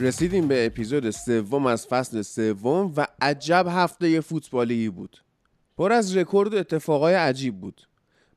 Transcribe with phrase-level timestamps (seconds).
[0.00, 5.16] رسیدیم به اپیزود سوم از فصل سوم و عجب هفته فوتبالی بود.
[5.78, 7.88] پر از رکورد و اتفاقای عجیب بود.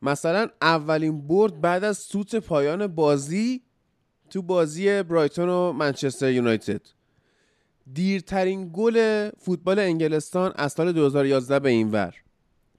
[0.01, 3.61] مثلا اولین برد بعد از سوت پایان بازی
[4.29, 6.81] تو بازی برایتون و منچستر یونایتد.
[7.93, 12.15] دیرترین گل فوتبال انگلستان از سال 2011 به این ور.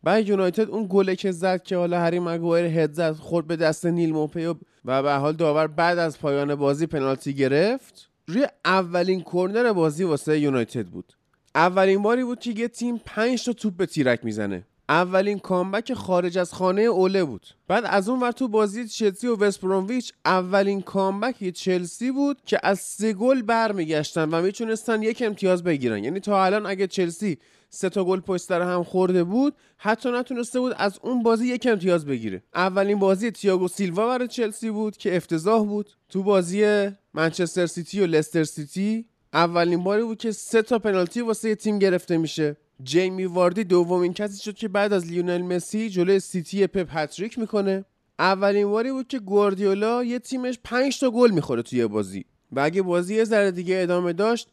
[0.03, 3.87] بعد یونایتد اون گله که زد که حالا هری مگوایر هد زد خورد به دست
[3.87, 8.14] نیل موپی و به حال داور بعد از پایان بازی پنالتی گرفت.
[8.27, 11.13] روی اولین کرنر بازی واسه یونایتد بود.
[11.55, 14.67] اولین باری بود که یه تیم 5 تا توپ به تیرک می‌زنه.
[14.89, 17.47] اولین کامبک خارج از خانه اوله بود.
[17.69, 22.81] بعد از اون ور تو بازی چلسی و وستبرومویچ اولین کامبک چلسی بود که از
[22.81, 26.05] سه گل برمیگشتن و می‌تونستن یک امتیاز بگیرن.
[26.05, 27.39] یعنی تا الان اگه چلسی
[27.71, 31.67] سه تا گل پشت سر هم خورده بود حتی نتونسته بود از اون بازی یک
[31.71, 32.43] امتیاز بگیره.
[32.55, 35.91] اولین بازی تییاگو سیلوا برای چلسی بود که افتضاح بود.
[36.09, 41.55] تو بازی منچستر سیتی و لستر سیتی اولین باری بود که سه تا پنالتی واسه
[41.55, 42.57] تیم گرفته میشه.
[42.83, 47.85] جیمی واردی دومین کسی شد که بعد از لیونل مسی جلوی سیتی پپ هتریک می‌کنه.
[48.19, 52.25] اولین باری بود که گواردیولا یه تیمش 5 تا گل می‌خوره توی بازی.
[52.53, 54.49] و اگه بازی یه ذره دیگه ادامه داشت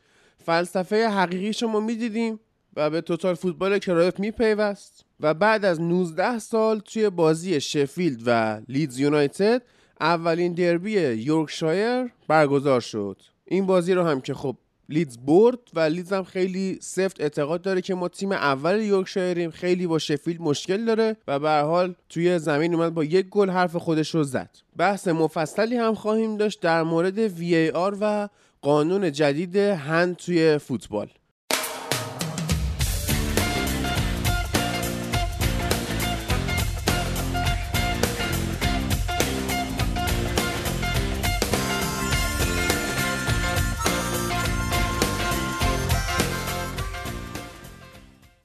[0.45, 2.39] فلسفه حقیقیشو ما می‌دیدیم
[2.75, 5.05] و به توتال فوتبال کرایف میپیوست.
[5.19, 9.61] و بعد از 19 سال توی بازی شفیلد و لیدز یونایتد
[9.99, 13.21] اولین دربی یورکشایر برگزار شد.
[13.45, 14.57] این بازی رو هم که خب
[14.91, 19.87] لیدز برد و لیدز هم خیلی سفت اعتقاد داره که ما تیم اول یورکشایریم خیلی
[19.87, 24.15] با شفیلد مشکل داره و به حال توی زمین اومد با یک گل حرف خودش
[24.15, 24.49] رو زد.
[24.77, 28.29] بحث مفصلی هم خواهیم داشت در مورد VAR و
[28.61, 31.09] قانون جدید هند توی فوتبال.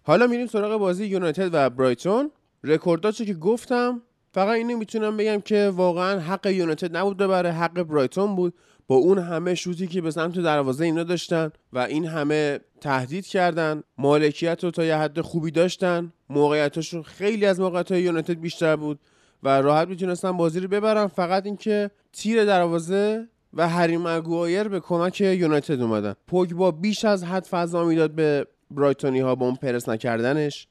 [0.09, 2.31] حالا میریم سراغ بازی یونایتد و برایتون.
[2.65, 4.03] رکورداچو که گفتم
[4.33, 8.55] فقط اینو می‌تونم بگم که واقعا حق یونایتد نبود ببره حق برایتون بود.
[8.87, 13.83] با اون همه شوتی که به سمت دروازه اینا داشتن و این همه تهدید کردن
[13.99, 16.12] مالکیت رو تا یه حد خوبی داشتن.
[16.28, 19.00] موقعیتاشون خیلی از موقعیت های یونایتد بیشتر بود
[19.43, 25.21] و راحت می‌تونستن بازی رو ببرن فقط اینکه تیر دروازه و هری مگوایر به کمک
[25.21, 26.15] یونایتد اومدن.
[26.27, 30.69] پوگبا بیش از حد فضا می‌داد به برایتونی ها با اون پرس نکردنش.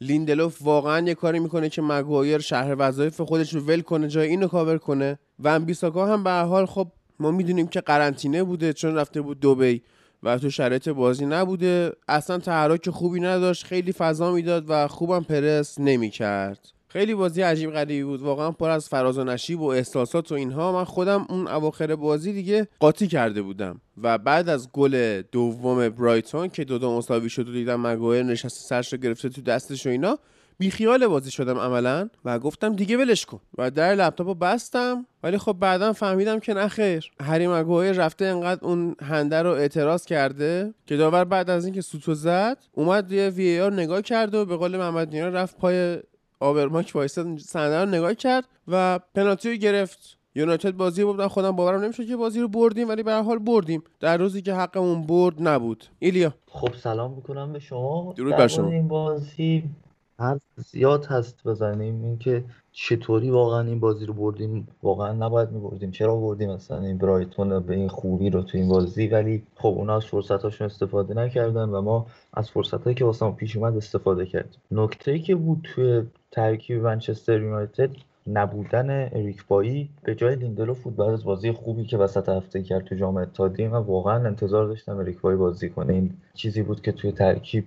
[0.00, 4.48] لیندلوف واقعا یه کاری می‌کنه که مگوایر شرح وظایف خودش رو ول کنه جای اینو
[4.48, 6.88] کاور کنه و بیساکا هم به حال خب
[7.20, 9.82] ما می‌دونیم که قرنطینه بوده چون رفته بود دوبی
[10.22, 11.92] و تو شرایط بازی نبوده.
[12.08, 16.77] اصلا تحرک خوبی نداشت خیلی فضا می‌داد و خوبم پرس نمی‌کرد.
[16.88, 18.22] خیلی بازی عجیب غریبی بود.
[18.22, 20.72] واقعا پر از فراز و نشیب و احساسات و اینها.
[20.72, 23.80] من خودم اون اواخر بازی دیگه قاطی کرده بودم.
[24.02, 28.60] و بعد از گل دوم برایتون که دو دو مساوی شد و دیدم مگوایر نشسته
[28.68, 30.18] سرش رو گرفته تو دستش و اینا
[30.58, 33.40] بیخیال بازی شدم عملا و گفتم دیگه ولش کن.
[33.58, 37.10] و در لپتاپو بستم ولی خب بعدا فهمیدم که نه خیر.
[37.22, 42.14] هری مگوایر رفته انقدر اون هنده رو اعتراض کرده که داور بعد از اینکه سوتو
[42.14, 45.98] زد اومد روی وی نگاه کرد و به قول محمد نیان رفت پای
[46.40, 50.18] آبرماک وایساد صحنه رو نگاه کرد و پنالتی رو گرفت.
[50.34, 53.82] یونایتد بازی بود خودم باورم نمیشه که بازی رو بردیم ولی به هر حال بردیم.
[54.00, 55.84] در روزی که حقمون برد نبود.
[55.98, 56.34] ایلیا.
[56.46, 58.14] خب سلام می‌کنم به شما.
[58.16, 58.68] درود بر شما.
[58.68, 59.64] این بازی
[60.18, 62.04] حرف زیاد هست بزنیم.
[62.04, 62.44] اینکه
[62.80, 65.90] چطوری واقعا این بازی رو بردیم؟ واقعا نباید میبردیم.
[65.90, 69.96] چرا بردیم مثلا این برایتون به این خوبی رو تو این بازی؟ ولی خب اونا
[69.96, 74.60] از فرصتاشون استفاده نکردن و ما از فرصتهایی که واسه پیش اومد استفاده کردیم.
[74.70, 77.90] نکته که بود توی ترکیب منچستر یونایتد
[78.26, 80.96] نبودن اریک بایی به جای لیندلوف بود.
[80.96, 84.96] بعد از بازی خوبی که وسط هفته کرد تو جام اتحادیه من واقعا انتظار داشتم
[84.98, 85.92] اریک بایی بازی کنه.
[85.92, 87.64] این چیزی بود که توی ترکیب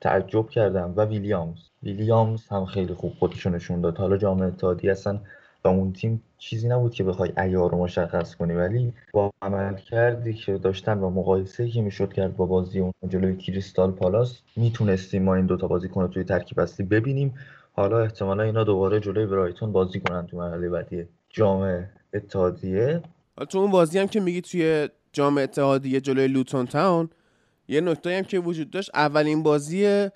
[0.00, 0.92] تعجب کردم.
[0.96, 1.69] و ویلیامز.
[1.82, 3.98] ویلیامز هم خیلی خوب خودشو نشون داد.
[3.98, 5.20] حالا جام اتحادیه اصلا
[5.64, 8.52] و اون تیم چیزی نبود که بخوای عیار رو مشخص کنی.
[8.52, 13.36] ولی با عمل کردی که داشتن و مقایسه که می‌شد کرد با بازی اون جلوی
[13.36, 17.34] کریستال پالاس می‌تونستیم ما این دوتا بازی کنه توی ترکیب اصلی ببینیم.
[17.72, 23.02] حالا احتمالا اینا دوباره جلوی برایتون بازی کنن تو مرحله بعدی جام اتحادیه.
[23.48, 27.10] تو اون بازی هم که میگی توی جام اتحادیه جلوی لوتون تاون
[27.68, 30.08] یه نکته هم که وجود داشت اولین بازی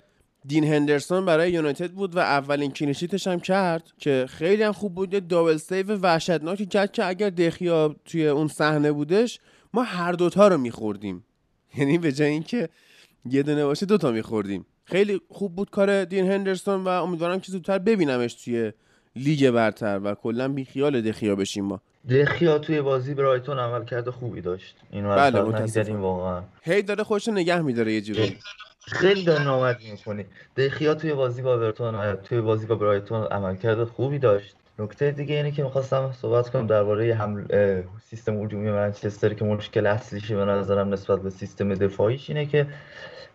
[0.47, 4.71] دین هندرسون برای یونایتد بود و اولین clean sheet ش هم کرد که خیلی هم
[4.71, 9.39] خوب بود یه double save وحشتناکی کرد که اگر دخیا توی اون صحنه بودش
[9.73, 11.25] ما هر دوتا رو میخوردیم.
[11.77, 12.69] یعنی به جای اینکه
[13.25, 14.65] یه دونه باشه دوتا میخوردیم.
[14.83, 18.71] خیلی خوب بود کار دین هندرسون و امیدوارم که زودتر ببینمش توی
[19.15, 21.81] لیگ برتر و کلا بیخیال دخیا بشیم ما.
[22.09, 24.75] دخیا توی بازی برایتون عملکرد خوبی داشت.
[24.91, 25.41] اینو بله،
[25.91, 26.43] واقعا.
[26.61, 28.37] هی داره خودش رو نگه میداره یه جوری.
[28.87, 30.25] خیلی داره نامردی می‌کنی.
[30.57, 34.55] دخیا توی بازی با اورتون توی بازی با برایتون عملکرد خوبی داشت.
[34.79, 37.17] نکته دیگه اینه که می‌خواستم صحبت کنم درباره
[37.49, 42.67] اه، سیستم هجومی منچستر که مشکل اصلیش به نظرم نسبت به سیستم دفاعیش اینه که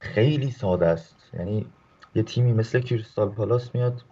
[0.00, 1.16] خیلی ساده است.
[1.38, 1.66] یعنی
[2.14, 4.02] یه تیمی مثل کریستال پالاس میاد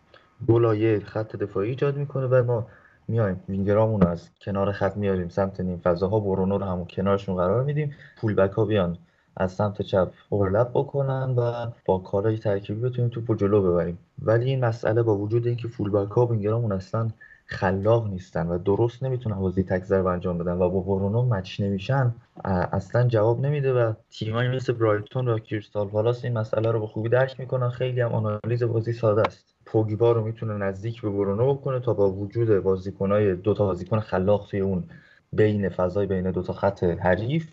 [0.46, 2.66] دو لایه خط دفاعی ایجاد می‌کنه و ما
[3.08, 3.40] میایم.
[3.48, 7.94] وینگرامون از کنار خط میاریم سمت نیم فضاها برونو رو همون کنارشون قرار میدیم.
[8.20, 8.98] پول بک ها بیان.
[9.38, 13.98] از سمت چپ اورلپ بکنن و با کارهای ترکیبی بتونیم توپ جلو ببریم.
[14.22, 17.08] ولی این مسئله با وجود اینکه فول بک ها وینگرامون اصلا
[17.46, 22.14] خلاق نیستن و درست نمی‌تونن بازی تک انجام بدن و با برونو مچ نمیشن
[22.44, 27.08] اصلا جواب نمیده و تیمایی مثل برایتون و کریستال پالاس این مسئله رو به خوبی
[27.08, 27.70] درک می‌کنن.
[27.70, 29.54] خیلی هم آنالیز بازی ساده است.
[29.66, 34.46] پوگبا رو می‌تونه نزدیک به برونو بکنه تا با وجود بازیکنای دو تا بازیکن خلاق
[34.50, 34.84] توی اون
[35.32, 37.46] بین فضای بین دو تا خط حریف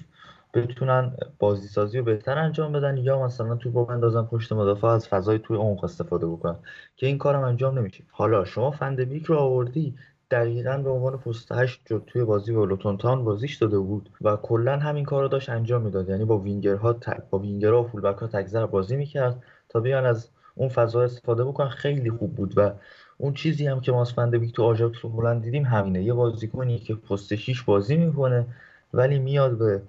[0.62, 5.08] بتونن بازی سازی رو بهتر انجام بدن یا مثلا توپ رو بندازن پشت مدافع از
[5.08, 6.56] فضای توی عمق استفاده بکنن
[6.96, 8.04] که این کارم انجام نمیشه.
[8.12, 9.96] حالا شما فندبیک رو آوردی
[10.32, 14.36] دقیقا به عنوان پست 8 جو توی بازی با لوتون تاون بازیش داده بود و
[14.36, 16.10] کلا همین کار رو داشت انجام می‌داد.
[16.10, 20.70] یعنی با وینگرها تک با وینگرها و فولبک ها بازی می‌کرد تا بیان از اون
[20.70, 21.70] فضا استفاده بکنن.
[21.70, 22.72] خیلی خوب بود و
[23.18, 26.04] اون چیزی هم که ما از فندبیک تو آژاکس و دیدیم همینه.
[26.04, 28.46] یه بازیکنی که پست 6 بازی می‌کنه
[28.94, 29.82] ولی میاد به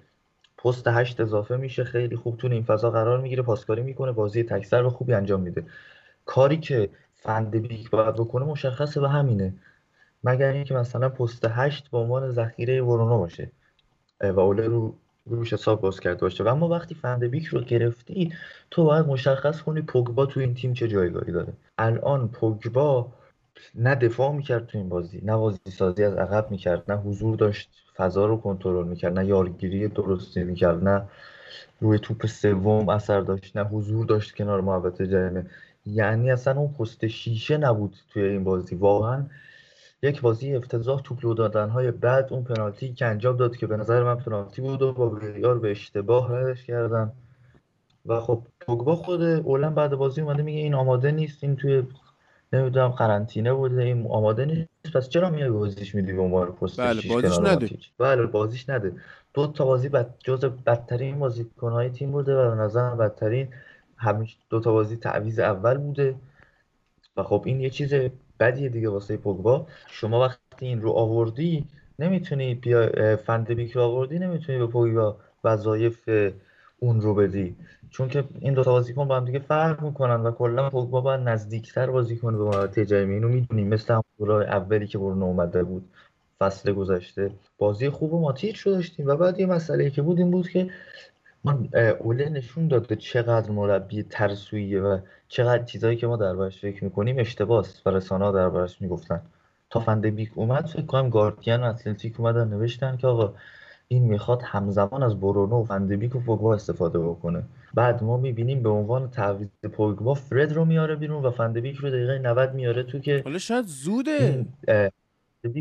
[0.57, 4.81] پست 8 اضافه میشه خیلی خوب تو این فضا قرار می‌گیره پاسکاری می‌کنه بازی تکسر
[4.81, 5.65] رو خوبی انجام میده.
[6.25, 9.53] کاری که فندبیک باید بکنه مشخصه و همینه.
[10.23, 13.51] مگر اینکه مثلا پست 8 به عنوان ذخیره برونو باشه.
[14.21, 14.95] و اوله رو
[15.25, 16.43] روش حساب باز کرده باشه.
[16.43, 18.33] و اما وقتی فندبیک رو گرفتی
[18.71, 21.53] تو باید مشخص کنی پوگبا تو این تیم چه جایگاهی داره.
[21.77, 23.13] الان پوگبا
[23.75, 27.69] نه دفاع می‌کرد تو این بازی نه بازی سازی از عقب می‌کرد نه حضور داشت
[27.95, 31.03] فضا رو کنترل می‌کرد نه یارگیری درستی می‌کرد نه
[31.79, 35.45] روی توپ سوم اثر داشت نه حضور داشت کنار محوطه جریمه.
[35.85, 38.75] یعنی اصلا اون پست شیشه نبود توی این بازی.
[38.75, 39.25] واقعا
[40.01, 44.03] یک بازی افتضاح توپ لو دادنهای بعد اون پنالتی که انجام داد که به نظر
[44.03, 47.11] من پنالتی بود و با ویار به اشتباه ردش کردن.
[48.05, 51.83] و خب پوگبا خود اولن بعد بازی اومده میگه این آماده نیست این توی
[52.53, 54.69] نمی‌دونم قرنطینه بوده این آماده نیست.
[54.93, 57.69] پس چرا میای بازیش میدی به عنوان پست بله، بازیش نده.
[57.97, 58.91] بله بازیش نده.
[59.33, 63.47] دو تا بازی بد جز بدترین بازیکنهای تیم بوده و به نظر من بدترین
[63.97, 66.15] همیشه دو تا بازی تعویض اول بوده.
[67.17, 67.93] و خب این یه چیز
[68.39, 69.67] بدیه دیگه واسه پوگبا.
[69.87, 71.65] شما وقتی این رو آوردی
[71.99, 76.09] نمی‌تونی بیا فندبیک رو آوردی نمی‌تونی به پوگبا وظایف
[76.79, 77.55] اون رو بدی.
[77.89, 81.21] چون که این دو تا بازیکن با هم دیگه فرق می‌کنن و کلا پوگبا باید
[81.21, 85.89] نزدیکتر بازی کنه به محوطه جریمه اینو می‌دونیم مثل همون اولی که برونو اومده بود.
[86.39, 87.31] فصل گذشته.
[87.57, 89.07] بازی خوب و ماتیچ رو داشتیم.
[89.07, 90.69] و بعد یه مسئله که بود این بود که
[91.43, 91.69] من
[91.99, 97.19] اوله نشون داد که چقدر مربی ترسویه و چقدر چیزایی که ما دربارش فکر می‌کنیم
[97.19, 99.21] اشتباس و رسانه دربارش می‌گفتن.
[99.69, 103.33] تا فندبیک اومد فکر کنم گاردین و اتلتیک اومدن نوشتن که آقا
[103.87, 107.43] این می‌خواد همزمان از برونو و فندبیک و پوگبا استفاده بکنه.
[107.73, 112.19] بعد ما می‌بینیم به عنوان تعویض پوگبا فرد رو میاره بیرون و فندبیک رو دقیقه
[112.19, 114.45] 90 میاره تو که حالا شاید زوده.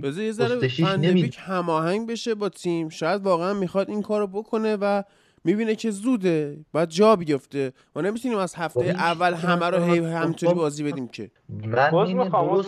[0.03, 2.89] بذار یه ذره فندبیک هماهنگ بشه با تیم.
[2.89, 5.03] شاید واقعا می‌خواد این کارو بکنه و
[5.45, 6.59] می‌بینه که زوده.
[6.73, 7.73] باید جا بیفته.
[7.97, 11.31] ما نمی‌تونیم از هفته اول همه رو همینطوری بازی بدیم که.
[11.49, 12.65] من می‌خوام،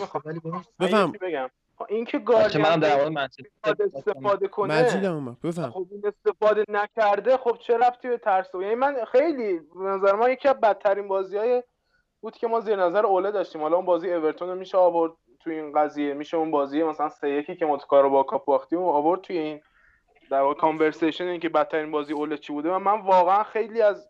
[0.79, 1.13] بفهم.
[1.89, 4.83] اینکه بچه گاردین منم در منچستر استفاده کنه
[5.69, 10.31] خب این استفاده نکرده خب چه ربطی به ترسو یعنی من خیلی به نظر من
[10.31, 11.63] یکی از بدترین بازی های
[12.21, 13.61] بود که ما زیر نظر اوله داشتیم.
[13.61, 16.13] حالا اون بازی اورتون رو میشه آورد توی این قضیه.
[16.13, 19.21] میشه اون بازی مثلا سه یکی که ما تو کارو با کاپ باختیم و آورد
[19.21, 19.61] توی این.
[20.31, 24.09] در واقع کانورسیشن این که بدترین بازی اوله چی بوده؟ و من واقعا خیلی از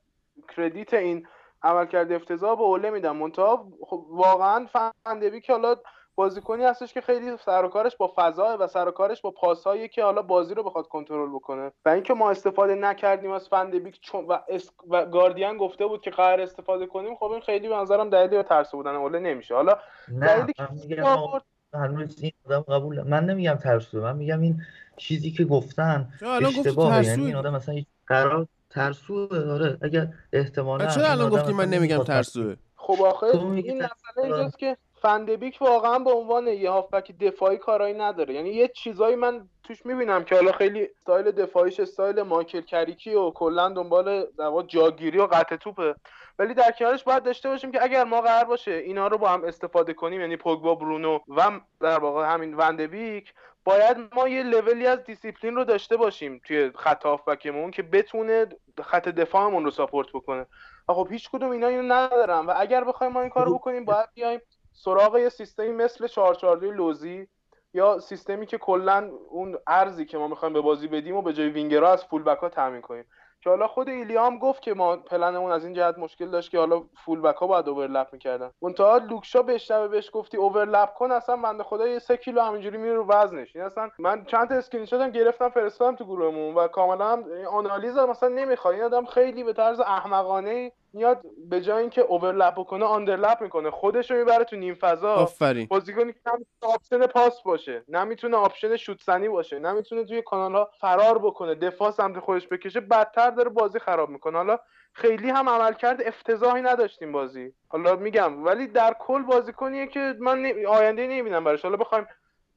[0.56, 1.28] کردیت این
[1.64, 3.18] عملکرد افتضاح به اوله میدم.
[3.18, 4.68] منتها خب واقعا
[5.06, 5.76] فندبی که حالا
[6.16, 9.88] بازیکنی هستش که خیلی سر و کارش با فضا و سر و کارش با پاسهایی
[9.88, 11.72] که حالا بازی رو بخواد کنترل بکنه.
[11.86, 14.70] و اینکه ما استفاده نکردیم از فندبیک چون و, اس...
[14.90, 18.44] و گاردین گفته بود که قرار استفاده کنیم خب این خیلی به نظرم دلیلی به
[18.44, 19.56] ترس بودن اوله نمیشه.
[19.56, 19.78] حالا
[20.22, 24.62] دلیلی که آورد هنوز این آدم قبول من نمیگم ترسو من میگم این
[24.98, 26.10] چیزی که گفتن
[26.42, 27.06] اشتباهه.
[27.06, 32.04] یعنی؟ این آدم مثلا هیچ قرار ترسو داره اگر احتمالا چرا الان گفتی من نمیگم
[32.04, 37.94] ترسوه خب آخه این مسئله اینجاست که فن‌دبیک واقعا به عنوان یه هافبک دفاعی کارایی
[37.94, 38.34] نداره.
[38.34, 43.32] یعنی یه چیزایی من توش می‌بینم که حالا خیلی استایل دفاعیش استایل مایکل کریکی و
[43.32, 45.96] کلا دنبال در جاگیری و قطع توپه.
[46.40, 49.44] ولی در کنارش باید داشته باشیم که اگر ما قرار باشه اینا رو با هم
[49.44, 55.04] استفاده کنیم یعنی پوگبا برونو و در واقع همین ون‌دبیک باید ما یه لولی از
[55.04, 58.46] دیسیپلین رو داشته باشیم توی خط هافبکمون که بتونه
[58.84, 60.46] خط دفاعمون رو support بکنه.
[60.88, 64.40] خب هیچ کدوم اینا اینو ندارن و اگر بخوایم ما این کارو بکنیم باید بیایم
[64.80, 67.28] سراغ یه سیستمی مثل 442 لوزی
[67.74, 71.50] یا سیستمی که کلا اون عرضی که ما می‌خوایم به بازی بدیم و به جای
[71.50, 73.06] وینگرها از full back ها تامین کنیم.
[73.42, 76.60] که حالا خود ایلیا هم گفت که ما پلنمون از این جهت مشکل داشت که
[76.60, 78.52] حالا full back ها باید overlap می‌کردن.
[78.62, 82.78] منتها لوک شا بشنوه بهش گفتی overlap کن اصلا بنده خدا یه سه کیلو همینجوری
[82.78, 83.56] میره رو وزنش.
[83.56, 87.98] این اصلا من چند تا اسکرین شات هم گرفتم فرستادم تو گروهمون و کاملا آنالیز
[87.98, 88.74] مثلا نمی‌خواد.
[88.74, 93.72] این آدم خیلی به طرز احمقانه میاد به جای اینکه overlap بکنه underlap می‌کنه.
[93.72, 95.14] خودش رو می‌بره تو نیم فضا.
[95.14, 95.68] آفرین.
[95.68, 97.84] بازیکنی که نمی‌تونه option پاس باشه.
[97.88, 99.60] نمی‌تونه option شوت‌زنی باشه.
[99.60, 101.56] نمی‌تونه توی کانال ها فرار بکنه.
[101.56, 102.80] دفاع سمت خودش بکشه.
[102.80, 104.38] بدتر داره بازی خراب می‌کنه.
[104.38, 104.60] حالا
[104.94, 107.54] خیلی هم عملکرد افتضاحی نداشتیم بازی.
[107.68, 108.46] حالا میگم.
[108.46, 110.66] ولی در کل بازیکنیه که من نمی...
[110.66, 111.62] آینده نمی‌بینم براش.
[111.62, 112.08] حالا بخوایم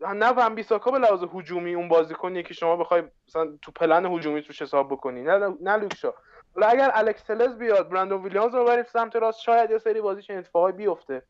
[0.00, 4.42] نه ون بیساکا به لحاظ هجومی اون بازیکنیه که شما بخوای مثلا تو پلن هجومی
[4.42, 5.22] توش حساب بکنی.
[5.22, 6.12] نه نه لوکشا.
[6.54, 10.22] حالا اگر الکس تلز بیاد برندون ویلیامز رو ببریم سمت راست شاید یه سری بازی
[10.22, 11.22] چنین اتفاقی بیفته.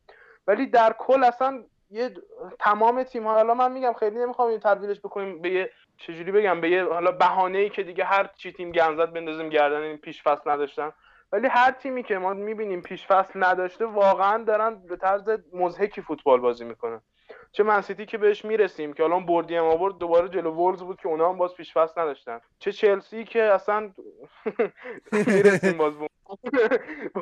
[0.47, 2.13] ولی در کل اصلا یه
[2.59, 6.69] تمام تیم حالا من میگم خیلی نمی‌خوام این تبدیلش بکنیم به یه چجوری بگم به
[6.69, 10.49] یه حالا بهانه ای که دیگه هر چی تیم گنزت بندازیم گردن این پیش فصل
[10.49, 10.91] نداشتن.
[11.31, 16.39] ولی هر تیمی که ما می‌بینیم پیش فصل نداشته واقعا دارن به طرز مزهکی فوتبال
[16.39, 17.01] بازی می‌کنن.
[17.53, 21.07] چه منسیتی که بهش می‌رسیم که الان بردی هم آورد دوباره جلو وولز بود که
[21.07, 22.41] اونا هم باز پیش فصل نداشتن.
[22.59, 23.91] چه چلسی که اصلا
[25.11, 26.07] می‌رسیم باز به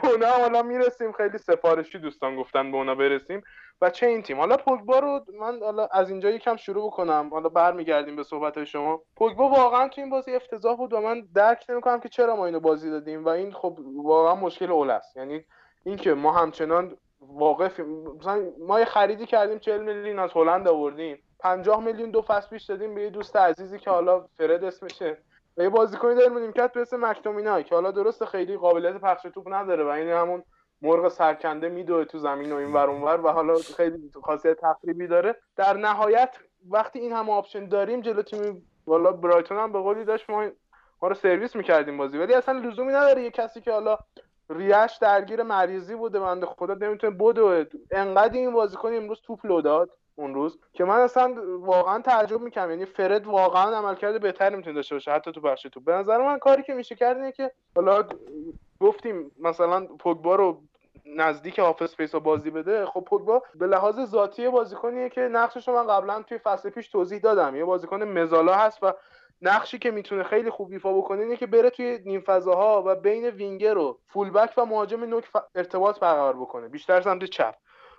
[0.04, 0.28] اونا.
[0.42, 1.12] حالا می‌رسیم.
[1.12, 3.44] خیلی سفارشی دوستان گفتن به اونا برسیم.
[3.82, 4.40] و چه این تیم.
[4.40, 7.30] حالا پوگبا رو من حالا از اینجا یکم شروع بکنم.
[7.32, 9.02] حالا برمیگردیم به صحبت های شما.
[9.16, 12.60] پوگبا واقعا تو این بازی افتضاح بود و من درک نمی‌کنم که چرا ما اینو
[12.60, 13.26] بازی دادیم.
[13.26, 15.18] و این خب واقعا مشکل اول است.
[15.18, 15.46] یعنی
[15.84, 21.18] اینکه ما همچنان واقف مثلا ما یه خریدی کردیم 40 میلیون از هلند آوردیم.
[21.40, 25.18] 50 میلیون دو فصل پیش دادیم به یه دوست عزیزی که حالا فرد اسمشه.
[25.58, 29.54] و یه بازیکنی داریم نیمکت به اسم مک‌تامینی که حالا درست خیلی قابلیت پخش توپ
[29.54, 30.44] نداره و این همون
[30.82, 35.36] مرغ سرکنده میدوه تو زمین و این ور اونور و حالا خیلی خاصیت تخریبی داره.
[35.56, 36.36] در نهایت
[36.70, 40.50] وقتی این همه option داریم جلو تیم والا برایتون هم به قولی داشت ما
[41.02, 42.18] ما رو سرویس می‌کردیم بازی.
[42.18, 43.98] ولی اصلا لزومی نداره یه کسی که حالا
[44.56, 49.90] ریه‌ش درگیر مریضی بوده بنده خدا نمی‌تونه بدو انقدر این بازیکن امروز توپ لو داد
[50.16, 52.70] اون روز که من اصلا واقعا تعجب می‌کنم.
[52.70, 55.84] یعنی فرد واقعا عملکرد بهتری می‌تونه داشته باشه حتی تو بخش توپ.
[55.84, 58.04] به نظر من کاری که میشه کرد اینه که حالا
[58.80, 60.62] گفتیم مثلا پوگبا رو
[61.06, 62.86] نزدیک half space بازی بده.
[62.86, 67.20] خب پوگبا به لحاظ ذاتی بازیکنیه که نقشش رو من قبلا توی فصل پیش توضیح
[67.20, 67.56] دادم.
[67.56, 68.94] یه بازیکن mezzala هست و
[69.42, 73.26] نقشی که می‌تونه خیلی خوب ایفا بکنه اینه که بره توی نیم فضاها و بین
[73.26, 77.56] وینگر و fullback و مهاجم نوک ارتباط برقرار بکنه بیشتر سمت چپ.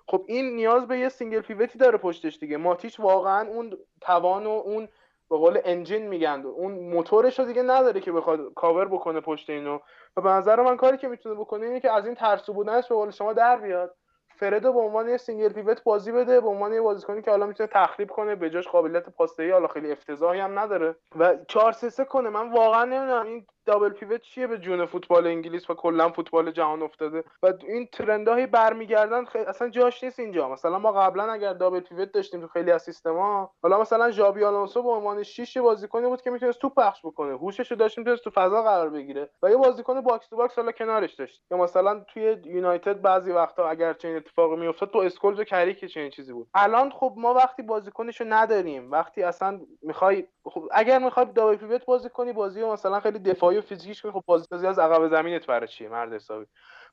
[0.06, 2.56] خب این نیاز به یه single pivot ی داره پشتش دیگه.
[2.56, 4.88] ماتیچ واقعا اون توان و اون
[5.30, 9.78] به قول انجین میگن اون موتورش رو دیگه نداره که بخواد کاور بکنه پشت اینو.
[10.16, 12.94] و به نظر من کاری که می‌تونه بکنه اینه که از این ترسو بودنش به
[12.94, 13.94] قول شما در بیاد.
[14.42, 17.66] فردو به عنوان یه single pivot بازی بده به عنوان یه بازیکنی که حالا می‌تونه
[17.72, 20.96] تخریب کنه به جاش قابلیت پاسدهی حالا خیلی افتضاحی هم نداره.
[21.18, 22.28] و 4 3 3 کنه.
[22.28, 26.82] من واقعا نمی‌دونم این double pivot چیه به جون فوتبال انگلیس و کلا فوتبال جهان
[26.82, 27.25] افتاده.
[27.42, 30.49] و این trend های برمیگردن خیلی اصلا جاش نیست اینجا.
[30.49, 34.82] مثلا ما قبلا اگر double pivot داشتیم تو خیلی از سیستما حالا مثلا ژابی آلونسو
[34.82, 37.32] به عنوان 6 بازیکنی بود که می‌تونست توپ پخش بکنه.
[37.32, 39.30] هوشش رو داشت می‌تونست تو فضا قرار بگیره.
[39.42, 41.42] و یه بازیکن box to box حالا کنارش داشت.
[41.50, 46.10] یا مثلا توی یونایتد بعضی وقتا اگر چنین اتفاقی میافتاد تو اسکولز و کریک چنین
[46.10, 46.48] چیزی بود.
[46.54, 52.08] الان خب ما وقتی بازیکنشو نداریم وقتی اصلا می‌خوای خب اگر می‌خوای double pivot بازی
[52.08, 55.68] کنی بازی رو مثلا خیلی دفاعی و فیزیکیش کنی خب بازی از عقب زمینت برای
[55.68, 56.46] چیه؟ مرد حسابی.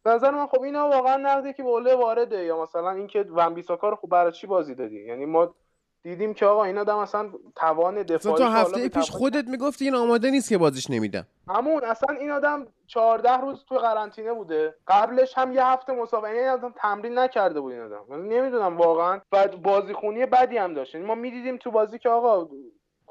[0.04, 3.90] به نظر من خب اینا واقعا نقدی که به وارده یا مثلا اینکه ون بیساکا
[3.90, 5.56] رو خب برای چی بازی دادی؟ یعنی ما
[6.04, 10.32] دیدیم که آقا این آدم اصلا توان دفاعی تو هفته پیش خودت می‌گفتی این آماده
[10.32, 14.76] نیست که بازیش نمیدم همون اصلا این آدم 14 روز تو قرنطینه بوده.
[14.88, 18.16] قبلش هم یه هفته مسابقه این آدم تمرین نکرده بود این آدم.
[18.16, 20.96] نمی‌دونم واقعا بعد بازیخونی بدی هم داشت.
[20.96, 22.50] ما می‌دیدیم تو بازی که آقا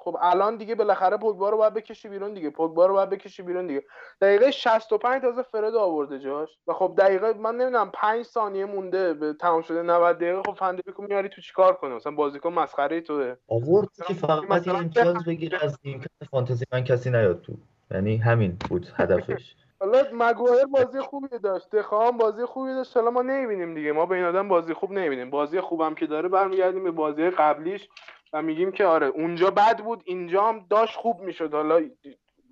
[0.08, 2.50] خب الان دیگه بالاخره پوگبا رو باید بکشی بیرون دیگه.
[2.50, 3.82] پوگبا رو باید بکشی بیرون دیگه.
[4.20, 6.58] دقیقه 65 تازه فرد آورده جاش.
[6.66, 10.42] و خب دقیقه من نمی‌دونم 5 ثانیه مونده به تمام شده 90 دقیقه.
[10.42, 13.34] خب فندبیکو میاری تو چیکار کنه مثلا بازیکن مسخره توه.
[13.48, 17.52] آورد که فقط امتیاز بگیره از نیمکت فانتزی من کسی نیاد تو.
[17.90, 19.54] یعنی همین بود هدفش.
[19.80, 21.70] حالا مگوایر بازی خوبی داشت.
[21.70, 22.96] دخام بازی خوبی داشت.
[22.96, 23.92] حالا ما نمی‌بینیم دیگه.
[23.92, 25.30] ما به این آدم بازی خوب نمی‌بینیم.
[25.30, 27.88] بازی خوبم که داره برمیگردیم به بازی قبلیش.
[28.32, 31.54] و میگیم که آره اونجا بد بود اینجا هم داشت خوب می‌شد.
[31.54, 31.80] حالا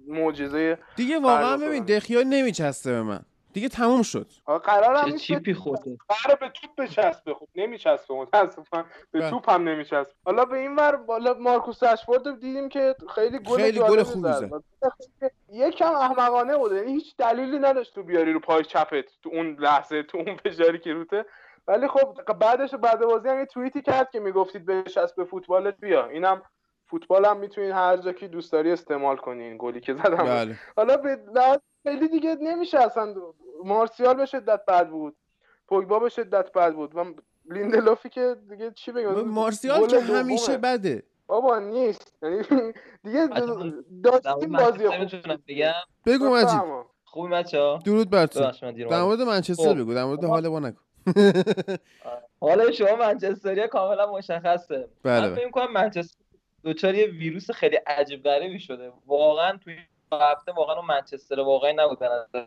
[0.08, 1.84] معجزه دیگه واقعا ببین.
[1.84, 3.20] دخیا نمیچسته به من.
[3.52, 4.26] دیگه تموم شد.
[4.64, 9.30] قرار هم چه چیپی خورده؟ قرار به توپ بچسبه خب نمیچسبه متاسفم به بله.
[9.30, 10.12] توپ هم نمیچسبه.
[10.24, 14.32] حالا به این ور بالا مارکوس اشفورد رو دیدیم که خیلی گل خیلی گل خوبی
[14.32, 14.50] زد.
[15.52, 20.02] یکم احمقانه بود یعنی هیچ دلیلی نداشت تو بیاری رو پای چپت تو اون لحظه
[20.02, 21.24] تو اون فشاری که روته
[21.68, 26.06] ولی خب بعدش بعد بازی هم یه توییتی کرد که می‌گفتید بچسب به فوتبالت بیا.
[26.06, 26.42] اینم
[26.86, 30.16] فوتبال هم می‌تونین هر جا که دوست داری استعمال کنین گلی که زدم.
[30.16, 30.58] بله.
[30.76, 31.18] حالا به
[31.82, 33.14] خیلی دیگه نمیشه اصلا.
[33.64, 35.16] مارسیال به شدت بد بود.
[35.68, 36.96] پوگبا به شدت بد بود.
[36.96, 37.04] و
[37.50, 40.00] لیندلوفی که دیگه چی بگم؟ مارسیال که.
[40.00, 41.02] همیشه بده.
[41.26, 42.14] بابا نیست.
[42.22, 42.42] یعنی
[43.04, 43.28] دیگه
[44.04, 45.10] داشتیم بازی خوب
[46.06, 46.60] بگو مجید.
[47.04, 48.40] خوبی بچه ها درود بر تو.
[48.90, 49.02] در.
[49.02, 49.80] مورد منچستر خب.
[49.80, 49.94] بگو.
[49.94, 50.26] در مورد خب.
[50.26, 50.85] حال ما نکن.
[52.40, 54.88] حالا شما منچستری کاملا مشخصه.
[55.02, 55.34] بله، من بله.
[55.34, 56.24] فکر کنم منچستر
[56.64, 58.92] دچار یه ویروس خیلی عجیب غریبی شده.
[59.06, 59.76] واقعا توی
[60.12, 62.46] هفته واقعا اون منچستر واقعی نبود به نظر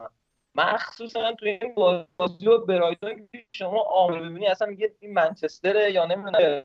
[0.00, 0.08] من.
[0.54, 6.06] مخصوصا توی این بازی و برایتون که شما آمار ببینی اصلا میگه این منچستره یا
[6.06, 6.62] نمی‌دونم.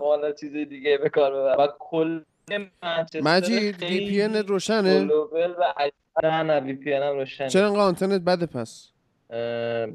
[0.00, 2.20] حالا چیز دیگه به کار ببر و کل
[2.82, 5.28] منچستر مجید وی پی روشنه؟ و
[6.22, 8.92] نه نه وی پی هم روشن چرا انقدر آنتنت بده پس؟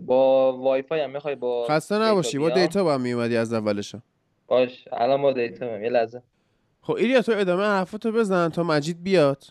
[0.05, 3.95] با وای فای هم می‌خوای با خسته نباشی با؟ دیتا با هم میومدی از اولش
[4.47, 5.83] باش الان با دیتا هم.
[5.83, 6.21] یه لحظه
[6.81, 9.43] خب ایریا تو ادامه حرفتو بزن تا مجید بیاد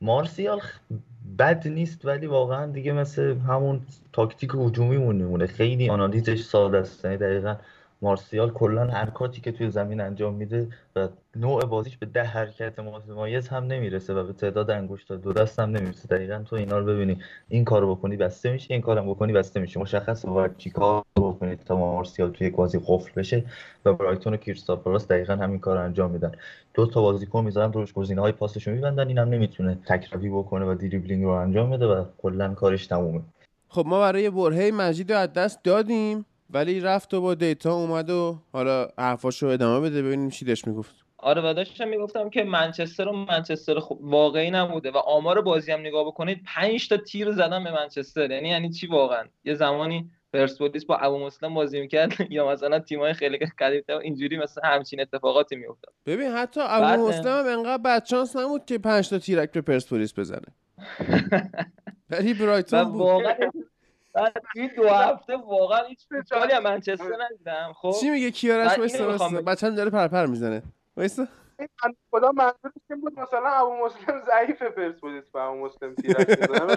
[0.00, 0.94] مارسیال خ-
[1.38, 3.80] بد نیست ولی واقعا دیگه مثل همون
[4.12, 7.56] تاکتیک هجومی میمونه خیلی آنالیزش ساده است یعنی دقیقا
[8.02, 13.48] مارسیال کلا حرکاتی که توی زمین انجام میده و نوع بازیش به ده حرکت متمایز
[13.48, 16.08] هم نمی‌رسه و به تعداد انگشتا دو دست هم نمی‌رسه.
[16.08, 17.18] دقیقا تو اینا رو ببینی.
[17.48, 19.80] این کارو بکنی بسته میشه این کارم بکنی بسته میشه.
[19.80, 23.44] مشخصه باید چی کار بکنی تا مارسیال توی بازی قفل بشه
[23.84, 26.32] و برایتون و کریستاپالاس دقیقا همین کار انجام میدن.
[26.74, 29.08] دو تا بازیکن می‌ذارن روش گزینه های پاسشو میبندن.
[29.08, 33.20] اینم نمی‌تونه تکروی بکنه و دریبلینگ رو انجام بده و کلا کارش تمومه.
[33.68, 36.24] خب ما برای برهه مجید رو از دست دادیم.
[36.50, 40.94] ولی رفت و با دیتا اومد و حالا حرفاشو ادامه بده ببینیم چی داشت می‌گفت.
[41.18, 45.80] آره و داشتم می‌گفتم که منچستر و منچستر خب واقعی نبوده و آمار بازی هم
[45.80, 48.30] نگاه بکنید 5 تا تیر زدن به منچستر.
[48.30, 53.12] یعنی یعنی چی واقعا؟ یه زمانی پرسپولیس با ابو مسلم بازی می‌کرد یا مثلا تیمای
[53.12, 55.94] خیلی قدیم‌تر اینجوری مثلا همچین اتفاقاتی میافتاد.
[56.06, 60.46] ببین حتی ابو مسلم هم انقدر بدشانس نبود که پنج تا تیرک به پرسپولیس بزنه.
[62.10, 63.00] ولی برایتون بود.
[63.00, 63.34] واقعا
[64.22, 69.06] بعد توی دو هفته واقعا هیچ فوتبالی از منچستر ندیدم خب؟ چی میگه؟ کیارش وایسا
[69.06, 69.28] وایسا.
[69.28, 70.62] بچه‌م داره پرپر می‌زنه.
[70.96, 71.26] وایسا
[71.58, 76.28] این من- خدا منظورش این بود مثلا ابو مسلم ضعیف پرسپولیس و ابو مسلم تیرک
[76.28, 76.76] می‌زنه.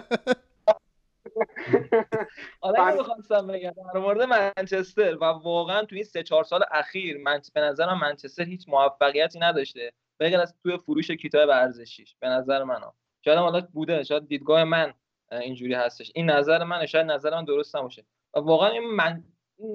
[2.62, 6.64] حالا من- اینو می‌خواستم بگم در مورد منچستر و واقعا تو این سه چهار سال
[6.72, 9.92] اخیر من به نظرم منچستر هیچ موفقیتی نداشته.
[10.20, 12.82] بغیر از توی فروش کیتاب ورزشیش به نظر من.
[13.26, 14.94] شاید هم حالا بوده شاید دیدگاه من
[15.32, 16.12] اینجوری هستش.
[16.16, 18.06] این نظر من شاید نظر من درست نباشه.
[18.34, 19.24] و واقعا این من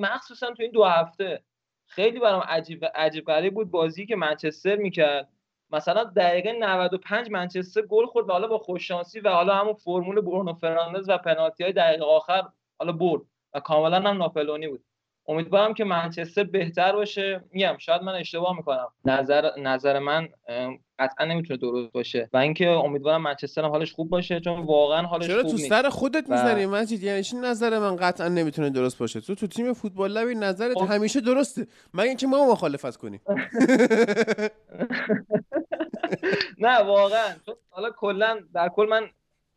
[0.00, 1.42] مخصوصا تو این دو هفته
[1.86, 5.28] خیلی برام عجیب عجیب غریب بود بازی که منچستر می‌کرد.
[5.70, 10.54] مثلا دقیقه 95 منچستر گل خورد و حالا با خوششانسی و حالا همون فرمول برونو
[10.54, 12.42] فرناندز و پنالتی های دقیقه آخر
[12.78, 13.22] حالا برد
[13.54, 14.84] و کاملا هم ناپلونی بود.
[15.28, 17.40] امیدوارم که منچستر بهتر باشه.
[17.52, 18.88] میگم شاید من اشتباه می‌کنم.
[19.04, 20.28] نظر نظر من
[20.98, 22.28] قطعا نمی‌تونه درست باشه.
[22.32, 25.88] و اینکه امیدوارم منچستر هم حالش خوب باشه چون واقعا حالش چرا خوب تو سر
[25.88, 29.72] خودت و- می‌زنی مجید؟ یعنی چی نظر من قطعا نمی‌تونه درست باشه؟ تو تو تیم
[29.72, 30.86] فوتبال لبی نظرت خب.
[30.90, 31.66] همیشه درسته.
[31.94, 33.20] مگه اینکه ما مخالفت کنیم؟
[36.58, 37.28] نه واقعا.
[37.70, 39.02] حالا کلا در کل من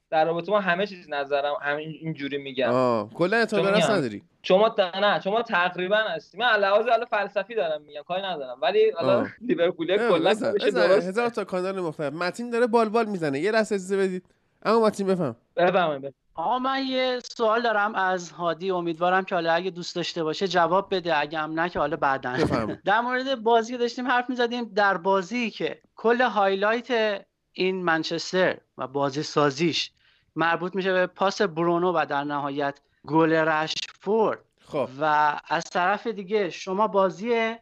[0.10, 2.70] در رابطه با همه چیز نظرم همین اینجوری میگم.
[2.70, 3.10] آه.
[3.14, 3.92] کلا میگم.
[3.92, 4.22] نداری.
[4.44, 4.76] شما.
[4.96, 6.38] نه شما تقریبا هستی.
[6.38, 8.58] من لحاظ حالا فلسفی دارم میگم کاری ندارم.
[8.62, 9.28] ولی حالا.
[9.48, 12.14] لیورپول کلا هزار تا کانال مختلف.
[12.14, 13.40] متین داره بال بال می‌زنه.
[13.40, 14.26] یه لحظه اجازه بدید.
[14.64, 15.36] اما متین بفهم.
[15.56, 18.72] بفهمید آقا من یه سوال دارم از هادی.
[18.72, 21.20] امیدوارم که حالا اگه دوست داشته باشه جواب بده.
[21.20, 22.38] اگه هم نه که حالا بعدا.
[22.86, 24.72] در مورد بازی که داشتیم حرف می‌زدیم.
[24.76, 27.22] در بازی که کل highlight
[27.54, 29.92] این منچستر و بازی سازیش
[30.36, 36.50] مربوط میشه به پاس برونو و در نهایت گل رشفورد خب و از طرف دیگه
[36.50, 37.56] شما بازی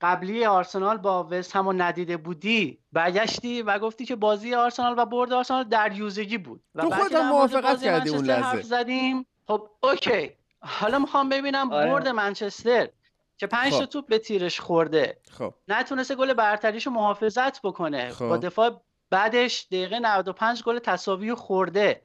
[0.00, 5.32] قبلی آرسنال با وست هم ندیده بودی برگشتی و گفتی که بازی آرسنال و برد
[5.32, 8.42] آرسنال در یوزگی بود و مورد موافقت کردی اون لحظه.
[8.42, 10.30] حرف زدیم خب اوکی
[10.60, 11.90] حالا می‌خوام ببینم آره.
[11.90, 12.88] برد منچستر
[13.36, 13.84] که پنج تا خب.
[13.84, 18.28] توپ به تیرش خورده خب نتونسته گل برتریشو محافظت بکنه خب.
[18.28, 18.80] با دفاع
[19.12, 22.02] بعدش دقیقه 95 گل تساوی خورده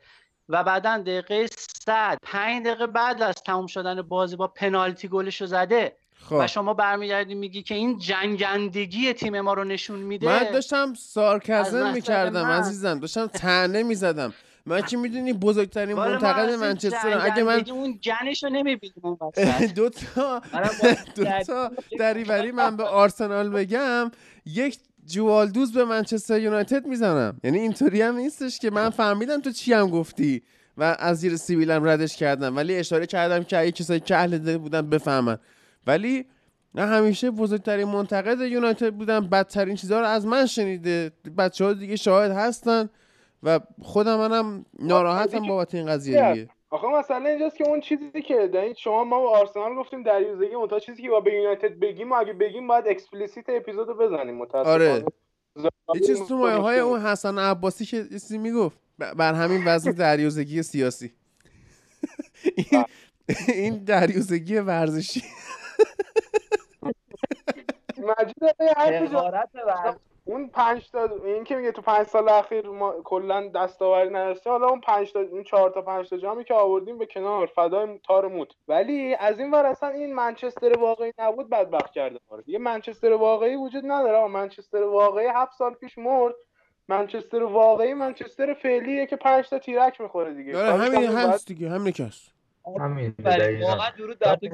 [0.50, 1.48] و بعدا دقیقه
[1.86, 5.96] 100 5 دقیقه بعد از تموم شدن بازی با پنالتی گلشو زده.
[6.30, 6.36] خب.
[6.40, 10.28] و شما برمیگردی میگی که این جنگندگی تیم ما رو نشون میده.
[10.28, 14.34] من داشتم سارکزم می‌کردم من- عزیزم داشتم تنه می‌زدم.
[14.66, 19.18] من که می‌دونی بزرگترین منتقد اصلا منچسترم اگه من اون جنش رو نمی‌بینم.
[19.76, 20.42] دو تا
[21.16, 24.12] دو تا دریوری من به آرسنال بگم
[24.46, 27.40] یک جوالدوز به منچستر یونایتد می‌زنم.
[27.44, 30.44] یعنی اینطوری هم نیستش که من فهمیدم تو چی هم گفتی
[30.78, 32.56] و از زیر سیبیلم ردش کردم.
[32.56, 35.38] ولی اشاره کردم که اگه کسایی که اهل دل بودن بفهمن.
[35.88, 36.26] ولی
[36.74, 39.28] من همیشه بزرگترین منتقد یونایتد بودم.
[39.28, 41.12] بدترین چیزها رو از من شنیده.
[41.38, 42.90] بچه ها دیگه شاهد هستن
[43.44, 46.50] و خودم منم ناراحتم بابت این قضیه دیگه.
[46.70, 50.68] آخه مثلا اینجاست که اون چیزی که دارید شما ما با آرسنال گفتیم دریوزگی اون
[50.68, 54.36] تا چیزی که با به یونایتد بگیم و اگه بگیم باید explicit episode و بزنیم
[54.36, 54.74] متاسفانه.
[54.74, 55.06] آره.
[55.96, 60.64] یه چیز تو مایه های اون حسن عباسی که چیزی می‌گفت بر همین وزن دریوزگی
[60.64, 61.14] سیاسی.
[62.58, 62.86] این
[63.48, 65.22] این دریوزگی ورزشی.
[67.98, 68.44] مجید
[70.28, 74.68] اون پنج تا این که میگه تو پنج سال اخیر ما کلا دستاوری نداشتیم حالا
[74.68, 78.28] اون پنج تا اون چهار تا پنج تا جامی که آوردیم به کنار فدای تار
[78.28, 78.48] موت.
[78.68, 83.56] ولی از این ور اصلا این منچستر واقعی نبود بدبخت کرده ما یه منچستر واقعی
[83.56, 84.28] وجود نداره.
[84.28, 86.36] منچستر واقعی هفت سال پیش مرد.
[86.88, 90.54] منچستر واقعی منچستر فعلیه که پنج تا تیرک می‌خوره دیگه.
[90.54, 92.32] داره همین هم باید- هست دیگه همین که هست
[92.80, 93.68] همین دقیقاً.
[93.68, 94.48] واقعا درود بر تو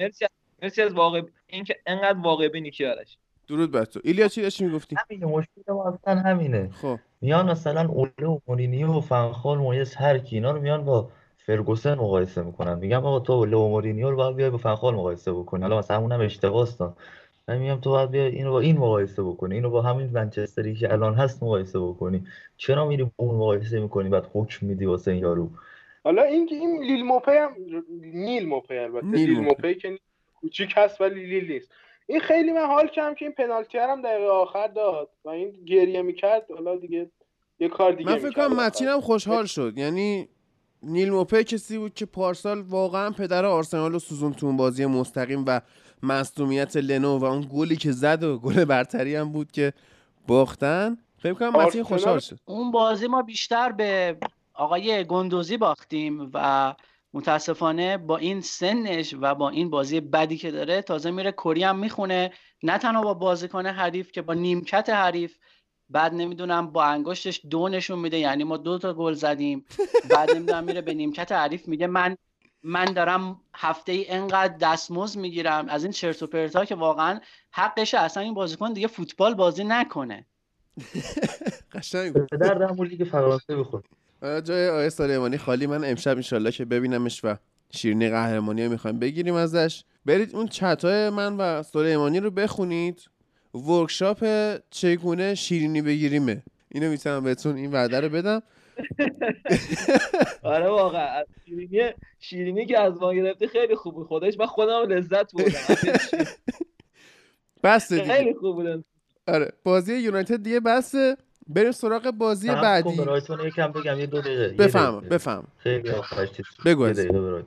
[0.00, 0.30] مرسی از-
[0.62, 4.00] مرسی از واقع اینکه انقدر واقع بینی کیارش درود بر تو.
[4.04, 6.70] ایلیا چی داشتی می‌گفتی؟ همینه مشکل ما اصلا همینه.
[6.82, 6.98] خب.
[7.20, 11.10] میان مثلا اوله و مورینیو و فنخال مویس هر کی اینا رو میان با
[11.46, 12.78] فرگوسن مقایسه می‌کنن.
[12.78, 15.62] میگم آقا تو اوله و مورینیو رو باید بیای با فنخال مقایسه بکنی.
[15.62, 16.68] حالا مثلا اونم اشتباهه
[17.48, 19.54] من میگم تو باید بیا اینو با این مقایسه بکنی.
[19.54, 22.24] اینو با همین منچستری که الان هست مقایسه بکنی.
[22.56, 25.50] چرا میری با اون مقایسه می‌کنی؟ بعد حکم میدی واسه این یارو.
[26.04, 27.50] حالا این این لیل موپی هم
[28.00, 29.06] نیل موپی البته.
[29.06, 29.40] نیل لیل.
[29.40, 29.74] موپی.
[29.74, 29.98] که
[30.40, 31.72] کوچیک هست ولی لیل نیست.
[32.06, 36.02] این خیلی من حال کردم که این پنالتی هم دقیقه آخر داد و این گریه
[36.02, 37.10] می‌کرد حالا دیگه
[37.58, 38.48] یه کار دیگه من فکر می‌کرد.
[38.48, 38.56] کنم.
[38.56, 39.78] متینم خوشحال شد.
[39.78, 40.28] یعنی
[40.82, 45.44] نیل موپه کسی بود که پارسال واقعا پدر آرسنال رو سوزون تو اون بازی مستقیم
[45.46, 45.60] و
[46.02, 49.72] مصدومیت لنو و اون گلی که زد و گل برتری هم بود که
[50.26, 50.96] باختن.
[51.18, 52.38] فکر کنم متین خوشحال شد.
[52.44, 54.16] اون بازی ما بیشتر به
[54.54, 56.74] آقای گندوزی باختیم و
[57.14, 61.78] متاسفانه با این سنش و با این بازی بدی که داره تازه میره کری هم
[61.78, 62.32] می‌خونه.
[62.62, 65.36] نه تنها با بازیکن حریف که با نیمکت حریف
[65.90, 69.64] بعد نمی‌دونم با انگشتش دو نشون میده یعنی ما دو تا گل زدیم.
[70.10, 72.16] بعد نمی‌دونم میره به نیمکت حریف میگه من
[72.62, 75.68] من دارم هفته ای انقدر دستمزد می‌گیرم.
[75.68, 80.26] از این چرت و پرتا که واقعا حقشه اصلا این بازیکن دیگه فوتبال بازی نکنه.
[81.74, 82.30] قشنگ بود.
[82.30, 83.82] به درد همون لیگ فرانسه بخور
[84.24, 85.66] جای آقای سلیمانی خالی.
[85.66, 87.36] من امشب انشالله که ببینمش و
[87.70, 89.84] شیرینی قهرمانی رو می‌خوایم بگیریم ازش.
[90.06, 93.02] برید اون چت های من و سلیمانی رو بخونید.
[93.54, 94.26] ورکشاپ
[94.70, 96.42] چگونه شیرینی بگیریمه.
[96.70, 98.42] اینو می‌تونم بهتون این وعده رو بدم.
[100.42, 101.22] آره واقعا.
[101.44, 104.06] شیرینی شیرینی که از ما گرفته خیلی خوب بود.
[104.06, 105.84] خودش من خودم لذت بردم.
[107.64, 108.04] بس دیگه.
[108.04, 108.84] خیلی خوب بود.
[109.28, 109.52] آره.
[109.64, 111.16] بازی یونایتد دیگه بسه.
[111.48, 112.96] بریم سراغ بازی بعدی.
[112.96, 115.00] برایتون یکم بگم یه دو دقیقه بفهم.
[115.00, 115.44] بفهم.
[115.58, 116.30] خیلی آخرش
[116.64, 117.42] بگو رو.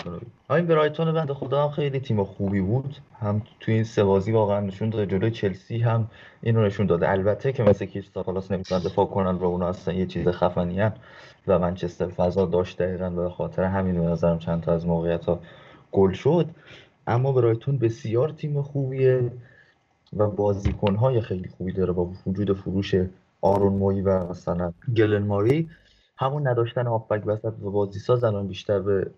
[0.49, 2.95] همین برایتون بنده خدا هم خیلی تیم خوبی بود.
[3.19, 6.07] هم توی این سه بازی واقعا نشون داده جلوی چلسی هم
[6.41, 7.09] اینو نشون داده.
[7.09, 10.93] البته که مثل کریستال پالاس نمی‌تونن دفاع کنن و اونا اصلا یه چیز خفنی هن
[11.47, 15.39] و منچستر فضا داشت دقیقا به خاطر همین به نظرم چند تا از موقعیت ها
[15.91, 16.45] گل شد.
[17.07, 19.31] اما برایتون بسیار تیم خوبیه
[20.17, 22.95] و بازیکنهای خیلی خوبی داره با وجود فروش
[23.41, 25.69] آرون موی و مثلا گلن ماری
[26.17, 29.11] همون نداشتن هافبک وسط و بازی الان بیشتر به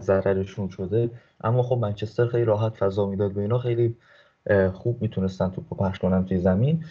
[0.00, 1.10] ضررشون شده.
[1.44, 3.94] اما خب منچستر خیلی راحت فضا می‌داد و اینا خیلی
[4.72, 6.84] خوب می‌تونستن توپو پخش کنن توی زمین.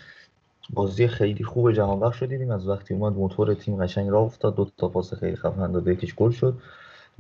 [0.74, 2.52] بازی خیلی خوب جهان بخش رو دیدیم.
[2.52, 4.56] از وقتی اومد موتور تیم قشنگ راه افتاد.
[4.56, 6.58] دو تا پاس خیلی خفن داد یکیش گل شد.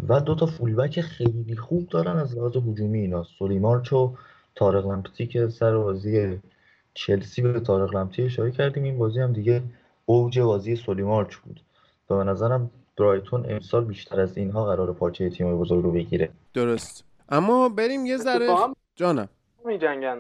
[0.07, 3.23] و دو تا فولبک خیلی خوب دارن از لحاظ هجومی اینا.
[3.23, 4.13] سولیمارچ و
[4.55, 6.39] طارق لمپتی که سر بازی
[6.97, 8.83] چلسی به طارق لمپتی اشاره کردیم.
[8.83, 9.63] این بازی هم دیگه
[10.05, 11.62] اوج بازی سولیمارچ بود.
[12.10, 16.29] و به نظرم برایتون امسال بیشتر از اینها قرار پارچه تیم بزرگ رو بگیره.
[16.53, 17.03] درست.
[17.29, 18.47] اما بریم یه ذره
[18.95, 19.29] جانم.
[19.65, 20.19] میجنگن.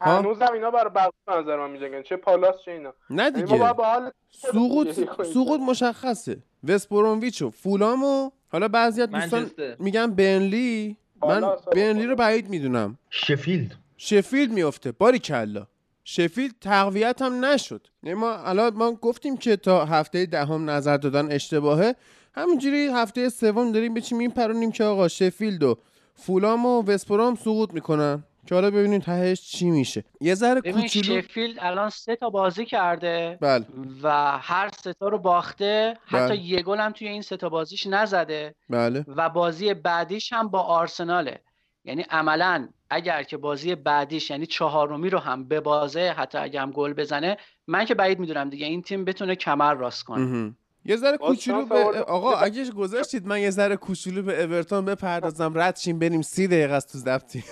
[0.00, 2.02] ها؟ هنوزم اینا برای بقیه به نظر من میجنگن.
[2.02, 2.92] چه پالاس چه اینا.
[3.10, 3.64] نه یعنی دیگه.
[3.64, 4.90] حال سقوط.
[5.22, 6.38] سقوط مشخصه.
[6.68, 10.96] وستبرومویچ و فولام و حالا بعضی از دوستان میگن بنلی.
[11.22, 12.16] من بنلی رو.
[12.16, 12.98] بعید می‌دونم.
[13.10, 13.74] شفیلد.
[13.96, 15.66] شفیلد میفته باری کلا
[16.12, 17.86] شفیلد تقویت هم نشد.
[18.02, 21.94] یعنی ما الان ما گفتیم که تا هفته دهم نظر دادن اشتباهه.
[22.34, 25.78] همینجوری هفته سوم داریم بچیم این پرونیم که آقا شفیلد و
[26.14, 28.24] فولام و وسپروم سقوط می‌کنن.
[28.46, 30.04] که حالا ببینیم تهش چی میشه.
[30.20, 33.66] یه ذره کوچولو شفیلد الان سه تا بازی کرده بله.
[34.02, 35.96] و هر سه تا رو باخته.
[36.06, 36.38] حتی بله.
[36.38, 38.54] یه گل هم توی این سه تا بازیش نزده.
[38.68, 39.04] بله.
[39.08, 41.40] و بازی بعدیش هم با آرسناله.
[41.84, 46.70] یعنی عملا اگر که بازی بعدیش یعنی چهارمی رو هم به بازه حتی اگه هم
[46.70, 50.54] گل بزنه من که بعید می‌دونم دیگه این تیم بتونه کمر راست کنه.
[50.84, 51.76] یه ذره کوچولو به.
[52.00, 56.74] آقا اگه گذاشتید من یه ذره کوچولو به اورتون بپردازم رد شیم بریم سی دقیقه
[56.74, 57.44] است تو ضبطی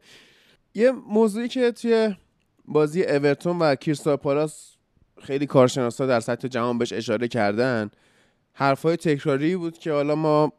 [0.74, 2.16] یه موضوعی که توی
[2.64, 4.76] بازی اورتون و کریستال پالاس
[5.22, 7.90] خیلی کارشناسا در سطح جهان بهش اشاره کردن
[8.52, 10.52] حرفای تکراری بود که حالا ما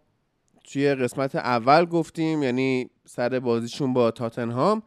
[0.64, 4.84] توی قسمت اول گفتیم یعنی سر بازیشون با تاتنهام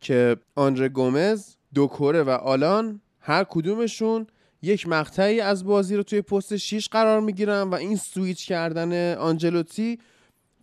[0.00, 4.26] که آندره گومز دوکوره و آلان هر کدومشون
[4.62, 9.98] یک مقطعی از بازی رو توی پست 6 قرار می‌گیرن و این سویچ کردن آنجلوتی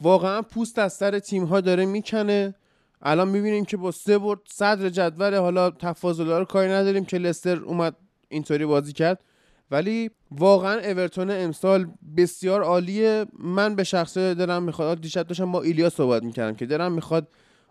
[0.02, 2.56] واقعا پوست از سر تیم ها داره می‌کنه.
[3.02, 7.60] الان می‌بینیم که با سه برد صدر جدول حالا تفاضل رو کاری نداریم که لستر
[7.60, 7.96] اومد
[8.30, 9.20] اینطوری بازی کرد.
[9.71, 13.26] ولی واقعا اورتون امسال بسیار عالیه.
[13.39, 17.28] من به شخصه دارم می‌خواد دیشب داشتم با ایلیا صحبت می‌کردم که دارم می‌خواد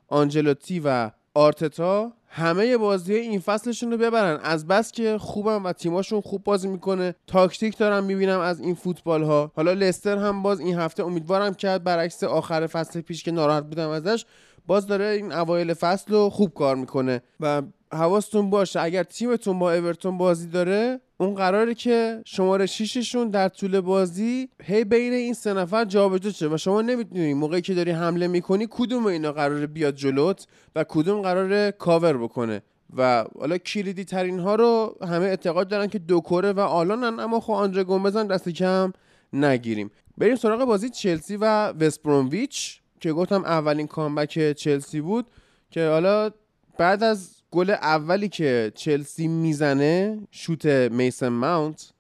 [0.09, 4.41] آنجلوتی و آرتتا همه بازی این فصلشون رو ببرن.
[4.43, 7.15] از بس که خوبم و تیماشون خوب بازی می‌کنه.
[7.27, 11.85] تاکتیک دارم می‌بینم از این فوتبال ها حالا لستر هم باز این هفته امیدوارم کرد
[11.85, 14.25] برعکس آخر فصل پیش که ناراحت بودم ازش.
[14.67, 19.73] باز داره این اوایل فصل رو خوب کار می‌کنه و حواستون باشه اگر تیمتون با
[19.73, 25.35] اورتون بازی داره اون قراره که شماره 6 شون در طول بازی هی بین این
[25.35, 29.67] سه نفر جابجا شه و شما نمی‌دونی موقعی که داری حمله می‌کنی کدوم اینا قراره
[29.67, 30.47] بیاد جلوت
[30.77, 32.63] و کدوم قراره کاور بکنه.
[32.97, 37.53] و حالا کلیدی ترین ها رو همه اعتقاد دارن که دوکوره و آلانن اما خب
[37.53, 38.93] آندره گومزن دست کم
[39.33, 39.91] نگیریم.
[40.19, 45.27] بریم سراغ بازی چلسی و وستبرومویچ که گفتم اولین کامبک چلسی بود
[45.71, 46.31] که حالا
[46.79, 51.93] بعد از گل اولی که چلسی می‌زنه شوت میسن ماونت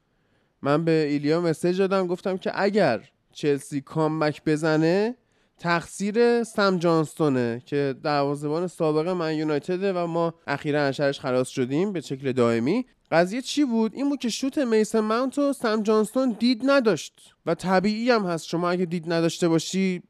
[0.62, 3.00] من به ایلیا مسیج دادم گفتم که اگر
[3.32, 5.16] چلسی کامبک بزنه
[5.58, 11.92] تقصیر سم جانستونه که دروازه‌بان سابق من یونایتد و ما اخیرا از شرش خلاص شدیم
[11.92, 12.86] به شکل دائمی.
[13.10, 17.54] قضیه چی بود؟ این بود که شوت میسن ماونت و سم جانستون دید نداشت و
[17.54, 18.46] طبیعی هم هست.
[18.46, 20.02] شما اگه دید نداشته باشی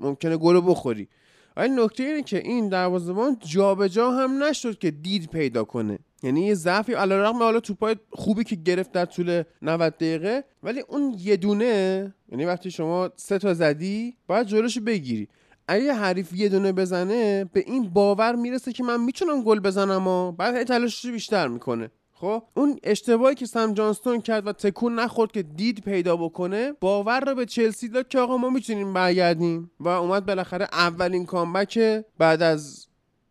[0.00, 1.08] ممکنه گل بخوری.
[1.56, 5.98] ولی نکته اینه که این دروازه‌بان جابجا هم نشد که دید پیدا کنه.
[6.22, 11.14] یعنی یه ضعفی علیرغم حالا توپای خوبی که گرفت در طول 90 دقیقه ولی اون
[11.18, 15.28] یه دونه یعنی وقتی شما سه تا زدی باید جلوش بگیری.
[15.68, 20.32] اگه حریف یه دونه بزنه به این باور می‌رسه که من می‌تونم گل بزنم و
[20.32, 21.90] بعد تلاشش بیشتر می‌کنه.
[22.20, 27.20] خب؟ اون اشتباهی که سم جانستون کرد و تکون نخورد که دید پیدا بکنه باور
[27.20, 29.70] رو به چلسی داد که آقا ما می‌تونیم برگردیم.
[29.80, 31.78] و اومد بالاخره اولین کامبک
[32.18, 32.86] بعد از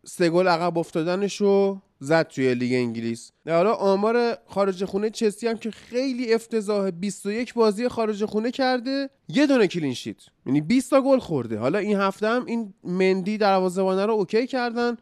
[0.06, 3.32] سه گل عقب افتادنش رو زد توی لیگ انگلیس.
[3.48, 9.46] حالا آمار خارج خونه چلسی هم که خیلی افتضاح 21 بازی خارج خونه کرده یه
[9.46, 10.16] دونه clean sheet.
[10.46, 11.58] یعنی 20 تا گل خورده.
[11.58, 14.96] حالا این هفته هم این مندی دروازه‌بان رو OK کردن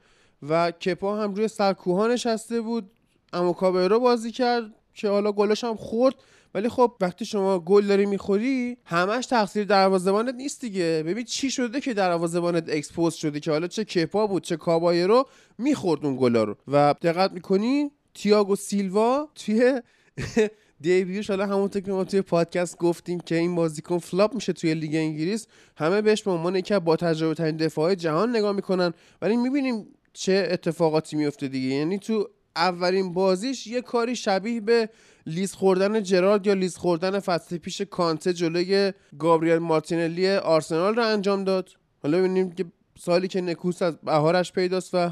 [0.49, 2.91] و کپا هم روی سکوها نشسته بود.
[3.37, 6.15] اما کابایرو بازی کرد که حالا گلش هم خورد.
[6.55, 11.03] ولی خب وقتی شما گل داری می‌خوری همش تقصیر دروازه‌بانت نیست دیگه.
[11.07, 15.25] ببین چی شده که دروازه‌بانت expose شده که حالا چه کپا بود چه کابایرو
[15.59, 16.57] می‌خورد اون گلا رو.
[16.69, 19.81] و دقت می‌کنی تیاگو سیلوا توی
[20.81, 24.75] debut ش حالا همونطور که ما توی پادکست گفتیم که این بازیکن flop میشه توی
[24.75, 25.47] لیگ انگلیس.
[25.77, 28.93] همه بهش به عنوان یکی با تجربه ترین دفاع جهان نگاه می‌کنن.
[29.23, 31.69] ولی می‌بینیم چه اتفاقاتی میفته دیگه.
[31.69, 34.89] یعنی تو اولین بازیش یه کاری شبیه به
[35.27, 41.45] لیز خوردن جرارد یا لیز خوردن فصل پیش کانته جلوی گابریل مارتینلی آرسنال رو انجام
[41.45, 41.71] داد.
[42.03, 42.65] حالا ببینیم که
[42.99, 45.11] سالی که نکوست از بهارش پیداست و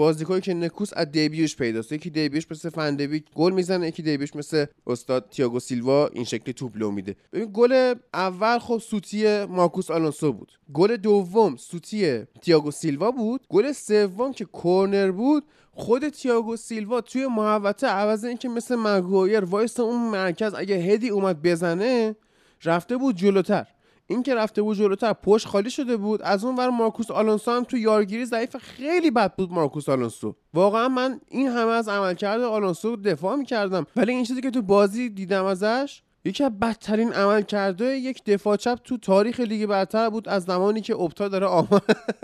[0.00, 1.92] بازیکنی که نکوست از debut ش پیداست.
[1.92, 6.24] یکی debut ش مثل فندبیک گل می‌زنه یکی debut ش مثل استاد تیاگو سیلوا این
[6.24, 7.16] شکلی توپ لو میده.
[7.32, 10.52] ببین گل اول خب سوتی مارکوس آلونسو بود.
[10.72, 13.46] گل دوم سوتی تیاگو سیلوا بود.
[13.48, 19.80] گل سوم که کورنر بود خود تیاگو سیلوا توی محوطه عوض اینکه مثل مگوایر وایسه
[19.80, 22.16] اون مرکز اگه head ی اومد بزنه
[22.64, 23.66] رفته بود جلوتر.
[24.10, 26.22] این که رفته بود جلوتر پشت خالی شده بود.
[26.22, 30.34] از اون ور مارکوس آلونسو هم تو یارگیری ضعیف خیلی بد بود مارکوس آلونسو.
[30.54, 33.86] واقعا من این همه از عملکرد آلونسو دفاع می‌کردم.
[33.96, 38.56] ولی این چیزی که تو بازی دیدم ازش یکی از بدترین عمل کرده یک دفاع
[38.56, 41.82] چپ تو تاریخ لیگ برتر بود از زمانی که اپتا داره آمار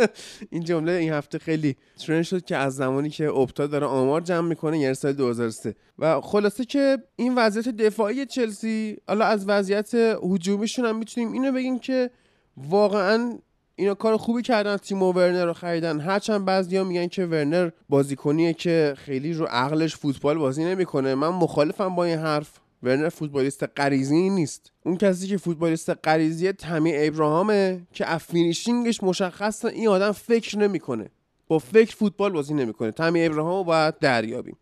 [0.51, 4.49] این جمله این هفته خیلی ترند شد که از زمانی که اپتا داره آمار جمع
[4.49, 10.85] می‌کنه یعنی سال 2003 و خلاصه که این وضعیت دفاعی چلسی حالا از وضعیت هجومیشون
[10.85, 12.11] هم می‌تونیم اینو بگیم که
[12.57, 13.39] واقعا
[13.77, 16.01] اینا کار خوبی کردن تیمو ورنر رو خریدن.
[16.01, 21.15] هرچند بعضیا میگن که ورنر بازیکنیه که خیلی رو عقلش فوتبال بازی نمی‌کنه.
[21.15, 22.61] من مخالفم با این حرف.
[22.87, 24.73] ورنر فوتبالیست غریزی نیست.
[24.85, 30.59] اون کسی که فوتبالیست غریزی تمی ابراهامه که از finishing ش مشخص این آدم فکر
[30.59, 31.07] نمی‌کنه.
[31.49, 32.91] با فکر فوتبال بازی نمی‌کنه.
[32.91, 34.57] تمی ابراهام رو باید دریابیم.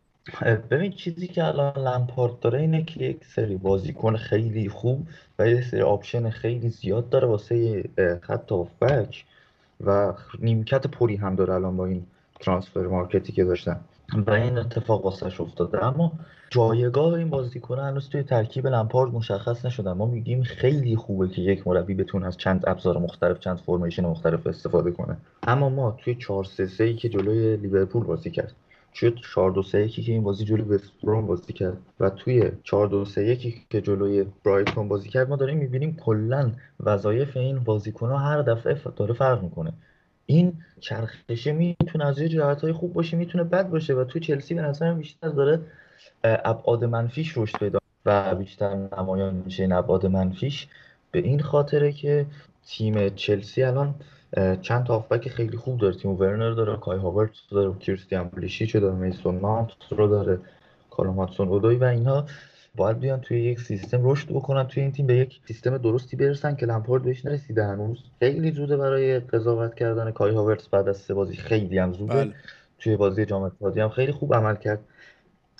[0.71, 5.07] ببین چیزی که الان لمپارد داره اینه که یک سری بازیکن خیلی خوب
[5.39, 7.85] و یک سری option خیلی زیاد داره واسه
[8.23, 9.25] خط back
[9.81, 12.07] و نیمکت پری هم داره الان با این
[12.40, 13.81] transfer market ی که داشتن.
[14.27, 15.85] و این اتفاق واسش افتاده.
[15.85, 16.13] اما
[16.55, 19.93] جایگاه این بازیکن هنوز توی ترکیب لمپارد مشخص نشده.
[19.93, 24.47] ما میگیم خیلی خوبه که یک مربی بتونه از چند ابزار مختلف چند formation مختلف
[24.47, 25.17] استفاده کنه.
[25.43, 28.53] اما ما توی 4 3 3 که جلوی لیورپول بازی کرد
[28.95, 33.05] توی 4 2 3 که این بازی جلوی وستبروم بازی کرد و توی 4 2
[33.05, 38.43] 3 1 که جلوی برایتون بازی کرد ما داریم می‌بینیم کلا وظایف این بازیکن هر
[38.43, 39.73] دفعه داره فرق می‌کنه.
[40.27, 44.62] این چرخشه می‌تونه از یه جهت خوب باشه می‌تونه بد باشه و تو چلسی به
[44.62, 45.61] نظرم بیشتر داره
[46.25, 49.63] ابعاد منفیش رشد پیدا و بیشتر نمایان میشه.
[49.63, 50.69] این ابعاد منفیش
[51.11, 52.27] به این خاطره که
[52.67, 53.95] تیم چلسی الان
[54.63, 55.95] چند تا آفبک خیلی خوب داره.
[55.95, 60.39] تیم ورنر داره کای هاورت داره کریستیان بلیشیچ داره میسون مانت رو داره
[60.91, 62.27] کالوماتسون اودوی و اینها.
[62.77, 66.55] باید بیان توی یک سیستم رشد بکنن توی این تیم به یک سیستم درستی برسن
[66.57, 67.99] که لمپارد بهش نرسیده هنوز.
[68.19, 71.37] خیلی زوده برای قضاوت کردن کای هاورتس بعد از سه بازی.
[71.37, 72.15] خیلی هم زوده.
[72.15, 72.35] بله.
[72.79, 74.81] توی بازی جام هم خیلی خوب عمل کرد.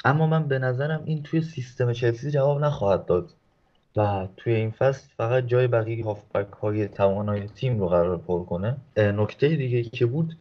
[0.05, 3.31] اما من به نظرم این توی سیستم چلسی جواب نخواهد داد.
[3.97, 8.77] و توی این فصل فقط جای بقیه هافبک های توانای تیم رو قرار پر کنه.
[8.97, 10.37] نکته دیگه که بود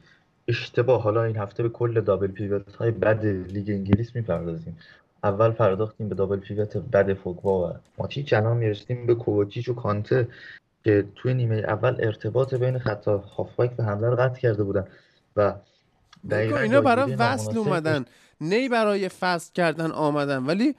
[0.48, 1.02] اشتباه.
[1.02, 4.78] حالا این هفته به کل دابل پیوت های بد لیگ انگلیس می‌پردازیم.
[5.24, 8.34] اول پرداختیم به دابل پیوت بد فوگبا و ماتیچ.
[8.34, 10.28] الان می‌رسیم به کوواچیچ و کانته
[10.84, 14.88] که توی نیمه اول ارتباط بین خط هافبک و حمله رو قطع کرده بودن.
[15.36, 15.54] و
[16.32, 18.06] اینا برای وصل اومدن.
[18.42, 20.76] نی برای فصل کردن آمدن ولی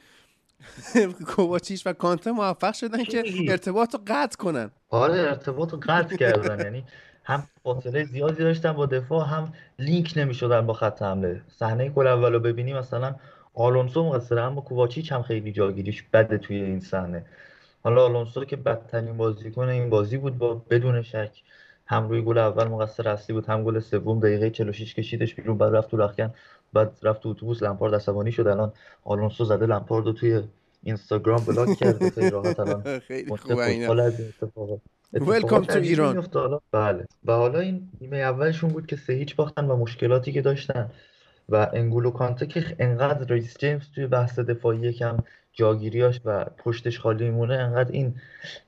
[1.36, 4.70] کوواچیش و کانته موفق شدن که ارتباط رو قطع کنن.
[4.90, 6.64] آره ارتباط رو قطع کردن.
[6.64, 6.84] یعنی
[7.24, 11.42] هم فاصله زیادی داشتن با دفاع هم لینک نمی‌شدن با خط حمله.
[11.58, 13.14] صحنه گل اولو ببینیم مثلا
[13.54, 17.24] آلونسو مقصره اما کوواچیچ هم خیلی جاگیریش بده توی این صحنه.
[17.84, 21.42] حالا آلونسو که بدترین بازیکن این بازی بود با بدون شک
[21.86, 25.74] هم روی گل اول مقصر اصلی بود هم گل سوم دقیقه 46 کشیدش بیرون بعد
[25.74, 26.34] رفت تو رخکن
[26.74, 28.46] بعد رفت تو اتوبوس لمپارد عصبانی شد.
[28.46, 28.72] الان
[29.04, 30.42] آلونسو زده لمپارد رو توی
[30.82, 32.10] اینستاگرام بلاک کرده.
[32.10, 34.10] خیلی راحت الان خیلی خوبه اینا.
[35.12, 36.26] welcome to Iran.
[36.72, 37.06] بله.
[37.24, 40.90] و حالا این نیمه اولشون بود که سه هیچ باختن و مشکلاتی که داشتن.
[41.48, 45.16] و انگولو کانته که انقدر ریس جیمز توی بحث دفاعی یکم
[45.54, 48.14] جاگیریاش و پشتش خالی میمونه انقدر این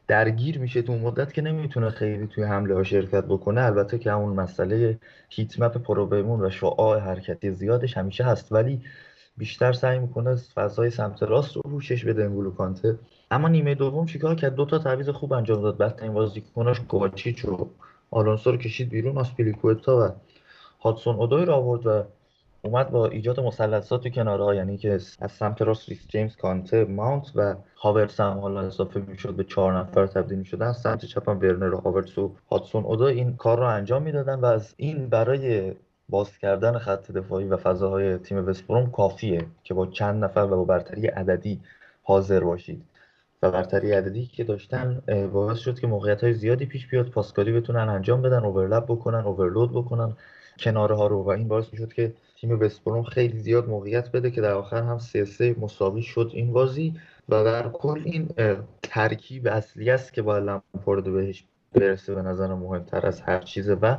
[0.07, 3.61] درگیر میشه تو مدت که نمی‌تونه خیلی توی حمله ها شرکت بکنه.
[3.61, 8.53] البته که همون مسئله heat map پر و پیمون و شعاع حرکتی زیادش همیشه هست
[8.53, 8.81] ولی
[9.37, 12.99] بیشتر سعی می‌کنه فضای سمت راست رو پوشش بده انگولو کانته.
[13.31, 15.77] اما نیمه دوم چیکار کرد؟ دو تا تعویض خوب انجام داد.
[15.77, 17.69] بعد این بازیکناش کوواچیچ و
[18.11, 20.11] آلونسو رو کشید بیرون آسپیلیکوتا و
[20.81, 22.05] هادسون اودوی رو آورد و
[22.67, 27.33] اومد با ایجاد مثلثات تو کنارها یعنی که از سمت راست ریس جیمز کانته ماونت
[27.35, 31.75] و هاورتس هم حالا اضافه می‌شد به چهار نفر تبدیل می‌شدن سمت چپ هم ورنر
[31.75, 35.75] و هاورتس و هادسون اودوی این کار رو انجام می‌دادن و از این برای
[36.09, 40.65] باز کردن خط دفاعی و فضاهای تیم وستبروم کافیه که با چند نفر و با
[40.65, 41.61] برتری عددی
[42.03, 42.83] حاضر باشید.
[43.43, 47.89] و برتری عددی که داشتن باعث شد که موقعیت های زیادی پیش بیاد پاسکاری بتونن
[47.89, 50.17] انجام بدن اوورلپ بکنن اوورلود بکنن
[50.59, 51.23] کناره ها رو.
[51.23, 54.99] و این باعث می‌شد که تیم وستبروم خیلی زیاد موقعیت بده که در آخر هم
[54.99, 56.95] سه سه مساوی شد این بازی
[57.29, 58.29] و در کل این
[58.83, 63.97] ترکیب اصلی است که باید لمپارد بهش برسه به نظر مهمتر از هر چیزه و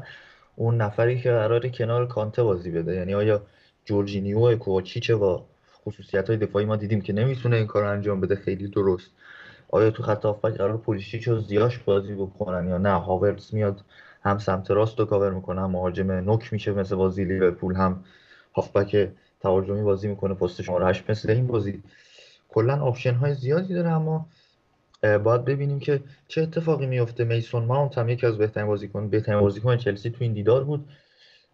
[0.55, 2.95] اون نفری که قرار کنار کانته بازی بده.
[2.95, 3.41] یعنی آیا
[3.85, 5.41] جورجینیو کوواچیچه و
[5.85, 9.11] خصوصیت های دفاعی ما دیدیم که نمی‌تونه این کار انجام بده خیلی درست.
[9.69, 13.81] آیا تو خط هافبک قرار پولیشیچ و زیاش بازی بکنن یا نه؟ هاورتس میاد
[14.21, 18.03] هم سمت راست رو کاور می‌کنه هم مهاجم نوک میشه مثل بازی لیورپول هم
[18.57, 21.83] هافبک تهاجمی بازی می‌کنه پست شماره 8 مثل این بازی
[22.49, 24.27] کلا آپشن های زیادی داره اما
[25.01, 29.77] باید ببینیم که چه اتفاقی میفته میسون ماونت هم یکی از بهترین بازیکن بهترین بازیکن
[29.77, 30.89] چلسی تو این دیدار بود.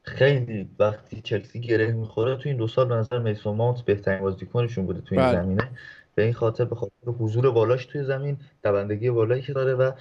[0.04, 4.86] خیلی وقتی چلسی گره می‌خوره تو این دو سال به نظر میسون ماونت بهترین بازیکنشون
[4.86, 5.42] بوده تو این بله.
[5.42, 5.70] زمینه.
[6.16, 9.92] به این خاطر به خاطر حضور بالاش توی زمین دوندگی بالایی که داره و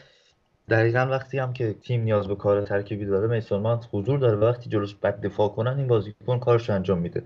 [0.73, 4.37] دقیقا وقتی هم که تیم نیاز به کار ترکیبی داره میسون ماونت حضور داره.
[4.37, 7.23] وقتی جلوش بد دفاع کنن این بازیکن کارش انجام میده.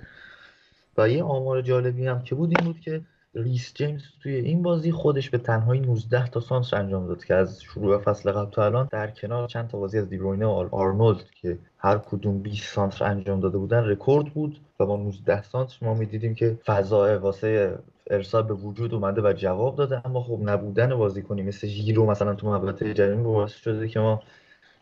[0.99, 3.01] و یه آمار جالبی هم که بود این بود که
[3.34, 7.62] ریس جیمز توی این بازی خودش به تنهایی 19 تا سانتر انجام داد که از
[7.62, 11.59] شروع فصل قبل تا الان در کنار چند تا بازی از دیبروینه و آرنولد که
[11.78, 14.61] هر کدوم 20 سانتر انجام داده بودن رکورد بود.
[14.80, 17.78] و با 19 سانتر ما می‌دیدیم که فضای واسه
[18.11, 22.46] ارسال به وجود اومده و جواب داده اما خب نبودن بازیکنی مثل ژیرو مثلا تو
[22.46, 24.22] محوطه جریمه باعث شده که ما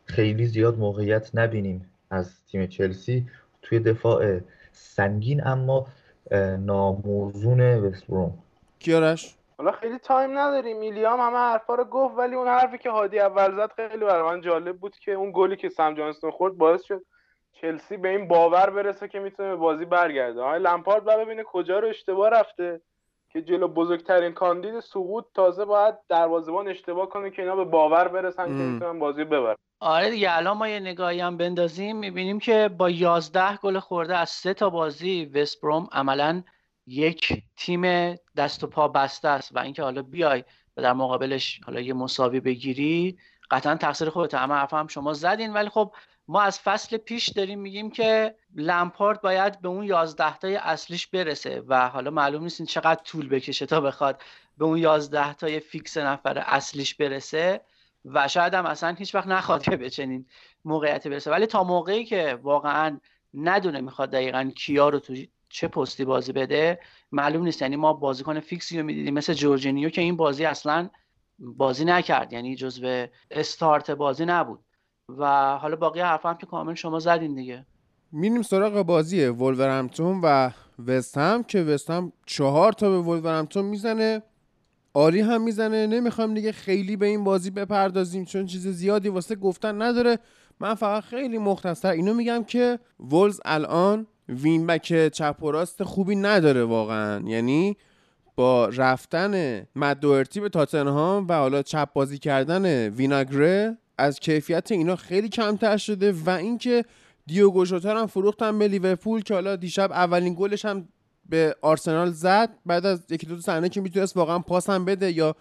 [0.04, 3.26] خیلی زیاد موقعیت نبینیم از تیم چلسی.
[3.62, 4.40] توی دفاع
[4.72, 5.86] سنگین اما
[6.58, 8.38] ناموزون وستبروم
[8.78, 10.78] کیارش؟ حالا خیلی تایم نداریم.
[10.78, 14.40] میلیام همه حرفا رو گفت ولی اون حرفی که هادی اول زد خیلی برای من
[14.40, 17.04] جالب بود که اون گلی که سم جانستون خورد باعث شد
[17.52, 20.42] چلسی به این باور برسه که می‌تونه به بازی برگرده.
[20.42, 22.80] های لمپارد باید ببینه کجا رو اشتباه رفته.
[23.34, 28.44] که جلو بزرگترین کاندید سقوط تازه باید دروازه‌بان اشتباه کنه که اینا به باور برسن
[28.44, 28.50] که.
[28.50, 29.56] می‌تونن بازی ببرن.
[29.80, 31.96] آره دیگه الان ما یه نگاهی هم بندازیم.
[31.96, 36.42] می‌بینیم که با 11 گل خورده از سه تا بازی وستبروم عملا
[36.86, 40.44] یک تیم دست و پا بسته است و اینکه حالا بیای
[40.76, 43.18] و در مقابلش حالا یه مساوی بگیری
[43.50, 45.52] قطعا تقصیر خودت همه حرف هم شما زدین.
[45.52, 45.92] ولی خب
[46.28, 51.62] ما از فصل پیش داریم میگیم که لمپارد باید به اون 11 تای اصلیش برسه
[51.68, 54.22] و حالا معلوم نیست این چقدر طول بکشه تا بخواد
[54.58, 57.60] به اون 11 تای فیکس نفر اصلیش برسه
[58.04, 60.26] و شاید هم اصلا هیچ وقت نخواد که به چنین
[60.64, 61.30] موقعیتی برسه.
[61.30, 63.00] ولی تا موقعی که واقعا
[63.34, 65.14] ندونه می‌خواد دقیقا کیا رو تو
[65.48, 66.80] چه پستی بازی بده
[67.12, 67.62] معلوم نیست.
[67.62, 70.90] یعنی ما بازیکن فیکسی رو می‌دیدیم مثل جورجینیو که این بازی اصلا
[71.38, 72.32] بازی نکرد.
[72.32, 74.64] یعنی جزو استارت بازی نبود.
[75.08, 77.66] و حالا باقی حرف هم که کامل شما زدین دیگه.
[78.12, 80.50] میریم سراغ بازی ولورهمپتون و
[80.86, 84.22] وست هم که وست هم چهار تا به ولورهمپتون می‌زنه.
[84.94, 85.86] عالی هم می‌زنه.
[85.86, 90.18] نمی‌خوام دیگه خیلی به این بازی بپردازیم چون چیز زیادی واسه گفتن نداره.
[90.60, 96.64] من فقط خیلی مختصر اینو میگم که ولز الان وینبک چپ و راست خوبی نداره
[96.64, 97.22] واقعا.
[97.28, 97.76] یعنی
[98.36, 105.28] با رفتن مدوئرتی به تاتنهام و حالا چپ بازی کردن ویناگره از کیفیت اینا خیلی
[105.28, 106.84] کمتر شده و اینکه
[107.26, 110.88] دیوگو ژوتا هم فروختن به لیورپول که حالا دیشب اولین گلش هم
[111.28, 112.50] به آرسنال زد.
[112.66, 115.36] بعد از یکی دو صحنه که می‌تونست واقعا پاس هم بده یا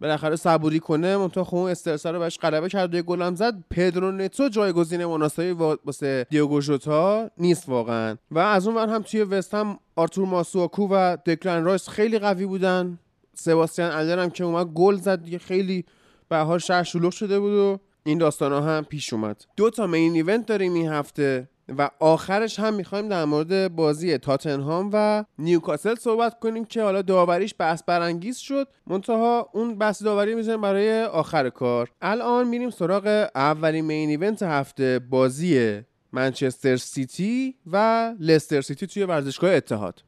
[0.00, 3.54] بالاخره صبوری کنه منتها خب اون استرسا رو بهش غلبه کرد و گل هم زد.
[3.70, 8.16] پدرو نتو جایگزین مناسبی وا- واسه دیوگو ژوتا نیست واقعا.
[8.30, 12.98] و از اون ور هم توی وستهم آرتور ماسواکو و دکلن رایس خیلی قوی بودن.
[13.34, 15.84] سباستین آلر که اومد گل زد دیگه خیلی
[16.28, 19.44] به حال شهر شلوغ شده بود و این داستان ها هم پیش اومد.
[19.56, 21.48] دو تا main event داریم این هفته
[21.78, 27.54] و آخرش هم می‌خوایم در مورد بازی تاتنهام و نیوکاسل صحبت کنیم که حالا داوریش
[27.58, 28.68] بحث برانگیز شد.
[28.86, 31.90] منتها اون بحث داوری می‌ذاریم برای آخر کار.
[32.02, 35.80] الان میریم سراغ اولین main event هفته بازی
[36.12, 40.02] منچستر سیتی و لستر سیتی توی ورزشگاه اتحاد.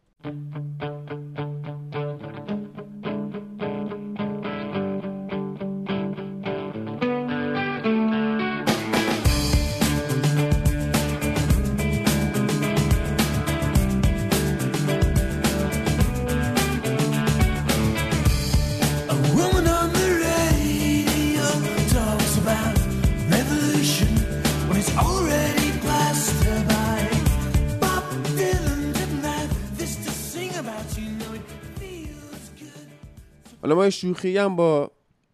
[33.63, 34.91] حالا ما شوخی هم با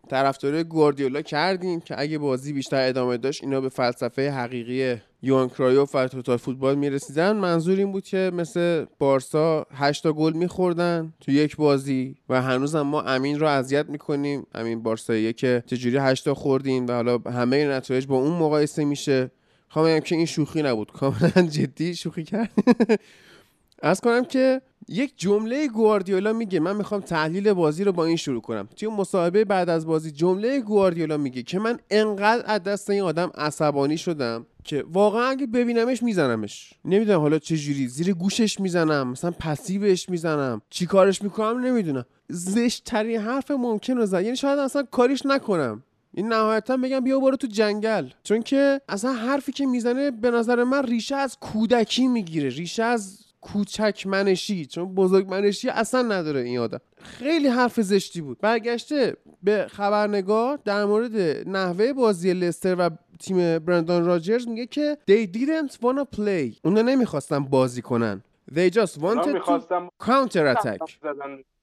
[0.09, 5.95] طرفدارای گواردیولا کردیم که اگه بازی بیشتر ادامه داشت اینا به فلسفه حقیقی یوان کرایوف
[5.95, 7.33] و توتال فوتبال می‌رسیدن.
[7.33, 12.81] منظور این بود که مثل بارسا 8 تا گل میخوردن تو یک بازی و هنوزم
[12.81, 14.47] ما امین رو اذیت می‌کنیم.
[14.55, 19.31] امین بارساییه که چجوری 8 تا خوردیم و حالا همه نتایج با اون مقایسه میشه.
[19.69, 20.93] خواهم بگم که این شوخی نبود.
[20.93, 22.51] کاملا جدی شوخی کرد
[23.83, 26.61] از کنم که یک جمله گواردیولا میگه.
[26.61, 28.69] من می‌خوام تحلیل بازی رو با این شروع کنم.
[28.77, 33.31] توی مصاحبه بعد از بازی جمله گواردیولا میگه که من انقدر از دست این آدم
[33.35, 36.73] عصبانی شدم که واقعا اگه ببینمش میزنمش.
[36.85, 37.89] نمی‌دونم حالا چه جوری.
[37.89, 40.63] زیر گوشش می‌زنم مثلا پسیبش می‌زنم.
[40.71, 42.05] چی کارش می‌کنم نمی‌دونم.
[42.29, 44.23] زشت ترین حرف ممکن رو زد.
[44.23, 45.83] یعنی شاید اصلا کاریش نکنم.
[46.15, 48.09] این نهایتا بگم بیا برو تو جنگل.
[48.23, 52.49] چون که اصلا حرفی که می‌زنه به نظر من ریشه از کودکی می‌گیره.
[52.49, 56.81] ریشه از کوچک منشی چون بزرگ منشی اصلا نداره این آدم.
[57.03, 58.39] خیلی حرف زشتی بود.
[58.41, 61.17] برگشته به خبرنگار در مورد
[61.49, 62.91] نحوه بازی لستر و
[63.21, 66.59] تیم برندان راجرز میگه که they didn't wanna play.
[66.65, 68.23] اونا نمی‌خواستن بازی کنن.
[68.53, 69.61] They just wanted to
[70.07, 70.79] counter attack.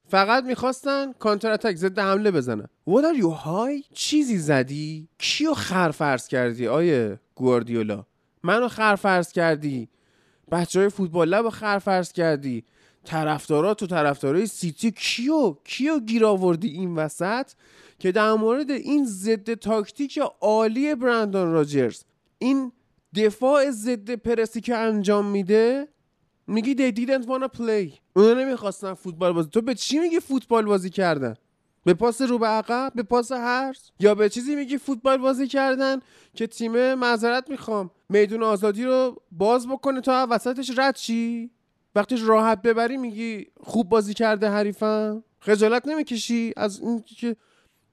[0.08, 2.68] فقط می‌خواستن کانتر اتک ضد حمله بزنن.
[2.88, 8.06] What are you high؟ چیزی زدی؟ کیو خرفرز کردی آیه گواردیولا؟
[8.42, 9.88] منو خرفرز کردی.
[10.52, 12.64] بچه های فوتبال لب خرفرز کردی.
[13.04, 17.46] طرفدارات و طرفدارای سیتی کیو کیو گیر آوردی این وسط؟
[17.98, 22.02] که در مورد این ضد تاکتیک عالی برندان راجرز
[22.38, 22.72] این
[23.16, 25.88] دفاع ضد پرسی که انجام میده؟
[26.46, 27.98] میگی they didn't wanna play.
[28.16, 29.48] اونا نمی‌خواستن فوتبال بازی.
[29.50, 31.34] تو به چی میگی فوتبال بازی کردن؟
[31.84, 36.00] به پاس رو به عقب؟ به پاس هرز یا به چیزی میگی فوتبال بازی کردن
[36.34, 41.50] که تیم معذرت می‌خوام؟ میدون آزادی رو باز بکنه تا وسطش رد چی
[41.94, 47.36] وقتی راحت ببری میگی خوب بازی کرده حریفم؟ خجالت نمی‌کشی؟ از این که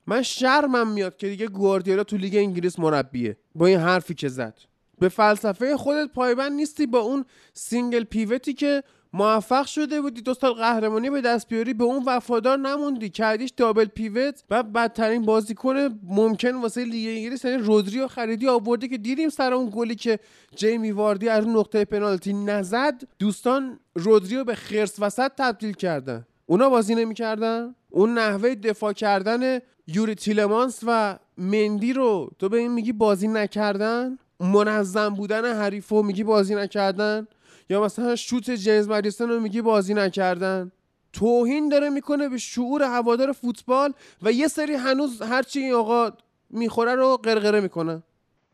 [0.07, 3.37] من شرمم میاد که دیگه گواردیولا تو لیگ انگلیس مربیه.
[3.55, 4.59] با این حرفی که زد.
[4.99, 8.83] به فلسفه خودت پایبند نیستی با اون single pivot ی که
[9.13, 13.09] موفق شده بودی دو سال قهرمانی به دست بیاری به اون وفادار نموندی.
[13.09, 18.87] کردیش double pivot و بدترین بازیکن ممکن واسه لیگ انگلیس یعنی رودری رو خریدی آورده
[18.87, 20.19] که دیدیم سر اون گلی که
[20.55, 26.25] جیمی واردی از نقطه پنالتی نزد دوستان رودریو به خرس وسط تبدیل کردن.
[26.45, 32.71] اونا بازی نمی‌کردن؟ اون نحوه دفاع کردن یوری تیلمانس و مندی رو تو به این
[32.71, 37.27] میگی بازی نکردن؟ منظم بودن حریفو میگی بازی نکردن؟
[37.69, 40.71] یا مثلا شوت جیمز مدیسون رو میگی بازی نکردن؟
[41.13, 46.09] توهین داره می‌کنه به شعور هوادار فوتبال و یه سری هنوز هرچی این آقا
[46.49, 48.03] می‌خوره رو قرقره می‌کنن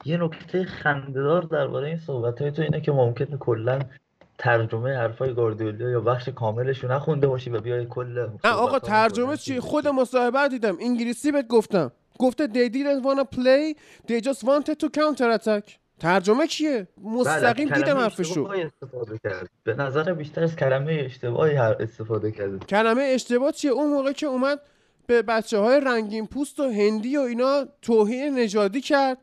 [0.06, 3.80] یه نکته خندهدار درباره این صحبت های تو اینه که ممکنه کلا
[4.38, 9.38] ترجمه حرفای گاردیولا یا بخش کاملش رو نخونده باشی و بیای کل نه آقا ترجمه
[9.38, 10.78] چی؟ خود مصاحبه دیدم.
[10.82, 11.92] انگلیسی بهت گفتم.
[12.20, 13.76] گفته they didn't wanna play.
[14.08, 15.85] They just wanted to counter attack.
[16.00, 18.44] ترجمه کیه؟ مستقیم بله، دیدم حرفشو.
[18.44, 19.50] استفاده کرد.
[19.64, 22.66] به نظر بیشتر از کلمه اشتباهی هر استفاده کرده.
[22.66, 24.62] کلمه اشتباه چیه؟ اون موقع که اومد
[25.08, 29.18] به بچه های رنگین پوست و هندی و اینا توهین نژادی کرد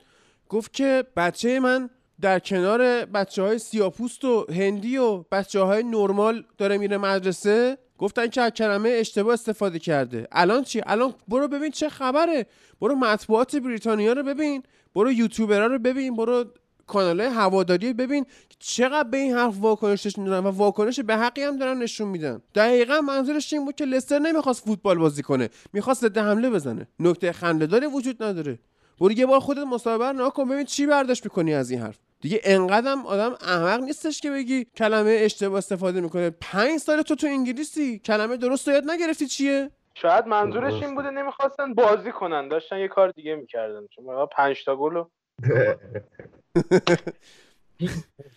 [0.49, 6.45] گفت که بچه من در کنار بچه های سیاپوست و هندی و بچه های نرمال
[6.59, 7.79] داره میره مدرسه.
[7.99, 10.29] گفتن که از کلمه اشتباه استفاده کرده.
[10.33, 12.47] الان چی؟ الان برو ببین چه خبره.
[12.81, 14.63] برو مطبوعات بریتانیا رو ببین.
[14.95, 16.17] برو یوتیوبرها رو ببین.
[16.17, 16.45] برو
[16.87, 18.27] کانال های هواداری ببین
[18.59, 22.43] چقدر به این حرف واکنش نشون دادن و واکنش به حقی هم دارن نشون میدن.
[22.55, 26.89] دقیقا منظورش این بود که لستر نمی‌خواست فوتبال بازی کنه می‌خواست ضد حمله بزنه.
[27.01, 28.59] نکته خندهداری وجود نداره.
[29.01, 31.99] برو یه بار خودت مصاحبه رو نگاه کن ببین چی برداشت می‌کنی از این حرف.
[32.21, 36.31] دیگه انقدرم آدم احمق نیستش که بگی کلمه اشتباه استفاده می‌کنه.
[36.31, 40.83] پنج سال تو تو انگلیسی کلمه درست رو یاد نگرفتی چیه؟ شاید منظورش.
[40.83, 43.87] این بوده نمی‌خواستن بازی کنن داشتن یه کار دیگه می‌کردن.
[43.87, 45.03] چون واقعا پنج تا گل
[46.57, 46.63] رو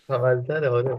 [0.09, 0.97] محتمل‌تره آره.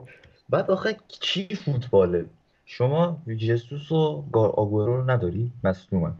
[0.51, 2.25] بعد آخه چی فوتباله
[2.65, 6.13] شما جسوس و آگورو رو نداری؟ مصدومن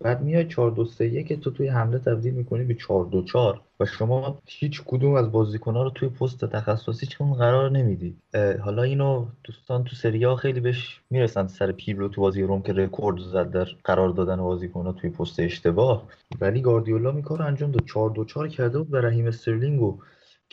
[0.00, 3.60] بعد میای 4 2 3 1 تو توی حمله تبدیل می‌کنی به 4 2 4
[3.80, 8.16] و شما هیچ کدوم از بازیکن‌ها رو توی پست تخصصی چون قرار نمیدی.
[8.60, 12.72] حالا اینو دوستان تو سری ها خیلی بهش می‌رسن سر پیرلو تو بازی روم که
[12.72, 16.02] رکورد زد در قرار دادن بازیکن‌ها توی پست اشتباه.
[16.40, 17.84] ولی گاردیولا این کار رو انجام داد.
[17.86, 19.98] 4 2 4 کرده بود به رحیم استرلینگ و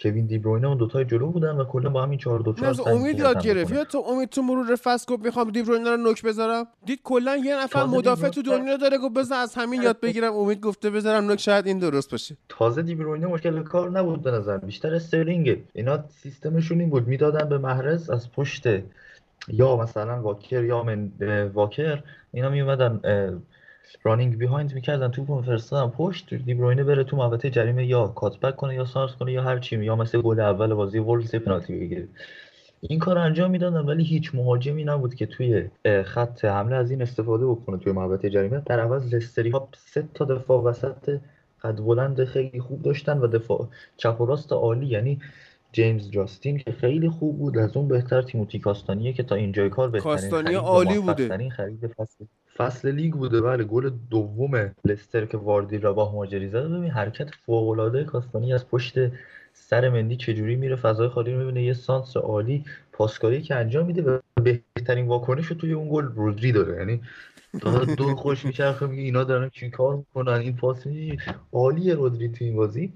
[0.02, 2.80] کوین دی بروینه اون دوتای جلو بودن و کلا با همین 4 2 4 از
[2.80, 3.72] امید یاد گرفت.
[3.72, 6.68] یا تو امید تو مرور فصل گفت می‌خوام دیبروینه رو نوک بذارم.
[6.86, 10.34] دید کلا یه نفر مدافع تو دنیا داره گفت بذار از همین یاد بگیرم.
[10.34, 12.38] امید گفته بذارم نوک شاید این درست باشه.
[12.50, 17.50] تازه دی بروینه مشکل کار نبود به نظر بیشتر استرلینگه اینا سیستمشون این بود می‌دادن
[17.50, 18.68] به محرز از پشت.
[19.48, 21.12] یا مثلا واکر یا من
[21.54, 23.00] واکر اینا می اومدن
[24.04, 26.34] رانینگ بیهایند می‌کردن توپ میفرستادن پشت.
[26.34, 29.84] دی بروینه بره تو محوطه جریمه یا کاتبک کنه یا سانس کنه یا هر چی
[29.84, 32.08] یا مثل گل اول بازی وولز پنالتی بگیره.
[32.82, 35.70] این کار انجام می‌دادن ولی هیچ مهاجمی نبود که توی
[36.04, 38.62] خط حمله از این استفاده بکنه توی محوطه جریمه.
[38.66, 41.20] در عوض لستری ها سه تا دفاع وسط
[41.62, 43.68] قد بلند خیلی خوب داشتن و دفاع
[43.98, 44.86] چپ و راست عالی.
[44.86, 45.20] یعنی
[45.78, 47.58] جیمز جاستین که خیلی خوب بود.
[47.58, 51.50] از اون بهتر تیموتی کاستانیه که تا اینجای کار بهترین و عالی بوده.
[51.50, 52.26] خرید فصل
[52.58, 53.42] فصل لیگ بوده.
[53.42, 58.96] بله گل دوم لستر که واردی رباه مهاجری زده ببین حرکت فوق‌العاده کاستانی از پشت
[59.54, 61.64] سر مندی چجوری میره؟ فضای خالی رو می‌بینه.
[61.64, 66.52] یه سانس عالی پاسکاری که انجام میده و بهترین واکنش رو توی اون گل رودری
[66.52, 66.78] داره.
[66.78, 67.02] یعنی
[67.62, 70.84] داره دور خوش میچرخه میگه اینا دارن چی کار می‌کنن؟ این پاس
[71.54, 72.94] عالیه رودری تو این بازی.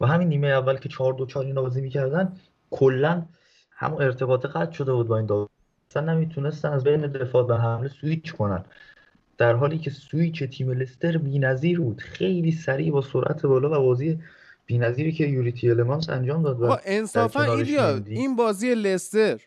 [0.00, 2.32] و همین نیمه اول که 4 2 4 اینا بازی می‌کردن
[2.70, 3.22] کلا
[3.70, 5.48] همون ارتباط قطع شده بود با این
[5.90, 8.64] اصلا نمی‌تونستن از بین دفاع به حمله سویچ کنن.
[9.38, 12.00] در حالی که سویچ تیم لستر بی‌نظیر بود.
[12.00, 14.18] خیلی سریع با سرعت بالا و بازی
[14.66, 17.96] بی‌نظیری که یوری تیلمانس انجام داد و انصافا ایلیا.
[18.06, 19.40] این بازی لستر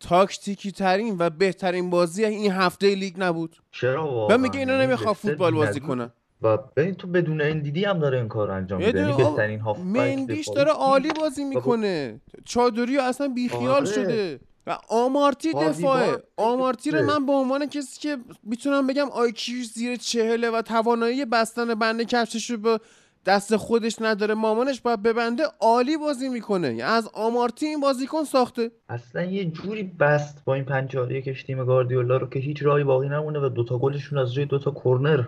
[0.00, 3.56] تاکتیکی ترین و بهترین بازی این هفته لیگ نبود.
[3.72, 6.10] چرا و میگه اینا یعنی نمی‌خواد فوتبال بازی کنن
[6.42, 9.00] و ببین تو بدون اندیدی هم داره این کار انجام میده.
[9.00, 10.70] یعنی بهترین هافبک مندیش داره.
[10.70, 12.20] عالی بازی می‌کنه.
[12.44, 13.86] چادری اصلا بیخیال آره.
[13.86, 14.40] شده.
[14.66, 16.22] و آمارتی دفاعه.
[16.36, 21.74] آمارتی رو من به عنوان کسی که می‌تونم بگم آیکیوش زیر چهله و توانایی بستن
[21.74, 22.80] بنده کفشش رو به
[23.26, 26.66] دست خودش نداره مامانش باید ببنده عالی بازی می‌کنه.
[26.66, 28.70] یعنی از آمارتی این بازیکن ساخته.
[28.88, 33.08] اصلا یه جوری بست با این پنجاره کش تیم گاردیولا رو که هیچ راهی باقی
[33.08, 35.24] نمونه و دوتا گلشون از روی دوتا کرنر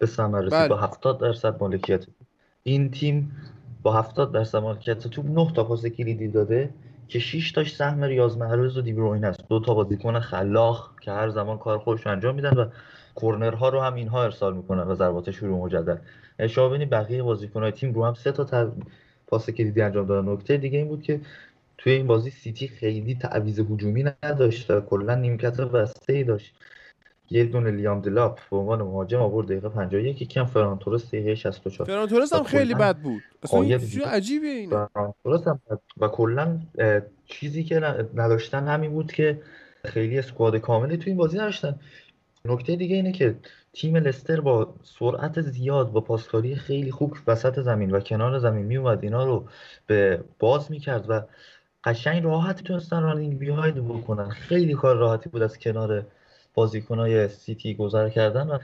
[0.00, 0.68] به ثمر رسید بله.
[0.68, 2.06] با 70 درصد مالکیت
[2.64, 3.32] این تیم
[3.82, 6.74] با 70 درصد مالکیت توپ 9 تا پاس کلیدی داده
[7.08, 9.40] که 6 تاش سهم ریاض محرز و دیبروین است.
[9.50, 12.66] دو تا بازیکن خلاق که هر زمان کار خودش انجام میدن و
[13.22, 16.02] کرنرها رو هم اینها ارسال می‌کنن و ضربات شروع مجدد.
[16.48, 18.72] شما ببینید بقیه بازیکن‌های تیم رو هم سه تا تر-
[19.28, 20.32] پاس کلیدی انجام دادن.
[20.32, 21.20] نکته دیگه این بود که
[21.78, 26.54] توی این بازی سیتی خیلی تعویض هجومی نداشت و کلا نیمکت بسته ای داشت.
[27.30, 31.34] یه دونه لیام دلاپ به عنوان مهاجم آورد دقیقه 51 یکی هم فران تورس دقیقه
[31.34, 33.22] 64 فران تورس هم خیلی بد بود.
[33.42, 33.98] اصلا این چیز.
[33.98, 34.86] عجیبیه اینه.
[34.94, 35.80] فران تورس هم بد.
[35.98, 36.58] و کلا
[37.26, 37.80] چیزی که
[38.14, 39.42] نداشتن همین بود که
[39.84, 41.80] خیلی اسکواد کاملی توی این بازی نداشتن.
[42.44, 43.34] نکته دیگه اینه که
[43.72, 48.98] تیم لستر با سرعت زیاد با پاسکاری خیلی خوب وسط زمین و کنار زمین میومد
[49.02, 49.48] اینا رو
[49.86, 51.20] به باز می‌کرد و
[51.84, 54.28] قشنگ راحت تونستن رانینگ بیهایند بکنن.
[54.28, 56.06] خیلی کار راحتی بود از کنار
[56.54, 58.58] بازیکنهای سیتی گذر کردن و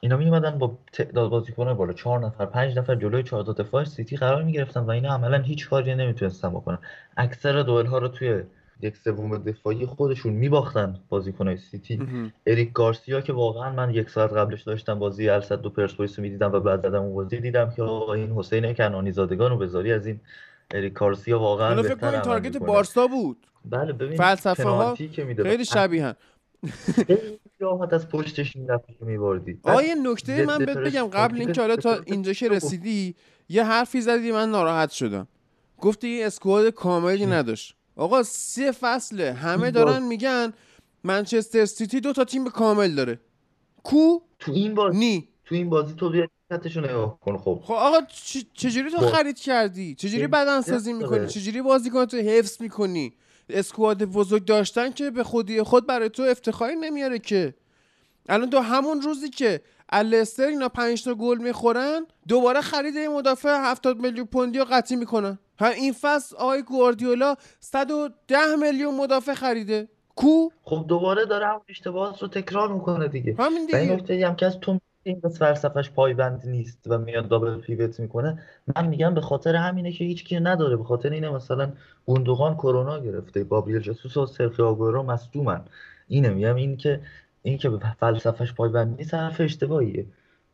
[0.00, 1.92] اینا میومدن با تعداد بازیکنهای بالا.
[1.92, 5.68] چهار نفر پنج نفر جلوی چهار تا دفاع سیتی قرار می‌گرفتن و اینا عملا هیچ
[5.68, 6.78] کاری نمی‌تونستن بکنن.
[7.16, 8.42] اکثر دوئل ها رو توی
[8.80, 12.00] یک سوم دفاعی خودشون میباختن بازیکنهای سیتی.
[12.46, 16.52] اریک گارسیا که واقعا من یک ساعت قبلش داشتم بازی الصد دو پرسپولیس رو می‌دیدم
[16.52, 20.06] و بعد زدم اون بازی دیدم که آقا این حسین کنانی زادگان رو بذاری از
[20.06, 20.20] این
[20.70, 23.46] اریک گارسیا واقعا فکر تارگت بارسا بود.
[23.64, 26.12] بله ببین فلسفه ها که میده خیلی شبیهن.
[26.12, 26.35] خیلی
[27.58, 28.60] راحت از پشتش که
[29.00, 29.58] میبردی.
[29.62, 33.14] آقا یه نکته من بهت بگم قبل اینکه حالا تا اینجا که رسیدی
[33.48, 35.28] یه حرفی زدی من ناراحت شدم.
[35.80, 37.76] گفتی این اسکواد کاملی نداشت.
[37.96, 40.52] آقا سه فصله همه این دارن میگن
[41.04, 43.20] منچستر سیتی دو تا تیم کامل داره.
[43.82, 45.28] کو؟ تو این بازی نی.
[45.44, 47.60] تو این بازی تو بیا خطشو نگاه کن خب.
[47.64, 47.96] خب آقا
[48.54, 50.92] چجوری تو با- خرید کردی؟ چجوری بدن سازی.
[50.92, 53.12] می‌کنی؟ چجوری بازیکن تو حفظ می‌کنی؟
[53.48, 57.54] اسکواد بزرگ داشتن که به خودی خود برای تو افتخاری نمیاره که.
[58.28, 63.70] الان تو همون روزی که الستر اینا 5 تا گل می‌خورن دوباره خرید این مدافع
[63.70, 65.38] 70 میلیون پوندی رو قطعی می‌کنن.
[65.58, 69.88] هم این فصل آقای گواردیولا 110 میلیون مدافع خریده.
[70.16, 73.36] کو؟ خب دوباره داره همون اشتباهات رو تکرار می‌کنه دیگه.
[73.38, 73.92] همین این دیگه.
[73.92, 78.42] نکته هم که از تو این بس فلسفش پایبند نیست و میاد دابل پیوت می‌کنه.
[78.76, 81.72] من میگم به خاطر همینه که هیچ کی نداره به خاطر اینه مثلا
[82.06, 85.64] گوندوغان کرونا گرفته گابریل جسوس و سرخیو آگورو مصدومن.
[86.08, 87.00] اینه میگم این که
[87.42, 90.06] این که به فلسفش پایبند نیست حرف اشتباهیه.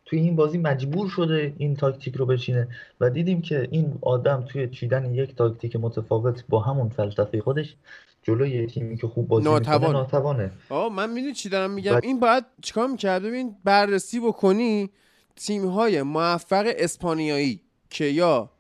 [0.04, 2.68] توی این بازی مجبور شده این تاکتیک رو بچینه
[3.00, 7.76] و دیدیم که این آدم توی چیدن یک تاکتیک متفاوت با همون فلسفه خودش
[8.22, 10.50] جلوی یه تیمی که خوب بازی می‌کنه ناتوانه.
[10.70, 14.90] آقا من می‌دونی چی دارم میگم؟ این باید چیکار می‌کرد؟ ببین بررسی بکنی
[15.36, 18.50] تیم های موفق اسپانیایی که یا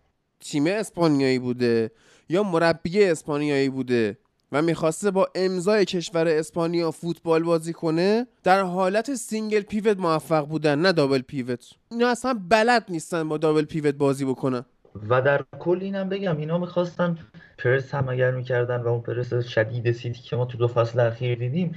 [0.40, 1.90] تیم اسپانیایی بوده
[2.28, 4.18] یا مربی اسپانیایی بوده
[4.52, 10.78] و می‌خواسته با امضای کشور اسپانیا فوتبال بازی کنه در حالت single pivot موفق بودن
[10.78, 11.70] نه double pivot.
[11.90, 14.64] اینا اصلا بلد نیستن با double pivot بازی بکنن.
[15.08, 17.18] و در کل اینم بگم اینا می‌خواستن
[17.58, 21.38] پرس هم اگر می‌کردن و اون پرس شدید سیتی که ما تو دو فصل اخیر
[21.38, 21.74] دیدیم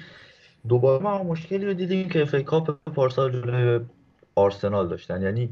[0.67, 3.85] دوباره ما مشکلی رو دیدیم که FA Cup پارسال جلوی
[4.35, 5.21] آرسنال داشتن.
[5.21, 5.49] یعنی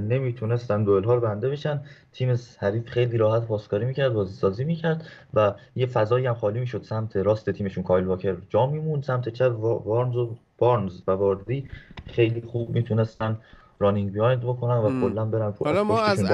[0.00, 1.80] نمی‌تونستن دوئل ها رو بنده بشن.
[2.12, 5.04] تیم حریف خیلی راحت پاسکاری می‌کرد بازی سازی می‌کرد
[5.34, 6.82] و یه فضایی هم خالی می‌شد.
[6.82, 11.68] سمت راست تیمشون کایل واکر جا میموند سمت چپ وا- وارنز و بارنز و واردی
[12.06, 13.38] خیلی خوب می‌تونستن
[13.78, 15.00] رانینگ بیهایند بکنن و.
[15.00, 16.24] کلا برن حالا ما از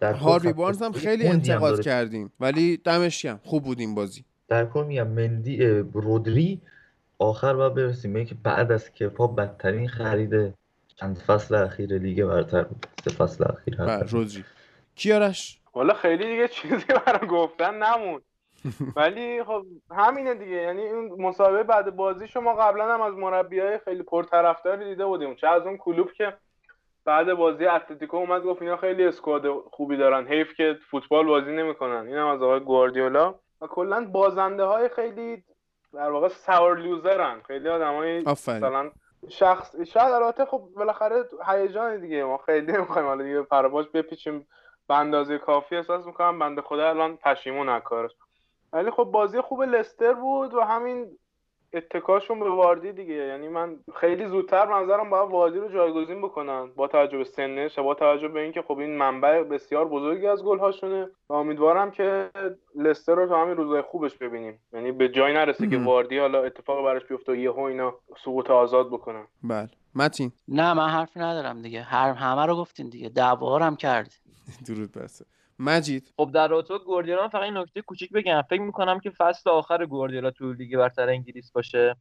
[0.00, 1.80] در هاروی بارنز هم خیلی انتقاد.
[1.80, 3.40] کردیم ولی دمش گرم.
[3.44, 4.24] خوب بود این بازی.
[4.48, 6.60] در کل میگم مندی رودری
[7.18, 10.54] آخر باید برسیم اینکه بعد از کپا بدترین خرید
[10.96, 12.86] چند فصل اخیر لیگ برتر بود.
[13.04, 14.44] سه فصل اخیر بله رودری.
[14.96, 18.20] کیارش؟ والا خیلی دیگه چیزی برای گفتن نمون.
[18.96, 20.56] ولی خب همینه دیگه.
[20.56, 25.34] یعنی این مسابقه بعد بازی شما قبلا هم از مربیای خیلی پرطرفداری دیده بودیم.
[25.34, 26.34] چه از اون کلوپ که
[27.04, 30.26] بعد بازی اتلتیکو اومد گفت اینا خیلی squad خوبی دارن.
[30.26, 32.06] حیف که فوتبال بازی نمی‌کنن.
[32.06, 33.34] اینم از آقای گواردیولا.
[33.60, 35.44] و کلا بازنده های خیلی
[35.92, 38.90] در واقع sore loser ن خیلی آدمای مثلا
[39.28, 42.24] شخص شاید البته خب بالاخره هیجان دیگه.
[42.24, 44.46] ما خیلی نمی‌خوایم حالا دیگه پرواز بپیچیم.
[44.88, 48.10] به اندازه کافی احساس می‌کنم بنده خدا الان پشیمون از کارش.
[48.72, 51.18] ولی خب بازی خوب لستر بود و همین
[51.74, 53.14] اتکاشون به واردی دیگه.
[53.14, 56.66] یعنی من خیلی زودتر منظرم باید واردی رو جایگزین بکنن.
[56.76, 60.44] با توجه به سنش و با توجه به اینکه خب این منبع بسیار بزرگی از
[60.44, 62.30] گل‌هاشونه و امیدوارم که
[62.74, 64.58] لستر رو تو همین روزای خوبش ببینیم.
[64.72, 65.78] یعنی به جای نرسه که.
[65.78, 67.94] واردی حالا اتفاق براش بیفته و یهو اینا
[68.24, 69.26] سقوط آزاد بکنن.
[69.42, 69.68] بله.
[69.94, 71.82] متین؟ نه من حرف ندارم دیگه.
[71.82, 73.08] هر همه رو گفتین دیگه.
[73.08, 74.16] دعوا هم کردی
[74.66, 75.24] درود برسه
[75.58, 76.12] مجید.
[76.16, 76.74] خب در رابطه
[77.22, 78.42] من فقط این نکته کوچیک بگم.
[78.50, 81.96] فکر می‌کنم که فصل آخر گواردیولا تو لیگ برتر انگلیس باشه.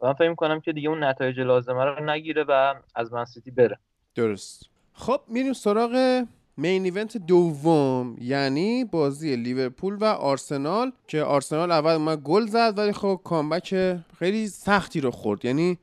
[0.00, 3.78] و من فکر می‌کنم که دیگه اون نتایج لازمه رو نگیره و از منسیتی بره.
[4.14, 4.66] درست.
[4.92, 6.24] خب میریم سراغ
[6.56, 12.92] main event دوم یعنی بازی لیورپول و آرسنال که آرسنال اول اومد گل زد ولی
[12.92, 15.44] خب comeback خیلی سختی رو خورد.
[15.44, 15.78] یعنی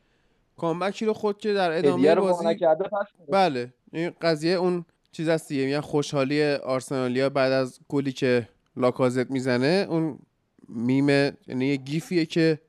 [0.57, 2.59] کامبکی رو خورد که در ادامه بازی.
[3.31, 9.31] بله این قضیه اون چیز هست دیگه میگن خوشحالی آرسنالیا بعد از گلی که لاکازت
[9.31, 10.19] می‌زنه اون
[10.67, 12.59] میمه یعنی یه گیفیه که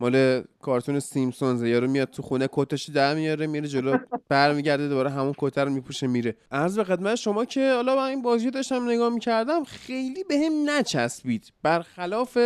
[0.00, 5.34] مال کارتون سیمسونز یارو میاد تو خونه کتش در میاره میره جلو برمیگرده دوباره همون
[5.38, 6.36] کت رو میپوشه میره.
[6.52, 11.52] عرض به خدمت شما که حالا من این بازی داشتم نگاه می‌کردم خیلی بهم نچسبید.
[11.62, 12.38] برخلاف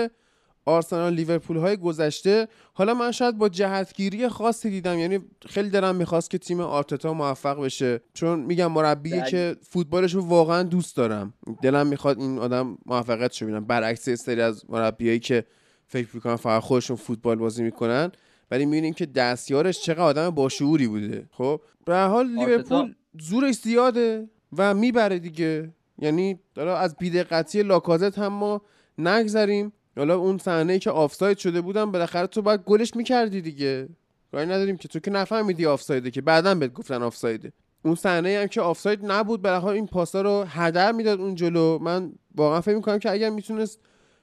[0.67, 2.49] آرسنال لیورپول های گذشته.
[2.75, 4.99] حالا من شاید با جهتگیری خاصی دیدم.
[4.99, 8.01] یعنی خیلی دلم می‌خواست که تیم آرتتا موفق بشه.
[8.15, 9.31] چون میگم مربیه دلیل.
[9.31, 11.35] که فوتبالش رو واقعا دوست دارم.
[11.63, 13.65] دلم می‌خواد این آدم موفقیت ببینم.
[13.65, 15.45] برعکس سری از مربیایی که
[15.87, 18.13] فکر می‌کنن فقط خودشون فوتبال بازی می‌کنن.
[18.51, 21.29] ولی می‌بینیم که دستیارش چقدر آدم باشعوری بوده.
[21.31, 25.75] خب؟ به هر حال لیورپول زورش زیاده و می‌بره دیگه.
[25.99, 28.63] یعنی حالا از بیدقتی لاکازت هم ما
[28.99, 29.73] نگذریم.
[29.97, 33.89] حالا اون صحنه که آفساید شده بودم بالاخره تو باید گلش می‌کردی دیگه.
[34.33, 34.89] کاری نداریم که.
[34.89, 36.21] تو که نفهمیدی آفسایده که.
[36.21, 37.53] بعدا بهت گفتن آفسایده.
[37.85, 41.79] اون صحنه هم که آفساید نبود بالاخره این پاسا رو هدر می‌داد اون جلو.
[41.79, 43.81] من واقعا فکر می‌کنم که اگر می‌تونست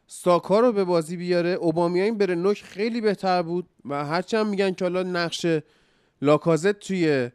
[0.07, 3.69] ساکا رو به بازی بیاره اوبامیان بره نوک خیلی بهتر بود.
[3.85, 5.45] و هرچند میگن که حالا نقش
[6.21, 7.29] لاکازت توی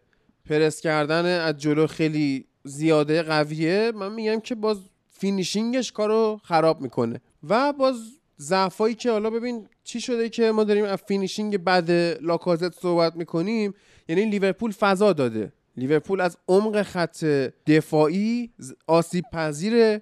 [0.48, 4.78] پرس کردن از جلو خیلی زیاده قویه من میگم که باز
[5.10, 7.20] finishing ش کارو خراب می‌کنه.
[7.48, 12.80] و باز ضعفایی که حالا ببین چی شده که ما داریم از finishing بعد لاکازت
[12.80, 13.74] صحبت می‌کنیم؟
[14.08, 15.52] یعنی لیورپول فضا داده.
[15.76, 17.24] لیورپول از عمق خط
[17.66, 18.50] دفاعی
[18.86, 20.00] آسیب پذیر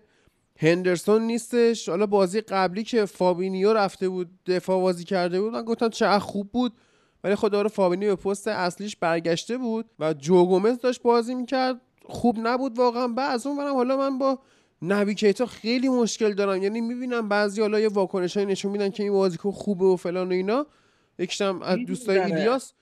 [0.59, 1.89] هندرسون نیستش.
[1.89, 6.53] حالا بازی قبلی که فابینیو رفته بود دفاع بازی کرده بود من گفتم چقدر خوب
[6.53, 6.73] بود
[7.25, 11.81] ولی خدا رو فابینیو به پست اصلیش برگشته بود و جو گومز داشت بازی می‌کرد.
[12.05, 13.09] خوب نبود واقعا.
[13.09, 14.39] بعد از اون حالا من با
[14.87, 19.13] نبی کیتا خیلی مشکل دارم یعنی می‌بینم بعضی حالا یه واکنش نشون میدن که این
[19.13, 20.67] بازیکن خوبه و فلان و اینا.
[21.19, 22.19] یکیشم از دوستای.
[22.19, 22.73] ایلیاس.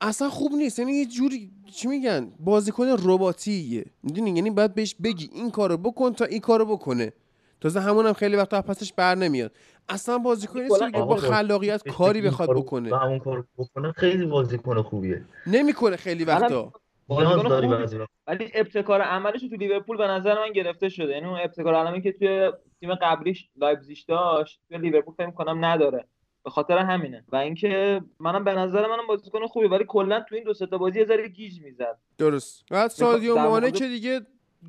[0.00, 0.78] اصلا خوب نیست.
[0.78, 3.84] یعنی یه جوری چی میگن؟ بازیکن رباتیه.
[4.02, 7.12] می‌دونی؟ یعنی باید بهش بگی این کارو بکن تا این کارو بکنه.
[7.60, 9.52] تازه همون هم خیلی وقتا پسش بر نمیاد.
[9.88, 12.98] اصلا بازیکن نیست که با خلاقیت کاری بخواد کارو- بکنه.
[12.98, 15.24] همون کار بکنه خیلی بازیکن خوبیه.
[15.46, 16.72] نمی‌کنه خیلی وقتا.
[17.08, 21.12] ولی ابتکار عملش تو لیورپول به نظر من گرفته شده.
[21.12, 26.04] یعنی اون ابتکار عملی که توی تیم قبلیش لایپزیگ داشت توی لیورپول فکر کنم نداره.
[26.44, 27.24] به خاطر همینه.
[27.28, 30.78] و اینکه منم به نظر منم بازیکن خوبی ولی کلا تو این دو سه تا
[30.78, 31.98] بازی یه ذره گیج می‌زد.
[32.18, 32.64] درست.
[32.70, 34.20] بعد سادیو مانه که دیگه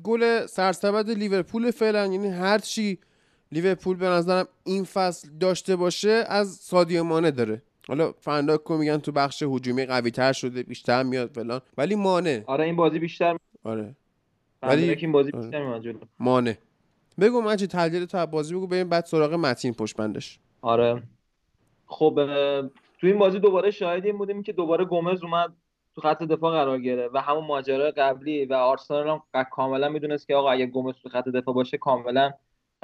[0.02, 2.98] گل سرسبد لیورپول فعلا یعنی هر چی
[3.52, 7.62] لیورپول به نظرم این فصل داشته باشه از سادیو مانه داره.
[7.88, 12.44] حالا فنداکو میگن تو بخش هجومی قوی تر شده بیشتر میاد فلان ولی مانه.
[12.46, 13.94] آره این بازی بیشتر آره.
[14.62, 15.42] ولی این بازی آره.
[15.42, 15.98] بیشتر میاد جلو.
[16.18, 16.58] مانه.
[17.20, 21.02] بگو مجید تحلیل تو از بازی بگو بریم بعد سراغ متین پشت بندش آره.
[21.86, 22.14] خب
[23.00, 25.52] تو این بازی دوباره شاهد این بودیم که دوباره گومز اومد
[25.94, 30.34] تو خط دفاع قرار گرفت و همون ماجرای قبلی و آرسنال هم کاملا می‌دونست که
[30.34, 32.32] آقا اگه گومز تو خط دفاع باشه کاملا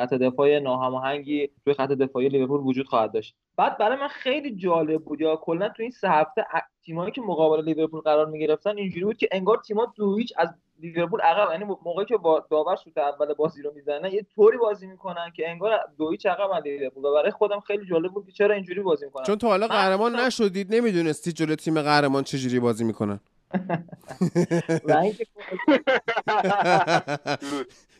[0.00, 3.34] خط دفاع ناهماهنگی توی خط دفاعی لیورپول وجود خواهد داشت.
[3.56, 6.44] بعد برای من خیلی جالب بود یا کلا تو این سه هفته
[6.84, 10.48] تیمایی که مقابل لیورپول قرار می‌گرفتن اینجوری بود که انگار تیم‌ها دو هیچ از
[10.80, 14.86] لیورپول عقب یعنی موقعی که با- داور سوت اول بازی رو می‌زنه یه طوری بازی
[14.86, 17.04] می‌کنن که انگار دو هیچ عقب از لیورپول.
[17.04, 19.24] و برای خودم خیلی جالب بود که چرا اینجوری بازی می‌کنن.
[19.24, 23.20] چون تا حالا قهرمان نشدید نمی‌دونستید جلو تیم قهرمان چجوری بازی می‌کنن.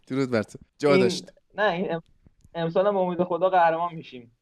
[0.09, 0.59] درود بر تو.
[0.79, 1.44] جا داشت.
[1.55, 2.01] نه این
[2.55, 4.37] امسال هم امید خدا قهرمان میشیم.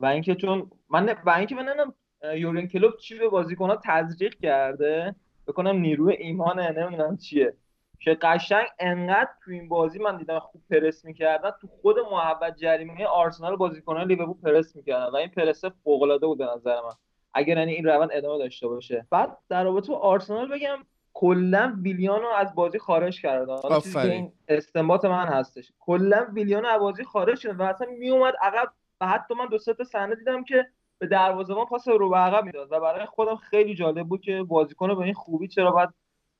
[0.00, 1.92] و اینکه چون من و اینکه من
[2.36, 5.14] یورین کلوب چی به بازیکن‌ها تزریق کرده؟
[5.46, 7.54] بکنم نیروی ایمان نمی‌دونم چیه.
[8.00, 11.50] که قشنگ انقدر تو این بازی من دیدم خوب پرس می‌کردن.
[11.60, 16.26] تو خود محبت جریمه آرسنال بازیکن های لیورپول پرس می‌کردن و این پرسه فوق العاده
[16.26, 16.92] بود به نظر من.
[17.34, 19.06] اگر یعنی این روند ادامه داشته باشه.
[19.10, 20.78] بعد در رابطه با آرسنال بگم
[21.14, 23.56] کلا ویلیانو از بازی خارج کردن.
[23.82, 24.12] چیزی که.
[24.12, 25.72] این استنباط من هستش.
[25.78, 29.74] کلا ویلیانو از بازی خارج شد و اصلا میومد عقب و حتی من دو سه
[29.74, 30.66] تا صحنه دیدم که
[30.98, 34.94] به دروازه‌بان پاس رو به عقب می‌داد و برای خودم خیلی جالب بود که بازیکن
[34.94, 35.88] به این خوبی چرا باید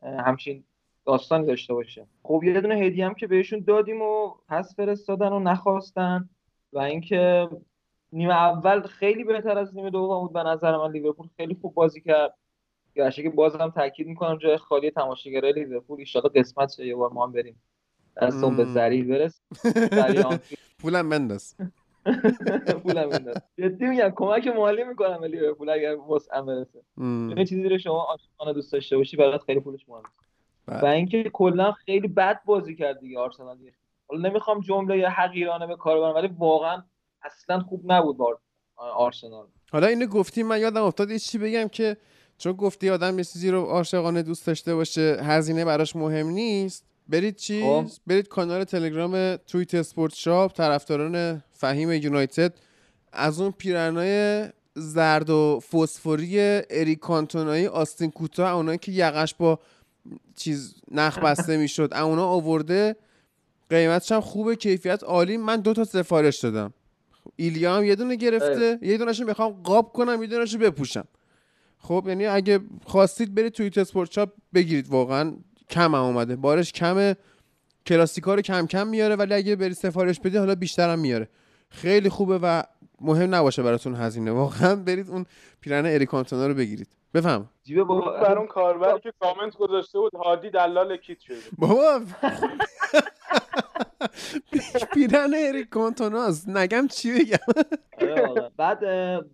[0.02, 0.64] همچین
[1.06, 2.06] داستانی داشته باشه.
[2.22, 6.28] خب یه دونه هدیه هم که بهشون دادیم و پس فرستادن و نخواستن
[6.72, 7.48] و اینکه
[8.12, 10.32] نیمه اول خیلی بهتر از نیمه دوم بود.
[10.32, 12.34] به نظر من لیورپول خیلی خوب بازی کرد.
[12.94, 17.26] گرچه که بازم تاکید می‌کنم جای خالی تماشاگرای لیورپول ان قسمت شه یه بار ما
[17.26, 17.62] هم بریم
[18.22, 18.74] دستمون به مم.
[18.74, 19.40] زریل برس.
[20.82, 21.56] پولم بنداز
[22.82, 27.34] پولم می‌داد جدی میگم کمک مالی می‌کنم به لیورپول اگر وسعم برسه مم.
[27.38, 30.08] یه چیزی رو شما عاشقانه دوست داشته باشی برات خیلی پولش مهمه
[30.66, 30.80] بله.
[30.80, 33.58] و اینکه کلا خیلی بد بازی کرد دیگه آرسنال
[34.08, 36.82] حالا نمی‌خوام جمله یا حقیرانه به کار برم ولی واقعا
[37.22, 38.38] اصلا خوب نبود بار
[38.76, 41.96] آرسنال حالا اینو گفتی من یادم افتاد یه چی بگم که
[42.38, 46.84] چون گفتی آدم یه چیزی رو عاشقانه دوست داشته باشه هزینه براش مهم نیست.
[47.08, 47.86] برید چیز؟ خب.
[48.06, 52.54] برید کانال تلگرام توییت اسپورت شاپ طرفداران فهیم یونایتد.
[53.12, 56.38] از اون پیرنای زرد و فسفوری
[56.70, 59.58] اریک کانتونایی آستین کوتاه اونایی که یقش با
[60.36, 62.96] چیز نخ بسته می‌شد اونا آورده.
[63.70, 65.36] قیمتش هم خوبه کیفیت عالی.
[65.36, 66.72] من دو تا سفارش دادم.
[67.36, 68.78] ایلیا هم یه دونه گرفته.
[68.82, 71.04] یه دونهش می‌خوام قاب کنم یه دونهش بپوشم.
[71.84, 75.36] خب یعنی اگه خواستید برید توی اسپورت شاپ بگیرید واقعا
[75.70, 76.36] کم هم اومده.
[76.36, 77.16] بارش کمه
[77.86, 81.28] کلاسیکا رو کم کم میاره ولی اگه برید سفارش بدید حالا بیشتر هم میاره.
[81.70, 82.62] خیلی خوبه و
[83.00, 84.32] مهم نباشه براتون هزینه.
[84.32, 85.26] واقعا برید اون
[85.60, 86.88] پیرن اریکانتونا رو بگیرید.
[87.14, 87.48] بفهم.
[87.64, 91.36] جیب با بر اون کاربری که کامنت گذاشته بود هادی دلال کیت شده.
[91.58, 92.00] بابا.
[94.94, 97.64] پیرن اریکانتوناست نگم چی بگم.
[98.00, 98.50] آره واقعا.
[98.56, 98.80] بعد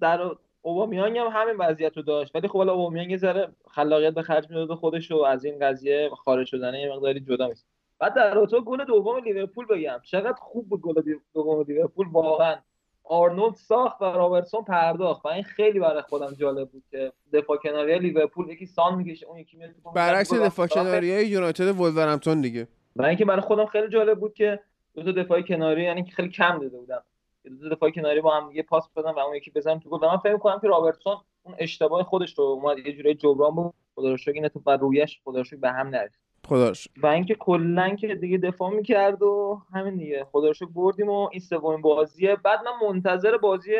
[0.00, 0.20] در
[0.62, 2.34] اوبامیانگ هم همین وضعیت رو داشت.
[2.34, 6.10] ولی خب حالا اوبامیانگ یه ذره خلاقیت به خرج می‌داد خودش رو از این قضیه
[6.24, 7.62] خارج شدن یه مقداری جدا میشه
[7.98, 10.00] بعد در رابطه گل دوم لیورپول بگم.
[10.02, 11.02] چقدر خوب بود گل
[11.34, 12.06] دوم لیورپول.
[12.12, 12.56] واقعا
[13.04, 15.26] آرنولد ساخت و رابرتسون پرداخت.
[15.26, 19.38] و این خیلی برای خودم جالب بود که دفاع کناری لیورپول یکی سان می‌کشه اون
[19.38, 20.34] یکی میاد برعکس.
[20.34, 22.68] دفاع کناری یونایتد ولورهمپتون دیگه.
[22.96, 24.60] و اینکه برای خودم خیلی جالب بود که
[24.94, 27.02] دو تا دفاع کناری یعنی که خیلی کم داده بودم.
[27.44, 30.06] دو دفاع کناری با هم دیگه پاس بدن و اون یکی بزنن تو گل.
[30.06, 33.74] و من فکر می‌کنم که رابرتسون اون اشتباه خودش رو اومد یه جوری جبران بود.
[33.94, 36.20] خدا رو شکر این اتفاق رویش خدا رو شکر به هم نرسید.
[36.48, 36.72] خدا.
[37.02, 40.26] و اینکه کلا که دیگه دفاع می‌کرد و همین دیگه.
[40.32, 43.72] خدا رو شکر بردیم و این سومین بازیه بعد من منتظر بازی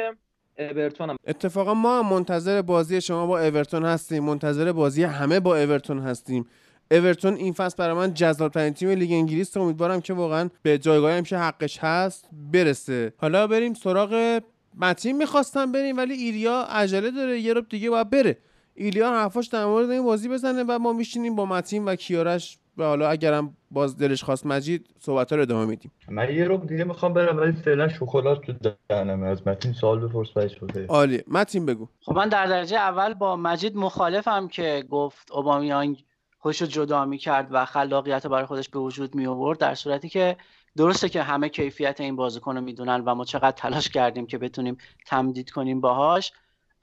[0.58, 1.16] اورتونم.
[1.26, 4.24] اتفاقا ما هم منتظر بازی شما با اورتون هستیم.
[4.24, 6.46] منتظر بازی همه با اورتون هستیم.
[6.90, 9.56] اورتون این فصل برای من جذاب‌ترین تیم لیگ انگلیس است.
[9.56, 13.12] امیدوارم که واقعا به جایگاهی هم که حقش هست برسه.
[13.16, 14.40] حالا بریم سراغ
[14.78, 17.40] متین می‌خواستم بریم ولی ایلیا عجله داره.
[17.40, 18.38] یه رب دیگه باید بره.
[18.74, 22.84] ایلیا حرفاش در مورد این بازی بزنه و ما میشینیم با متین و کیارش و
[22.84, 25.92] حالا اگرم باز دلش خواست مجید صحبت رو ادامه میدیم.
[26.08, 28.52] من یه رو دیگه می‌خوام برم ولی فعلا شکلات تو
[28.88, 30.90] دهنمه از متین سوال بپرس بعدش بپرس.
[30.90, 31.88] عالی متین بگو.
[32.00, 36.04] خب من در درجه اول با مجید مخالفم که گفت اوبامیانگ
[36.42, 40.36] خودش رو جدا می‌کرد و خلاقیت برای خودش به وجود می آورد در صورتی که
[40.76, 44.76] درسته که همه کیفیت این بازیکن رو می‌دونن و ما چقدر تلاش کردیم که بتونیم
[45.06, 46.32] تمدید کنیم باهاش.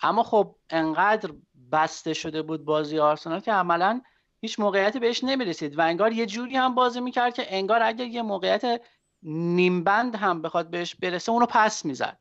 [0.02, 1.32] اما خب انقدر
[1.72, 4.02] بسته شده بود بازی آرسنال که عملا
[4.42, 8.22] هیچ موقعیتی بهش نمی‌رسید و انگار یه جوری هم بازی می‌کرد که انگار اگر یه
[8.22, 8.82] موقعیت
[9.24, 12.20] نیمبند هم بخواد بهش برسه اونو پس می‌زد.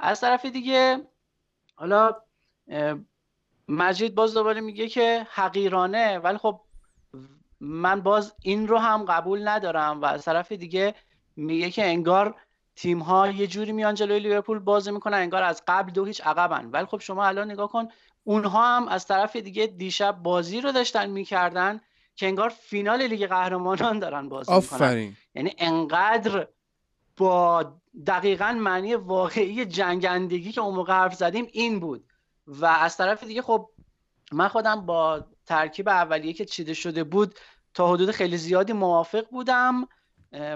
[0.00, 1.06] از طرف دیگه
[1.76, 2.16] حالا
[3.68, 6.60] مجید باز دوباره میگه که حقیرانه ولی خب
[7.60, 10.94] من باز این رو هم قبول ندارم و از طرف دیگه
[11.36, 12.34] میگه که انگار
[12.76, 16.70] تیم ها یه جوری میان جلوی لیورپول بازی می‌کنن انگار از قبل دو هیچ عقبن.
[16.72, 17.88] ولی خب شما الان نگاه کن
[18.24, 21.80] اونها هم از طرف دیگه دیشب بازی رو داشتن می‌کردن
[22.16, 24.78] که انگار فینال لیگ قهرمانان دارن بازی می‌کنن.
[25.34, 26.48] یعنی انقدر
[27.16, 27.72] با
[28.06, 32.04] دقیقا معنی واقعی جنگندگی که اون موقع حرف زدیم این بود.
[32.46, 33.70] و از طرف دیگه خب
[34.32, 37.34] من خودم با ترکیب اولیه که چیده شده بود
[37.74, 39.88] تا حدود خیلی زیادی موافق بودم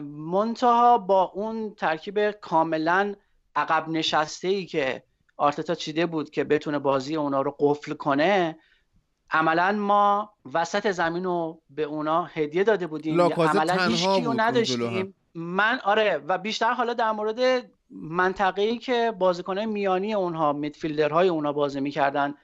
[0.03, 3.15] منتها با اون ترکیب کاملا
[3.57, 5.03] عقب نشسته ای که
[5.37, 8.59] آرتتا چیده بود که بتونه بازی اونا رو قفل کنه
[9.31, 14.33] عملا ما وسط زمین رو به اونا هدیه داده بودیم لاکازت عملا هیچ کیو.
[14.33, 21.53] نداشتیم من آره و بیشتر حالا در مورد منطقه‌ای که بازیکنهای میانی اونها میدفیلدرهای اونها
[21.53, 22.35] بازی می‌کردن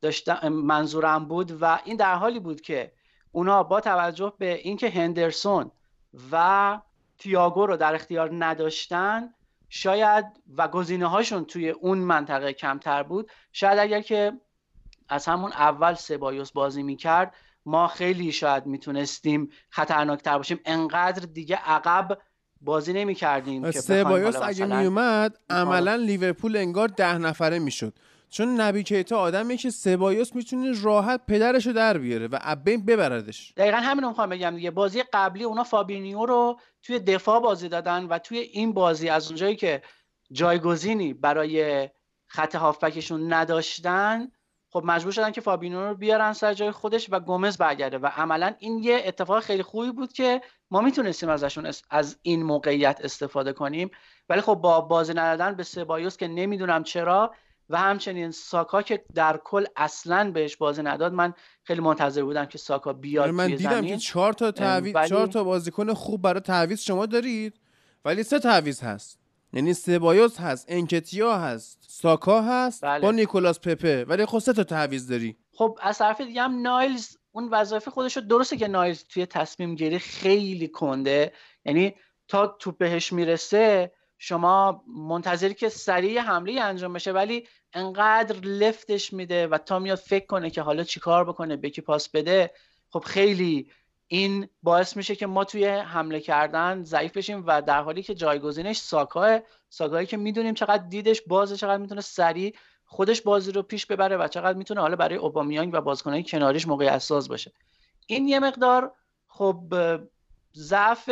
[0.00, 2.92] داشتم منظورم بود و این در حالی بود که
[3.32, 5.70] اونا با توجه به اینکه هندرسون
[6.32, 6.80] و
[7.18, 9.34] تییاگو رو در اختیار نداشتن
[9.68, 10.24] شاید
[10.56, 13.30] و گزینه هاشون توی اون منطقه کمتر بود.
[13.52, 14.32] شاید اگر که
[15.08, 17.34] از همون اول سبایوس بازی می‌کرد
[17.66, 20.60] ما خیلی شاید می‌تونستیم خطرناکتر باشیم.
[20.64, 22.18] انقدر دیگه عقب
[22.64, 27.92] بازی نمی‌کردیم که بخوایم سبایوس اگه مثلا- میومد عملا لیورپول انگار ده نفره می‌شد.
[28.30, 33.52] چون نبی کیتا آدمیه که سبایوس می‌تونه راحت پدرشو در بیاره و از بین ببردش
[33.56, 34.70] دقیقا همین رو می‌خوام بگم دیگه.
[34.70, 39.56] بازی قبلی اونا فابینیو رو توی دفاع بازی دادن و توی این بازی از اونجایی
[39.56, 39.82] که
[40.32, 41.88] جایگزینی برای
[42.26, 44.28] خط هافبکشون نداشتن
[44.76, 48.54] خب مجبور شدن که فابینیو رو بیارن سر جای خودش و گومز برگرده و عملا
[48.58, 53.90] این یه اتفاق خیلی خوبی بود که ما می‌تونستیم ازشون از این موقعیت استفاده کنیم.
[54.28, 57.34] ولی خب با بازی ندادن به سبایوس که نمی‌دونم چرا
[57.70, 62.58] و همچنین ساکا که در کل اصلا بهش بازی نداد من خیلی منتظر بودم که
[62.58, 63.90] ساکا بیاد من دیدم زمین.
[63.90, 67.60] که چهار تا تعویض ولی- چهار تا بازیکن خوب برای تعویض شما دارید
[68.04, 69.23] ولی سه تعویض هست.
[69.54, 73.00] یعنی سبایوس هست انکتیا هست ساکا هست بله.
[73.00, 74.04] با نیکولاس پپه.
[74.04, 75.36] ولی خب سه تا تعویض داری.
[75.52, 79.74] خب از طرف دیگه هم نایلز اون وظایف خودش رو درسته که نایلز توی تصمیم
[79.74, 81.32] گیری خیلی کنده.
[81.64, 81.94] یعنی
[82.28, 89.46] تا توپ بهش می‌رسه شما منتظری که سریع حمله انجام بشه ولی انقدر لفتش میده
[89.46, 92.50] و تا میاد فکر کنه که حالا چیکار بکنه به کی پاس بده
[92.90, 93.70] خب خیلی
[94.06, 98.76] این باعث میشه که ما توی حمله کردن ضعیف بشیم و در حالی که جایگزینش
[98.78, 104.16] ساکاه ساکایی که می‌دونیم چقدر دیدش بازه چقدر می‌تونه سریع خودش بازی رو پیش ببره
[104.16, 107.52] و چقدر می‌تونه حالا برای اوبامیانگ و بازیکنهای کناریش موقع اساس باشه.
[108.06, 108.92] این یه مقدار
[109.28, 109.74] خب
[110.56, 111.10] ضعف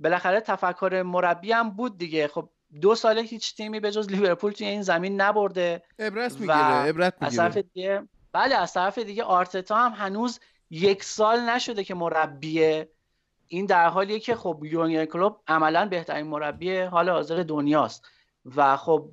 [0.00, 2.28] بالاخره تفکر مربی هم بود دیگه.
[2.28, 2.48] خب
[2.80, 7.36] دو ساله هیچ تیمی به جز لیورپول توی این زمین نبرده عبرت می‌گیره عبرت از
[7.36, 7.70] طرف می‌گیره.
[7.74, 10.40] دیگه بله از طرف دیگه آرتتا هم هنوز
[10.70, 12.88] یک سال نشده که مربیه
[13.46, 18.06] این در حالیه که خب یورگن کلوپ عملا بهترین مربی حال حاضر دنیاست.
[18.56, 19.08] و خب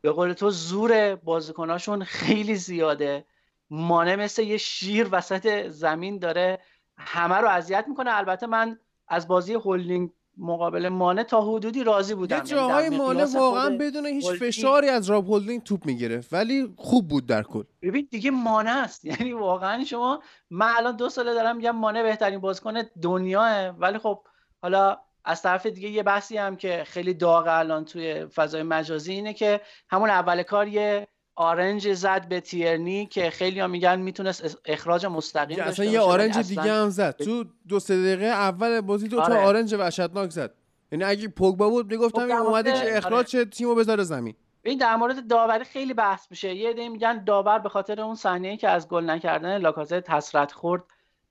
[0.00, 3.24] به قول تو زور بازیکناشون خیلی زیاده.
[3.70, 6.58] مانع مثل یه شیر وسط زمین داره.
[6.98, 8.16] همه رو اذیت می‌کنه.
[8.16, 8.78] البته من
[9.08, 14.06] از بازی هولدینگ مقابل مانع تا حدودی راضی بودم یه یعنی جاهای مقیاس واقعا بدون
[14.06, 17.62] هیچ هولدینگ- فشاری از راب هولدینگ توپ می‌گرفت ولی خوب بود در کل.
[17.82, 19.04] ببین دیگه مانع است.
[19.20, 23.68] یعنی واقعا شما من الان دو ساله دارم میگم مانع بهترین بازیکن دنیاه.
[23.68, 24.22] ولی خب
[24.62, 29.34] حالا از طرف دیگه یه بحثی هم که خیلی داغه الان توی فضای مجازی اینه
[29.34, 29.60] که
[29.90, 35.56] همون اول کار یه آرنج زد به تیرنی که خیلی ها میگن می‌تونست اخراج مستقیم
[35.56, 37.16] داشته اصلا یه آرنج اصلاً دیگه هم زد.
[37.16, 39.46] تو دو سه دقیقه اول بازی دو تا آره.
[39.46, 40.54] آرنج وحشتناک زد.
[40.92, 44.34] یعنی اگه پوگبا بود می‌گفتم خب این اومده که اخراج شه، تیمو بذاره زمین.
[44.62, 46.54] این در مورد داوری خیلی بحث میشه.
[46.54, 50.82] یه عده میگن داور به خاطر اون صحنه‌ای که از گل نکردن لاکازت حسرت خورد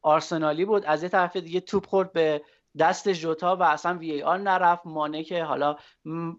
[0.01, 0.85] آرسنالی بود.
[0.85, 2.41] از یه طرف دیگه توپ خورد به
[2.79, 4.85] دست جوتا و اصلا وی ای آر نرفت.
[4.85, 5.75] مانع که حالا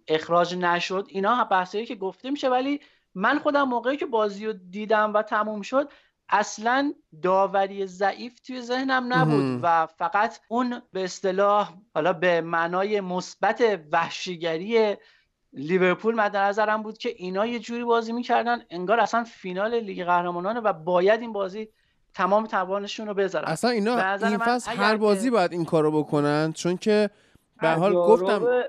[0.08, 1.06] اخراج نشد.
[1.08, 2.80] اینا بحثایی که گفته میشه ولی
[3.16, 5.90] من خودم موقعی که بازی رو دیدم و تموم شد
[6.28, 6.92] اصلا
[7.22, 9.60] داوری ضعیف توی ذهنم نبود.
[9.62, 14.96] و فقط اون به اصطلاح حالا به معنای مثبت وحشیگری
[15.52, 20.60] لیورپول مد نظرم بود که اینا یه جوری بازی می‌کردن انگار اصلا فینال لیگ قهرمانانه
[20.60, 21.68] و باید این بازی
[22.14, 26.76] تمام توانشون رو بذارن اصلا اینا این فصل هر بازی باید این کارو بکنن چون
[26.76, 27.10] که
[27.60, 28.64] به حال گفتم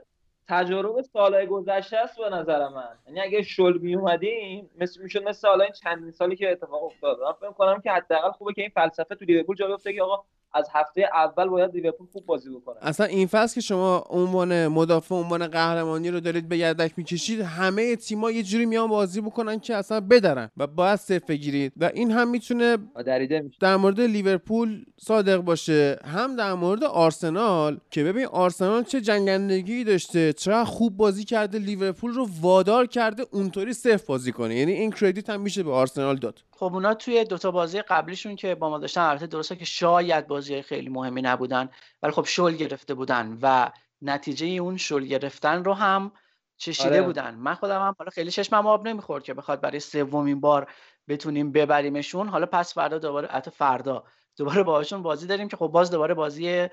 [0.50, 2.98] تجارب سالهای گذشته است به نظر من.
[3.08, 7.20] یعنی اگه شل می اومدیم مثل می‌شد مثل حالا این چندین سالی که اتفاق افتاد.
[7.20, 10.24] من فکر کنم که حداقل خوبه که این فلسفه تو لیورپول جا بیفته که آقا
[10.54, 12.76] از هفته اول باید لیورپول خوب بازی بکنه.
[12.82, 17.95] اصلا این فصل که شما عنوان مدافع عنوان قهرمانی رو دارید به گردک می‌کشید همه
[17.95, 21.74] تیم‌ها یه جوری میان بازی بکنن که اصلا بدرن و باید صفر بگیرید.
[21.78, 23.58] و این هم می‌تونه دریده میشه.
[23.62, 26.00] در مورد لیورپول صادق باشه.
[26.06, 32.12] هم در مورد آرسنال که ببین آرسنال چه جنگندگی داشته چقدر خوب بازی کرده لیورپول
[32.12, 34.56] رو وادار کرده اونطوری صفر بازی کنه.
[34.56, 36.39] یعنی این کردیت هم میشه به آرسنال داد.
[36.58, 40.62] خب اونا توی دوتا بازی قبلیشون که با ما داشتن البته درسته که شاید بازی
[40.62, 41.70] خیلی مهمی نبودن
[42.03, 46.12] ولی خب شل گرفته بودن و نتیجه اون شل گرفتن رو هم
[46.58, 47.01] چشیده آره.
[47.01, 47.36] بودن.
[47.36, 50.72] من خودم هم حالا خیلی چشمم آب نمی‌خورد که بخواد برای سومین بار
[51.08, 52.28] بتونیم ببریمشون.
[52.28, 54.03] حالا پس فردا دوباره حتی فردا
[54.38, 56.68] دوباره باهاشون بازی داریم که خب باز دوباره بازی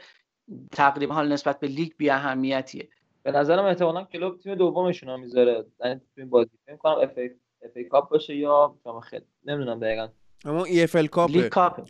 [0.73, 2.89] تقریبا حال نسبت به لیگ بی اهمیتیه.
[3.23, 5.67] به نظرم احتمالاً کلوپ تیم دومشون رو می‌ذاره.
[5.85, 6.51] یعنی تو این بازی.
[6.67, 10.09] فکر کنم FA FA Cup باشه یا جام خیلی نمی‌دونم دقیقاً.
[10.45, 11.31] اما EFL Cup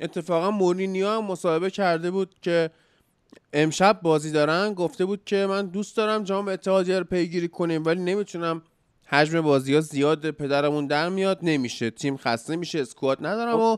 [0.01, 2.71] اتفاقا مورینیو هم مصاحبه کرده بود که
[3.53, 4.75] امشب بازی دارن.
[4.75, 8.63] گفته بود که من دوست دارم جام اتحادیه رو پیگیری کنیم ولی نمی‌تونم
[9.07, 11.39] حجم بازی ها زیاد پدرمون در میاد.
[11.43, 11.91] نمیشه.
[11.91, 12.81] تیم خسته میشه.
[12.81, 13.77] squad ندارم و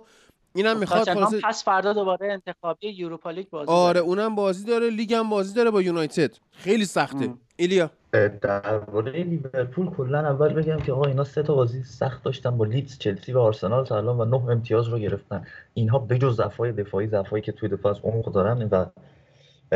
[0.56, 4.06] اینم می‌خواد تاتنهام خلاصه پس فردا دوباره انتخابی Europa League بازی آره داره.
[4.06, 6.30] اونم بازی داره لیگ هم بازی داره با یونایتد.
[6.52, 7.24] خیلی سخته.
[7.24, 7.38] ام.
[7.56, 7.90] ایلیا.
[8.42, 12.98] درباره لیورپول کلا اول بگم که آقا اینا سه تا بازی سخت داشتن با لیدز
[12.98, 15.46] چلسی و آرسنال تا الان و نه امتیاز رو گرفتن.
[15.74, 18.86] اینها بجز ضعف‌های دفاعی ضعفایی که توی دفاع از عمق دارن و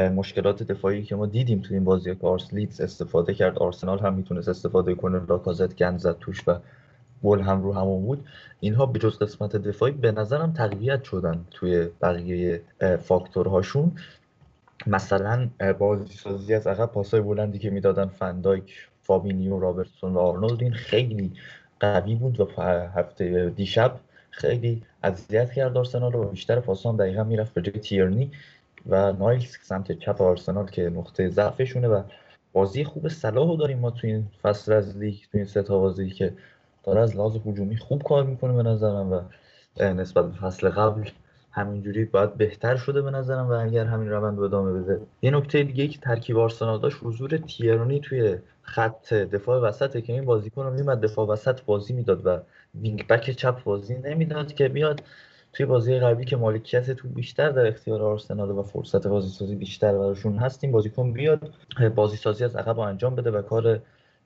[0.09, 3.59] مشکلات دفاعی که ما دیدیم توی این بازی که آرس لیدز استفاده کرد.
[3.59, 5.27] آرسنال هم می‌تونست استفاده کنه.
[5.29, 6.59] لاکازت گند زد توش و
[7.25, 8.25] گل هم رو همون بود.
[8.61, 12.63] اینها بجز قسمت دفاعی به نظرم تقویت شدن توی بقیه
[13.03, 13.93] فاکتورهاشون.
[14.87, 15.49] مثلا
[15.79, 21.33] بازی سازی از عقب پاسای بلندی که می‌دادن فن‌دایک فابینیو رابرتسون و آرنولد این خیلی
[21.81, 22.63] قوی بود و
[22.95, 24.01] هفته دیشب
[24.31, 28.31] خیلی اذیت کرد آرسنال رو بیشتر پاسام دقیقا می‌رفت به جای تیرنی
[28.87, 32.03] و نایلز سمت چپ آرسنال که نقطه ضعفشونه و
[32.53, 36.11] بازی خوب صلاح داریم ما تو این فصل از لیگ تو این سه تا بازی
[36.11, 36.33] که
[36.85, 39.21] داره از لحاظ هجومی خوب کار می‌کنه به نظرم و
[39.83, 41.11] نسبت به فصل قبل
[41.53, 45.01] همینجوری باید بهتر شده به نظرم و اگر همین روند رو ادامه بده.
[45.23, 50.25] یه نکته دیگه که ترکیب آرسنال داشت حضور تیرنی توی خط دفاع وسطه که این
[50.25, 52.39] بازیکن رو میومد دفاع وسط بازی می‌داد و
[52.81, 55.03] wing back چپ بازی نمی‌داد که بیاد
[55.53, 59.93] توی بازی قبلی که مالکیت تو بیشتر در اختیار آرسنال و فرصت بازی سازی بیشتر
[59.93, 61.51] براشون هست این بازیکن بیاد
[61.95, 63.81] بازی سازی از عقب انجام بده و کار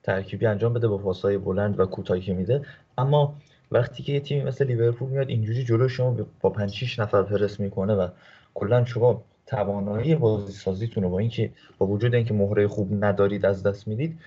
[0.05, 2.61] ترکیبی انجام بده با پاسهای بلند و کوتاهی که میده.
[2.97, 3.35] اما
[3.71, 7.59] وقتی که یه تیمی مثل لیورپول میاد اینجوری جلو شما با 5 6 نفر پرس
[7.59, 8.07] می‌کنه و
[8.53, 13.63] کلا شما توانایی بازی سازیتون رو با اینکه با وجود اینکه مهره خوب ندارید از
[13.63, 14.19] دست می‌دید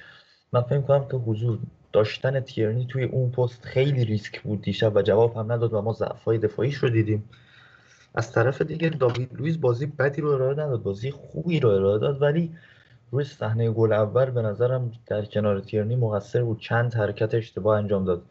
[0.53, 1.59] من فکر کنم که حضور
[1.93, 4.63] داشتن تیرنی توی اون پست خیلی ریسک بود.
[4.63, 7.25] دیشب و جواب هم نداد و ما ضعف‌های دفاعیش رو دیدیم.
[8.15, 12.23] از طرف دیگه داوید لوئیس بازی بدی رو ارائه نداد بازی خوبی رو ارائه داد
[12.23, 12.53] ولی
[13.11, 16.61] روی صحنه گل اول به نظرم در کنار تیرنی مقصر بود.
[16.61, 18.23] چند حرکت اشتباه انجام داد.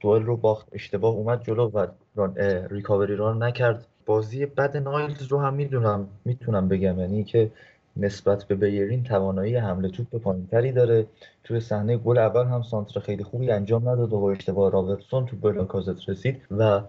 [0.00, 2.36] دوئل رو باخت اشتباه اومد جلو و ران
[2.70, 3.86] ریکاوری رو نکرد.
[4.06, 7.00] بازی بد نایلز رو هم می‌دونم می‌تونم بگم.
[7.00, 7.50] یعنی که
[7.96, 11.06] نسبت به بیرین توانایی حمله توپ پایینتری داره.
[11.44, 15.36] توی صحنه گل اول هم سانتر خیلی خوبی انجام نداد و با اشتباه رابرتسون تو
[15.36, 16.80] به لاکازت رسید و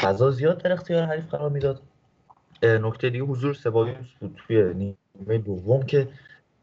[0.00, 1.80] فضا زیاد در اختیار حریف قرار می‌داد.
[2.62, 6.08] نکته دیگه حضور سبایوس بود توی نیمه دوم که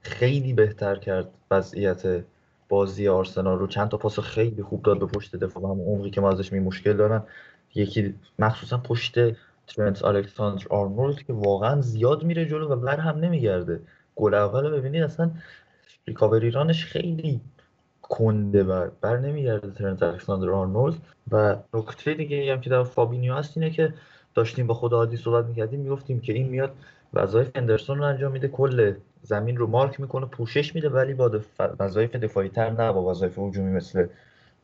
[0.06, 2.24] خیلی بهتر کرد وضعیت
[2.70, 3.68] بازی آرسنال رو.
[3.68, 6.60] چند تا پاس خیلی خوب داد به پشت دفاع همون عمقی که ما ازش می
[6.60, 7.24] مشکل دارن.
[7.76, 9.16] یکی مخصوصا پشت
[9.68, 13.82] ترنت الکساندر آرنولد که واقعا زیاد میره جلو و بر هم نمیگرده.
[14.16, 15.32] گل اول رو ببینید اصلا
[16.08, 17.42] ریکاوری رانش خیلی
[18.02, 20.96] کنده و بر نمیگرده ترنت الکساندر آرنولد.
[21.32, 23.94] و نکته دیگه هم که در فابینیو هست اینه که
[24.36, 26.76] داشتیم با خود عادی صحبت می‌کردیم می‌گفتیم که این میاد
[27.16, 31.32] وظایف هندرسون رو انجام میده کل زمین رو مارک می‌کنه پوشش میده ولی با
[31.80, 34.08] وظایف دفاعی تر نه با وظایف هجومی مثل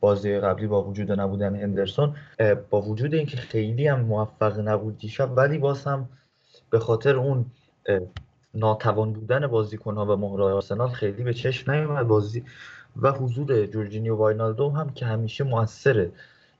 [0.00, 5.36] بازی قبلی با وجود نبودن هندرسون اه، با وجود اینکه خیلی هم موفق نبود دیشب
[5.36, 6.08] ولی باز هم
[6.70, 7.46] به خاطر اون
[8.54, 12.44] ناتوان بودن بازیکن‌ها و مهره آرسنال خیلی به چشم نیومد بازی.
[12.96, 16.12] و حضور جورجینیو واینالدوم هم که همیشه موثره.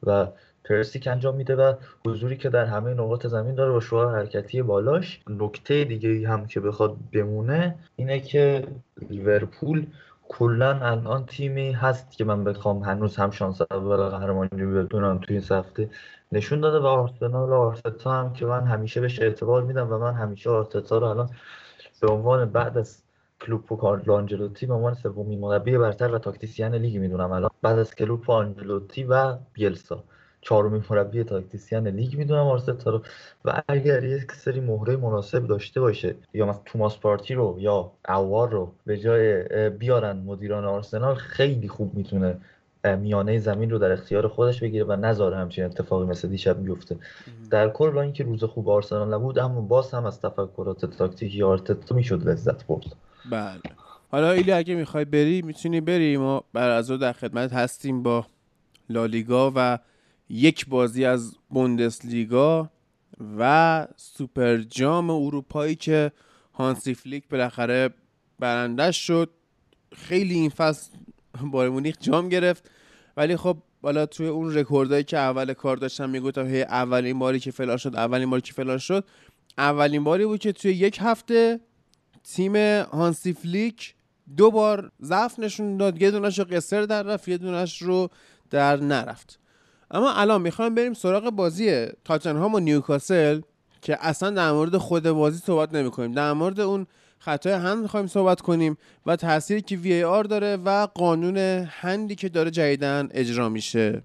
[0.02, 0.26] و
[0.64, 1.74] پرسیک انجام میده و
[2.06, 6.60] حضوری که در همه نقاط زمین داره با شعاع حرکتی بالاش نکته دیگه هم که
[6.60, 8.66] بخواد بمونه اینه که
[9.10, 9.86] لیورپول
[10.28, 15.44] کلا الان تیمی هست که من بخوام هنوز هم شانس اول قهرمانی بدونم توی این
[15.50, 15.90] هفته
[16.32, 20.14] نشون داده و آرسنال و آرتتا هم که من همیشه بهش اعتبار میدم و من
[20.14, 21.30] همیشه آرتتا رو الان
[22.00, 23.02] به عنوان بعد از
[23.40, 27.50] کلوپ و کارلو آنجلوتی به عنوان سومین مربی برتر و tactician لیگ می‌دونم الان.
[27.62, 30.04] بعد از کلوپ و آنجلوتی و بیلسا.
[30.42, 33.02] چهارمین مربی tactician لیگ می‌دونم آرتتا رو.
[33.44, 38.50] و اگر یک سری مهره مناسب داشته باشه یا مثلا توماس پارتی رو یا اوار
[38.50, 42.36] رو به جای بیارن مدیران آرسنال خیلی خوب می‌تونه
[42.84, 46.96] میانه زمین رو در اختیار خودش بگیره و نذاره همچین اتفاقی مثل دیشب بیفته.
[47.50, 51.94] در کل با اینکه روز خوب آرسنال نبود اما باز هم از تفکرات تاکتیکی آرتتا
[51.94, 52.96] می‌شد لذت برد.
[53.30, 53.60] بله.
[54.10, 56.16] حالا ایلی اگه می‌خوای بری می‌تونی بری.
[56.16, 58.26] ما بر از در خدمت هستیم با
[58.90, 59.78] لالیگا و
[60.32, 62.70] یک بازی از بوندسلیگا
[63.38, 66.12] و سوپر جام اروپایی که
[66.54, 67.90] هانسی فلیک بالاخره
[68.38, 69.30] برنده‌ش شد.
[69.96, 70.90] خیلی این فصل
[71.42, 72.70] بایر مونیخ جام گرفت.
[73.16, 77.50] ولی خب حالا توی اون رکوردایی که اول کار داشتم می‌گفتم هی اولین باری که
[77.50, 79.04] فلان شد اولین باری که فلان شد.
[79.58, 81.60] اولین باری بود که توی یک هفته
[82.24, 83.94] تیم هانسی فلیک
[84.36, 86.02] دو بار ضعف نشون داد.
[86.02, 88.10] یه دونش رو قصر در رفت یه دونش رو
[88.50, 89.41] در نرفت.
[89.92, 93.40] اما الان می‌خوایم بریم سراغ بازی تاتنهام و نیوکاسل
[93.82, 96.86] که اصلا در مورد خود بازی صحبت نمی کنیم در مورد اون
[97.18, 101.36] خطای هند می‌خوایم صحبت کنیم و تأثیری که وی آر داره و قانون
[101.68, 104.02] هندی که داره جدیدن اجرا میشه.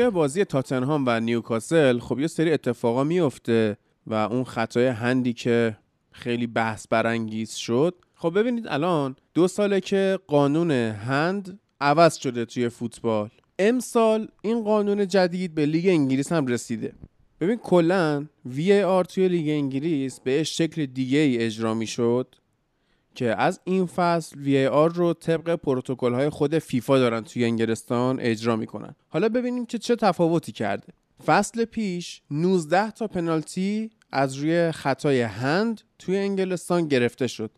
[0.00, 5.76] توی بازی تاتنهام و نیوکاسل خب یه سری اتفاقا میفته و اون خطای هندی که
[6.12, 7.94] خیلی بحث برانگیز شد.
[8.14, 13.28] خب ببینید الان دو ساله که قانون هند عوض شده توی فوتبال.
[13.58, 16.92] امسال این قانون جدید به لیگ انگلیس هم رسیده.
[17.40, 22.34] ببین کلا VAR توی لیگ انگلیس به شکل دیگه ای اجرا می شد
[23.14, 28.56] که از این فصل VAR رو طبق پروتکل های خود فیفا دارن توی انگلستان اجرا
[28.56, 28.94] می‌کنن.
[29.08, 30.92] حالا ببینیم که چه تفاوتی کرده.
[31.26, 37.50] فصل پیش 19 تا پنالتی از روی خطای هند توی انگلستان گرفته شد.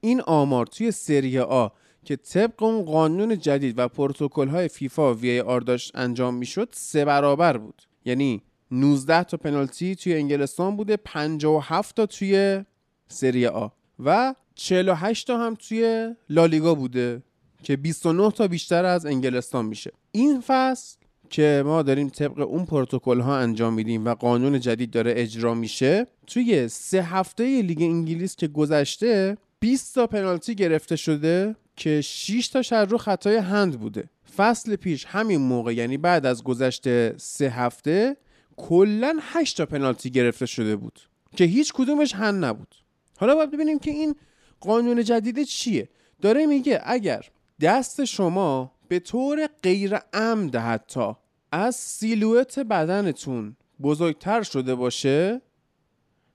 [0.00, 1.68] این آمار توی سری آ
[2.04, 7.04] که طبق اون قانون جدید و پروتکل های فیفا وی آر داشت انجام می‌شد سه
[7.04, 7.82] برابر بود.
[8.04, 12.64] یعنی 19 تا پنالتی توی انگلستان بوده 57 تا توی
[13.08, 13.68] سری آ.
[14.04, 17.22] و 48 تا هم توی لالیگا بوده
[17.62, 19.92] که 29 تا بیشتر از انگلستان میشه.
[20.12, 20.96] این فصل
[21.30, 26.06] که ما داریم طبق اون پروتکل ها انجام میدیم و قانون جدید داره اجرا میشه
[26.26, 32.72] توی سه هفته لیگ انگلیس که گذشته 20 تا پنالتی گرفته شده که 6 تاش
[32.72, 34.10] از رو خطای هند بوده.
[34.36, 38.16] فصل پیش همین موقع یعنی بعد از گذشته سه هفته
[38.56, 41.00] کلا 8 تا پنالتی گرفته شده بود
[41.36, 42.74] که هیچ کدومش هند نبود.
[43.18, 44.14] حالا باید ببینیم که این
[44.60, 45.88] قانون جدید چیه؟
[46.22, 47.24] داره میگه اگر
[47.60, 51.12] دست شما به طور غیر عمد حتی
[51.52, 55.40] از سیلویت بدنتون بزرگتر شده باشه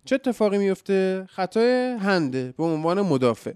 [0.06, 3.54] چه اتفاقی میفته؟ خطای هنده به عنوان مدافع.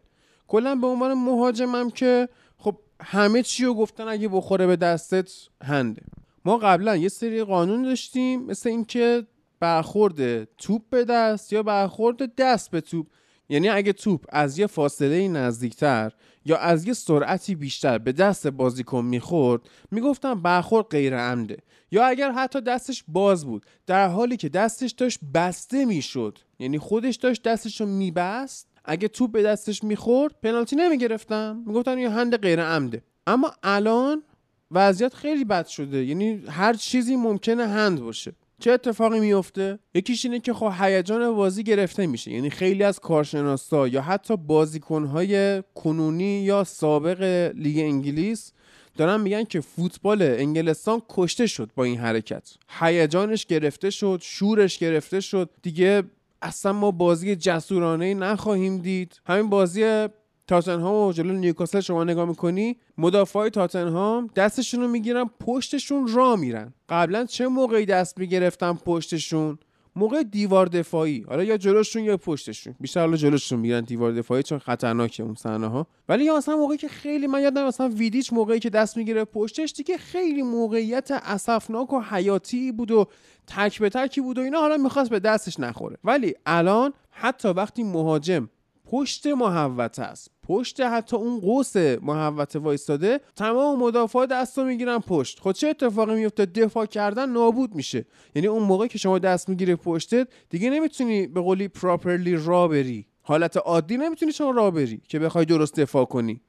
[0.48, 5.32] کلا به عنوان مهاجمم که خب همه چی رو گفتن اگه بخوره به دستت
[5.64, 6.02] هنده.
[6.46, 9.28] ما قبلا یه سری قانون داشتیم مثل اینکه
[9.60, 13.08] برخورد توپ به دست یا برخورد دست به توپ.
[13.50, 16.12] یعنی اگه توپ از یه فاصله نزدیکتر
[16.46, 19.62] یا از یه سرعتی بیشتر به دست بازیکن می‌خورد
[19.92, 21.58] می‌گفتم برخورد غیر عمده.
[21.92, 27.16] یا اگر حتی دستش باز بود در حالی که دستش داشت بسته می‌شد یعنی خودش
[27.16, 31.64] داشت دستش رو میبست اگه توپ به دستش می‌خورد پنالتی نمی‌گرفتم.
[31.68, 33.04] می‌گفتن یه هند غیر عمده.
[33.28, 34.24] اما الان
[34.72, 36.06] وضعیت خیلی بد شده.
[36.06, 38.34] یعنی هر چیزی ممکنه هند باشه.
[38.60, 42.32] چه اتفاقی میفته یکیش اینه که خب هیجان بازی گرفته میشه.
[42.32, 48.52] یعنی خیلی از کارشناسا یا حتی بازیکنهای کنونی یا سابق لیگ انگلیس
[48.98, 52.54] دارن میگن که فوتبال انگلستان کشته شد با این حرکت.
[52.80, 55.50] هیجانش گرفته شد شورش گرفته شد.
[55.62, 56.04] دیگه
[56.42, 59.22] اصلا ما بازی جسورانه نخواهیم دید.
[59.26, 60.08] همین بازی
[60.50, 66.74] تاتنهام و جلو نیوکاسل شما نگاه می‌کنی مدافعای تاتنهام دستشون رو می‌گیرن پشتشون را میرن.
[66.90, 69.58] قبلا چه موقعی دست می‌گرفتن پشتشون؟
[69.96, 71.26] موقع دیوار دفاعی.
[71.28, 72.76] حالا یا جلوشون یا پشتشون.
[72.80, 76.78] بیشتر حالا جلوشون میرن دیوار دفاعی چون خطرناکه اون صحنه ها ولی یا مثلا موقعی
[76.78, 81.94] که خیلی من یادم مثلا ویدیچ موقعی که دست می‌گیره پشتش دیگه خیلی موقعیت اسفناک
[81.94, 83.08] و حیاتی بود و
[83.48, 85.98] تک به تکی بود و اینا حالا می‌خواست به دستش نخوره.
[86.04, 88.50] ولی الان حتی وقتی مهاجم
[88.92, 90.32] پشت محوت است.
[90.44, 95.40] پشت حتی اون قوس محوت وایستاده تمام مدافع دست رو می‌گیرن پشت.
[95.40, 98.06] خب چه اتفاقی میفته دفاع کردن نابود میشه.
[98.36, 103.06] یعنی اون موقع که شما دست می‌گیره پشتت دیگه نمی‌تونی به قولی پراپرلی را بری.
[103.22, 106.42] حالت عادی نمی‌تونی شما را بری که بخوای درست دفاع کنی.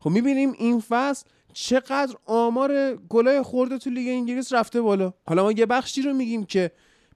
[0.00, 5.12] خب می‌بینیم این فصل چقدر آمار گلای خورده تو لیگ انگلیس رفته بالا.
[5.26, 6.70] حالا ما یه بخشی رو میگیم که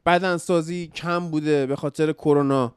[0.06, 2.74] بدنسازی کم بوده به خاطر کرونا.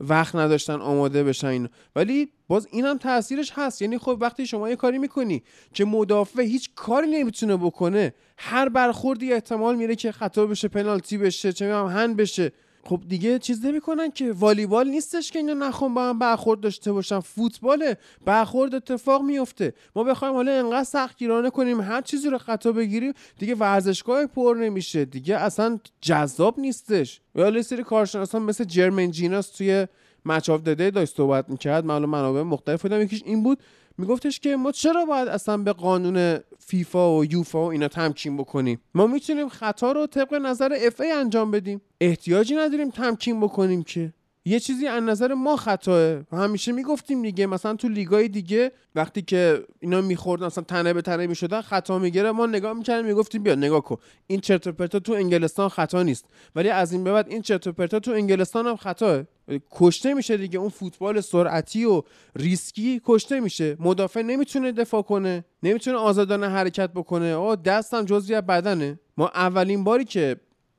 [0.00, 3.82] وقت نداشتن آماده بشن اینا ولی باز این هم تاثیرش هست.
[3.82, 5.42] یعنی خب وقتی شما یه کاری می‌کنی
[5.74, 11.52] که مدافع هیچ کاری نمی‌تونه بکنه هر برخوردی احتمال میره که خطا بشه پنالتی بشه
[11.52, 12.52] چه می‌دونم هند بشه.
[12.86, 17.20] خب دیگه چیز نمی‌کنن که والیبال نیستش که اینا نخون با هم برخورد داشته باشن.
[17.20, 23.12] فوتباله برخورد اتفاق میفته ما بخوایم حالا انقدر سختگیرانه کنیم هر چیزی رو خطا بگیریم
[23.38, 25.04] دیگه ورزشگاه پر نمیشه.
[25.04, 27.20] دیگه اصلا جذاب نیستش.
[27.34, 29.86] یه سری کارشناسان مثل جرمن جیناس توی
[30.24, 31.84] Match of the Day داشت صحبت می‌کرد.
[31.84, 33.58] حالا منابع مختلف بودم یکیش این بود
[33.98, 38.80] میگفتش که ما چرا باید اصلا به قانون فیفا و یوفا و اینا تمکین بکنیم؟
[38.94, 41.80] ما می‌تونیم خطا رو طبق نظر FA انجام بدیم.
[42.00, 44.12] احتیاجی نداریم تمکین بکنیم که.
[44.48, 49.64] یه چیزی از نظر ما خطاه همیشه می‌گفتیم دیگه مثلا تو لیگای دیگه وقتی که
[49.80, 53.80] اینا میخوردن مثلا تنه به تنه می‌شدن خطا می‌گیره ما نگاه می‌کردیم می‌گفتیم بیا نگاه
[53.80, 53.96] کن.
[54.26, 56.24] این چرت پرتا تو انگلستان خطا نیست.
[56.54, 59.22] ولی از این به بعد این چرت پرتا تو انگلستان هم خطاه
[59.70, 60.58] کشته میشه دیگه.
[60.58, 62.02] اون فوتبال سرعتی و
[62.36, 63.76] ریسکی کشته میشه.
[63.80, 67.34] مدافع نمی‌تونه دفاع کنه نمی‌تونه آزادانه حرکت بکنه.
[67.34, 69.00] آه دستم جزئی از بدنه.
[69.16, 70.36] ما اولین باری که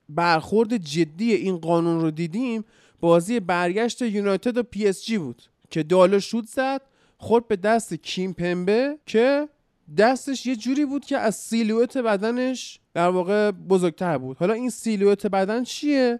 [0.09, 2.65] برخورد جدی این قانون رو دیدیم
[2.99, 6.81] بازی برگشت یونایتد و پی اس جی بود که دالو شوت زد
[7.17, 9.49] خورد به دست کیم پمبه که
[9.97, 14.37] دستش یه جوری بود که از silhouette بدنش در واقع بزرگتر بود.
[14.37, 16.19] حالا این silhouette بدن چیه؟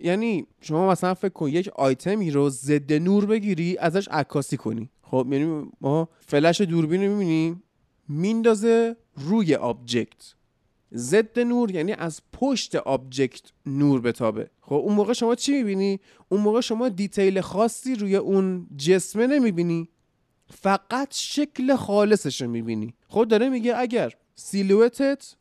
[0.00, 4.90] یعنی شما مثلا فکر کن یک آیتمی رو ضد نور بگیری ازش عکاسی کنی.
[5.02, 7.62] خب یعنی ما فلش دوربین رو می‌بینیم
[8.08, 10.34] میندازه روی object
[10.94, 14.50] ضد نور یعنی از پشت object نور بتابه.
[14.60, 19.88] خب اون موقع شما چی می‌بینی؟ اون موقع شما detail خاصی روی اون جسمه نمی‌بینی.
[20.50, 22.94] فقط شکل خالصش رو می‌بینی.
[23.08, 25.34] خب داره میگه اگر silhouette ت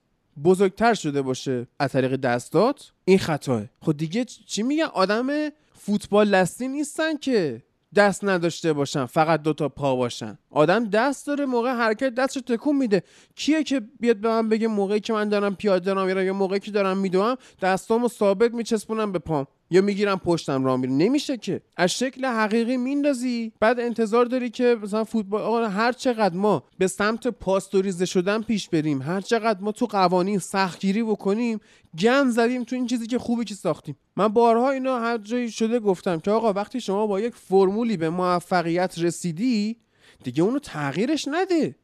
[0.44, 7.18] بزرگتر شده باشه از طریق دستات این خطاه خب دیگه چی میگن؟ آدم فوتبالدستی نیستن
[7.18, 7.64] که.
[7.95, 10.38] دست نداشته باشن فقط دوتا پا باشن.
[10.51, 13.03] آدم دست داره موقع حرکت دستش تکون میده.
[13.35, 16.72] کیه که بیاد به من بگه موقعی که من دارم پیاده دارم یا موقعی که
[16.72, 19.47] دارم میدوم؟ دستامو ثابت میچسبونم به پام.
[19.69, 21.61] یا می‌گیرم پشتم راه میرم نمیشه که.
[21.77, 23.52] از شکل حقیقی میندازی.
[23.60, 28.69] بعد انتظار داری که مثلا فوتبال آقا هر چقدر ما به سمت پاستوریزه شدن پیش
[28.69, 31.60] بریم هر چقدر ما تو قوانین سختگیری بکنیم
[31.99, 33.95] گند زدیم تو این چیزی که خوبی که ساختیم.
[34.15, 38.10] من بارها اینا هر جایی شده گفتم که آقا وقتی شما با یک فرمولی به
[38.10, 39.77] موفقیت رسیدی
[40.23, 41.76] دیگه اونو تغییرش نده.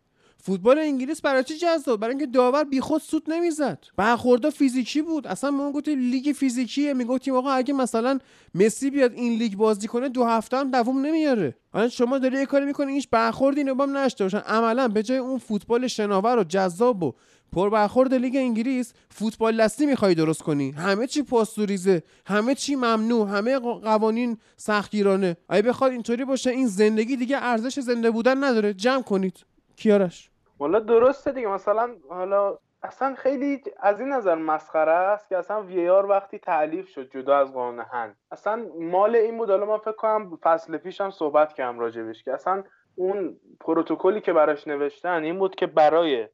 [0.46, 3.84] فوتبال انگلیس برای چی جذاب؟ برای اینکه داور بیخود سوت نمی‌زد.
[3.98, 5.28] برخوردا فیزیکی بود.
[5.28, 6.94] اصلا ما گفتیم لیگ فیزیکیه.
[6.94, 8.20] می‌گفتیم آقا اگه مثلا
[8.56, 11.56] مسی بیاد این لیگ بازی کنه دو هفته هم دووم نمیاره.
[11.74, 14.38] الان شما داری یه کاری می‌کنی؟ هیچ برخوردی نباید نداشته باشن.
[14.38, 17.14] عملا به جای اون فوتبال شناور و جذاب و
[17.52, 20.72] پر برخورد لیگ انگلیس فوتبال دستی می‌خوای درست کنی.
[20.72, 23.30] همه چی پاستوریزه همه چی ممنوع.
[23.30, 25.38] همه قوانین سختگیرانه.
[25.50, 28.74] اگه بخواد اینطوری باشه؟ این زندگی دیگه ارزش زنده بودن نداره.
[28.74, 29.38] جمع کنید.
[29.76, 30.30] کیارش؟
[30.64, 31.48] والا درسته دیگه.
[31.48, 36.88] مثلا حالا اصلا خیلی از این نظر مسخره است که اصلا وی آر وقتی تعلیف
[36.88, 38.18] شد جدا از قانون هند.
[38.32, 39.50] اصلا مال این بود.
[39.50, 42.64] حالا من فکر کنم فصل پیش هم صحبت کردم راجبش که اصلا
[42.96, 46.28] اون پروتکلی که براش نوشتن این بود که برای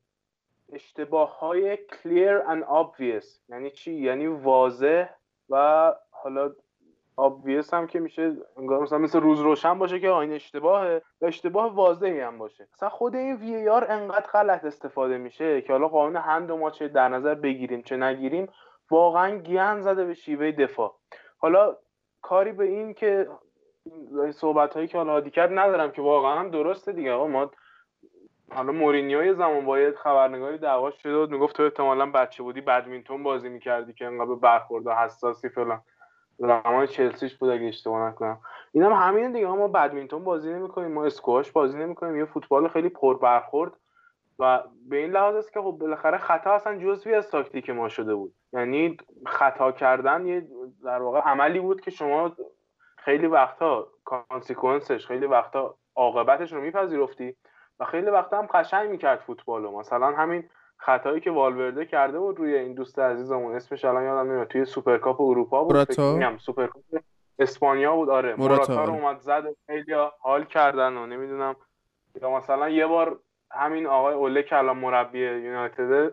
[0.73, 5.09] اشتباه های clear and obvious یعنی چی؟ یعنی واضح
[5.49, 6.51] و حالا
[7.27, 11.01] obvious هم که میشه انگار مثلا مثل روز روشن باشه که این اشتباهه.
[11.21, 12.67] و اشتباه واضحی هم باشه.
[12.73, 16.87] مثلا خود این وی آر انقدر غلط استفاده میشه که حالا قانون هند ما چه
[16.87, 18.47] در نظر بگیریم چه نگیریم
[18.91, 20.95] واقعا گیان زده به شیوه دفاع.
[21.37, 21.77] حالا
[22.21, 23.27] کاری به این که
[24.31, 27.11] صحبت هایی که حالا کرد ندارم که واقعا هم درسته دیگه.
[27.13, 27.51] آقا ما
[28.51, 32.61] حالا مورینیو یه زمان با یه خبرنگاری دعوا شده بود می‌گفت تو احتمالا بچه بودی
[32.61, 35.81] بدمینتون بازی می‌کردی که انقدر برخورد حساسی فلان.
[36.39, 38.39] زمان چلسیش بود اگه اشتباه نکنم.
[38.71, 39.47] این هم همینه دیگه.
[39.47, 42.15] ما بدمینتون بازی نمی‌کنیم ما اسکواش بازی نمی‌کنیم.
[42.17, 43.71] یه فوتبال خیلی پر برخورد
[44.39, 48.15] و به این لحاظ است که خب بالاخره خطا اصلا جزوی از تاکتیک ما شده
[48.15, 48.33] بود.
[48.53, 50.47] یعنی خطا کردن یه
[50.83, 52.31] در واقع عملی بود که شما
[52.97, 57.35] خیلی وقتا consequence ش خیلی وقتا عاقبتش رو میپذیرفتی
[57.79, 59.79] و خیلی وقتا هم قشنگ می‌کرد فوتبالو.
[59.79, 60.49] مثلا همین
[60.81, 63.55] خطایی که والورده کرده بود روی این دوست عزیزمون.
[63.55, 64.47] اسمش الان یادم نمیاد.
[64.47, 66.83] توی سوپرکاپ اروپا بود؟ فکر سوپرکاپ
[67.39, 68.09] اسپانیا بود.
[68.09, 69.03] آره موراتا، موراتا رو آره.
[69.03, 71.55] اومد زد خیلی حال کردن و نمی‌دونم.
[72.21, 73.19] یا مثلا یه بار
[73.51, 76.11] همین آقای اوله که الان مربی یونایتد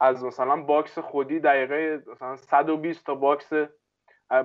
[0.00, 3.52] از مثلا box خودی دقیقه مثلا 120 تا box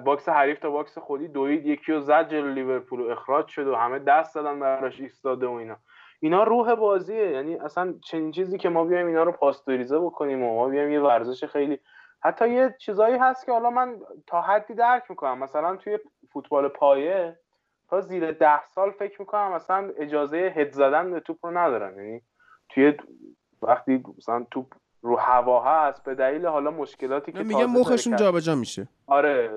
[0.04, 3.76] box حریف تا box خودی دوید یکی رو زد جلو لیورپول و اخراج شد و
[3.76, 5.78] همه دست دادن براش ایستاده و اینا.
[6.24, 7.32] اینا روح بازیه.
[7.32, 11.00] یعنی اصلا چنین چیزی که ما بیایم اینا رو پاستوریزه بکنیم و ما بیایم یه
[11.00, 11.80] ورزش خیلی
[12.20, 15.40] حتی یه چیزایی هست که حالا من تا حدی درک می‌کنم.
[15.40, 16.00] مثلا توی
[16.34, 17.40] فوتبال پایه
[17.90, 21.98] تا زیر ده سال فکر می‌کنم مثلا اجازه هد زدن به توپ رو ندارن.
[21.98, 22.22] یعنی
[22.70, 22.94] توی
[23.62, 24.66] وقتی مثلا توپ
[25.02, 28.88] رو هوا هست به دلیل حالا مشکلاتی که داره مخشون جابجا میشه.
[29.08, 29.52] آره.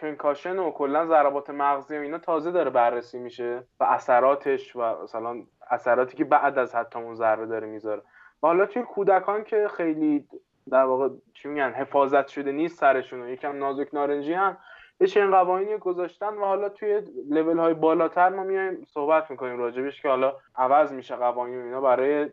[0.00, 5.42] کنکاشن و کلا ضربات مغزی و اینا تازه داره بررسی میشه و اثراتش و مثلا
[5.70, 8.02] اثراتی که بعد از حتی اون ضربه داره می‌ذاره.
[8.42, 10.28] و حالا توی کودکان که خیلی
[10.70, 14.56] در واقع چی میگن حفاظت شده نیست سرشون و یکم نازک نارنجی هم
[15.00, 20.02] یه چنین قوانینی گذاشتن و حالا توی لول های بالاتر ما میایم صحبت می‌کنیم راجبش
[20.02, 22.30] که حالا عوض میشه قوانین اینا برای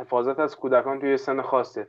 [0.00, 1.88] حفاظت از کودکان توی سن خاصه.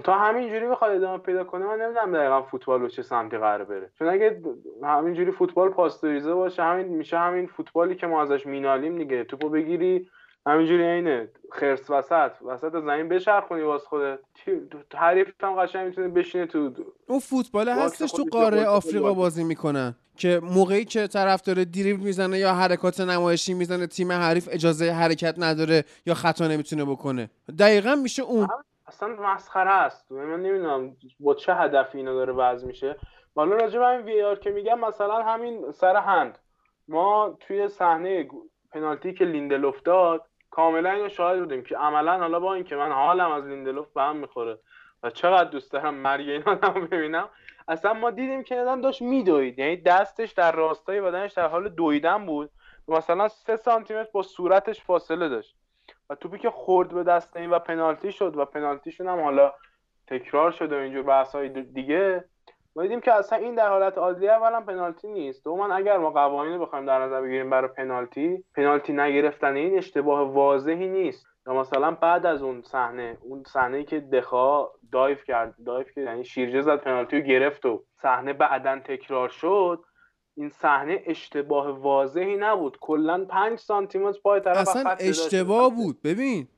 [0.00, 3.90] تا همینجوری بخواد ادامه پیدا کنه من نمی‌دونم دقیقا فوتبال به چه سمتی قرار بره.
[3.98, 4.40] چون اگه
[4.84, 9.24] همینجوری فوتبال پاستوریزه باشه همین میشه همین فوتبالی که ما ازش مینالیم دیگه.
[9.24, 10.08] توپو بگیری
[10.46, 14.18] همینجوری عینه خرس وسط وسط زمین بچرخونی واس خودت.
[14.44, 14.60] تی-
[14.96, 16.70] حریف هم قشنگ می‌تونه بشینه تو
[17.06, 22.02] اون فوتبال هستش تو قاره آفریقا خود بازی می‌کنن که موقعی که طرف داره دریبل
[22.02, 27.30] می‌زنه یا حرکات نمایشی می‌زنه تیم حریف اجازه حرکت نداره یا خطا نمی‌تونه بکنه.
[27.58, 28.48] دقیقا میشه اون.
[28.92, 30.12] اصلا مسخره است.
[30.12, 32.96] من نمی‌دونم با چه هدفی اینا داره وضع میشه.
[33.36, 36.38] حالا راجع به همین وی آر که میگم مثلا همین سر هند.
[36.88, 38.28] ما توی صحنه
[38.72, 43.32] پنالتی که لیندلوف داد کاملا اینو شاهد بودیم که عملا حالا با اینکه من حالم
[43.32, 44.58] از لیندلوف به هم می‌خوره
[45.02, 47.28] و چقدر دوست دارم مرگ این آدم ببینم
[47.68, 49.58] اصلا ما دیدیم که این آدم داشت میدوید.
[49.58, 52.50] یعنی دستش در راستای بدنش در حال دویدن بود.
[52.88, 55.56] مثلا سه سانتی متر با صورتش فاصله داشت.
[56.14, 59.52] توپی که خورد به دست این و پنالتی شد و پنالتیشون هم حالا
[60.06, 62.24] تکرار شد و اینجور بحث‌های دیگه.
[62.76, 65.44] ما دیدیم که اصلا این در حالت عادی اولا پنالتی نیست.
[65.44, 70.32] دوما اگر ما قوانین رو بخوایم در نظر بگیریم برای پنالتی پنالتی نگرفتن این اشتباه
[70.32, 71.26] واضحی نیست.
[71.46, 76.24] یا مثلا بعد از اون صحنه اون صحنه که دخا دایو کرد دایو کرد یعنی
[76.24, 79.84] شیرجه زد پنالتی رو گرفت و صحنه بعدا تکرار شد.
[80.34, 84.90] این صحنه اشتباه واضحی نبود کلا 5 سانتی متر پای طرف اصلا.
[84.90, 86.48] اشتباه بود ببین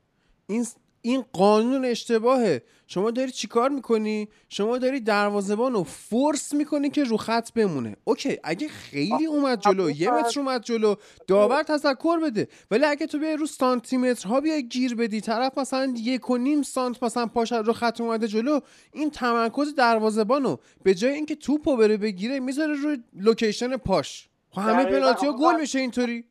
[0.47, 0.65] این
[1.05, 2.61] این قانون اشتباهه.
[2.87, 7.95] شما داری چیکار می‌کنی؟ شما داری دروازه‌بان رو force می‌کنی که رو خط بمونه.
[8.03, 10.95] okay اگه خیلی اومد جلو یه متر اومد جلو
[11.27, 12.47] داور تذکر بده.
[12.71, 16.61] ولی اگه تو بیای رو سانتی مترها بیای گیر بدی طرف مثلا یک و نیم
[16.61, 18.59] سانت مثلا پاش رو خط اومده جلو
[18.93, 24.29] این تمرکز دروازه‌بان رو به جای اینکه توپو بره بگیره می‌ذاره روی location پاش.
[24.55, 24.85] خب همه.
[24.85, 26.25] پنالتی ها آقا، گل میشه اینطوری.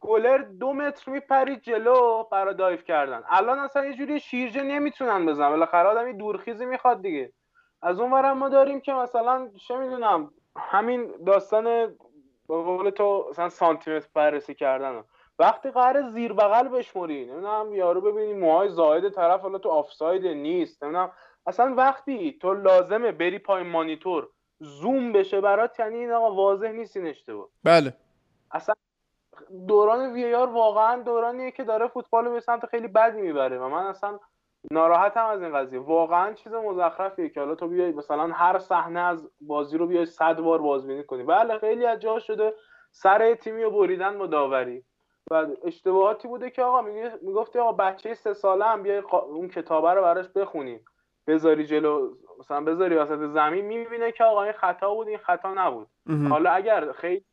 [0.00, 3.22] گلر دو متر میپرید جلو برای dive کردن.
[3.28, 5.50] الان اصلا یه جوری شیرجه نمی‌تونن بزنن.
[5.50, 7.32] بالاخره آدم یه دورخیزی می‌خواد دیگه.
[7.82, 11.64] از اون ورم ما داریم که مثلا چه می‌دونم همین داستان
[12.48, 15.04] به قول تو مثلا سانتی متر بررسی کردن
[15.38, 20.82] وقتی قرار زیر بغل بشموری نمی‌دونم یارو ببینی موهای زائد طرف حالا تو آفساید نیست
[20.82, 21.12] نمی‌دونم.
[21.46, 24.28] اصلا وقتی تو لازمه بری پای مانیتور
[24.60, 27.48] زوم بشه برات یعنی این آقا واضح نیست این اشتباه.
[27.64, 27.94] بله.
[28.50, 28.74] اصلا
[29.68, 33.68] دوران وی آر واقعا دورانیه که داره فوتبال رو به سمت خیلی بدی می‌بره و
[33.68, 34.18] من اصلا
[34.70, 35.80] ناراحتم از این قضیه.
[35.80, 40.40] واقعا چیز مزخرفیه که حالا تو بیای مثلا هر صحنه از بازی رو بیای صد
[40.40, 41.22] بار بازبینی کنی.
[41.22, 42.54] بله خیلی از جا شده
[42.92, 44.84] سر تیمی رو بریدن با داوری.
[45.30, 46.82] و اشتباهاتی بوده که آقا
[47.22, 50.80] می‌گفتی آقا بچه سه ساله هم بیای اون کتابه رو براش بخونی.
[51.26, 55.88] بذاری جلو مثلا بذاری وسط زمین می‌بینه که آقا این خطا بود این خطا نبود.
[56.30, 57.24] حالا اگر خیلی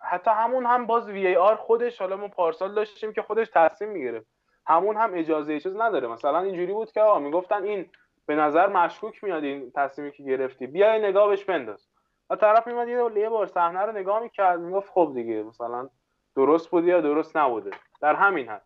[0.00, 3.90] حتی همون هم باز وی ای آر خودش حالا ما پارسال داشتیم که خودش تصمیم
[3.90, 4.26] می‌گرفت.
[4.66, 6.08] همون هم اجازه چیز نداره.
[6.08, 7.90] مثلا اینجوری بود که آقا می‌گفتن این
[8.26, 10.66] به نظر مشکوک میاد این تصمیمی که گرفتی.
[10.66, 11.88] بیا یه نگاه بهش بنداز.
[12.30, 15.88] و طرف میمد یه بار صحنه رو نگاه می‌کرد می‌گفت خب دیگه مثلا
[16.36, 17.70] درست بود یا درست نبوده؟
[18.00, 18.62] در همین حد.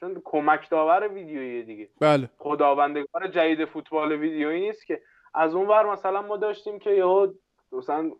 [0.00, 1.88] چون کمک داور ویدیویی دیگه.
[2.00, 2.30] بله.
[2.38, 5.02] خداوندگار جدید فوتبال ویدیویی نیست که.
[5.34, 7.32] از اون ور مثلا ما داشتیم که یهو
[7.72, 8.10] مثلا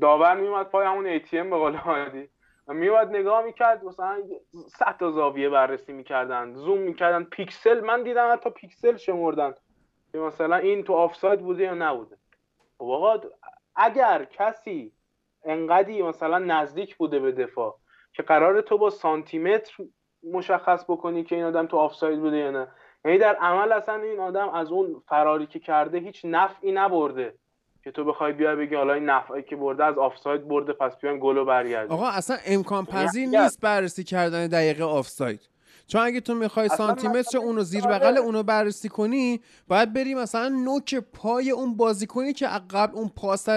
[0.00, 2.28] داور میومد پای همون ATM به قول عادی.
[2.68, 4.22] میومد نگاه می‌کرد مثلا
[4.68, 9.54] صد تا زاویه بررسی می‌کردن زوم می‌کردن پیکسل من دیدم حتی پیکسل شمردن.
[10.12, 12.16] که مثلا این تو آفساید بوده یا نبوده.
[12.78, 13.20] خب آقا
[13.76, 14.92] اگر کسی
[15.44, 17.78] انقدی مثلا نزدیک بوده به دفاع
[18.18, 19.72] که قرار تو با سانتیمتر
[20.32, 22.66] مشخص بکنی که این آدم تو آفساید بوده یا نه.
[23.04, 27.34] یعنی در عمل اصلا این آدم از اون فراری که کرده هیچ نفعی نبرده
[27.84, 31.18] که تو بخوای بیای بگی حالا این نفعی که برده از آفساید برده پس بیایم
[31.18, 31.92] گلو برگردیم.
[31.92, 35.40] آقا اصلا امکان پذیر اگر- نیست بررسی کردن دقیقه آفساید.
[35.88, 37.98] چون اگه تو می‌خوای سانتی متر اونو زیر آره.
[37.98, 43.48] بغل اونو بررسی کنی باید بری مثلا نوک پای اون بازیکنی که قبل اون پاس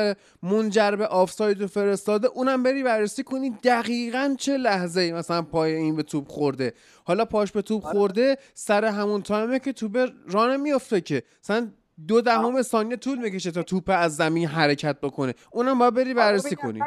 [0.44, 5.74] منجر به آفساید رو فرستاده اونم بری بررسی کنی دقیقا چه لحظه ای مثلا پای
[5.74, 6.74] این به توپ خورده.
[7.04, 11.72] حالا پاش به توپ خورده سر همون تایمه که توپ رانه میفته که مثلا
[12.08, 15.34] دو دهم ثانیه طول می‌کشه تا توپ از زمین حرکت بکنه.
[15.52, 16.80] اونم باید بری بررسی کنی.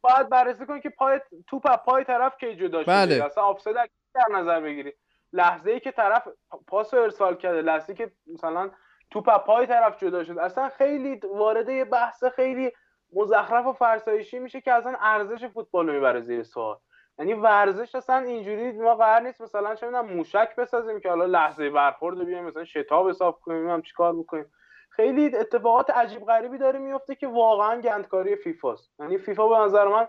[0.00, 3.24] باید بررسی کنی که پای توپ از پای طرف کی جدا شده؟ بله.
[3.24, 3.76] اصلا آفساید
[4.14, 4.92] در نظر بگیری.
[5.32, 6.28] لحظه ای که طرف
[6.66, 8.70] پاس ارسال کرده لحظه ای که مثلا
[9.10, 12.72] توپ پای طرف جدا شد اصلا خیلی وارد یه بحث خیلی
[13.12, 16.76] مزخرف و فرسایشی میشه که اصلا ارزش فوتبال رو می‌بره زیر سوال.
[17.18, 21.70] یعنی ورزش اصلا اینجوری ما قرار نیست مثلا چه می‌دونم موشک بسازیم که حالا لحظه
[21.70, 24.52] برخورد رو بیایم مثلا شتاب حساب کنیم هم چیکار بکنیم.
[24.90, 28.92] خیلی اتفاقات عجیب غریبی داره میفته که واقعا گندکاری فیفاست.
[28.98, 30.08] یعنی فیفا به نظر من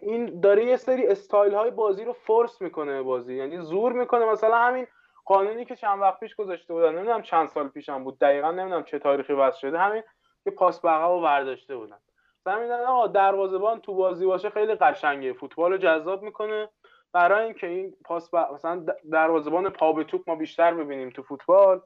[0.00, 3.34] این داره یه سری استایل های بازی رو فورس می‌کنه بازی.
[3.34, 4.24] یعنی زور می‌کنه.
[4.24, 4.86] مثلا همین
[5.24, 6.94] قانونی که چند وقت پیش گذاشته بودن.
[6.94, 8.18] نمی‌دونم چند سال پیشم بود.
[8.18, 9.78] دقیقا نمی‌دونم چه تاریخی وضع شده.
[9.78, 10.02] همین
[10.44, 11.98] که پاس به عقب برداشته بودن.
[12.46, 15.32] می‌دونن آقا دروازه‌بان تو بازی باشه خیلی قشنگه.
[15.32, 16.68] فوتبال رو جذاب می‌کنه.
[17.12, 18.36] برای اینکه این پاس ب...
[18.36, 21.80] مثلا دروازه‌بان پا به توپ ما بیشتر ببینیم تو فوتبال.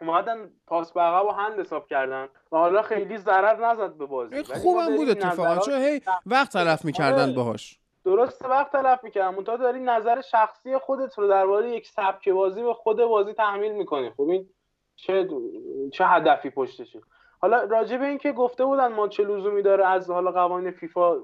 [0.00, 2.28] اومدن پاس به عقب و هند حساب کردن.
[2.52, 4.42] و حالا خیلی ضرر نزد به بازی.
[4.42, 7.32] خوبم بود اتفاقا چون هی وقت تلف می‌کردن آره.
[7.32, 7.78] باهاش.
[8.04, 12.74] درست وقت تلف می‌کردم منتها داری نظر شخصی خودت رو درباره یک سبک بازی به
[12.74, 14.10] خود بازی تحمیل می‌کنی.
[14.10, 14.48] خب این
[14.96, 15.28] چه
[15.92, 17.00] چه هدفی پشتشه؟
[17.40, 21.16] حالا راجع به اینکه گفته بودن ما چه لزومی داره از حالا قوانین فیفا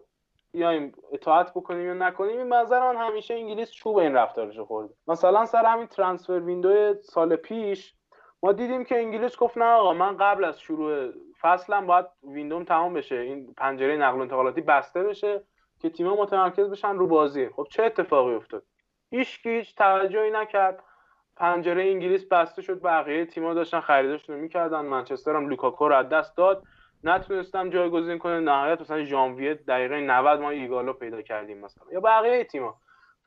[0.53, 4.95] بیایم اطاعت بکنیم یا نکنیم این نظر من همیشه انگلیس چوب این رفتارشو خورده.
[5.07, 7.95] مثلا سر همین transfer window سال پیش
[8.43, 12.65] ما دیدیم که انگلیس گفت نه آقا من قبل از شروع فصلم باید window م
[12.65, 13.17] تمام بشه.
[13.17, 15.43] این پنجره نقل و انتقالاتی بسته بشه
[15.81, 17.49] که تیم‌ها متمرکز بشن رو بازی.
[17.49, 18.63] خب چه اتفاقی افتاد؟
[19.11, 20.83] هیچ هیچ توجهی نکرد.
[21.37, 24.81] پنجره انگلیس بسته شد بقیه تیم‌ها داشتن خریداشون رو می‌کردن.
[24.81, 26.63] منچستر هم لوکاکو رو از دست داد.
[27.05, 28.41] نتونستم جایگزین کنه.
[28.41, 31.85] نهایت مثلا ژانویه دقیقه 90 ما ایگالو پیدا کردیم مثلا.
[31.93, 32.77] یا بقیه تیم‌ها.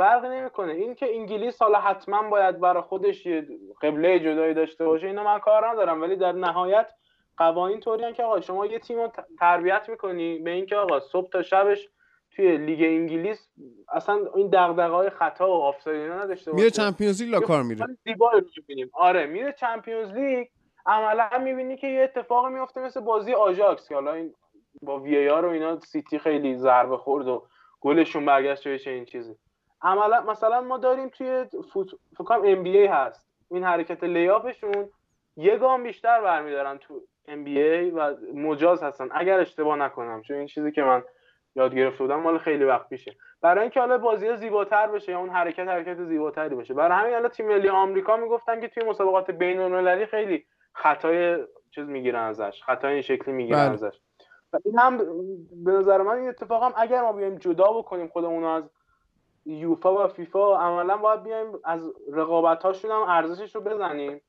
[0.04, 0.74] فرقی نمی‌کنه.
[0.74, 3.48] این که انگلیس حالا حتما باید برای خودش یه
[3.82, 6.02] قبله جدایی داشته باشه اینا من کار ندارم.
[6.02, 6.88] ولی در نهایت
[7.38, 11.42] قوانین طوری که آقا شما یه تیم رو تربیت می‌کنی به اینکه آقا صبح تا
[11.42, 11.90] شبش
[12.32, 13.50] توی لیگ انگلیس
[13.92, 16.64] اصلا این دغدغه‌های خطا و آفساید اینا نداشته باشه.
[16.64, 17.86] میره Champions League لا کار میره.
[17.86, 18.92] فوتبال زیبایی رو می‌بینیم.
[18.94, 20.48] آره میره Champions League
[20.86, 24.34] عملا می‌بینی که یه اتفاقی میفته مثل بازی آژاکس که حالا این
[24.82, 27.48] با VAR و اینا سیتی خیلی ضربه خورد و
[27.82, 29.36] گلشون برگشت و این چیزی.
[29.84, 33.26] عملا مثلا ما داریم توی فوت فکر کنم NBA هست.
[33.52, 34.90] این حرکت layup شون
[35.36, 39.10] یه گام بیشتر برمیدارن تو NBA و مجاز هستن.
[39.12, 41.04] اگر اشتباه نکنم چون این چیزی که من
[41.56, 43.16] یاد گرفته بودم مال خیلی وقت پیشه.
[43.42, 46.74] برای اینکه حالا بازی زیباتر بشه یا اون حرکت حرکت زیباتری بشه.
[46.74, 51.38] برای همین الان تیم ملی آمریکا می‌گفتن که توی مسابقات بین المللی خیلی خطای
[51.72, 52.64] چیز می‌گیرن ازش.
[52.64, 53.74] خطای این شکلی می‌گیرن بله.
[53.74, 54.00] ازش.
[54.54, 54.98] و این هم
[55.66, 58.70] به نظر من این اتفاق هم اگر ما بیایم جدا بکنیم خودمون از
[59.46, 64.22] یوفا و فیفا عملا باید بیایم از رقابت هاشون هم ارزشش رو بزنیم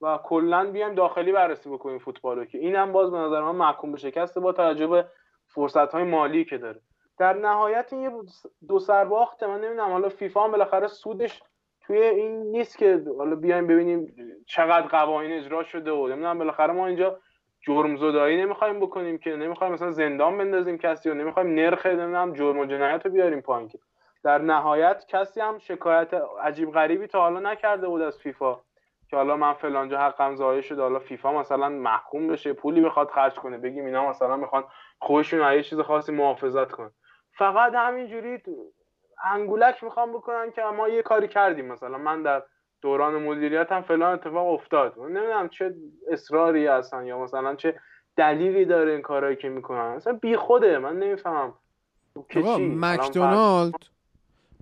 [0.00, 3.56] و کلا بیایم داخلی بررسی بکنیم فوتبال رو که این هم باز به نظر من
[3.56, 5.06] محکوم به شکسته با توجه به
[5.46, 6.80] فرصت های مالی که داره.
[7.18, 8.10] در نهایت این یه
[8.68, 11.42] دو سرباخته من نمی‌دونم حالا فیفا هم بالاخره سودش
[11.80, 14.14] توی این نیست که حالا بیایم ببینیم
[14.46, 17.20] چقدر قوانین اجرا شده و نمی‌دونم بالاخره ما اینجا
[17.60, 22.58] جرم زدایی نمی‌خوایم بکنیم که نمی‌خوایم مثلا زندان بندازیم کسی و نمی‌خوایم نرخ نمی‌دونم جرم
[22.58, 23.78] و جنایت رو بیاریم پایین که.
[24.22, 28.56] در نهایت کسی هم شکایت عجیب غریبی تا حالا نکرده بود از فیفا.
[29.10, 30.82] که حالا من فلانجا حقم ضایع شده.
[30.82, 33.58] حالا فیفا مثلا محکوم بشه پولی بخواد خرج کنه.
[33.58, 34.64] بگیم اینا مثلا می‌خوان
[34.98, 36.90] خودشون یه چیز خاصی محافظت کنن.
[37.32, 38.42] فقط همینجوری
[39.24, 41.66] انگولک می‌خوام بکنن که ما یه کاری کردیم.
[41.66, 42.42] مثلا من در
[42.82, 44.98] دوران مدیریت هم فلان اتفاق افتاد.
[44.98, 45.74] نمی‌دونم چه
[46.10, 47.80] اصراری هستن یا مثلا چه
[48.16, 49.94] دلیلی داره این کارهایی که می‌کنن.
[49.94, 51.54] مثلا بی خوده من نمی‌فهمم.
[52.80, 53.74] مکدونالد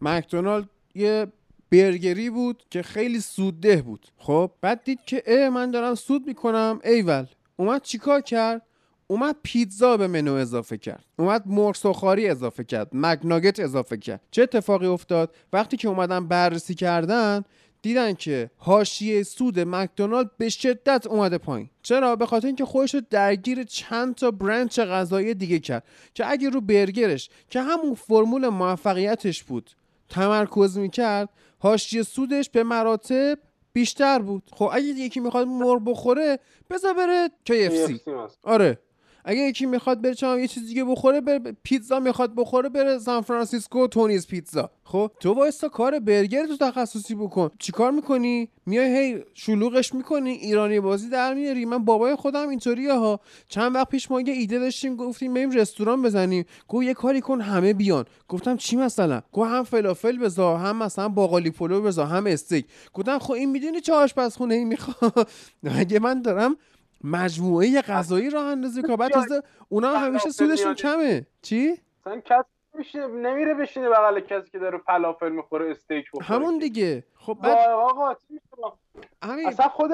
[0.03, 1.27] مکدونالد یه
[1.71, 4.07] برگری بود که خیلی سودده بود.
[4.19, 6.81] خب بعد دید که اه من دارم سود می‌کنم.
[6.85, 7.27] ایول
[7.57, 8.63] اومد چیکار کرد؟
[9.07, 11.05] اومد پیتزا به منو اضافه کرد.
[11.19, 11.77] اومد مرغ
[12.19, 12.89] اضافه کرد.
[12.93, 14.21] مگناگت اضافه کرد.
[14.31, 17.45] چه اتفاقی افتاد؟ وقتی که اومدن بررسی کردن
[17.83, 21.71] دیدن که حاشیه سود مکدونالد به شدت اومده پایین.
[21.83, 25.85] چرا؟ به خاطر اینکه خودش رو درگیر چند تا برنچ غذایی دیگه کرد.
[26.15, 29.71] که اگه رو برگرش که همون فرمول موفقیتش بود.
[30.09, 31.29] تمرکز می‌کرد
[31.59, 33.39] حاشیه سودش به مراتب
[33.73, 34.43] بیشتر بود.
[34.53, 36.39] خب اگه یکی می‌خواد مرغ بخوره
[36.71, 38.01] بذار بره KFC.
[38.43, 38.79] آره.
[39.25, 43.21] اگه یکی می‌خواد بره چم یه چیز دیگه بخوره بره پیتزا می‌خواد بخوره بره سان
[43.21, 44.71] فرانسیسکو Tony's Pizza.
[44.85, 47.51] خب؟ تو وایستا کار برگر تو تخصصی بکن.
[47.59, 51.65] چیکار می‌کنی؟ میای هی شلوغش می‌کنی ایرانی بازی در میاری.
[51.65, 53.21] من بابای خودم اینطوریه ها.
[53.49, 56.45] چند وقت پیش ما یه ایده داشتیم گفتیم بریم رستوران بزنیم.
[56.69, 58.05] گفت یه کاری کن همه بیان.
[58.29, 62.67] گفتم چی مثلا؟ گفت هم فلافل بذار هم مثلا باقالی پلو بذار هم استیک.
[62.95, 65.29] گفتم خب این می‌دونی چه آشپزخونه ای می‌خواد؟
[65.75, 66.57] اگه من دارم
[67.05, 71.27] مجموعه غذایی راه اندازی کنم بعد تازه اونا هم همیشه سودشون کمه.
[71.43, 76.59] چی؟ مثلا کسی میشه نمیره بشینه بغل کسی که داره فلافل می‌خوره استیک بخوره همون
[76.59, 77.05] دیگه.
[77.15, 78.15] خب بعد آقا؟
[79.23, 79.91] همین اصلا خود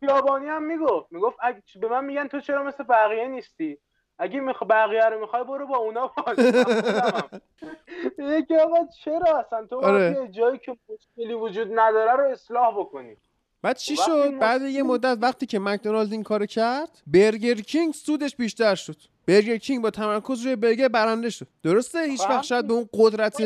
[0.00, 1.12] خیابانی هم می‌گفت.
[1.12, 3.78] می‌گفت اگه به من میگن تو چرا مثل بقیه نیستی؟
[4.18, 6.38] اگه میخوا بقیه رو می‌خوای برو با اونا باش.
[8.38, 10.28] یکی آقا چرا اصلا تو آره.
[10.30, 13.16] جایی که مشکلی وجود نداره رو اصلاح بکنی؟
[13.62, 17.94] بعد چی وقتی شد؟ بعد یه مدت وقتی که مکدونالد این کارو کرد برگر کینگ
[17.94, 18.96] سودش بیشتر شد.
[19.28, 21.46] برگر کینگ با تمرکز روی برگر برنده شد.
[21.62, 23.36] درسته؟ هیچ خب وقت شاید به اون قدرت.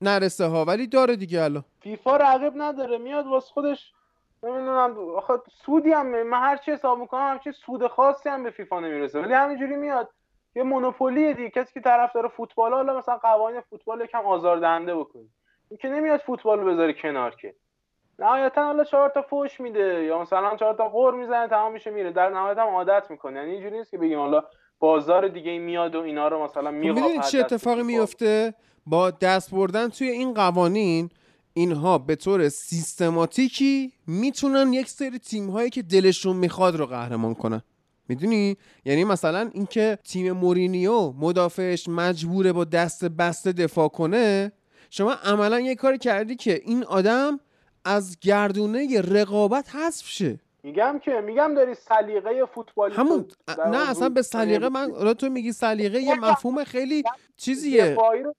[0.00, 1.64] نرسه ها ولی داره دیگه الان.
[1.80, 2.98] فیفا رقیب نداره.
[2.98, 3.92] میاد واسه خودش
[4.42, 5.34] نمی‌دونم آخه
[5.66, 9.20] سودی هم من هر چی حساب می‌کنم همچین سود خاصی هم به فیفا نمی‌رسه.
[9.20, 10.10] ولی همینجوری میاد.
[10.56, 11.50] یه مونوپولی دیگه.
[11.50, 15.28] کسی که طرفدار فوتبال حالا مثلا قوانین فوتبال یکم آزاردهنده بکنی
[15.70, 17.54] این که نمیاد فوتبال رو بذاره کنار که.
[18.18, 22.12] نهایتا حالا چهار تا فوش میده یا مثلا چهار تا قور می‌زنه تمام میشه میره.
[22.12, 23.38] در نهایت هم عادت می‌کنه.
[23.38, 24.42] یعنی اینجوری نیست که بگیم حالا
[24.78, 27.82] بازار دیگه میاد و اینا رو مثلا میقاپه می‌دونی چه اتفاقی.
[27.82, 28.54] میفته
[28.86, 31.08] با دست بردن توی این قوانین
[31.54, 37.62] اینها به طور سیستماتیکی می‌تونن یک سری تیم هایی که دلشون می‌خواد رو قهرمان کنن.
[38.08, 44.52] می‌دونی؟ یعنی مثلا اینکه تیم مورینیو مدافعش مجبوره با دست بسته دفاع کنه
[44.90, 47.40] شما عملا یه کاری کردی که این آدم
[47.86, 50.38] از گردونه رقابت حذف شه.
[50.62, 53.26] میگم که میگم داری سلیقه فوتبالی همون
[53.66, 57.02] نه اصلا به سلیقه من حالا تو میگی سلیقه یه مفهوم خیلی
[57.36, 57.92] چیزیه.
[57.92, 58.34] دفاعی رو.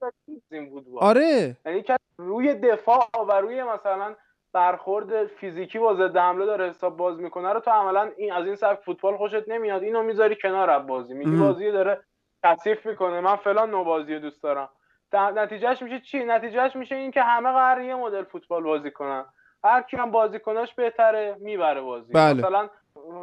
[0.98, 1.58] آره.
[1.66, 4.16] یعنی که روی دفاع و روی مثلا
[4.54, 8.56] برخورد فیزیکی با ضد حمله داره حساب باز می‌کنه رو تو عملا این از این
[8.56, 9.84] سبک فوتبال خوشت نمیاد.
[9.84, 11.14] اینو می‌ذاری کنار از بازی.
[11.14, 11.36] میگی.
[11.36, 12.04] بازی داره
[12.44, 13.22] کثیف می‌کنه.
[13.22, 14.70] من فلان نوع بازی دوست دارم.
[15.14, 19.26] نتیجهش میشه چی؟ نتیجهش میشه این که همه قرار یه مدل فوتبال بازی کنن.
[19.64, 22.14] هر کی هم بازیکناش بهتره می‌بره بازی.
[22.14, 22.34] بله.
[22.34, 22.70] مثلا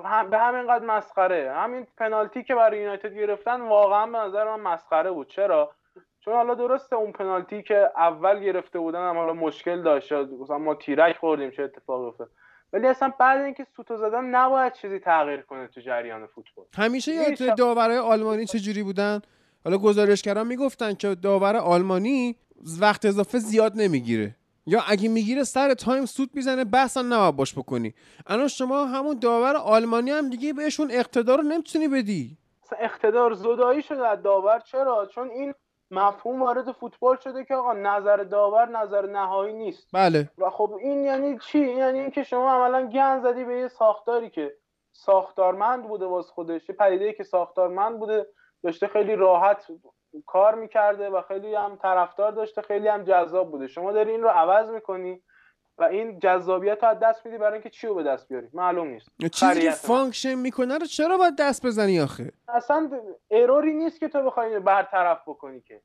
[0.05, 1.52] هم به همین قد مسخره.
[1.56, 5.28] همین پنالتی که برای یونایتد گرفتن واقعا به نظر من مسخره بود.
[5.28, 5.74] چرا؟
[6.20, 10.12] چون حالا درسته اون پنالتی که اول گرفته بودن هم حالا مشکل داشت.
[10.12, 12.31] مثلا ما تیرک خوردیم چه اتفاقی افتاد.
[12.73, 16.66] ولی اصلا بعد اینکه سوتو زدن نباید چیزی تغییر کنه تو جریان فوتبال.
[16.77, 19.20] همیشه وقت- داورای آلمانی چجوری بودن؟
[19.65, 22.36] حالا گزارشگران می‌گفتن که داور آلمانی
[22.81, 24.36] وقت اضافه زیاد نمی‌گیره.
[24.66, 27.95] یا اگه می‌گیره سر تایم سود می‌زنه بحثا نباید باش بکنی.
[28.27, 32.39] الان شما همون داور آلمانی هم دیگه بهشون اقتدار رو نمی‌تونی بدی.
[32.78, 35.55] اقتدار زدایی شده از داور چرا؟ چون این
[35.91, 39.89] مفهوم وارد فوتبال شده که آقا نظر داور نظر نهایی نیست.
[39.93, 40.31] بله.
[40.39, 44.55] و خب این یعنی چی؟ یعنی اینکه شما عملا گن زدی به یه ساختاری که
[44.93, 48.27] ساختارمند بوده واس خودش یه پدیده که ساختارمند بوده
[48.62, 49.66] داشته خیلی راحت
[50.27, 53.66] کار می‌کرده و خیلی هم طرفدار داشته خیلی هم جذاب بوده.
[53.66, 55.23] شما داری این رو عوض می‌کنی
[55.78, 58.89] و این جذابیت رو از دست میدی برای اینکه چی رو به دست بیاری؟ معلوم
[58.89, 59.09] نیست.
[59.32, 59.70] چیزی که.
[59.71, 62.91] function می‌کنه رو چرا باید دست بزنی آخه؟ اصلا
[63.31, 65.81] error ی نیست که تو بخوای برطرف بکنی که.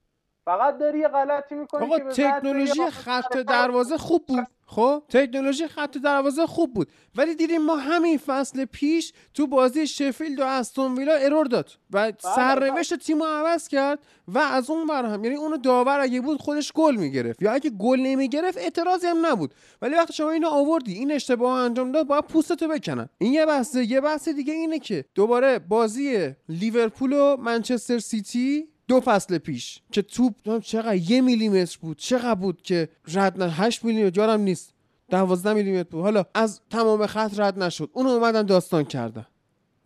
[0.49, 6.45] فقط داری یه غلطی می‌کنی آقا تکنولوژی خط دروازه خوب بود خب؟ تکنولوژی خط دروازه
[6.45, 6.91] خوب بود.
[7.15, 12.11] ولی دیدیم ما همین فصل پیش تو بازی شفیلد و استون ویلا error داد و
[12.19, 16.41] سرنوشت تیم رو عوض کرد و از اون ور هم یعنی اونو داور اگه بود
[16.41, 17.41] خودش گل می‌گرفت.
[17.41, 19.53] یا اگه گل نمی‌گرفت اعتراضی هم نبود.
[19.81, 23.09] ولی وقتی شما اینو آوردی این اشتباه انجام داد باید پوستتو بکنن.
[23.17, 28.99] این یه بحثه یه بحث دیگه اینه که دوباره بازی لیورپول و منچستر سیتی دو
[28.99, 34.19] فصل پیش که توپ چقدر یه میلیمتر بود چقدر بود که رد نه 8 میلیمتر
[34.19, 34.73] یادم نیست
[35.09, 36.01] 12 میلیمتر بود.
[36.01, 37.89] حالا از تمام خط رد نشد.
[37.93, 39.25] اونو اومدن داستان کردن.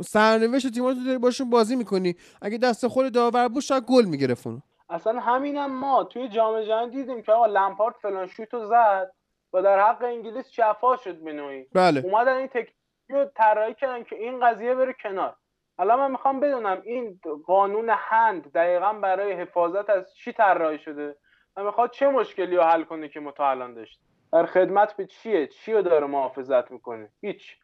[0.01, 2.15] سرنوشت تیم‌ها رو تو داری باشون بازی می‌کنی.
[2.41, 4.59] اگه دست خود داور بود شاید گل می‌گرفت اونو.
[4.89, 9.11] اصلا همینم ما توی جام جهانی دیدیم که آقا لمپارد فلان شوتو زد
[9.53, 11.65] و در حق انگلیس جفا شد به نوعی.
[11.73, 12.01] بله.
[12.05, 12.73] اومدن این تکنیک
[13.09, 15.35] رو طراحی کردن که این قضیه بره کنار.
[15.77, 21.15] حالا من می‌خوام بدونم این قانون هند دقیقا برای حفاظت از چی طراحی شده؟
[21.55, 25.05] و می‌خواد چه مشکلی رو حل کنه که ما تا الان داشتیم؟ در خدمت به
[25.05, 27.57] چیه؟ چی رو داره محافظت می‌کنه؟ هیچ.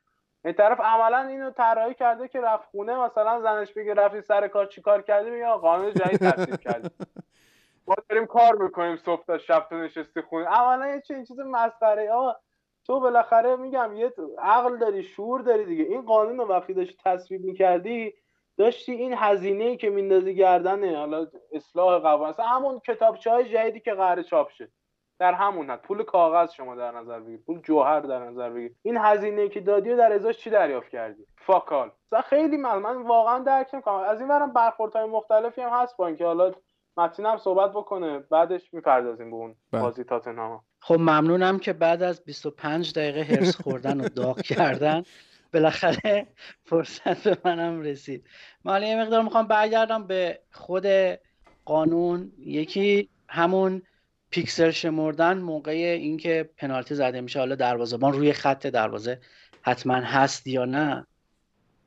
[0.46, 4.66] این طرف عملا اینو طراحی کرده که رفت خونه مثلا زنش بگه رفتی سر کار
[4.66, 6.90] چی کار کردی؟ میگه قانون جدید تصویب کردی
[7.88, 10.46] ما داریم کار می‌کنیم صبح تا شب تو نشستی خونه.
[10.46, 12.12] عملا یه چیز مسخره.
[12.12, 12.36] آقا
[12.90, 15.84] تو بالاخره میگم یه عقل داری شعور داری دیگه.
[15.84, 18.14] این قانون رو وقتی داشتی تصویب می‌کردی
[18.58, 20.98] داشتی این هزینه ای که میندازی گردنه.
[20.98, 24.72] حالا اصلاح قوانین همون کتابچه های جدیدی که قرار چاپ شه.
[25.20, 25.82] در همون حد.
[25.82, 27.40] پول کاغذ شما در نظر بگیر.
[27.46, 28.72] پول جوهر در نظر بگیر.
[28.82, 31.92] این هزینه ای که دادی و در ازاش چی دریافت کردی؟ فاکال.
[32.26, 33.96] خیلی من من واقعا درک نمی‌کنم.
[33.96, 36.52] از این ورم برخوردهای مختلفی هم هست با اینکه حالا
[37.00, 39.82] متین هم صحبت بکنه بعدش می‌پردازیم به اون بله.
[39.82, 45.04] بازی تاتنهام خب ممنونم که بعد از 25 دقیقه هرس خوردن و داغ کردن
[45.54, 46.28] بالاخره
[46.64, 48.26] فرصت به منم رسید.
[48.64, 50.86] من یه مقدار می‌خوام برگردم به خود
[51.66, 52.32] قانون.
[52.38, 53.82] یکی همون
[54.30, 59.20] پیکسل شمردن موقع اینکه پنالتی زده میشه حالا دروازه‌بان روی خط دروازه
[59.62, 61.08] حتما هست یا نه.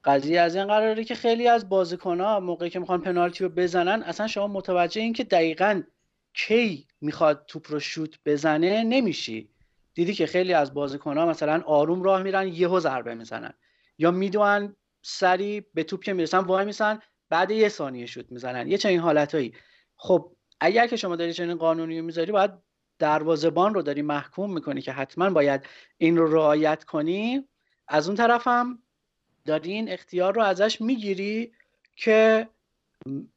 [0.04, 4.26] قضیه از این قراره که خیلی از بازیکن‌ها موقعی که می‌خوان پنالتی رو بزنن اصلا
[4.26, 5.82] شما متوجه این که دقیقاً
[6.34, 9.48] کی می‌خواد توپ رو شوت بزنه نمیشی.
[9.94, 13.52] دیدی که خیلی از بازیکن‌ها مثلا آروم راه میرن یهو ضربه می‌زنن.
[13.98, 16.98] یا می‌دونن سری به توپ که می‌رسن وای میسن
[17.28, 18.68] بعد یه ثانیه شوت می‌زنن.
[18.68, 19.54] یه چنین حالتایی
[19.96, 22.50] خب اگر که شما داری چنین قانونی می‌ذاری باید
[22.98, 25.66] دروازه‌بان رو داری محکوم می‌کنی که حتما باید
[25.98, 27.48] این رو رعایت کنی.
[27.88, 28.81] از اون طرف هم
[29.44, 31.52] داری این اختیار رو ازش می‌گیری
[31.96, 32.48] که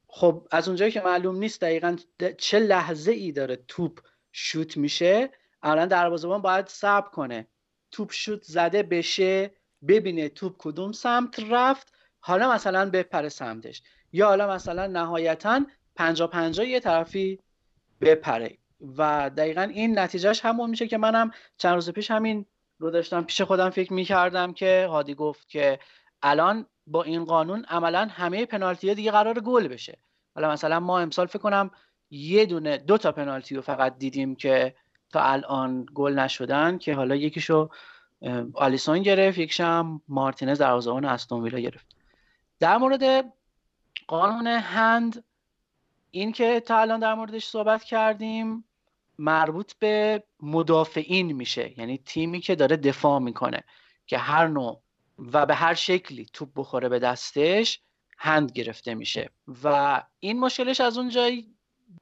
[0.08, 1.96] خب از اونجایی که معلوم نیست دقیقا
[2.38, 4.00] چه لحظه ای داره توپ
[4.32, 5.30] شوت میشه
[5.64, 7.48] الان دروازه‌بان باید صبر کنه.
[7.92, 9.52] توپ شوت زده بشه
[9.88, 13.82] ببینه توپ کدوم سمت رفت حالا مثلا بپره سمتش.
[14.14, 15.66] یا حالا مثلا نهایتا
[15.96, 17.40] پنجا پنجا یه طرفی
[18.02, 18.58] بپره.
[18.98, 22.46] و دقیقا این نتیجهش همون میشه که منم چند روز پیش همین
[22.78, 25.80] رو داشتم پیش خودم فکر می‌کردم که هادی گفت که
[26.22, 29.98] الان با این قانون عملا همه پنالتی دیگه قرار گل بشه.
[30.36, 31.72] حالا مثلا ما امسال فکر کنم
[32.10, 34.76] یه دونه دو تا پنالتی رو فقط دیدیم که
[35.10, 37.70] تا الان گل نشدن که حالا یکیشو
[38.54, 41.96] آلیسون گرفت یکیش هم مارتینز دروازه‌بان استون ویلا گرفت.
[42.60, 43.34] در مورد
[44.08, 45.24] قانون هند
[46.12, 48.66] این که تا الان در موردش صحبت کردیم
[49.20, 51.80] مربوط به مدافعین میشه.
[51.80, 53.64] یعنی تیمی که داره دفاع می‌کنه
[54.08, 54.82] که هر نوع
[55.34, 57.80] و به هر شکلی توپ بخوره به دستش
[58.18, 59.30] هند گرفته میشه.
[59.64, 61.56] و این مشکلش از اون جایی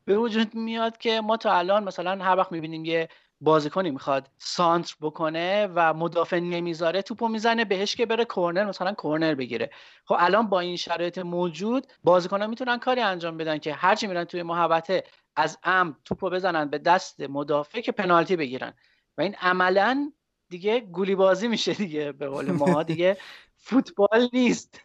[0.05, 3.09] به وجود میاد که ما تا الان مثلا هر وقت می‌بینیم یه
[3.41, 9.35] بازیکنی می‌خواد سانتر بکنه و مدافع نمی‌ذاره توپو می‌زنه بهش که بره کورنر مثلا کورنر
[9.35, 9.69] بگیره.
[10.05, 14.43] خب الان با این شرایط موجود بازیکنان می‌تونن کاری انجام بدن که هرچی میرن توی
[14.43, 15.03] محوطه
[15.35, 18.73] از ام توپو بزنن به دست مدافع که پنالتی بگیرن.
[19.17, 20.11] و این عملا
[20.49, 22.83] دیگه گولی بازی میشه دیگه به قول ما.
[22.93, 23.17] دیگه
[23.55, 24.81] فوتبال نیست.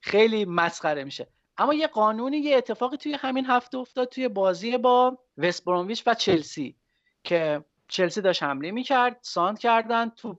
[0.00, 1.28] خیلی مسخره میشه.
[1.58, 6.76] اما یه قانونی یه اتفاقی توی همین هفته افتاد توی بازی با وست و چلسی
[7.24, 10.38] که چلسی داشت حمله می‌کرد ساند کردن تو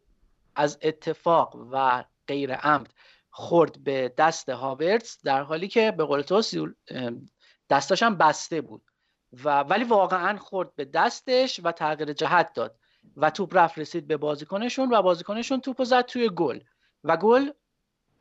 [0.55, 2.93] از اتفاق و غیر عمد
[3.29, 7.29] خورد به دست هاورتس در حالی که به قول تو سیول- ام،
[7.69, 8.88] دستاش هم بسته بود.
[9.33, 12.75] و ولی واقعا خورد به دستش و تغییر جهت داد
[13.17, 16.59] و توپ رفت رسید به بازیکنشون و بازیکنشون توپ زد توی گل
[17.03, 17.49] و گل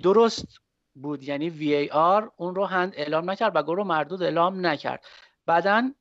[0.02, 0.58] درست
[0.94, 5.04] بود یعنی VAR اون رو هند اعلام نکرد و گل رو مردود اعلام نکرد.
[5.46, 5.92] بعدا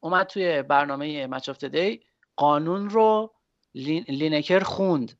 [0.00, 2.00] اومد توی برنامه Match of the Day
[2.36, 3.34] قانون رو
[3.74, 5.18] لین- لینکر خوند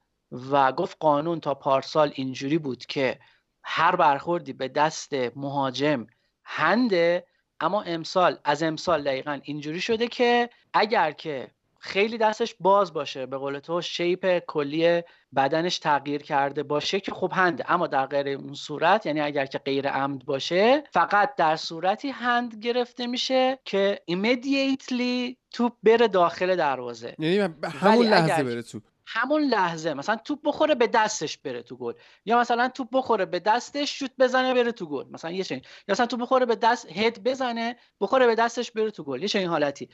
[0.50, 3.18] و گفت قانون تا پارسال اینجوری بود که
[3.62, 6.06] هر برخوردی به دست مهاجم
[6.44, 7.26] هنده
[7.60, 13.36] اما امسال از امسال دقیقا اینجوری شده که اگر که خیلی دستش باز باشه به
[13.36, 15.02] قول تو شیپ کلی
[15.36, 19.58] بدنش تغییر کرده باشه که خب هنده اما در غیر اون صورت یعنی اگر که
[19.58, 27.14] غیر عمد باشه فقط در صورتی هند گرفته میشه که immediately توپ بره داخل دروازه.
[27.18, 28.80] یعنی همون لحظه اگر- بره تو
[29.12, 31.92] همون لحظه مثلا توپ بخوره به دستش بره تو گل.
[32.24, 35.04] یا مثلا توپ بخوره به دستش شوت بزنه بره تو گل.
[35.10, 35.62] مثلا یه چنین.
[35.88, 39.22] یا مثلا توپ بخوره به دست هد بزنه بخوره به دستش بره تو گل.
[39.22, 39.88] یه چنین حالتی.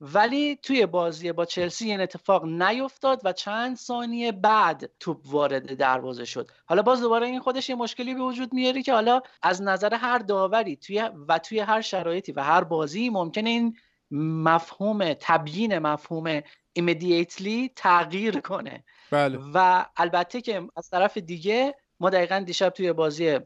[0.00, 6.24] ولی توی بازی با چلسی این اتفاق نیفتاد و چند ثانیه بعد توپ وارد دروازه
[6.24, 6.50] شد.
[6.66, 10.18] حالا باز دوباره این خودش یه مشکلی به وجود میاره که حالا از نظر هر
[10.18, 13.76] داوری توی و توی هر شرایطی و هر بازی ممکنه این
[14.10, 16.42] مفهوم تبیین مفهوم
[16.78, 18.84] immediately تغییر کنه.
[19.10, 19.38] بله.
[19.54, 23.38] و البته که از طرف دیگه ما دقیقا دیشب توی بازی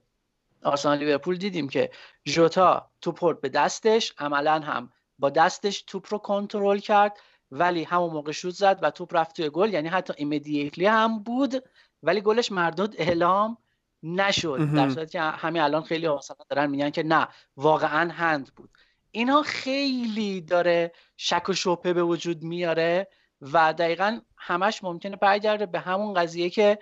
[0.62, 1.90] آرسنال لیورپول دیدیم که
[2.28, 7.16] ژوتا توپ خورد به دستش عملا هم با دستش توپ رو کنترل کرد
[7.50, 11.64] ولی همون موقع شوت زد و توپ رفت توی گل یعنی حتی immediately هم بود
[12.02, 13.58] ولی گلش مردود اعلام
[14.02, 14.74] نشد.
[14.74, 18.70] در صورتی که همین الان خیلی مثلا دارن میگن که نه واقعا هند بود.
[19.10, 23.08] اینا خیلی داره شک و شبهه به وجود میاره.
[23.42, 26.78] و دقیقا همش ممکنه برگرده به همون قضیه که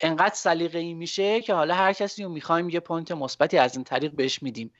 [0.00, 3.84] انقدر سلیقه ای میشه که حالا هر کسی رو می‌خوایم یه point مثبتی از این
[3.84, 4.72] طریق بهش میدیم.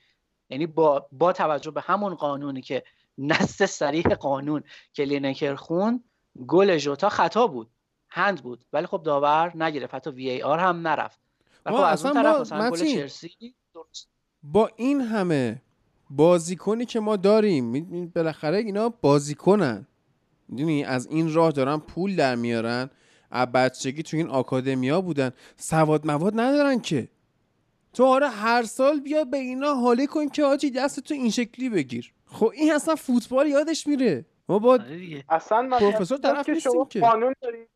[0.50, 2.82] یعنی با با توجه به همون قانونی که
[3.18, 4.62] نص صریح قانون
[4.92, 6.04] که لینکر خوند
[6.46, 7.70] گل ژوتا خطا بود
[8.08, 8.64] هند بود.
[8.72, 9.94] ولی خب داور نگرفت.
[9.94, 11.20] حتی VAR هم نرفت.
[11.66, 14.08] و خب از اون طرف مثلا گل چلسی درست.
[14.42, 15.62] با این همه
[16.10, 19.86] بازیکنی که ما داریم بالاخره اینا بازیکنن.
[20.48, 22.90] می‌دونی از این راه دارن پول در میارن.
[23.30, 25.30] از بچگی تو این آکادمیا بودن.
[25.56, 27.08] سواد مواد ندارن که.
[27.92, 31.68] تو آره هر سال بیا به اینا حاله کن که آجی دست تو این شکلی
[31.68, 32.12] بگیر.
[32.26, 34.26] خب این اصلا فوتبال یادش میره.
[34.52, 35.24] ما با آره.
[35.28, 37.00] اصلا پروفسور طرف که شما که.
[37.00, 37.66] قانون داری؟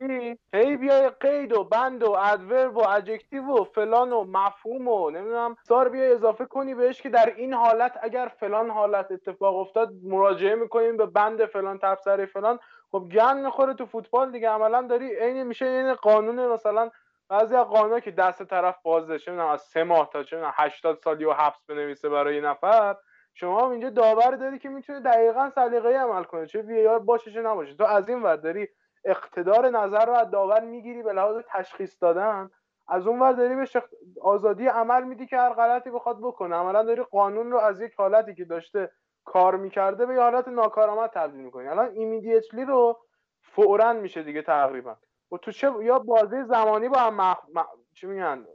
[0.54, 5.56] هی بیای قید و بند و adverb و adjective و فلان و مفهوم و نمی‌دونم.
[5.62, 10.54] سار بیای اضافه کنی بهش که در این حالت اگر فلان حالت اتفاق افتاد مراجعه
[10.54, 12.58] می‌کنیم به بند فلان تبصره فلان.
[12.92, 14.48] خب گند می‌خوره تو فوتبال دیگه.
[14.48, 16.90] عملا داری عین میشه این قانون مثلا
[17.28, 20.52] بعضی از قانونا که دست طرف بازه چه می‌دونم از سه ماه تا چه می‌دونم
[20.56, 22.96] 80 سالی و حبس بنویسه برای یه نفر.
[23.38, 27.74] شما اینجا داور داری که می‌تونه دقیقا سلیقه‌ای عمل کنه چه VAR باشه چه نباشه.
[27.74, 28.68] تو از این ور داری
[29.04, 32.50] اقتدار نظر رو از داور می‌گیری به لحاظ تشخیص دادن.
[32.88, 36.56] از اون ور داری بهش اخت- آزادی عمل میدی که هر غلطی بخواد بکنه.
[36.56, 38.90] عملا داری قانون رو از یک حالتی که داشته
[39.24, 41.68] کار می‌کرده به یه حالت ناکارآمد تبدیل می‌کنی.
[41.68, 42.98] الان ایمیدیتلی رو
[43.42, 44.96] فورا میشه دیگه تقریبا.
[45.32, 47.38] و تو چه یا بازی زمانی با هم مخ...
[47.54, 47.62] م...
[47.94, 48.46] چی میگن؟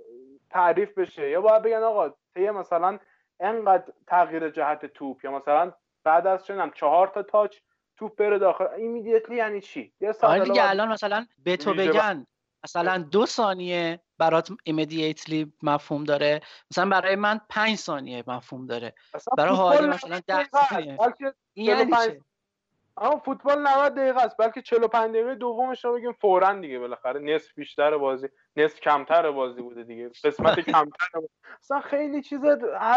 [0.50, 1.30] تعریف بشه.
[1.30, 3.00] یا باید بگن آقا طی مثلا
[3.42, 5.74] انقدر تغییر جهت توپ یا مثلا
[6.04, 7.58] بعد از می‌دونم چهار تا تاچ
[7.98, 8.68] توپ بره داخل.
[8.68, 12.26] ایمیدیتلی یعنی چی؟ یه آره حالا دیگه الان مثلا به تو بگن
[12.64, 16.42] مثلا دو ثانیه برات immediately مفهوم داره.
[16.72, 18.94] مثلا برای من پنج ثانیه مفهوم داره.
[19.38, 20.50] برای 90 مثلا ده.
[20.70, 20.98] ثانیه.
[21.54, 22.20] این یعنی 45 چه
[22.98, 27.20] اما فوتبال 90 دقیقه است بلکه 45 دقیقه دومش رو بگیم فورا دیگه بالاخره.
[27.20, 30.12] نصف بیشتر بازی نصف کمتر بازی بوده دیگه.
[30.24, 31.22] قسمت کمتر.
[31.60, 32.40] اصلا خیلی چیز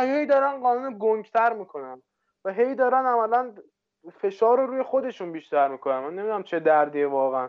[0.01, 2.03] هی دارن قانون گنگتر می‌کنن
[2.45, 3.55] و هی دارن عملا
[4.21, 5.99] فشار رو روی خودشون بیشتر می‌کنن.
[5.99, 7.49] من نمی‌دونم چه دردیه واقعا.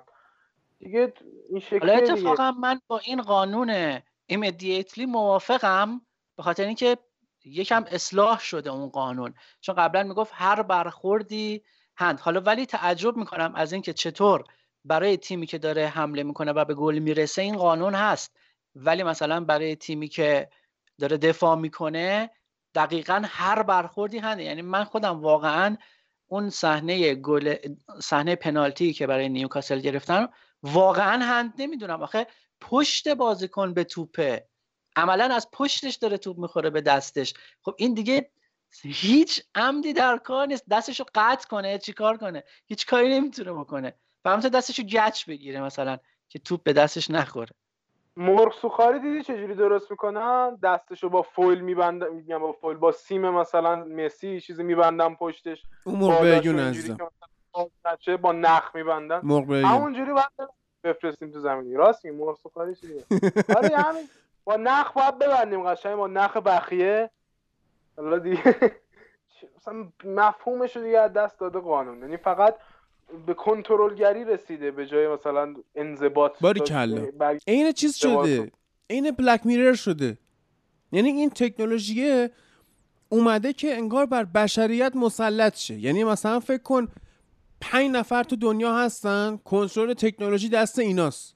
[0.79, 1.13] دیگه
[1.49, 1.93] این دیگه.
[1.93, 3.97] اتفاقا من با این قانون
[4.33, 6.01] immediately موافقم
[6.37, 6.97] به خاطر اینکه
[7.45, 9.33] یکم اصلاح شده اون قانون.
[9.61, 11.63] چون قبلا می‌گفت هر برخوردی
[11.97, 12.19] هند.
[12.19, 14.43] حالا ولی تعجب می‌کنم از اینکه چطور
[14.85, 18.37] برای تیمی که داره حمله می‌کنه و به گل می‌رسه این قانون هست.
[18.75, 20.49] ولی مثلا برای تیمی که
[20.99, 22.29] داره دفاع می‌کنه
[22.75, 25.77] دقیقا هر برخوردی هند یعنی من خودم واقعا
[26.27, 27.55] اون صحنه گل
[28.01, 30.27] صحنه پنالتی که برای نیوکاسل گرفتن
[30.63, 32.01] واقعا هند نمی‌دونم.
[32.01, 32.27] آخه
[32.61, 34.47] پشت بازیکن به توپه.
[34.95, 37.33] عملا از پشتش داره توپ می‌خوره به دستش.
[37.61, 38.31] خب این دیگه
[38.83, 40.65] هیچ عمدی در کار نیست.
[40.71, 43.93] دستشو قطع کنه چیکار کنه؟ هیچ کاری نمی‌تونه بکنه.
[44.23, 45.97] فهمت دستشو گچ بگیره مثلا
[46.29, 47.51] که توپ به دستش نخوره.
[48.17, 53.29] مرغ سوخاری دیدی چجوری درست می‌کنن؟ دستشو با فویل میبندن میگم با فویل با سیم
[53.29, 55.63] مثلا مسی چیزی میبندن پشتش.
[55.85, 56.97] اون مرغ بیگون عزیزم.
[58.21, 59.19] با نخ میبندن.
[59.23, 60.49] مرغ همونجوری باید
[60.83, 63.05] بفرستیم تو زمین راست میگی مرغ سوخاری چیه؟
[63.57, 64.09] آره همین.
[64.43, 67.09] با نخ باید ببندیم قشنگ با نخ بخیه.
[67.97, 68.41] حالا دیگه
[69.57, 71.99] مثلا مفهومش رو دیگه از دست داده قانون.
[71.99, 72.55] یعنی فقط
[73.25, 77.05] به کنترلگری رسیده به جای مثلا انضباط باریکلا.
[77.19, 78.51] بر- عین چیز شده.
[78.89, 80.17] عین بلک میرر شده.
[80.91, 82.31] یعنی این تکنولوژیه
[83.09, 85.73] اومده که انگار بر بشریت مسلط شه.
[85.73, 86.87] یعنی مثلا فکر کن
[87.61, 91.34] پنج نفر تو دنیا هستن کنترل تکنولوژی دست ایناست.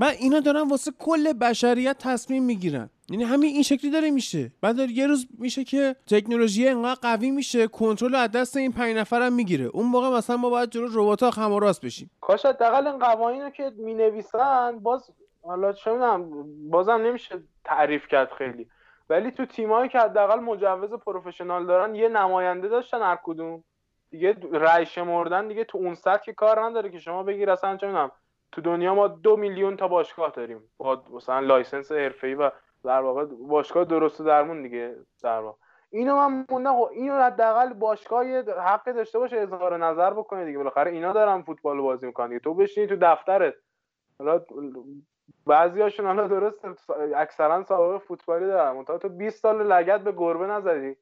[0.00, 2.90] بعد اینا دارن واسه کل بشریت تصمیم می‌گیرن.
[3.10, 4.52] یعنی همین این شکلی داره میشه.
[4.60, 8.96] بعد داره یه روز میشه که تکنولوژی انقدر قوی میشه کنترل از دست این پنج
[8.96, 9.64] نفرم می‌گیره.
[9.64, 12.10] اون موقع مثلا ما باید جلو ربات‌ها خم راست بشیم.
[12.20, 15.10] کاش حداقل این قوانین رو که می نویسن باز
[15.42, 15.90] حالا چه
[16.70, 18.66] بازم نمیشه تعریف کرد خیلی.
[19.10, 23.64] ولی تو تیمایی که حداقل مجوز professional دارن یه نماینده داشتن هر کدوم.
[24.10, 27.86] دیگه رأی شمردن دیگه تو اون سطح که کار نداره که شما بگیر اصلا چه
[28.52, 30.70] تو دنیا ما دو میلیون تا باشگاه داریم.
[30.78, 32.50] با مثلا license حرفه‌ای و
[32.84, 35.58] در واقع باشگاه درست درمون دیگه در واقع.
[35.90, 38.24] اینو من موندم خب اینو حداقل باشگاه
[38.58, 40.58] حقی داشته باشه اظهار نظر بکنه دیگه.
[40.58, 43.54] بالاخره اینا دارن فوتبال بازی می‌کنن تو بشینی تو دفترت
[44.18, 44.40] حالا
[45.46, 46.64] بعضیاشون حالا درست
[47.16, 48.76] اکثرا سابقه فوتبالی دارن.
[48.76, 50.96] منتها تو 20 سال لگت به گربه نزدی.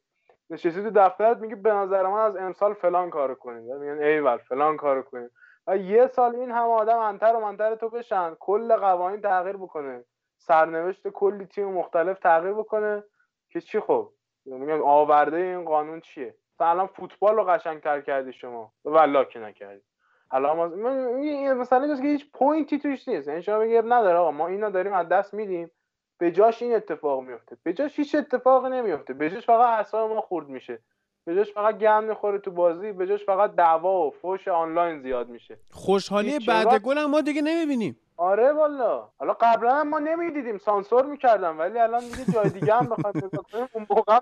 [0.51, 4.77] نشستی تو دفترت میگی به نظر من از امسال فلان کارو کنید میگن ایول فلان
[4.77, 5.31] کارو کنید و
[5.77, 8.35] یه سال این همه آدم انتر و منتر تو بشن.
[8.35, 10.05] کل قوانین تغییر بکنه.
[10.39, 13.05] سرنوشت کلی تیم مختلف تغییر بکنه.
[13.51, 14.12] که چی خب؟
[14.45, 18.73] میگم آورده این قانون چیه؟ الان فوتبال رو قشنگتر کردی شما.
[18.85, 19.82] والله که نکردی.
[20.31, 23.28] الان این مثلا که هیچ پوینتی توش نیست.
[23.28, 25.70] یعنی شما بگید نداره آقا ما اینا داریم از دست میدیم.
[26.19, 27.57] به جاش این اتفاق میفته.
[27.62, 29.15] به جاش هیچ اتفاقی نمیفته.
[29.15, 30.82] به جاش فقط اعصاب ما خورد میشه.
[31.29, 35.29] به جاش فقط گم می‌خوره تو بازی به جاش فقط دعوا و فوش آنلاین زیاد
[35.29, 35.59] میشه.
[35.71, 38.01] خوشحالی بعد؟ گل هم ما دیگه نمی‌بینیم.
[38.17, 39.09] آره والا.
[39.19, 43.17] حالا قبلا هم ما نمی‌دیدیم سانسور می‌کردم ولی الان دیگه جای دیگه هم بخواد
[43.75, 44.21] اون موقع.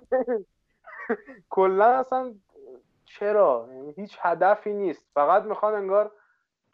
[1.51, 2.35] کلا اصلا
[3.05, 5.07] چرا؟ یعنی هیچ هدفی نیست.
[5.15, 6.13] فقط می‌خوان انگار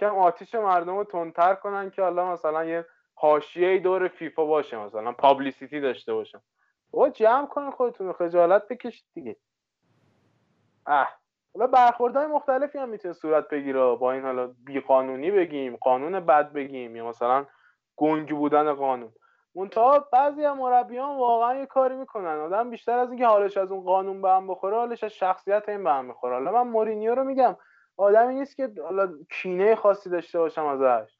[0.00, 5.12] کم آتیش مردم رو تندتر کنن که حالا مثلا یه حاشیه دور فیفا باشه مثلا
[5.12, 6.40] پابلیسیتی داشته باشن.
[6.90, 9.36] بابا جمع کنین خودتون خجالت بکشید دیگه.
[10.86, 11.08] اه.
[11.54, 13.94] حالا برخوردهای مختلفی هم می‌تونه صورت بگیره.
[13.94, 17.46] با این حالا بی قانونی بگیم قانون بد بگیم یا مثلا
[17.96, 19.12] گنگ بودن قانون.
[19.54, 22.40] منتها بعضی از مربیان واقعا یه کاری می‌کنن.
[22.40, 25.84] آدم بیشتر از اینکه حالش از اون قانون به هم بخوره حالش از شخصیت این
[25.84, 26.34] به هم می‌خوره.
[26.34, 27.56] حالا من مورینیو رو میگم.
[27.96, 31.18] آدمی نیست که حالا کینه خاصی داشته باشم ازش.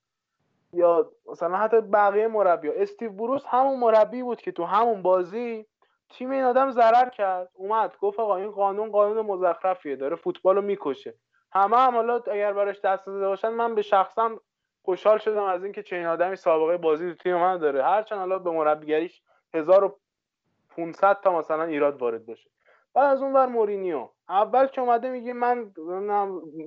[0.73, 5.67] یا مثلا حتی بقیه مربی استیو بروس همون مربی بود که تو همون بازی
[6.13, 7.51] تیم این آدم ضرر کرد.
[7.55, 11.15] اومد گفت آقا این قانون قانون مزخرفیه داره فوتبال رو می‌کشه.
[11.53, 14.31] همه هم حالا اگر براش دست داده باشن من به شخصا
[14.85, 17.85] خوشحال شدم از اینکه چنین آدمی سابقه بازی تو تیم من داره.
[17.85, 19.23] هرچند حالا به مربیگریش
[19.55, 22.51] 1500 تا مثلا ایراد وارد بشه.
[22.95, 24.09] بعد از اون ور مورینیو.
[24.29, 25.73] اول که اومده میگه من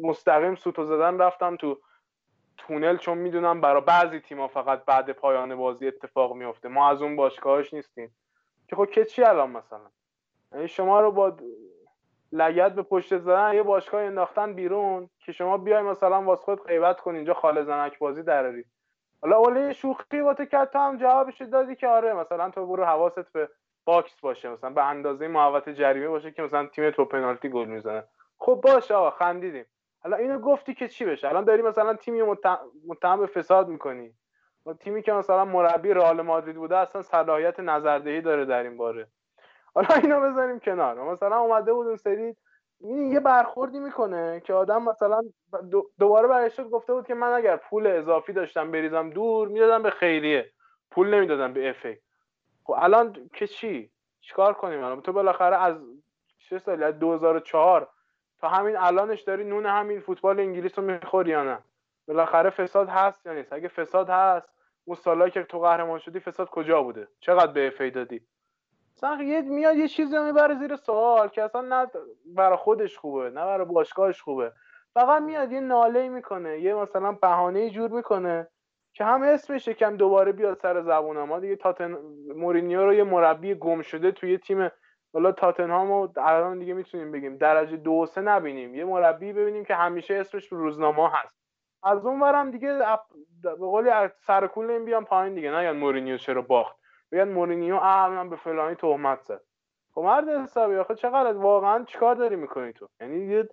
[0.01, 1.79] مستقیم سوتو زدن رفتم تو
[2.57, 7.15] تونل چون می‌دونم برای بعضی تیم‌ها فقط بعد پایان بازی اتفاق میفته ما از اون
[7.15, 8.15] باشگاهاش نیستیم.
[8.67, 9.89] که خب که چی الان مثلا؟
[10.51, 11.37] یعنی شما رو با
[12.31, 17.01] لگت به پشت زدن یه باشگاه انداختن بیرون که شما بیای مثلا واسه خود غیبت
[17.01, 18.65] کن اینجا خاله زنک بازی دراری.
[19.21, 23.49] حالا اوله شوخی با تو هم جوابش دادی که آره مثلا تو برو حواست به
[23.85, 28.03] box باشه مثلا به اندازه محوطه جریمه باشه که مثلا تیم تو پنالتی گل می‌زنه.
[28.37, 29.65] خب باشه آقا خندیدیم.
[30.03, 32.21] حالا اینو گفتی که چی بشه؟ الان داری مثلا تیمی
[32.87, 34.13] متهم به فساد می‌کنی.
[34.65, 39.07] و تیمی که مثلا مربی رئال مادرید بوده اصلا صلاحیت نظردهی داره در این باره.
[39.75, 41.11] حالا اینو بذاریم کنار.
[41.11, 42.35] مثلا اومده بود اون سری
[42.79, 45.21] این یه برخوردی می‌کنه که آدم مثلا
[45.71, 49.89] دو- دوباره برگشت گفته بود که من اگر پول اضافی داشتم بریزم دور می‌دادم به
[49.89, 50.51] خیریه.
[50.91, 51.97] پول نمی‌دادم به اف ای.
[52.63, 55.77] خب الان که چی؟ چیکار کنیم الان؟ تو بالاخره از
[56.49, 57.89] چه سالی؟ از 2004
[58.39, 61.59] تا همین الانش داری نون همین فوتبال انگلیس رو می‌خوری یا نه؟
[62.07, 64.49] بالاخره فساد هست یا نیست؟ اگه فساد هست
[64.85, 68.21] اون سالایی که تو قهرمان شدی فساد کجا بوده؟ چقدر به اف ای دادی
[69.19, 71.87] یه میاد یه چیزی می‌بره زیر سوال که اصلا نه
[72.25, 74.51] برای خودش خوبه نه برای باشگاهش خوبه.
[74.93, 78.47] فقط میاد یه ناله می‌کنه یه مثلا بهانه جور می‌کنه
[78.93, 81.97] که هم اسمش یکم دوباره بیاد سر زبون ما دیگه تاتن
[82.35, 84.71] مورینیو رو یه مربی گم شده توی تیم.
[85.13, 88.75] حالا تاتنهام رو الان دیگه می‌تونیم بگیم درجه دو سه نبینیم.
[88.75, 91.44] یه مربی ببینیم که همیشه اسمش رو روزنامه هست.
[91.85, 92.79] از اون ورم دیگه
[93.43, 95.51] به قولی از سر کول این بیان پایین دیگه.
[95.51, 96.75] نه مورینیو چرا باخت.
[97.11, 99.41] بگن مورینیو اه من به فلانی تهمت زد.
[99.93, 103.49] خب مرد حسابی آخه چقدر واقعا چیکار داری می‌کنی تو؟ یعنی یه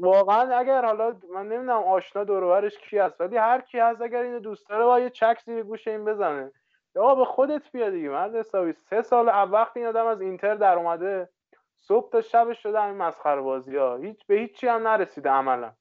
[0.00, 4.02] واقعا اگر حالا من نمی‌دونم آشنا دور و برش کی هست ولی هر کی هست
[4.02, 6.52] اگر اینو دوست داره با یه چک زیر گوش این بزنه.
[6.96, 8.72] یا به خودت بیا دیگه مرد حسابی.
[8.72, 11.28] سه سال اول وقتی این آدم از اینتر در اومده
[11.76, 15.72] صبح تا شبش شده همین مسخره بازی ها هیچ به هیچ چی هم نرسیده عملا.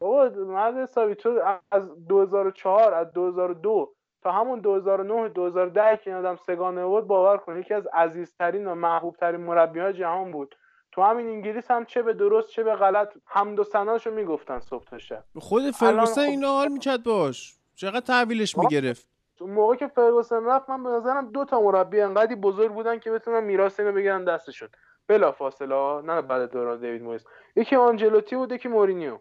[0.00, 1.40] بابا مرد حسابی تو
[1.70, 7.58] از 2004 از 2002 تا همون 2009 2010 که این آدم سگانه بود باور کن
[7.58, 10.54] یکی از عزیزترین و محبوبترین مربی‌های جهان بود.
[10.92, 14.84] تو همین انگلیس هم چه به درست چه به غلط حمد و ثناشو می‌گفتن صبح
[14.84, 15.24] تا شب.
[15.38, 19.08] خود فرگوسن خب- اینو حال می‌کرد باش چقدر تحویلش می‌گرفت.
[19.36, 23.10] تو موقع که فرگوسن رفت من به نظرم دو تا مربی انقدی بزرگ بودن که
[23.10, 24.68] بتونن میراث اینو بگیرن دستشون.
[25.08, 27.24] بلا فاصله نه بعد دوران دیوید مویس
[27.56, 29.18] یکی آنجلوتی بود یکی مورینیو.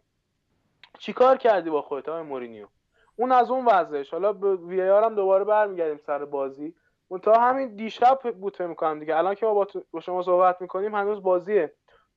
[0.98, 2.68] چیکار کردی با خودت های مورینیو؟
[3.16, 4.12] اون از اون وضعش.
[4.12, 6.74] حالا به وی هم دوباره برمیگردیم سر بازی.
[7.08, 9.18] اون تا همین دیشب بود فکر می‌کنم دیگه.
[9.18, 11.68] الان که ما با, با شما صحبت می‌کنیم هنوز بازی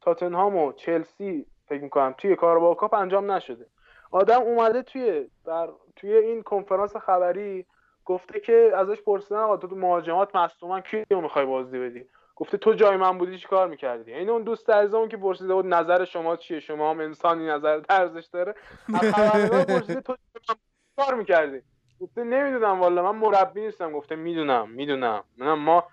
[0.00, 3.66] تاتنهام و چلسی فکر می‌کنم توی کاراباو کاپ انجام نشده.
[4.10, 7.66] آدم اومده توی در توی این کنفرانس خبری
[8.04, 12.04] گفته که ازش پرسیدن آقا تو مهاجمات مصدومن کی رو می‌خوای بازی بدی؟
[12.42, 15.66] گفته تو جای من بودی چی کار می‌کردی؟ این اون دوست عزیزمون که پرسیده بود
[15.66, 18.54] نظر شما چیه؟ شما هم انسانی نظر ارزش داره.
[18.94, 20.16] از پرسیده تو
[20.48, 20.54] من
[21.04, 21.62] کار می‌کردی؟
[22.00, 23.92] گفته نمی‌دونم والا من مربی نیستم.
[23.92, 25.24] گفته می‌دونم می‌دونم.
[25.36, 25.84] منم ما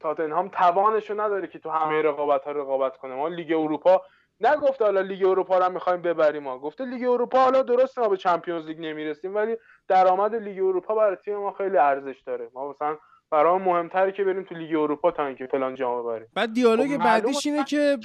[0.00, 3.14] تاتنهام توانشو نداره که تو همه رقابت ها رقابت کنه.
[3.14, 4.02] ما لیگ اروپا
[4.40, 8.16] نگفته حالا لیگ اروپا رو می‌خوایم ببریم ما گفته لیگ اروپا حالا درست ما به
[8.16, 9.56] Champions League نمی‌رسیم ولی
[9.88, 12.50] درآمد لیگ اروپا برای تیم ما خیلی ارزش داره.
[12.54, 12.96] ما مثلا
[13.30, 16.28] برای مهمتره که بریم تو لیگ اروپا تا اینکه فلان جام ببریم.
[16.34, 17.46] بعد دیالوگ خب بعدیش.
[17.46, 17.98] اینه که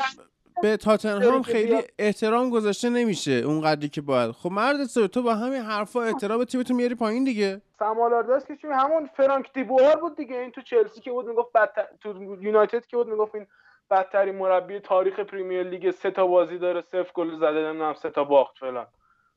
[0.61, 4.31] به تاتنهام خیلی احترام گذاشته نمیشه اون قدری که باید.
[4.31, 7.61] خب مرد حسابی تو با همین حرفا احترام تیمتو میاری پایین دیگه.
[7.79, 10.35] سمالارداس که چی؟ همون فرانک دیبوار بود دیگه.
[10.35, 13.47] این تو چلسی که بود می‌گفت بدتر تو یونایتد که بود می‌گفت این
[13.91, 18.23] بدترین مربی تاریخ پریمیر لیگ سه تا بازی داره صفر گل زده نمی‌دونم سه تا
[18.23, 18.87] باخت فلان.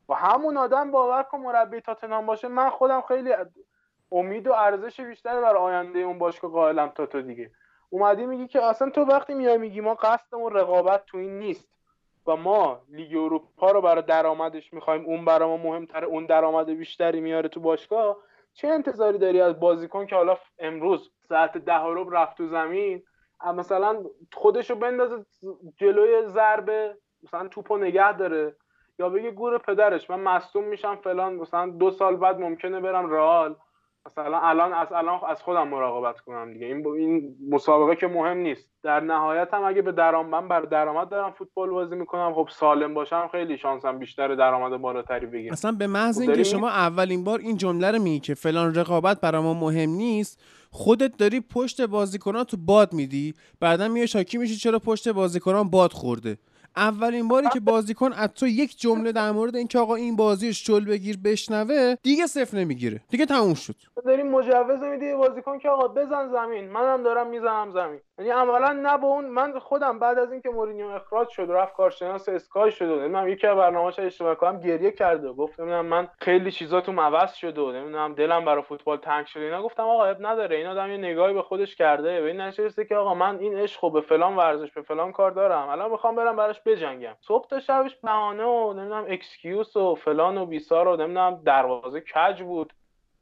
[0.08, 2.48] و همون آدم باور کن مربی تاتنهام باشه.
[2.48, 3.32] من خودم خیلی
[4.12, 7.50] امید و ارزش بیشتری برای آینده اون باشگاه قائلم تا تو دیگه.
[7.90, 11.68] اومدی میگی که اصلا تو وقتی میای میگی ما قصدمون رقابت تو این نیست
[12.26, 17.20] و ما لیگ اروپا رو برای درآمدش می‌خوایم اون برای ما مهمتره اون درآمد بیشتری
[17.20, 18.16] میاره تو باشگاه
[18.54, 23.02] چه انتظاری داری از بازیکن که حالا امروز ساعت ده رو رفت تو زمین
[23.56, 25.26] مثلا خودشو بندازه
[25.76, 28.56] جلوی ضربه مثلا توپو نگه داره
[28.98, 33.56] یا بگه گور پدرش من مصدوم میشم فلان مثلا دو سال بعد ممکنه برم رئال.
[34.06, 36.66] مثلا الان از الان از خودم مراقبت کنم دیگه.
[36.66, 38.68] این این مسابقه که مهم نیست.
[38.82, 42.34] در نهایت هم اگه به درآمد من بر درآمد دارم فوتبال بازی می‌کنم.
[42.34, 45.52] خب سالم باشم خیلی شانسم بیشتر درآمد بالاتری بگیرم.
[45.52, 49.20] اصلا به محض خب اینکه شما اولین بار این جمله رو میگی که فلان رقابت
[49.20, 53.34] برای ما مهم نیست خودت داری پشت بازیکنان تو باد میدی.
[53.60, 56.38] بعدا میای شاکی میشی چرا پشت بازیکنان باد خورده.
[56.76, 60.84] اولین باری که بازیکن از تو یک جمله در مورد اینکه آقا این بازی شل
[60.84, 63.00] بگیر بشنوه دیگه صفر نمی‌گیره.
[63.10, 63.74] دیگه تموم شد.
[64.06, 66.68] داریم مجوز میدی بازیکن که آقا بزن زمین.
[66.68, 68.00] منم دارم می‌زنم زمین.
[68.18, 71.74] یعنی عملا نه به اون من خودم بعد از اینکه مورینیو اخراج شد و رفت
[71.74, 75.86] کارشناس اسکای شد و نمی‌دونم یکی از برنامه‌اش اشتباه کنم گریه کرده و گفت نمی‌دونم
[75.86, 79.62] من خیلی چیزاتون عوض شده و نمی‌دونم دلم برای فوتبال تنگ شده اینا.
[79.62, 82.20] گفتم آقا اب نداره این آدم یه نگاهی به خودش کرده.
[82.20, 85.30] به این نشسته که آقا من این عشق رو به فلان ورزش به فلان کار
[85.30, 85.68] دارم.
[85.68, 87.14] الان می‌خوام برم براش بجنگم.
[87.20, 92.42] صبح تا شبش بهانه و نمی‌دونم excuse و فلان و بیسار و نمی‌دونم دروازه کج
[92.42, 92.72] بود.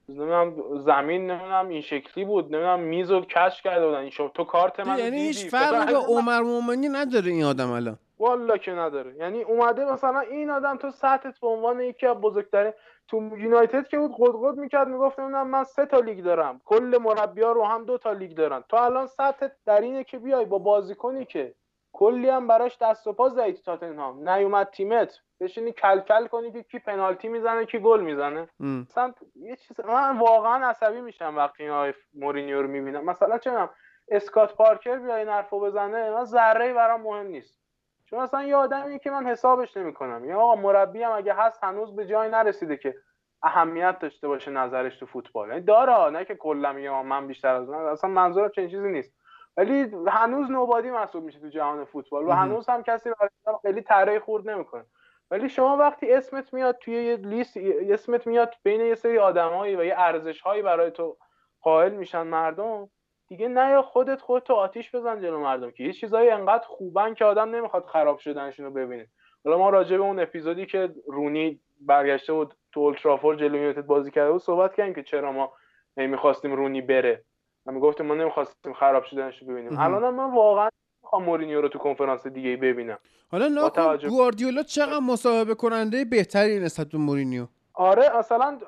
[0.09, 2.45] نمی‌دونم زمین نمی‌دونم این شکلی بود.
[2.45, 3.99] نمی‌دونم میز رو کش کرده بودن.
[3.99, 7.99] این تو کارت من یعنی هیچ فرقی من- عمر مومنی نداره این آدم الان.
[8.19, 9.17] والا که نداره.
[9.17, 12.73] یعنی اومده مثلا این آدم تو سطحت به عنوان یکی از بزرگترین
[13.09, 16.61] تو یونایتد که بود قد می‌کرد می‌گفت نمی‌دونم من سه تا لیگ دارم.
[16.65, 18.65] کل مربیا رو هم دو تا لیگ دارن.
[18.69, 21.55] تو الان سطحت در اینه که بیای با بازیکنی که
[22.01, 24.29] کلی هم براش دست و پا زدی تو تاتنهام.
[24.29, 25.19] نیومد تیمت.
[25.41, 28.49] بشینی کلکل کنی که کی پنالتی می‌زنه کی گل می‌زنه.
[28.61, 28.87] ام.
[28.91, 33.05] مثلا یه چیز من واقعا عصبی میشم وقتی این آقای مورینیو رو می‌بینم.
[33.05, 33.69] مثلا چه
[34.09, 37.61] اسکات پارکر بیا این حرفو بزنه من ذره برام مهم نیست.
[38.07, 40.25] چون اصلا یه آدمیه که من حسابش نمی‌کنم.
[40.25, 42.95] یا آقا مربی هم اگه هست هنوز به جای نرسیده که
[43.43, 45.49] اهمیت داشته باشه نظرش تو فوتبال.
[45.49, 49.20] یعنی داره نه که کلا آقا من بیشتر از اون اصلا منظورم چنین چیزی نیست.
[49.61, 52.31] ولی هنوز نوبادی محسوب میشه تو جهان فوتبال و.
[52.31, 54.85] هنوز هم کسی برای خیلی طرح خورد نمی‌کنه.
[55.31, 57.57] ولی شما وقتی اسمت میاد توی یه لیست
[57.91, 61.17] اسمت میاد بین یه سری آدمایی و یه ارزشهایی برای تو
[61.61, 62.91] قائل میشن مردم
[63.29, 67.25] دیگه نه یا خودت خودتو آتیش بزن جلو مردم که یه چیزایی انقدر خوبن که
[67.25, 69.07] آدم نمی‌خواد خراب شدنشون رو ببینه.
[69.45, 74.11] حالا ما راجع به اون اپیزودی که رونی برگشته بود تو اولترافور جلو یونایتد بازی
[74.11, 75.53] کرده بود صحبت کردیم که چرا ما
[75.97, 77.25] نمی‌خواستیم رونی بره.
[77.67, 79.79] و می‌گفتیم ما نمی‌خواستیم خراب شدنش رو ببینیم.
[79.79, 80.69] الان من واقعا
[81.03, 82.99] می‌خوام مورینیو رو تو کنفرانس دیگه ببینم
[83.31, 88.59] حالا توجه- گواردیولا چقدر مصاحبه کننده بهتری نسبت به مورینیو آره اصلا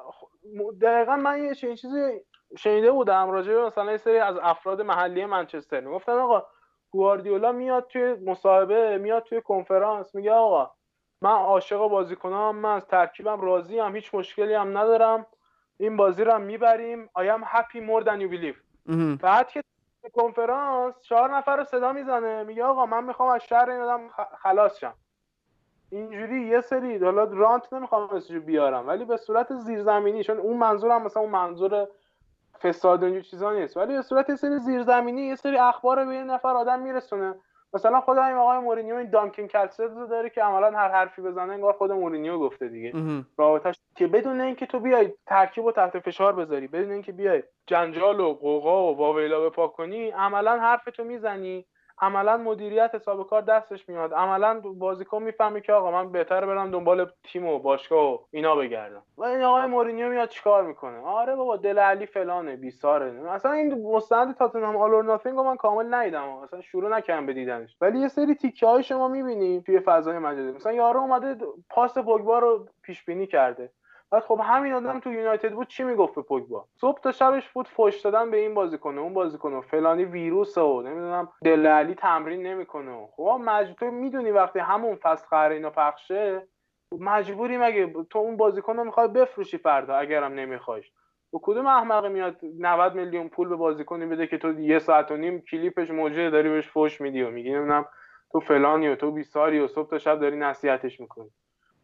[0.81, 2.21] دقیقا من یه چنین چیزی
[2.59, 6.43] شنیده بودم راجع به مثلا یه سری از افراد محلی منچستر می‌گفتن آقا
[6.91, 10.71] گواردیولا میاد توی مصاحبه میاد توی کنفرانس میگه آقا
[11.23, 15.27] من عاشق بازیکنام من از ترکیبم راضی هم هیچ مشکلی هم ندارم
[15.79, 18.72] این بازی رو هم می‌بریم I am happy more than you believe مهم.
[19.23, 19.63] بعد که
[20.13, 24.09] کنفرانس چهار نفر رو صدا می‌زنه میگه آقا من می‌خوام از شر این آدم
[24.43, 24.95] خلاص شم.
[25.91, 31.03] اینجوری یه سری حالا رانت نمی‌خوام اسمشو بیارم ولی به صورت زیرزمینی چون اون منظورم
[31.03, 31.89] مثلا اون منظور
[32.63, 36.25] فساد و چیزا نیست ولی به صورت یه سری زیرزمینی یه سری اخبار به یه
[36.25, 37.35] نفر آدم میرسونه.
[37.75, 41.53] مثلا خود همین آقای مورینیو این دانکن کلسد رو داره که عملا هر حرفی بزنه
[41.53, 42.93] انگار خود مورینیو گفته دیگه.
[43.39, 48.21] رابطش که بدون اینکه تو بیای ترکیب و تحت فشار بذاری بدون اینکه بیای جنجال
[48.21, 51.67] و قوقا و واویلا بپاک کنی عملا حرفتو می‌زنی
[52.03, 54.15] عملا مدیریت حساب کار دستش میاد.
[54.15, 59.03] عملا بازیکن می‌فهمه که آقا من بهتره برم دنبال تیم و باشگاه و اینا بگردم.
[59.17, 63.31] و این آقای مورینیو میاد چیکار می‌کنه؟ آره بابا دل علی فلانه بیساره.
[63.31, 66.29] اصلا این مستند تاتنهام آل اور ناتینگ من کامل ندیدم.
[66.29, 67.77] اصلا شروع نکردم به دیدنش.
[67.81, 70.53] ولی یه سری تیکه های شما می‌بینیم توی فضای مجازی.
[70.53, 71.37] مثلا یارو اومده
[71.71, 73.71] پاس پوگبا رو پیش بینی کرده.
[74.13, 77.69] بعد خب همین آدم تو یونایتد بود چی می‌گفت به پوگبا؟ صبح تا شبش بود
[77.69, 83.09] فوش دادن به این بازیکن اون بازیکن فلانی ویروس و نمی‌دونم دل علی تمرین نمی‌کنه
[83.17, 86.49] خب مجبور می‌دونی وقتی همون فصل قراره اینا پخشه
[87.01, 90.93] مجبوری مگه تو اون بازیکن رو می‌خوای بفروشی فردا اگرم نمیخوایش؟
[91.35, 95.17] و کدوم احمقی میاد 90 میلیون پول به بازیکنی بده که تو یه ساعت و
[95.17, 97.85] نیم کلیپش موجه داری بهش فوش میدی و میگی نمی‌دونم
[98.33, 101.31] تو فلانی و تو بیساری و صبح تا شب داری نصیحتش می‌کنی.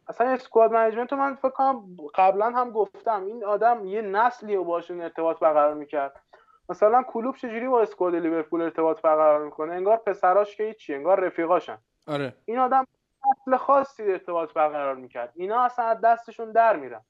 [0.09, 3.25] اصلا squad management من فکر کنم قبلا هم گفتم.
[3.27, 6.21] این آدم یه نسلی رو باشون ارتباط برقرار می‌کرد.
[6.69, 11.79] مثلا کلوب چجوری با squad لیورپول ارتباط برقرار می‌کنه؟ انگار پسراش که هیچی انگار رفیقاشن.
[12.07, 12.35] آره.
[12.45, 12.85] این آدم
[13.31, 15.33] نسل خاصی ارتباط برقرار می‌کرد.
[15.35, 17.05] اینا اصلا از دستشون در میرن.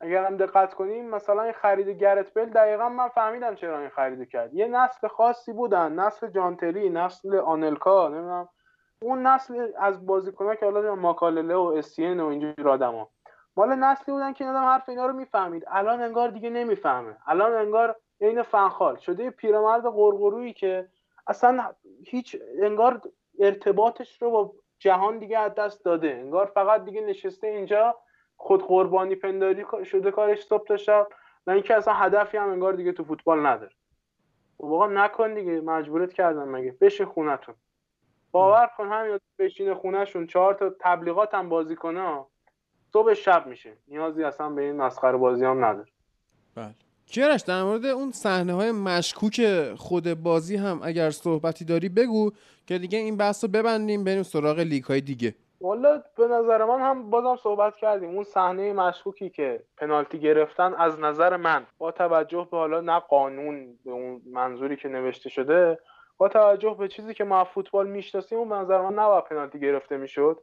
[0.00, 4.24] اگر هم دقت کنیم مثلا این خرید گرت بیل دقیقا من فهمیدم چرا این خریدو
[4.24, 4.54] کرد.
[4.54, 5.92] یه نسل خاصی بودن.
[5.92, 8.48] نسل جان تری نسل آنلکا نمی‌دونم.
[9.02, 13.10] اون نسل از بازیکن‌ها که حالا ماکالله و اسین و اینجور آدما.
[13.56, 15.64] مال نسلی بودن که آدم حرف اینا رو می‌فهمید.
[15.66, 17.16] الان انگار دیگه نمی‌فهمه.
[17.26, 20.88] الان انگار عین فنخال شده پیرمرد قرقرویی که
[21.26, 21.72] اصلا
[22.04, 23.00] هیچ انگار
[23.38, 26.10] ارتباطش رو با جهان دیگه از دست داده.
[26.10, 27.96] انگار فقط دیگه نشسته اینجا
[28.36, 31.08] خود قربانی پنداری شده کارش صبح تا شب.
[31.46, 33.72] و اینکه اصلا هدفی هم انگار دیگه تو فوتبال نداره.
[34.58, 36.76] خب آقا نکن دیگه مجبورت کردن مگه.
[36.80, 37.54] بشین خونتون.
[38.32, 42.24] باور کن همین بشین خونهشون چهار تا تبلیغات هم بازی کنه
[42.92, 43.72] صبح شب میشه.
[43.88, 45.88] نیازی اصلا به این مسخره بازی هم نداره.
[46.54, 46.74] بله.
[47.06, 49.40] کیارش در مورد اون صحنه های مشکوک
[49.76, 52.30] خود بازی هم اگر صحبتی داری بگو
[52.66, 55.34] که دیگه این بحث رو ببندیم بریم سراغ لیگ های دیگه.
[55.60, 58.10] والا به نظر من هم بازم صحبت کردیم.
[58.10, 63.78] اون صحنه مشکوکی که پنالتی گرفتن از نظر من با توجه به حالا نه قانون
[63.84, 65.78] به اون منظوری که نوشته شده
[66.18, 69.96] با توجه به چیزی که ما فوتبال می‌شناسیم اون به نظر من نباید پنالتی گرفته
[69.96, 70.40] می‌شد.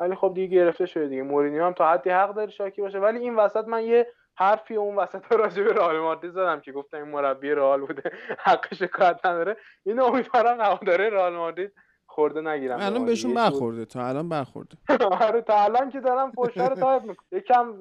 [0.00, 1.22] ولی خب دیگه گرفته شده دیگه.
[1.22, 2.98] مورینیو هم تا حدی حق داره شاکی باشه.
[2.98, 4.06] ولی این وسط من یه
[4.36, 8.12] حرفی اون وسط راجع به رئال مادرید زدم که گفتم این مربی رئال بوده.
[8.46, 9.56] حق شکایت نداره.
[9.86, 11.72] اینو امیدوارم هواداره رئال مادرید
[12.06, 13.84] خرده نگیرن الان بهشون برخورده.
[13.84, 14.76] تا الان برخورده.
[15.28, 17.26] آره تا الان که دارم فوشا رو تایپ می‌کنم.
[17.32, 17.74] یکم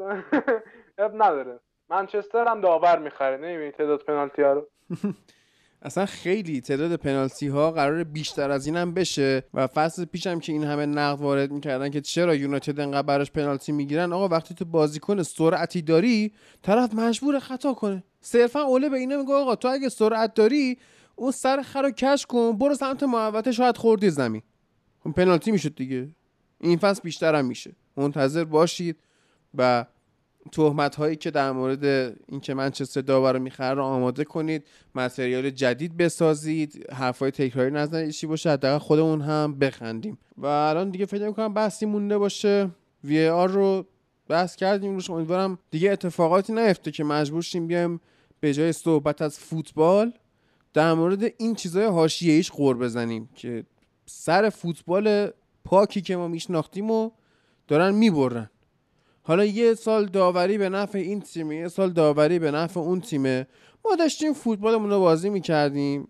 [0.98, 1.60] اب نداره.
[1.90, 3.38] منچستر هم داور می‌خره.
[3.38, 4.68] نمی‌بینی تعداد پنالتی ها رو؟
[5.82, 10.52] اصلا خیلی تعداد پنالتی ها قرار بیشتر از این هم بشه و فصل پیشم که
[10.52, 14.66] این همه نقد وارد می‌کردن که چرا یونایتد انقدر براش پنالتی می‌گیرن آقا وقتی تو
[14.66, 18.04] بازیکن سرعتی داری طرف مجبور خطا کنه.
[18.22, 20.78] صرفا اوله به اینا میگه آقا تو اگه سرعت داری
[21.16, 24.42] اون سر خر رو کش کن برو سمت محوطه شاید خوردی زمین.
[25.06, 26.10] اون پنالتی می‌شد دیگه.
[26.62, 27.76] این فصل بیشتر هم میشه.
[27.98, 28.98] منتظر باشید
[29.58, 29.86] و
[30.52, 31.86] تهمت هایی که در مورد
[32.28, 38.28] اینکه منچستر داور رو می‌خره رو آماده کنید متریال جدید بسازید حرفای تکراری نزنید چی
[38.28, 40.18] باشه حداقل خودمون هم بخندیم.
[40.38, 42.70] و الان دیگه فکر می‌کنم بحثی مونده باشه.
[43.04, 43.86] وی آر رو
[44.28, 48.00] بحث کردیم روش امیدوارم دیگه اتفاقاتی نیفته که مجبور شیم بیایم
[48.40, 50.14] به جای صحبت از فوتبال
[50.74, 53.64] در مورد این چیزای حاشیه‌ایش قور بزنیم که
[54.06, 55.30] سر فوتبال
[55.64, 57.12] پاکی که ما میشناختیم و
[57.68, 58.50] دارن می‌برن.
[59.28, 63.48] حالا یه سال داوری به نفع این تیمه یه سال داوری به نفع اون تیمه.
[63.86, 66.08] ما داشتیم فوتبالمون رو بازی می‌کردیم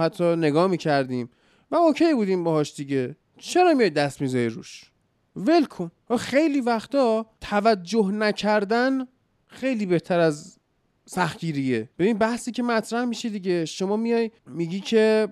[0.00, 1.30] حتی نگاه می‌کردیم
[1.70, 3.16] و اوکی بودیم باهاش دیگه.
[3.38, 4.90] چرا میای دست می‌ذاری روش؟
[5.36, 5.90] ول کن.
[6.18, 9.06] خیلی وقتا توجه نکردن
[9.46, 10.58] خیلی بهتر از
[11.06, 11.88] سختگیریه.
[11.98, 13.64] ببین بحثی که مطرح میشه دیگه.
[13.64, 15.28] شما میای میگی که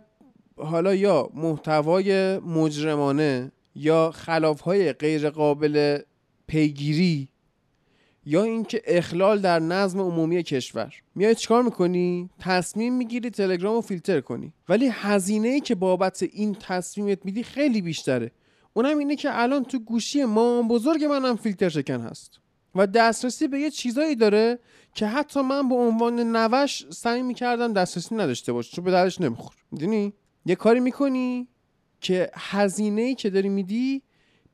[0.56, 5.98] حالا یا محتوای مجرمانه یا خلافهای غیر قابل
[6.48, 7.28] پیگیری
[8.24, 10.94] یا اینکه اخلال در نظم عمومی کشور.
[11.14, 14.52] میای چیکار می‌کنی؟ تصمیم می‌گیری تلگرام رو فیلتر کنی.
[14.68, 18.30] ولی هزینه ای که بابت این تصمیمت میدی خیلی بیشتره.
[18.74, 22.40] اونم اینه که الان تو گوشی مامان بزرگ منم فیلتر شکن هست.
[22.74, 24.58] و دسترسی به یه چیزایی داره
[24.94, 29.54] که حتی من به عنوان نوش سعی می‌کردم دسترسی نداشته باشه چون به دردش نمیخور
[29.70, 30.12] می‌دونی؟
[30.46, 31.48] یه کاری می‌کنی
[32.00, 34.02] که هزینه ای که داری میدی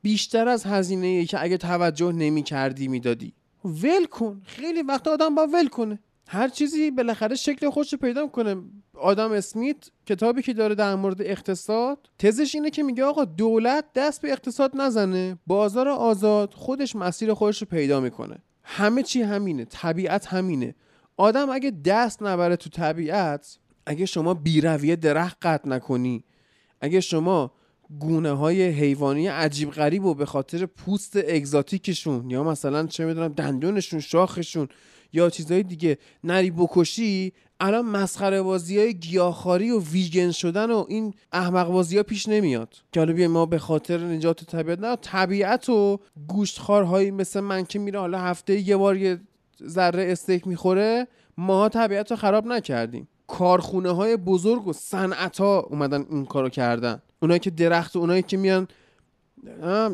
[0.05, 3.33] بیشتر از هزینه ای که اگه توجه نمی کردی می‌دادی.
[3.63, 4.41] ول کن.
[4.45, 5.99] خیلی وقت آدم با ول کنه.
[6.27, 8.55] هر چیزی بالاخره شکل خودش رو پیدا کنه
[8.93, 14.21] آدم اسمیت کتابی که داره در مورد اقتصاد تزش اینه که میگه آقا دولت دست
[14.21, 18.37] به اقتصاد نزنه بازار آزاد خودش مسیر خودش رو پیدا می‌کنه.
[18.63, 20.75] همه چی همینه طبیعت همینه.
[21.17, 26.23] آدم اگه دست نبره تو طبیعت اگه شما بیرویه درخت قطع نکنی
[26.81, 27.51] اگه شما
[27.99, 33.99] گونه های حیوانی عجیب غریب و به خاطر پوست اگزاتیکشون یا مثلا چه می‌دونم دندونشون
[33.99, 34.67] شاخشون
[35.13, 41.13] یا چیزهای دیگه نری بکشی الان مسخره بازی های گیاهخواری و ویگن شدن و این
[41.31, 42.73] احمق بازی ها پیش نمیاد.
[42.91, 47.99] که حالا ما به خاطر نجات طبیعت نه طبیعت و گوشتخوارهایی مثل من که میره
[47.99, 49.19] حالا هفته یه بار یه
[49.67, 51.07] ذره استیک می‌خوره
[51.37, 53.07] ما طبیعت رو خراب نکردیم.
[53.27, 57.01] کارخونه های بزرگ و صنعت ها اومدن این کارو کردن.
[57.21, 58.67] اونایی که درخت و اونایی که میان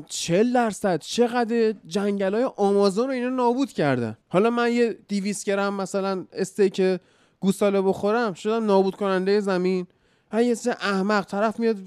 [0.07, 4.17] چل درصد چقدر جنگل های آمازون رو اینا نابود کردن.
[4.27, 6.99] حالا من یه دیویس گرم مثلا استیک
[7.39, 9.87] گوساله بخورم شدم نابود کننده زمین
[10.33, 11.77] یه سه احمق طرف میاد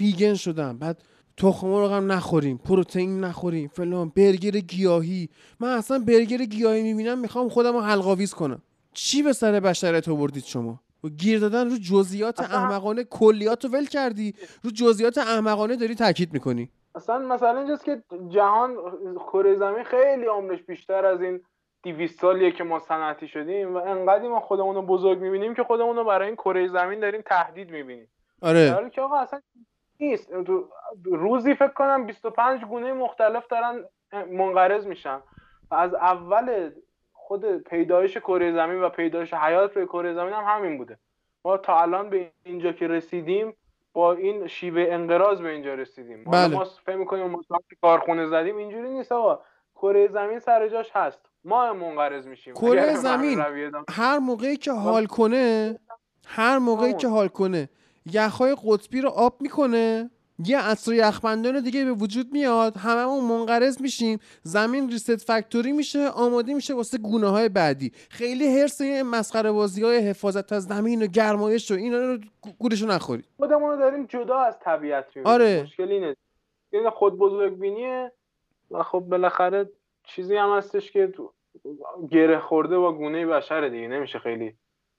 [0.00, 0.78] ویگن شدم.
[0.78, 1.02] بعد
[1.36, 5.28] تخم مرغ هم نخوریم پروتئین نخوریم فلان برگر گیاهی.
[5.60, 8.62] من اصلا برگر گیاهی می‌بینم می‌خوام خودم رو حلقاویز کنم.
[8.92, 13.84] چی به سر بشریت آوردید شما؟ و گیر دادن رو جزئیات احمقانه کلیات رو ول
[13.84, 14.34] کردی.
[14.64, 16.70] رو جزئیات احمقانه داری تاکید می‌کنی.
[16.94, 18.76] اصلا مثلا اینجاست که جهان
[19.18, 21.40] کره زمین خیلی عمرش بیشتر از این
[21.82, 25.96] 200 سالیه که ما صنعتی شدیم و انقدری ما خودمون رو بزرگ می‌بینیم که خودمون
[25.96, 28.08] رو برای این کره زمین داریم تهدید می‌بینیم.
[28.42, 28.90] آره.
[28.94, 29.40] که آقا اصلا
[30.00, 30.32] نیست.
[31.04, 33.84] روزی فکر کنم 25 گونه مختلف دارن
[34.30, 35.20] منقرض میشن.
[35.70, 36.70] و از اول
[37.32, 40.98] خود پیدایش کره زمین و پیدایش حیات روی کره زمین هم همین بوده.
[41.44, 43.54] ما تا الان به اینجا که رسیدیم
[43.92, 46.24] با این شیوه انقراض به اینجا رسیدیم.
[46.24, 46.54] بله.
[46.54, 47.40] ما فکر می‌کنیم ما
[47.82, 49.40] کارخونه زدیم اینجوری نیست آقا.
[49.74, 51.20] کره زمین سر جاش هست.
[51.44, 52.54] ما هم منقرض میشیم.
[52.54, 53.42] کره زمین
[53.90, 55.78] هر موقعی که حال کنه
[56.26, 56.94] هر موقعی.
[56.94, 57.68] که حال کنه
[58.12, 60.10] یخهای قطبی رو آب می‌کنه.
[60.46, 62.76] یه عصر یخبندان دیگه به وجود میاد.
[62.76, 64.18] هممون منقرض میشیم.
[64.42, 67.92] زمین ریست فکتوری میشه آماده میشه واسه گونه های بعدی.
[68.10, 72.18] خیلی حرس این مسخره بازی های حفاظت از زمین و گرمایش و اینا رو
[72.58, 73.24] گورشو نخورید.
[73.36, 75.26] خودمون رو داریم جدا از طبیعت می‌بینیم.
[75.26, 75.62] آره.
[75.62, 76.16] مشکل اینه
[76.72, 78.12] این خود بزرگ بینیه
[78.70, 79.70] و خب بالاخره
[80.04, 81.32] چیزی هم هستش که تو-
[82.10, 83.88] گره خورده با گونه بشر دیگه.
[83.88, 84.54] نمیشه خیلی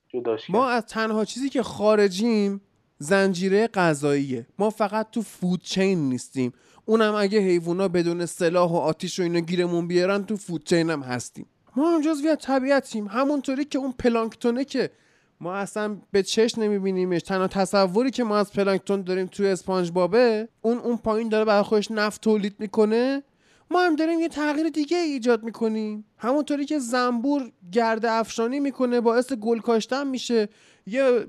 [0.08, 2.60] جداش ما از تنها چیزی که خارجیم
[2.98, 4.46] زنجیره غذاییه.
[4.58, 6.52] ما فقط تو فود چین نیستیم.
[6.84, 11.02] اونم اگه حیوونا بدون سلاح و آتیش و اینا گیرمون بیارن تو فود چین هم
[11.02, 11.46] هستیم.
[11.76, 13.06] ما هم جزوی طبیعتیم.
[13.06, 14.90] همونطوری که اون پلانکتونه که
[15.40, 17.22] ما اصلا به چشم نمیبینیمش.
[17.22, 21.62] تنها تصوری که ما از پلانکتون داریم توی اسپانج بابه اون اون پایین داره برای
[21.62, 23.22] خودش نفت تولید می‌کنه.
[23.70, 26.04] ما هم داریم یه تغییر دیگه ایجاد می‌کنیم.
[26.18, 30.48] همونطوری که زنبور گرد افشانی می‌کنه باعث گل کاشتن میشه.
[30.86, 31.26] یه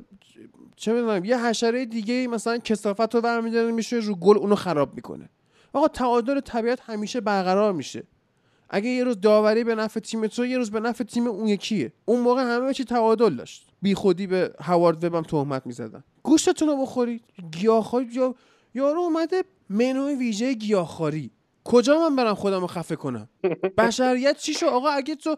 [0.75, 5.29] چه می‌دونم یه حشره دیگه مثلا کسافت رو برمیداره میشه رو گل اونو خراب می‌کنه.
[5.73, 8.03] آقا تعادل طبیعت همیشه برقرار میشه.
[8.69, 11.93] اگه یه روز داوری به نفع تیم تو یه روز به نفع تیم اون یکیه.
[12.05, 13.67] اون موقع همه چی تعادل داشت.
[13.81, 16.03] بی خودی به هوارد وبم تهمت می‌زدن.
[16.23, 17.23] گوشتتون رو بخورید.
[17.51, 18.35] گیاهخواری یا
[18.75, 21.31] یارو اومده منوی ویژه گیاهخواری.
[21.63, 23.29] کجا من برم خودم رو خفه کنم؟
[23.77, 25.35] بشریت چی شو آقا اگه تو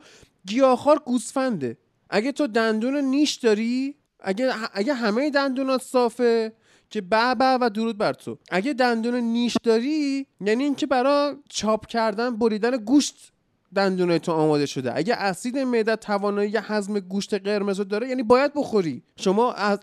[0.48, 1.78] گیاهخوار گوسفنده
[2.10, 6.54] اگه تو دندون نیش داری اگه اگه همه دندونات صافه
[6.90, 8.38] که به به و درود بر تو.
[8.52, 13.32] اگه دندون نیش داری یعنی اینکه برای چاپ کردن بریدن گوشت
[13.76, 14.98] دندونای تو آماده شده.
[14.98, 19.04] اگه اسید معده توانایی هضم گوشت قرمز رو داره یعنی باید بخوری.
[19.16, 19.80] شما از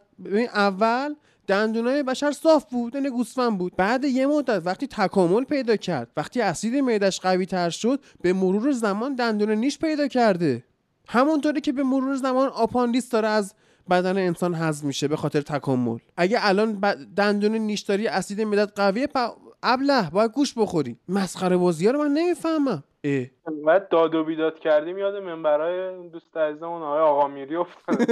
[0.54, 1.14] اول
[1.46, 3.76] دندونای بشر صاف بود یعنی گوسفند بود.
[3.76, 8.72] بعد یه مدت وقتی تکامل پیدا کرد وقتی اسید معدش قوی تر شد به مرور
[8.72, 10.64] زمان دندون نیش پیدا کرده.
[11.08, 13.54] همونطوری که به مرور زمان آپاندیس داره از
[13.90, 15.98] بدن انسان هضم میشه به خاطر تکامل.
[16.16, 16.72] اگه الان
[17.16, 19.32] دندون نیش داری اسید معدت قویه پ-
[19.62, 22.84] ابله باید گوش بخوری مسخره بازی رو من نمی‌فهمم.
[23.04, 23.26] اه.
[23.66, 27.96] بعد داد و بیداد کردیم یاد منبرای دوست عزیزمون آقای آقا میری افتاد.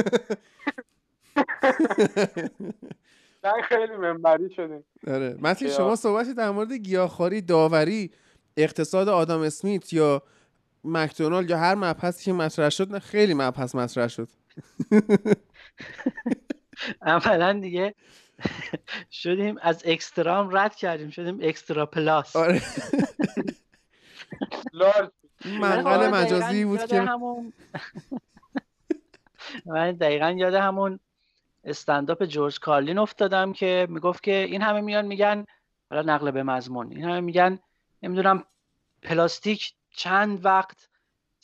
[3.45, 4.85] نه خیلی منبری شدیم.
[5.07, 5.37] آره.
[5.41, 8.11] متین یا- شما صحبتی در مورد گیاهخواری داوری
[8.57, 10.23] اقتصاد آدم اسمیت یا
[10.85, 14.29] مکدونالد یا هر مبحثی که مطرح شد نه خیلی مبحث مطرح شد.
[17.03, 17.95] اولا دیگه
[19.11, 22.37] شدیم از اکسترام رد کردیم شدیم اکسترا پلاس.
[22.37, 22.63] آره.
[24.73, 25.11] لارج.
[25.45, 27.01] منقل دقیقاً مجازی بود یاد که.
[27.01, 27.53] همون
[29.67, 31.01] من دقیقا یاد همون
[31.65, 35.47] استنداپ جورج کارلین افتادم که می‌گفت که این همه میان میگن
[35.91, 37.59] حالا نقل به مضمون این همه میگن
[38.03, 38.45] نمی‌دونم
[39.03, 40.89] پلاستیک چند وقت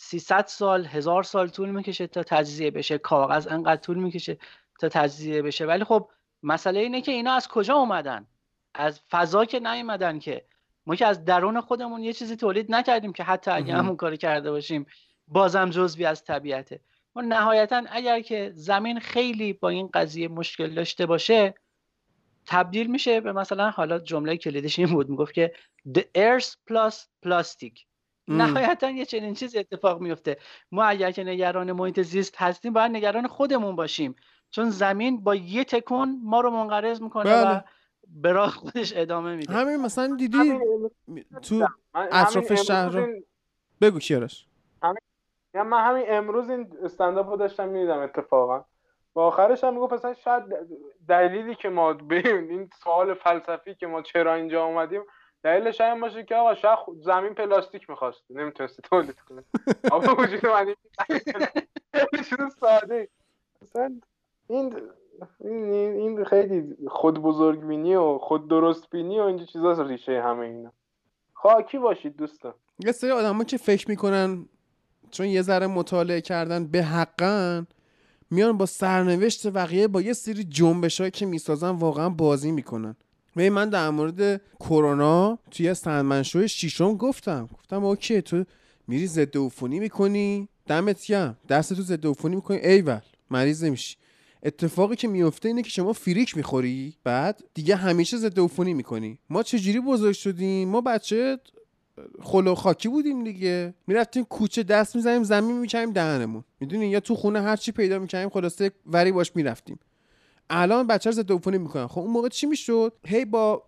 [0.01, 2.99] 300 سال هزار سال طول می‌کشه تا تجزیه بشه.
[2.99, 4.39] کاغذ انقدر طول می‌کشه
[4.81, 5.67] تا تجزیه بشه.
[5.67, 6.11] ولی خب
[6.43, 8.27] مسئله اینه که اینا از کجا اومدن؟
[8.75, 10.45] از فضا که نیومدن که.
[10.87, 13.75] ما که از درون خودمون یه چیزی تولید نکردیم که حتی اگه.
[13.75, 14.87] همون کاری کرده باشیم
[15.29, 16.81] بازم جزوی از طبیعته.
[17.17, 21.55] و نهایتا اگر که زمین خیلی با این قضیه مشکل داشته باشه
[22.47, 25.53] تبدیل میشه به مثلا حالا جمله کلیدش این بود می‌گفت که
[25.89, 26.95] the earth plus
[27.27, 27.88] plastic.
[28.29, 30.37] نهایتا یه چنین چیزی اتفاق میفته.
[30.73, 34.17] ما اگر که نگران محیط زیست هستیم باید نگران خودمون باشیم.
[34.51, 37.65] چون زمین با یه تکون ما رو منقرض می‌کنه و بله.
[38.09, 39.53] به راه خودش ادامه میده.
[39.53, 43.25] همین مثلا دیدی همین تو اطراف همین شهر این-
[43.81, 44.47] بگو کیارش
[45.55, 48.65] یعنی من همین امروز این استنداپ رو داشتم می‌دیدم اتفاقا.
[49.15, 50.43] و آخرش هم می‌گفت مثلا شاید
[51.09, 55.03] دلیلی که ما به این سوال فلسفی که ما چرا اینجا اومدیم
[55.43, 58.23] دلیلش این باشه که آقا خود- زمین پلاستیک می‌خواست.
[58.31, 59.45] نمی‌تونستی تولید کنه
[59.93, 60.75] آقا وجود من
[62.61, 63.09] ساده.
[64.49, 64.75] این
[65.41, 70.47] این این خیلی خود بزرگ بینی و خود درست بینی و اینجا چیزاست ریشه همه
[70.47, 70.73] اینا.
[71.35, 72.55] خاکی باشید دوستان؟
[72.85, 74.47] یه سری آدم که فکر می‌کنن
[75.11, 77.67] چون یه ذره مطالعه کردن به حقن
[78.31, 82.97] میان با سرنوشت بقیه با یه سری جنبش که می‌سازن واقعا بازی می‌کنن.
[83.39, 87.49] و من در مورد کرونا توی سندمنشوی شیشم گفتم.
[87.59, 88.45] گفتم اوکی تو
[88.89, 91.37] میری ضد عفونی می‌کنی؟ دمت گرم.
[91.49, 93.01] دست تو ضد عفونی می‌کنی؟ ایول
[93.31, 93.97] مریض نمیشی.
[94.43, 99.19] اتفاقی که میفته اینه که شما فریک می‌خوری بعد دیگه همیشه ضد عفونی می‌کنی.
[99.31, 101.39] ما چجوری بزرگ شدیم؟ ما بچه
[102.23, 103.75] گل و خاکی بودیم دیگه.
[103.87, 106.45] می‌رفتیم کوچه دست می‌زنیم زمین می‌کنیم دهنمون.
[106.61, 109.79] می‌دونی؟ یا تو خونه هر چی پیدا می‌کنیم خلاصه وری باش می‌رفتیم.
[110.51, 111.87] الان بچه ضد عفونی می‌کنن.
[111.87, 113.63] خب اون موقع چی می‌شد؟ هی با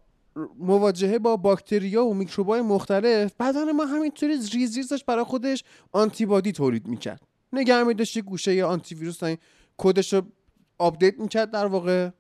[0.58, 6.52] مواجهه با باکتریا و میکروبای مختلف بدن ما همینطوری ریز ریز داشت برای خودش آنتیبادی
[6.52, 7.22] تولید می‌کرد.
[7.52, 9.20] نگه میداشت یه گوشه یه آنتی ویروس
[9.76, 10.22] کدش رو
[10.78, 12.10] update می‌کرد در واقع.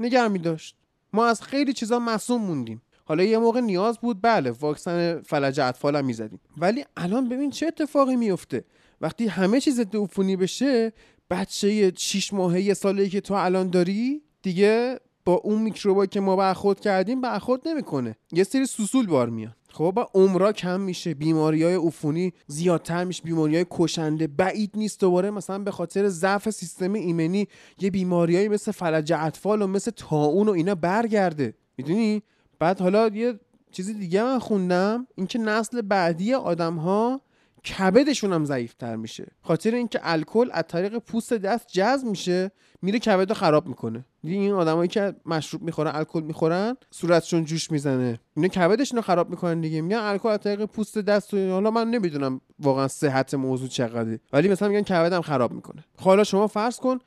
[0.00, 0.76] نگه میداشت.
[1.12, 2.82] ما از خیلی چیزا معصوم موندیم.
[3.04, 6.40] حالا یه موقع نیاز بود بله واکسن فلج اطفال هم می‌زدیم.
[6.56, 8.64] ولی الان ببین چه اتفاقی میفته
[9.00, 10.92] وقتی همه چیز ضد عفونی بشه
[11.30, 16.36] بچه 6 ماهه یه ساله که تو الان داری دیگه با اون میکروبایی که ما
[16.36, 18.16] برخورد کردیم برخورد نمی‌کنه.
[18.32, 21.14] یه سری سوسول بار میان خب با عمرا کم میشه.
[21.14, 23.22] بیماری های عفونی زیادتر میشه.
[23.22, 25.00] بیماری های کشنده بعید نیست.
[25.00, 27.48] دوباره مثلا به خاطر ضعف سیستم ایمنی
[27.80, 31.54] یه بیماریایی مثل فلج اطفال و مثل طاعون و اینا برگرده.
[31.76, 32.22] می‌دونی؟
[32.58, 33.40] بعد حالا یه
[33.72, 35.06] چیزی دیگه من خوندم.
[35.14, 37.20] اینکه نسل بعدی آدم ها
[37.64, 39.26] کبدشون هم ضعیفتر میشه.
[39.42, 42.50] خاطر اینکه الکل از طریق پوست دست جذب میشه
[42.82, 44.04] میره کبد رو خراب می‌کنه.
[44.22, 48.20] دیگه این آدمایی که مشروب می‌خورن الکل می‌خورن صورتشون جوش می‌زنه.
[48.36, 49.80] اینا کبدشون رو خراب می‌کنن دیگه.
[49.80, 54.20] میگن الکل از طریق پوست دست و حالا من نمی‌دونم واقعا صحت موضوع چقدره.
[54.32, 55.84] ولی مثلا میگن کبدم خراب می‌کنه.
[55.96, 56.98] خب حالا شما فرض کن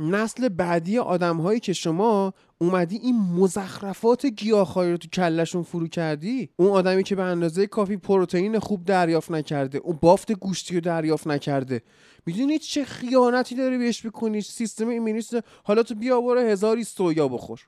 [0.00, 6.50] نسل بعدی آدم هایی که شما اومدی این مزخرفات گیاهخواری رو تو کلشون فرو کردی؟
[6.56, 11.26] اون آدمی که به اندازه کافی پروتئین خوب دریافت نکرده اون بافت گوشتی رو دریافت
[11.26, 11.82] نکرده.
[12.26, 15.22] می‌دونی چه خیانتی داری بهش بکنی سیستم ایمنی
[15.64, 17.60] حالا تو بیا برو هزاری سویا بخور.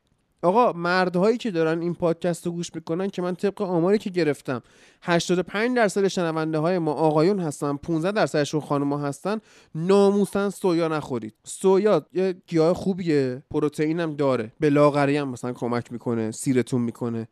[0.43, 4.63] آقا مردهایی که دارن این پادکست رو گوش می‌کنن که من طبق آماری که گرفتم
[5.03, 9.41] 85 درصد شنونده های ما آقایون هستن 15 درصدشون خانم هستن
[9.75, 11.35] ناموسن سویا نخورید.
[11.45, 14.53] سویا یه گیاه خوبیه پروتئین هم داره.
[14.61, 17.29] به لاغری هم مثلا کمک می‌کنه سیرتون می‌کنه.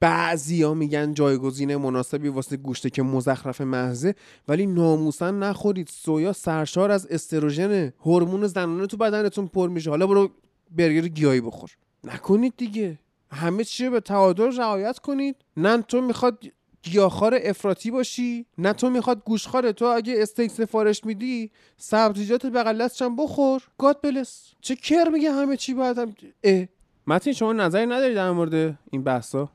[0.00, 4.14] بعضیا میگن جایگزین مناسبی واسه گوشته که مزخرف محضه
[4.48, 5.88] ولی ناموسن نخورید.
[5.88, 9.90] سویا سرشار از استروژن هورمون زنانه تو بدنتون پر میشه.
[9.90, 10.28] حالا برو
[10.70, 11.70] برگر گیاهی بخور.
[12.04, 12.98] نکنید دیگه.
[13.32, 15.36] همه چی به تعادل رعایت کنید.
[15.56, 16.44] نه تو می‌خواد
[16.82, 23.16] گیاهخوار افراطی باشی نه تو می‌خواد گوشخواره تو اگه استیک سفارش میدی سبزیجات بغل دستشم
[23.16, 23.62] بخور.
[23.78, 26.14] گاد بلس چه کر میگه همه چی باید هم
[26.44, 26.64] اه.
[27.06, 29.48] متین شما نظری نداری در مورد این بحثا؟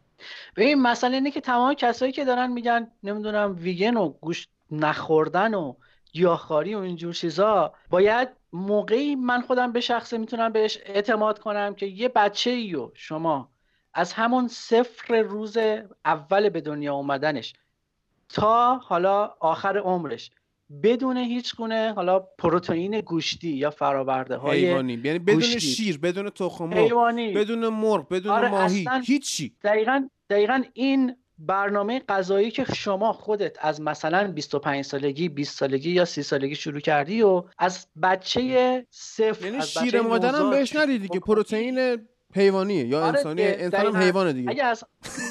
[0.56, 5.74] ببین مسئله اینه که تمام کسایی که دارن میگن نمی‌دونم ویگن و گوشت نخوردن و
[6.12, 11.86] گیاهخواری و اینجور چیزا باید موقعی من خودم به شخصه می‌تونم بهش اعتماد کنم که
[11.86, 13.50] یه بچه ایو شما
[13.94, 15.58] از همون صفر روز
[16.06, 17.54] اول به دنیا اومدنش
[18.30, 20.32] تا حالا آخر عمرش
[20.84, 24.94] بدون هیچ گونه حالا پروتئین گوشتی یا فرآورده های حیوانی.
[24.94, 25.60] یعنی بدون گوشتی.
[25.60, 29.56] شیر بدون تخم مرغ بدون مرغ بدون آره، ماهی هیچی.
[29.64, 36.06] دقیقا دقیقا این برنامه غذایی که شما خودت از مثلا 25 سالگی 20 سالگی یا
[36.06, 40.70] 30 سالگی شروع کردی و از بچه صفر یعنی از شیر بچه مادرم نوزاد بهش
[40.70, 41.20] شروع ندید دیگه.
[41.20, 41.98] پروتئین
[42.36, 43.96] حیوانیه یا آره انسانی انسان هم.
[43.96, 44.84] حیوانه دیگه اگه از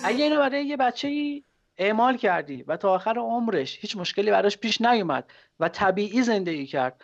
[0.05, 1.43] اگه اینو برای یه بچه
[1.77, 5.25] اعمال کردی و تا آخر عمرش هیچ مشکلی براش پیش نیومد
[5.61, 7.03] و طبیعی زندگی کرد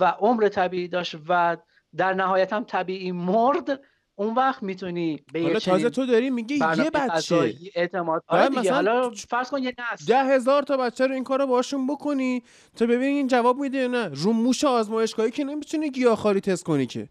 [0.00, 1.56] و عمر طبیعی داشت و
[1.96, 3.80] در نهایت هم طبیعی مرد
[4.20, 7.54] اون وقت می‌تونی به حالا یه تازه تو داری میگی یه بچه.
[7.74, 10.04] اعتماد آره دیگه حالا فرض کن یه نسل.
[10.06, 12.42] ده هزار تا بچه رو این کارو باشون بکنی
[12.76, 14.08] تا ببین این جواب میده یا نه.
[14.08, 17.08] رو موش آزمایشگاهی که نمی‌تونی گیاهخواری تست کنی که.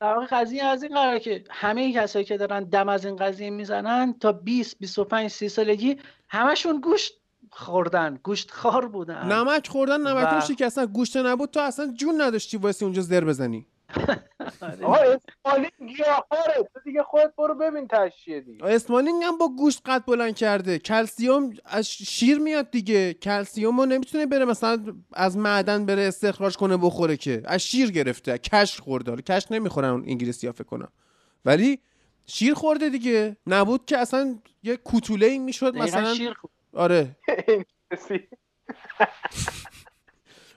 [0.00, 3.50] در واقع قضیه از این قراره که همه کسایی که دارن دم از این قضیه
[3.50, 5.96] می‌زنن تا 20 25 30 سالگی
[6.28, 7.12] همشون گوشت
[7.50, 9.32] خوردن گوشت خار بودن.
[9.32, 13.24] نمک خوردن نمک رو و- شکستن گوشت نبود تو اصلا جون نداشتی واسه اونجا زر
[13.24, 13.66] بزنی.
[14.82, 18.64] آقا اسماعیل گیاهخواره تو دیگه خودت برو ببین تشیه دیگه.
[18.64, 20.78] اسمالینگ هم با گوشت قد بلند کرده.
[20.78, 23.14] کلسیوم از شیر میاد دیگه.
[23.14, 27.42] کلسیوم رو نمی‌تونه بره مثلا از معدن بره استخراج کنه بخوره که.
[27.44, 28.38] از شیر گرفته.
[28.38, 29.10] کش خورده.
[29.10, 30.92] حالا کش نمی‌خورن اون انگلیسی ها فکر کنم.
[31.44, 31.78] ولی
[32.26, 33.36] شیر خورده دیگه.
[33.46, 36.52] نبود که اصلا یه کوتوله ای می‌شد مثلا شیر خورد.
[36.74, 37.16] آره.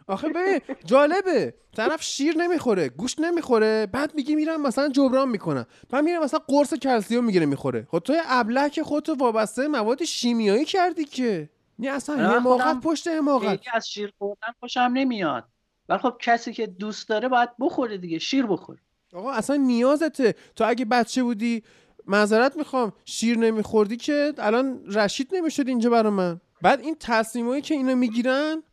[0.08, 1.54] آخه ببین جالبه.
[1.76, 5.66] طرف شیر نمی‌خوره گوشت نمی‌خوره بعد میگه میرم مثلا جبران می‌کنم.
[5.90, 7.88] بعد میره مثلا قرص کلسیوم می‌گیره می‌خوره.
[7.92, 11.50] خب تو ابله که خودتو وابسته مواد شیمیایی کردی که.
[11.80, 13.60] نه اصلا من حماقت پشت حماقت.
[13.74, 15.44] از شیر خوردن خوشم نمیاد.
[15.90, 18.78] ولی خب کسی که دوست داره باید بخوره دیگه شیر بخور
[19.14, 20.36] آقا اصلا نیازته.
[20.56, 21.64] تو اگه بچه بودی
[22.08, 26.42] معذرت می‌خوام شیر نمیخوردی که الان رشید نمی‌شد اینجا برا من.
[26.62, 28.64] بعد این تصمیمایی که اینا می‌گیرن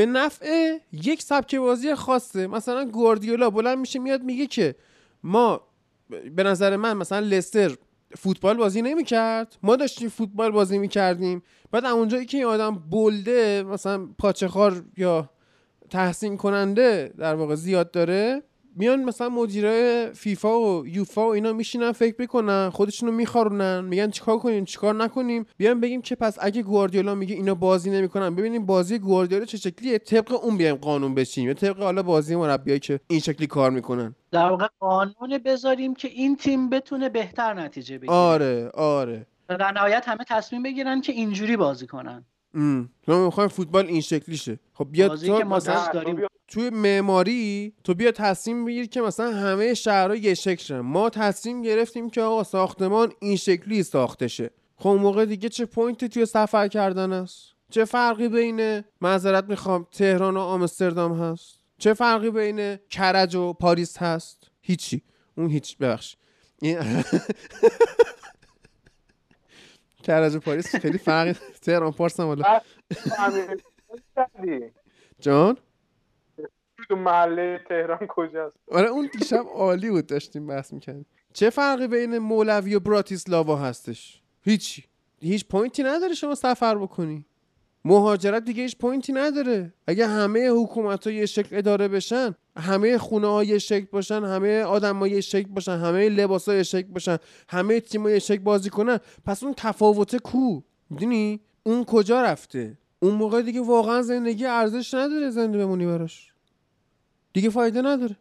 [0.00, 2.46] به نفع یک سبک بازی خاصه.
[2.46, 4.74] مثلا گواردیولا بلند میشه میاد میگه که
[5.22, 5.60] ما
[6.36, 7.76] به نظر من مثلا لستر
[8.16, 9.56] فوتبال بازی نمی‌کرد.
[9.62, 11.42] ما داشتیم فوتبال بازی می‌کردیم.
[11.70, 15.30] بعد اونجایی که این آدم بلده مثلا پاچخار یا
[15.90, 18.42] تحسین کننده در واقع زیاد داره
[18.76, 24.38] میان مثلا مدیرای فیفا و یوفا و اینا میشینن فکر می‌کنن خودشونو میخارونن میگن چیکار
[24.38, 25.46] کنیم چیکار نکنیم.
[25.56, 29.98] بیان بگیم که پس اگه گواردیولا میگه اینا بازی نمی‌کنن ببینیم بازی گواردیولا چه شکلیه
[29.98, 34.14] طبق اون بیایم قانون بچینیم یا طبق حالا بازی مربیایی که این شکلی کار می‌کنن.
[34.30, 38.12] در واقع قانون بذاریم که این تیم بتونه بهتر نتیجه بگیره.
[38.12, 39.26] آره آره.
[39.48, 42.24] در نهایت همه تصمیم بگیرن که اینجوری بازی کنن.
[42.54, 46.26] ما می‌خوایم فوتبال این شکلی شه خب بیا تو مثلا داریم.
[46.48, 50.80] توی معماری تو بیا تصمیم بگیر که مثلا همه شهرها یه شکل شن.
[50.80, 54.50] ما تصمیم گرفتیم که آقا ساختمان این شکلی ساخته شه.
[54.76, 59.44] خب اون موقع دیگه چه point ی توی سفر کردن است؟ چه فرقی بین معذرت
[59.44, 65.02] می‌خوام تهران و آمستردام هست؟ چه فرقی بین کرج و پاریس هست؟ هیچی.
[65.36, 66.16] اون هیچ ببخش
[70.02, 71.32] کرج و پاریس خیلی فرقی
[71.62, 72.60] تهران پارس هم حالا.
[75.20, 75.56] جان؟
[76.88, 82.18] تو محله تهران کجاست؟ آره اون دیشب عالی بود داشتیم بحث می‌کنیم چه فرقی بین
[82.18, 84.84] مولوی و براتیسلاوا هستش؟ هیچی
[85.20, 87.24] هیچ point ی نداره شما سفر بکنی.
[87.84, 89.72] مهاجرت دیگه هیچ point ی نداره.
[89.86, 94.62] اگه همه حکومت ها یه شکل اداره بشن همه خونه ها یه شکل باشن همه
[94.62, 98.18] آدم ها یه شکل باشن همه لباس ها یه شکل باشن همه تیم ها یه
[98.18, 104.02] شکل بازی کنن پس اون تفاوته کو؟ می‌دونی؟ اون کجا رفته؟ اون موقع دیگه واقعا
[104.02, 106.32] زندگی ارزش نداره زنده بمونی براش.
[107.32, 108.16] دیگه فایده نداره.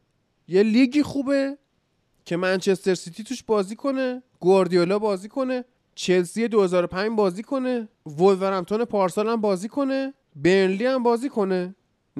[0.47, 1.57] یه لیگی خوبه
[2.25, 5.65] که منچستر سیتی توش بازی کنه گواردیولا بازی کنه
[5.99, 7.87] چلسی 2005 بازی کنه.
[8.05, 10.13] وولورهمپتون پارسال هم بازی کنه.
[10.35, 11.75] برنلی هم بازی کنه.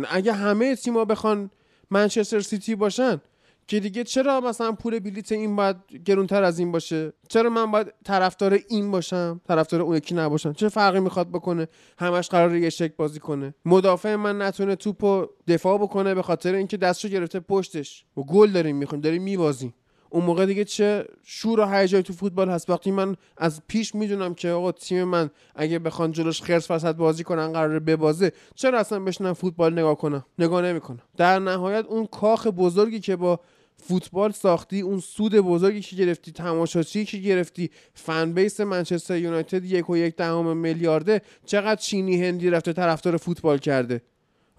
[0.09, 1.51] اگه همه تیما بخوان
[1.91, 3.21] منچستر سیتی باشن
[3.67, 5.75] که دیگه چرا مثلا پول بلیت این باید
[6.05, 10.53] گرونتر از این باشه؟ چرا من باید طرفدار این باشم؟ طرفدار اون یکی نباشم.
[10.53, 13.53] چه فرقی می‌خواد بکنه؟ همش قراره یه شک بازی کنه.
[13.65, 18.05] مدافع من نتونه توپو دفاع بکنه به خاطر اینکه دستشو گرفته پشتش.
[18.17, 19.73] و گل داریم می‌خوایم داریم میبازیم.
[20.09, 22.69] اون موقع دیگه چه شور و هیجانی تو فوتبال هست.
[22.69, 27.23] وقتی من از پیش می‌دونم که آقا تیم من اگه بخوان جلوش خرس وسط بازی
[27.23, 30.99] کنن قراره ببازه چرا اصلا بشنم فوتبال نگاه کنم؟ نگاه نمی‌کنم.
[31.17, 33.39] در نهایت اون کاخ بزرگی که با
[33.83, 39.89] فوتبال ساختی اون سود بزرگی که گرفتی تماشاچی که گرفتی فن بیس منچستر یونایتد یک
[39.89, 44.01] و یک دهم میلیارده چقدر چینی هندی رفته طرفدار فوتبال کرده؟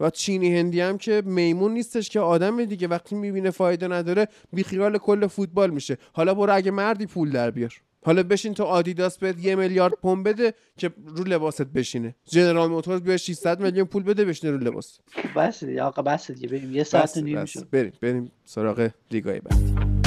[0.00, 4.98] و چینی هندی هم که میمون نیستش که آدم دیگه وقتی می‌بینه فایده نداره بیخیال
[4.98, 5.96] کل فوتبال میشه.
[6.12, 7.74] حالا برو اگه مردی پول در بیار.
[8.04, 12.14] حالا بشین تو آدیداس بهت یه میلیارد پوند بده که رو لباست بشینه.
[12.24, 14.98] جنرال موتورز بیا 600 میلیون پول بده بشینه رو لباس.
[15.36, 16.48] بس دیگه آقا بس دیگه.
[16.48, 16.72] بریم.
[16.74, 17.50] یه ساعت بس و نیم بس.
[17.50, 17.70] شد.
[17.70, 19.99] بریم بریم سراغ لیگای بعد.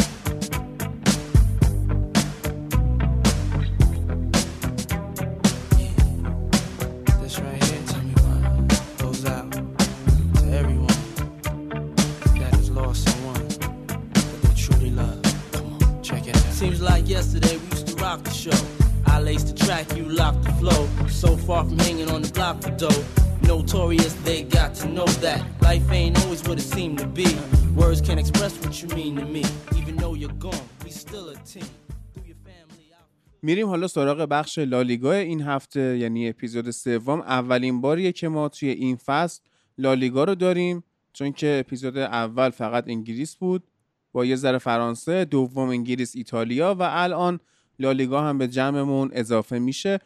[17.04, 18.60] Like yesterday we used to rock the show.
[19.06, 20.88] I laced the track, you locked the flow.
[21.10, 23.04] So far from hanging on the block for dough.
[23.42, 27.28] Notorious, they got to know that life ain't always what it seemed to be.
[27.76, 29.44] Words can't express what you mean to me.
[29.80, 31.70] Even though you're gone, we still a team.
[33.46, 38.70] میریم حالا سراغ بخش لالیگا این هفته یعنی اپیزود سوم اولین باریه که ما توی
[38.70, 39.42] این فصل
[39.78, 43.64] لالیگا رو داریم چون که اپیزود اول فقط انگلیس بود
[44.14, 47.40] با یه ذره فرانسه دوم انگلیس ایتالیا و الان
[47.80, 50.00] لالیگا هم به جمعمون اضافه میشه.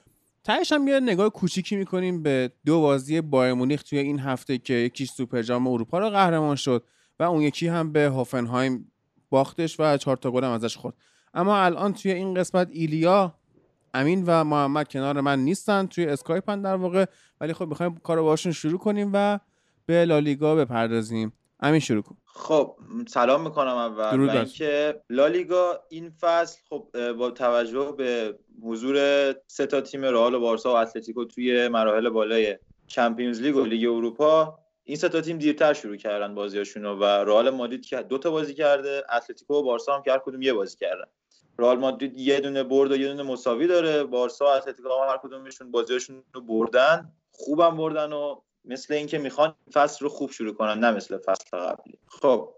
[0.44, 4.74] تهش هم یه نگاه کوچیکی می‌کنیم به دو بازی بایر مونیخ توی این هفته که
[4.74, 6.84] یکیش سوپر جام اروپا رو قهرمان شد
[7.20, 8.92] و اون یکی هم به هوفنهایم
[9.30, 10.96] باختش و چهار تا گل هم ازش خورد.
[11.34, 13.36] اما الان توی این قسمت ایلیا
[13.94, 17.06] امین و محمد کنار من نیستن توی اسکایپن در واقع
[17.42, 19.40] ولی خب می‌خوایم کار رو باشون شروع کنیم و
[19.86, 21.34] به لالیگا بپردازیم.
[21.60, 22.18] امین شروع کن.
[22.38, 22.78] خب
[23.08, 24.30] سلام می‌کنم اول.
[24.30, 28.98] اینکه لالیگا این فصل خب با توجه به حضور
[29.48, 32.58] سه تا تیم رئال و بارسا و اتلتیکو توی مراحل بالای
[32.88, 37.50] Champions League و لیگ اروپا این سه تا تیم دیرتر شروع کردن بازیاشون و رئال
[37.50, 40.78] مادرید که دو تا بازی کرده اتلتیکو و بارسا هم که هر کدوم یه بازی
[40.78, 41.06] کردن.
[41.60, 45.18] رئال مادرید یه دونه برد و یه دونه مساوی داره بارسا و اتلتیکو هم هر
[45.18, 50.80] کدومشون بازیاشون رو بردن خوبم بردن و مثل اینکه می‌خوان فصل رو خوب شروع کنن
[50.80, 52.00] نه مثل فصل قبلی.
[52.08, 52.54] خب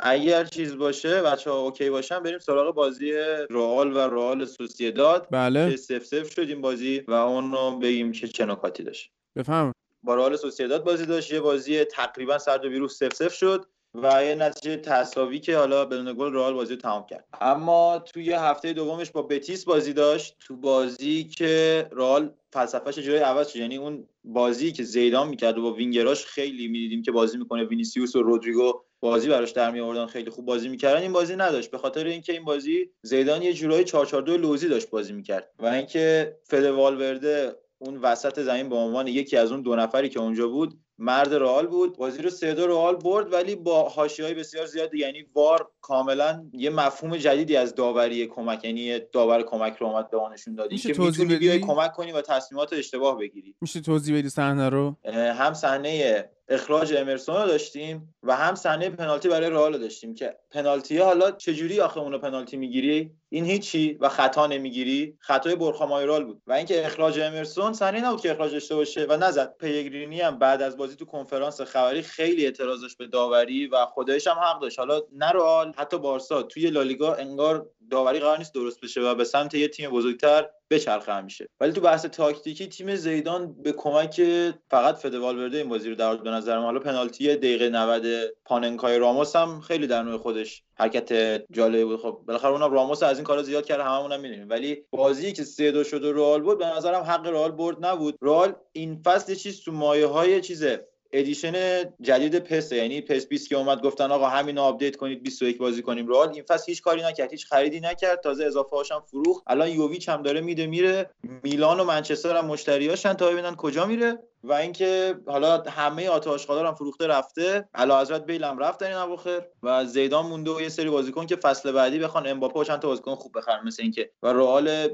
[0.00, 3.12] اگر چیز باشه بچه ها OK باشن بریم سراغ بازی
[3.50, 5.70] رئال و رئال سوسیداد بله.
[5.70, 9.12] که صفر صفر شد این بازی و اون بگیم که چه نکاتی داشت.
[9.36, 9.72] بفهم.
[10.02, 13.66] با رئال سوسیداد بازی داشت یه بازی تقریبا سرد و بی‌روح صفر صفر شد.
[14.02, 17.24] و یه نتیجه تساوی که حالا بدون گل رئال بازی رو تمام کرد.
[17.40, 20.36] اما توی هفته دومش با بتیس بازی داشت.
[20.40, 23.56] تو بازی که رئال فلسفهش جای عوض شد.
[23.56, 27.64] یعنی اون بازی که زیدان می‌کرد و با وینگراش خیلی می‌دیدیم که بازی می‌کنه.
[27.64, 31.02] وینیسیوس و رودریگو بازی براش در می آوردن خیلی خوب بازی می‌کردن.
[31.02, 31.70] این بازی نداشت.
[31.70, 35.50] به خاطر اینکه این بازی زیدان یه جورایی 442 لوزی داشت بازی می‌کرد.
[35.58, 40.20] و اینکه فد والورده اون وسط زمین به عنوان یکی از اون دو نفری که
[40.20, 44.66] اونجا بود مرد رئال بود بازی رو سه دو رئال برد ولی با حاشیه‌های بسیار
[44.66, 50.10] زیاد یعنی وار کاملا یه مفهوم جدیدی از داوری کمک یعنی داور کمک رو اومد
[50.10, 53.54] به ما نشون داد میشه که می‌تونی بیای؟ کمک کنی و تصمیمات اشتباه بگیری.
[53.60, 59.28] میشه توضیح بدی صحنه رو؟ هم صحنه اخراج امرسون رو داشتیم و هم صحنه پنالتی
[59.28, 64.08] برای رئال رو داشتیم که پنالتی حالا چجوری آخه اونو پنالتی می‌گیری؟ این هیچی و
[64.08, 65.16] خطا نمی‌گیری.
[65.18, 66.42] خطای برخا مایرال بود.
[66.46, 70.62] و اینکه اخراج امرسون صحنه نبود که اخراج داشته باشه و نزد پیگرینی هم بعد
[70.62, 74.78] از بازی تو کنفرانس خبری خیلی اعتراض داشت به داوری و خودش هم حق داشت.
[74.78, 79.24] حالا نه رئال حتی بارسا توی لالیگا انگار داوری قرار نیست درست بشه و به
[79.24, 84.22] سمت یه تیم بزرگتر بچرخه همیشه ولی تو بحث تاکتیکی تیم زیدان به کمک
[84.70, 88.06] فقط فده والورده این بازی رو در به نظر من حالا پنالتی دقیقه 90
[88.44, 92.00] پاننکای راموس هم خیلی در نوع خودش حرکت جالبی بود.
[92.00, 94.48] خب بالاخره اونم راموس از این کارا زیاد کرده هممون هم می‌دونیم.
[94.48, 98.18] ولی بازی که سه دو شد و رئال بود به نظرم حق رئال برد نبود.
[98.22, 100.88] رئال این فصل چیز تو مایه های چیزه.
[101.12, 105.82] edition جدید PES یعنی PES 20 که اومد گفتن آقا همین update کنید 21 بازی
[105.82, 106.28] کنیم رئال.
[106.28, 108.20] این فصل هیچ کاری نکرد هیچ خریدی نکرد.
[108.20, 109.42] تازه اضافه هاشم فروخت.
[109.46, 111.10] الان یوویچ هم داره میده میره.
[111.42, 114.18] میلان و منچستر هم مشتریاشن تا ببینن کجا میره.
[114.44, 117.68] و اینکه حالا همه آتاشغالا رو هم فروخته رفته.
[117.74, 121.26] اعلی حضرت Bale هم رفت در این اواخر و زیدان مونده و یه سری بازیکن
[121.26, 124.88] که فصل بعدی بخوان امباپه و چند تا بازیکن خوب بخرن مثل اینکه و رئال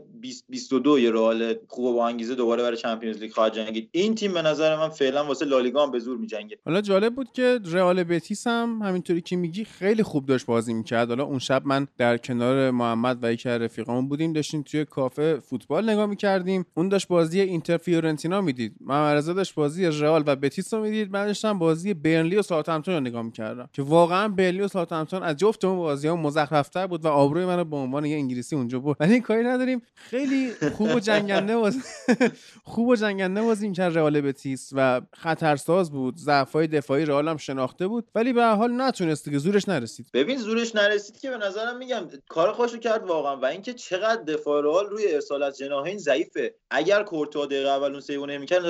[0.49, 3.89] 22 یه رئال خوب با انگیزه دوباره برای چمپیونز لیگ خواهد جنگید.
[3.93, 6.59] این تیم به نظر من فعلا واسه لالیگا هم به زور میجنگه.
[6.65, 11.09] حالا جالب بود که رئال بتیس هم همینطوری که میگی خیلی خوب داشت بازی می‌کرد.
[11.09, 15.41] حالا اون شب من در کنار محمد و یکی از رفیقامون بودیم داشتیم توی کافه
[15.41, 16.67] فوتبال نگاه می‌کردیم.
[16.75, 18.75] اون داشت بازی اینتر فیورنتینا می‌دید.
[18.81, 21.13] محمد داشت بازی رئال و بتیس رو می‌دید.
[21.13, 25.37] من داشتم بازی برنلی و ساوثهمپتون رو نگاه می‌کردم که واقعا برنلی و ساوثهمپتون از
[25.37, 28.97] جفت اون بازی ها مزخرفتر بود و آبروی منو به عنوان یه انگلیسی اونجا بود
[29.01, 29.83] ولی کاری نداریم.
[29.95, 31.81] خیلی خوب و جنگنده بازی
[32.73, 36.17] خوب و جنگنده بازی می‌کرد رئال بتیس و خطرساز بود.
[36.17, 38.09] ضعفای دفاعی رئال هم شناخته بود.
[38.15, 40.07] ولی به حال نتونست که زورش نرسید.
[40.15, 44.63] ببین زورش نرسید که به نظرم میگم کار خودشو کرد واقعا و اینکه چقدر دفاع
[44.63, 46.55] رئال روی ارسال از جناحین ضعیفه.
[46.71, 48.65] اگر کورتوا دقیقه اول اون save نمی‌کرد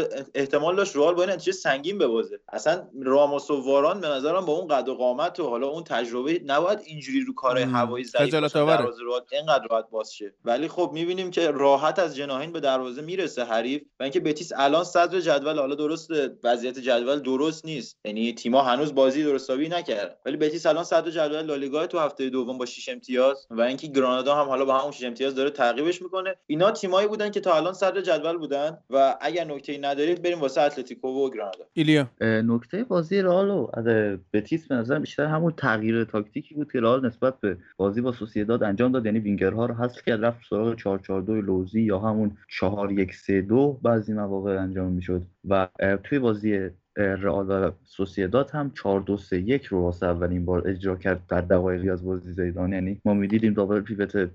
[0.53, 2.41] احتمال داشت رئال با این نتیجه سنگین ببازه.
[2.49, 6.41] اصلا راموس و واران به نظرم با اون قد و قامت و حالا اون تجربه
[6.47, 7.59] نباید اینجوری رو کار.
[7.59, 8.35] هوایی ضعیف.
[8.35, 10.35] دروازه رو اینقدر راحت باز شه.
[10.45, 14.85] ولی خب می‌بینیم که راحت از جناحین به دروازه می‌رسه حریف و اینکه بتیس الان
[14.85, 16.11] صدر جدول حالا درست
[16.45, 17.97] وضعیت جدول درست نیست.
[18.05, 20.15] یعنی تیما هنوز بازی درستابی نکردن.
[20.27, 24.35] ولی بتیس الان صدر جدول لالیگا تو هفته دوم با 6 امتیاز و اینکه گرانادا
[24.35, 26.37] هم حالا با همون 6 امتیاز داره تعقیبش می‌کنه.
[26.47, 30.61] اینا تیمایی بودن که تا الان صدر جدول بودن و اگر نکته ندارید بریم واسه
[30.61, 31.65] اتلتیکو و گرانادا.
[31.73, 32.09] ایلیا.
[32.21, 33.85] نکته بازی رئال و از
[34.33, 38.63] بتیس به نظر بیشتر همون تغییر تاکتیکی بود که رئال نسبت به بازی با سوسیداد
[38.63, 39.07] انجام داد.
[39.07, 44.93] یعنی وینگرها رو حذف کرد رفت سراغ 442 لوزی یا همون 4132 بعضی مواقع انجام
[44.93, 45.23] می‌شد.
[45.49, 45.69] و
[46.05, 50.97] توی بازی رئال و سوسیداد هم 4 2 3 1 رو واسه اولین بار اجرا
[50.97, 52.73] کرد در دقایقی از بازی زیدان.
[52.73, 54.31] یعنی ما می‌دیدیم دابل پیوت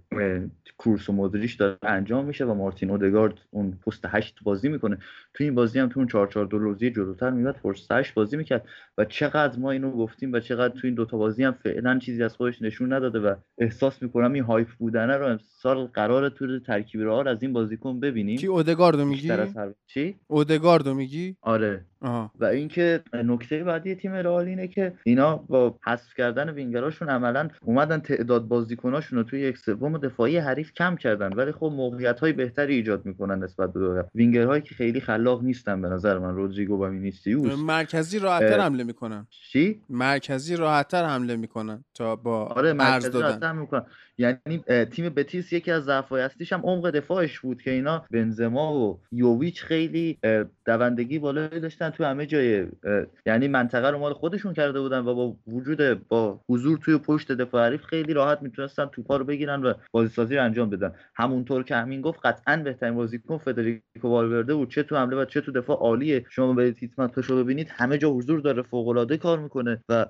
[0.80, 4.98] کروس و مودریچ داره انجام میشه و مارتین اودگارد اون پست 8 بازی می‌کنه.
[5.34, 8.38] توی این بازی هم تو اون 4 4 2 لوزی جلوتر میاد پست 8 بازی
[8.38, 8.66] می‌کرد
[8.98, 12.36] و چقدر ما اینو گفتیم و چقدر تو این دوتا بازی هم فعلا چیزی از
[12.36, 17.28] خودش نشون نداده و احساس می‌کنم این هایپ بودنه رو امسال قرار تو ترکیب رئال
[17.28, 18.38] از این بازیکن ببینیم.
[18.38, 19.32] کی اودگاردو میگی؟
[19.88, 21.86] چی؟ اودگارد رو میگی؟ آره.
[22.02, 22.32] آها.
[22.40, 28.00] و اینکه نکته بعدی تیم رئال اینه که اینا با حذف کردن وینگراشون عملا اومدن
[28.00, 31.34] تعداد بازیکناشون رو توی یک سوم دفاعی حریف کم کردن.
[31.34, 35.82] ولی خب موقعیت های بهتری ایجاد می‌کنن نسبت به دو وینگرهایی که خیلی خلاق نیستن
[35.82, 36.36] به نظر من.
[36.36, 37.60] رودریگو و وینیسیوس.
[37.60, 39.28] مرکزی راحتتر حمله می‌کنن.
[39.52, 43.56] چی؟ مرکزی راحتتر حمله می‌کنن تا با آره مرکزی دادن.
[43.56, 43.86] می‌کنن.
[44.18, 49.00] یعنی تیم بتیس یکی از ضعف‌های اصلیش هم عمق دفاعش بود که اینا بنزما و
[49.12, 50.18] یوویچ خیلی
[50.66, 51.87] دوندگی بالایی داشتن.
[51.90, 52.68] تو همه جای
[53.26, 57.66] یعنی منطقه رو مال خودشون کرده بودن و با وجود با حضور توی پشت دفاع
[57.68, 60.92] حریف خیلی راحت می‌تونستن توپا رو بگیرن و بازیسازی رو انجام بدن.
[61.16, 64.72] همونطور که همین گفت قطعا بهترین بازیکن فدریکو والورده بود.
[64.72, 66.26] چه تو حمله و چه تو دفاع عالیه.
[66.30, 67.68] شما برید هیتمپشو ببینید.
[67.72, 70.06] همه جا حضور داره فوق العاده کار می‌کنه و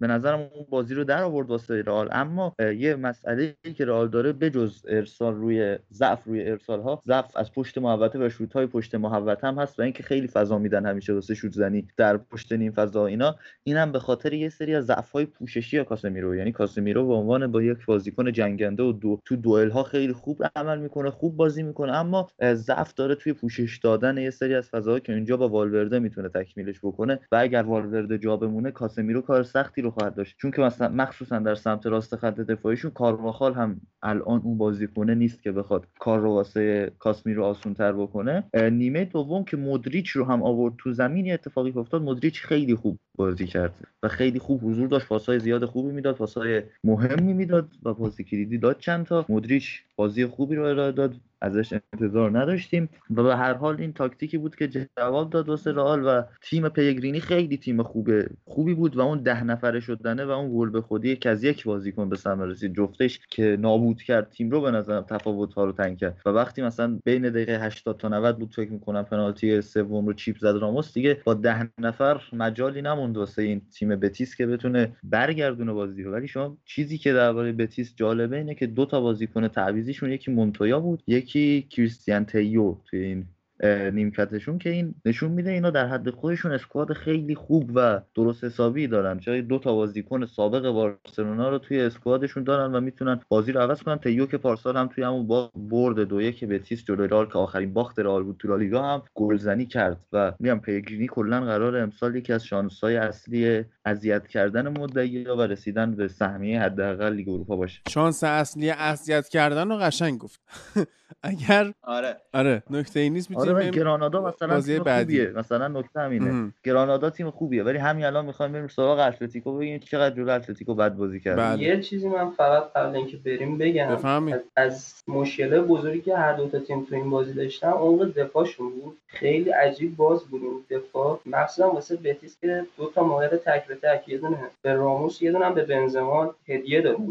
[0.00, 2.08] به نظرم اون بازی رو در آورد واسه رئال.
[2.12, 7.52] اما یه مسئله که رئال داره بجز ارسال روی ضعف روی ارسال ها ضعف از
[7.52, 11.03] پشت محوطه و شوت های پشت محوطه هم هست و اینکه خیلی فضا میدن همیشه
[11.12, 13.36] واسه شوت زنی در پشت نیم فضا اینا.
[13.64, 16.34] اینم به خاطر یه سری از ضعف های پوششی کاسمیرو.
[16.34, 20.42] یعنی کاسمیرو به عنوان با یک بازیکن جنگنده و دو تو دوئل ها خیلی خوب
[20.56, 24.98] عمل می‌کنه خوب بازی می‌کنه اما ضعف داره توی پوشش دادن یه سری از فضاها
[24.98, 27.20] که اینجا با والورده می‌تونه تکمیلش بکنه.
[27.32, 30.36] و اگر والورده جا بمونه کاسمیرو کار سختی رو خواهد داشت.
[30.38, 35.42] چون که مثلا مخصوصا در سمت راست خط دفاعیشون کارواخال هم الان اون بازیکنه نیست
[35.42, 40.42] که بخواد کار رو واسه کاسمیرو آسون تر بکنه نیمه دوم که مودریچ رو هم
[40.42, 44.60] آورد تو زمین یه اتفاقی که افتاد مودریچ خیلی خوب بازی کرد و خیلی خوب
[44.64, 49.26] حضور داشت پاسهای زیاد خوبی می‌داد پاسهای مهمی می‌داد و پاس کلیدی داد چند تا.
[49.28, 51.14] مودریچ بازی خوبی رو ارائه داد.
[51.44, 56.06] ازش انتظار نداشتیم و به هر حال این تاکتیکی بود که جواب داد واسه رئال
[56.06, 60.58] و تیم پیگرینی خیلی تیم خوبه خوبی بود و اون ده نفره شدنه و اون
[60.58, 62.74] گل به خودی که از یک بازیکن به ثمر رسید.
[62.74, 66.20] جفتش که نابود کرد تیم رو به نظرم تفاوت ها رو تنگ کرد.
[66.26, 70.38] و وقتی مثلا بین دقیقه 80 تا 90 بود فکر می‌کنم پنالتی سوم رو چیپ
[70.38, 75.72] زد راموس دیگه با ده نفر مجالی نموند واسه این تیم بتیس که بتونه برگردونه
[75.72, 76.12] بازی رو.
[76.12, 80.80] ولی شما چیزی که درباره بتیس جالبه اینه که دو تا بازیکن تعویضیشون یکی مونتویا
[80.80, 81.02] بود
[81.34, 83.26] یکی کریستیان تیو توی این
[83.64, 88.86] نیمکتشون که این نشون میده اینا در حد خودشون اسکواد خیلی خوب و درست حسابی
[88.86, 89.18] دارن.
[89.18, 93.82] چون دو تا بازیکن سابق بارسلونا رو توی اسکوادشون دارن و می‌تونن بازی رو عوض
[93.82, 97.38] کنن؟ تیو که پارسال هم توی همون با برد دو یک بتیس جلوی رئال که
[97.38, 102.16] آخرین باخت رئال بود تو لالیگا هم گلزنی کرد و میگم پیگرینی کلا قرار امسال
[102.16, 107.82] یکی از شانس‌های اصلی اذیت کردن مدعی‌ها و رسیدن به سهمیه حداقل لیگ اروپا باشه.
[107.88, 110.40] شانس اصلی اذیت کردن رو قشنگ گفت.
[111.22, 112.16] اگر آره.
[112.32, 115.26] آره نکته ای نیست آره می‌تونیم بریم گرانادا مثلا بازی تیم بعدی.
[115.26, 115.38] خوبیه.
[115.38, 116.52] مثلا نکته همینه.
[116.64, 120.94] گرانادا تیم خوبیه ولی همین الان می‌خوایم بریم سراغ اتلتیکو ببینیم چقدر جلو اتلتیکو بد
[120.94, 121.62] بازی کرد بله.
[121.62, 126.32] یه چیزی من فقط قبل اینکه بریم بگم بفهمید از, از مشکل بزرگی که هر
[126.32, 128.96] دو تا تیم تو این بازی داشتن عمق دفاعشون بود.
[129.06, 133.74] خیلی عجیب باز بود این دفاع مخصوصا واسه بتیس که دو تا موقع تک به
[133.74, 137.06] تک یه دونه به راموس یه دونه به بنزما هدیه دادن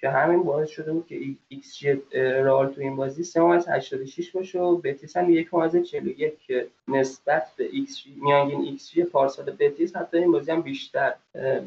[0.00, 1.16] که همین باعث شده بود که
[1.48, 5.30] ایکس جی رئال تو این بازی 3.86 باشه و بتیس هم
[5.70, 11.14] 1.41 که نسبت به ایکس میانگین ایکس جی پارسال بتیس حتی این بازی هم بیشتر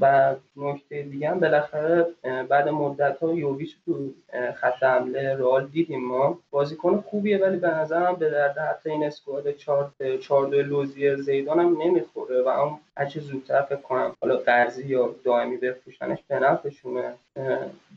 [0.01, 2.05] و نکته دیگه هم بالاخره
[2.49, 4.09] بعد مدت ها یوویچ تو
[4.55, 6.39] خط حمله رئال دیدیم ما.
[6.51, 9.91] بازیکن خوبیه ولی به نظرم به درد حتی این squad 4
[10.21, 15.15] 4 2 لوزی زیدان هم نمی‌خوره و اون هرچه زودتر فکر کنم حالا قرضی یا
[15.23, 17.13] دائمی بفروشنش به نفعشونه.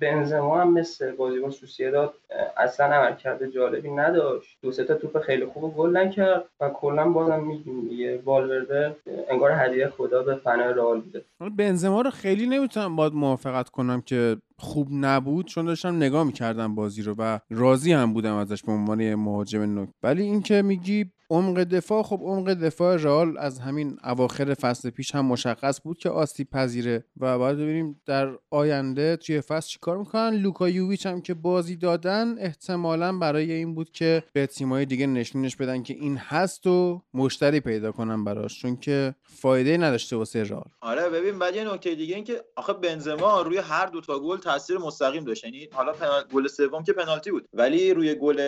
[0.00, 2.14] بنزما هم مثل بازیکن سوسیداد
[2.56, 4.58] اصلا عملکرد جالبی نداشت.
[4.62, 8.96] دو سه تا توپ خیلی خوب گل نکرد و کلا بازم میگیم دیگه والورده
[9.28, 11.22] انگار هدیه خدا به فنای رئال بوده.
[11.64, 17.02] بنزما رو خیلی نمی‌تونم باید موافقت کنم که خوب نبود چون داشتم نگاه می‌کردم بازی
[17.02, 22.02] رو و راضی هم بودم ازش به عنوان مهاجم نوک ولی اینکه میگی عمق دفاع
[22.02, 27.04] خب عمق دفاع رئال از همین اواخر فصل پیش هم مشخص بود که آسیب پذیره
[27.20, 30.30] و باید ببینیم در آینده توی فصل چیکار می‌کنن.
[30.30, 35.56] لوکا یوویچ هم که بازی دادن احتمالا برای این بود که به تیمای دیگه نشونش
[35.56, 40.64] بدن که این هست و مشتری پیدا کنن براش چون که فایده نداشته واسه رئال.
[40.80, 44.38] آره ببین بعد یه نکته دیگه این که آخه بنزما روی هر دو تا گل
[44.38, 45.44] تاثیر مستقیم داشت.
[45.44, 46.24] یعنی حالا پنال...
[46.32, 47.48] گل سوم که پنالتی بود.
[47.52, 48.40] ولی روی گل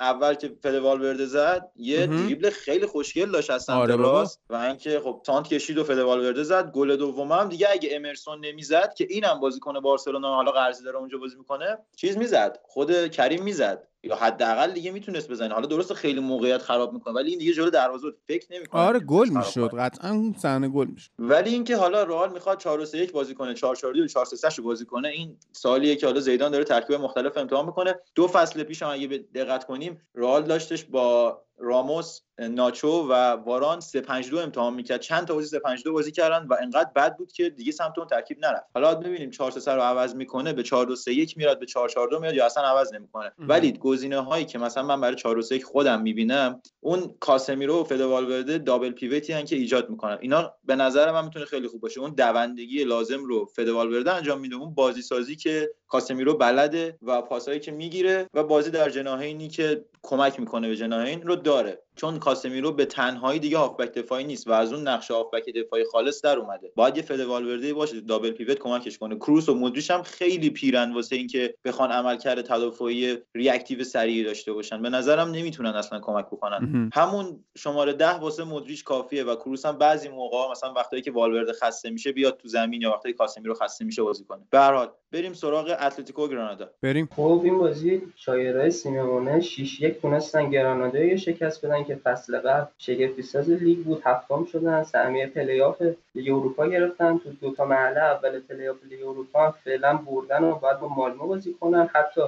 [0.00, 2.19] اول که فد والورده زد یه.
[2.24, 3.96] دریبل خیلی خوشگل داشت از سمت آره.
[3.96, 7.88] راست و اینکه خب تانت کشید و فد والورده زد گل دوم هم دیگه اگه
[7.92, 13.10] امرسون نمی‌زد که اینم بازیکن بارسلونا حالا قرضی داره اونجا بازی می‌کنه چیز می‌زد خود
[13.10, 13.89] کریم می‌زد.
[14.02, 15.54] یا حداقل دیگه می‌تونست بزنه.
[15.54, 18.08] حالا درسته خیلی موقعیت خراب می‌کنه ولی این دیگه جلو دروازه.
[18.26, 19.70] فکر نمی‌کنه آره گل می‌شد.
[19.78, 21.10] قطعا اون صحنه گل می‌شد.
[21.18, 24.50] ولی اینکه حالا رئال می‌خواد 4 3 1 بازی کنه 4 4 2 4 3
[24.50, 27.94] 3 بازی کنه این سوالیه که حالا زیدان داره ترکیب مختلف امتحان می‌کنه.
[28.14, 33.80] دو فصل پیش هم اگه به دقت کنیم رئال داشتش با راموس ناچو و واران
[33.80, 35.00] 3 5 2 امتحان می‌کرد.
[35.00, 37.98] چند تا بازی 3 5 2 بازی کردن و انقدر بد بود که دیگه سمت
[37.98, 38.66] اون ترکیب نرفت.
[38.74, 41.88] حالا ببینیم 4 3 رو عوض می‌کنه به 4 2 3 1 میاد به 4
[41.88, 43.32] 4 2 میاد یا اصلا عوض نمی‌کنه.
[43.38, 48.58] ولی گزینه هایی که مثلا من برای 4 3 خودم می‌بینم اون کاسمیرو و فدوالورده
[48.58, 50.18] دابل پیوتی هن که ایجاد می‌کنن.
[50.20, 52.00] اینا به نظر من می‌تونه خیلی خوب باشه.
[52.00, 54.56] اون دوندگی لازم رو فدوالورده انجام میده.
[54.56, 59.84] اون بازی سازی که کاسمیرو بلده و پاسایی که می‌گیره و بازی در جناحینی که
[60.02, 61.82] کمک می‌کنه به جناحین رو داره.
[61.96, 66.22] چون کاسمیرو به تنهایی دیگه هافبک دفاعی نیست و از اون نقش هافبک دفاعی خالص
[66.22, 66.72] در اومده.
[66.74, 69.16] باید یه فدوالورده باشه دابل پیوت کمکش کنه.
[69.16, 74.82] کروس و مودریچ هم خیلی پیرن واسه اینکه بخوان عملکرد تدافعی ریاکتیو سریعی داشته باشن.
[74.82, 76.90] به نظرم نمی‌تونن اصلا کمک بکنن.
[76.94, 81.52] همون شماره ده واسه مودریچ کافیه و کروس هم بعضی موقع مثلا وقتایی که والورده
[81.52, 84.40] خسته میشه بیاد تو زمین یا وقتایی کاسمیرو خسته میشه بازی کنه.
[84.50, 86.70] به هر حال بریم سراغ اتلتیکو گرانادا.
[86.82, 87.08] بریم.
[87.16, 92.66] خب این بازی شاگردای سیمونه 6 1 تونستن گرانادا رو شکست بدن که فصل قبل
[92.78, 95.82] شگفتی ساز لیگ بود هفتم شدن سهمیه پلی آف
[96.14, 97.18] لیگ اروپا گرفتن.
[97.18, 100.88] تو دو تا مرحله اول پلی آف لیگ اروپا هم فعلا بردن و باید با
[100.88, 101.90] مالمو بازی کنن.
[101.94, 102.20] حتی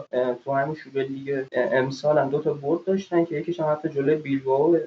[0.44, 4.16] تو همین شروع لیگ امسال هم دو تا برد داشتن که یکیش هم حتی جلوی
[4.16, 4.78] بیلبائو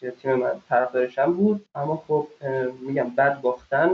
[0.00, 1.64] که تیم من طرفدارشم بود.
[1.74, 2.26] اما خب
[2.80, 3.90] میگم بد باختن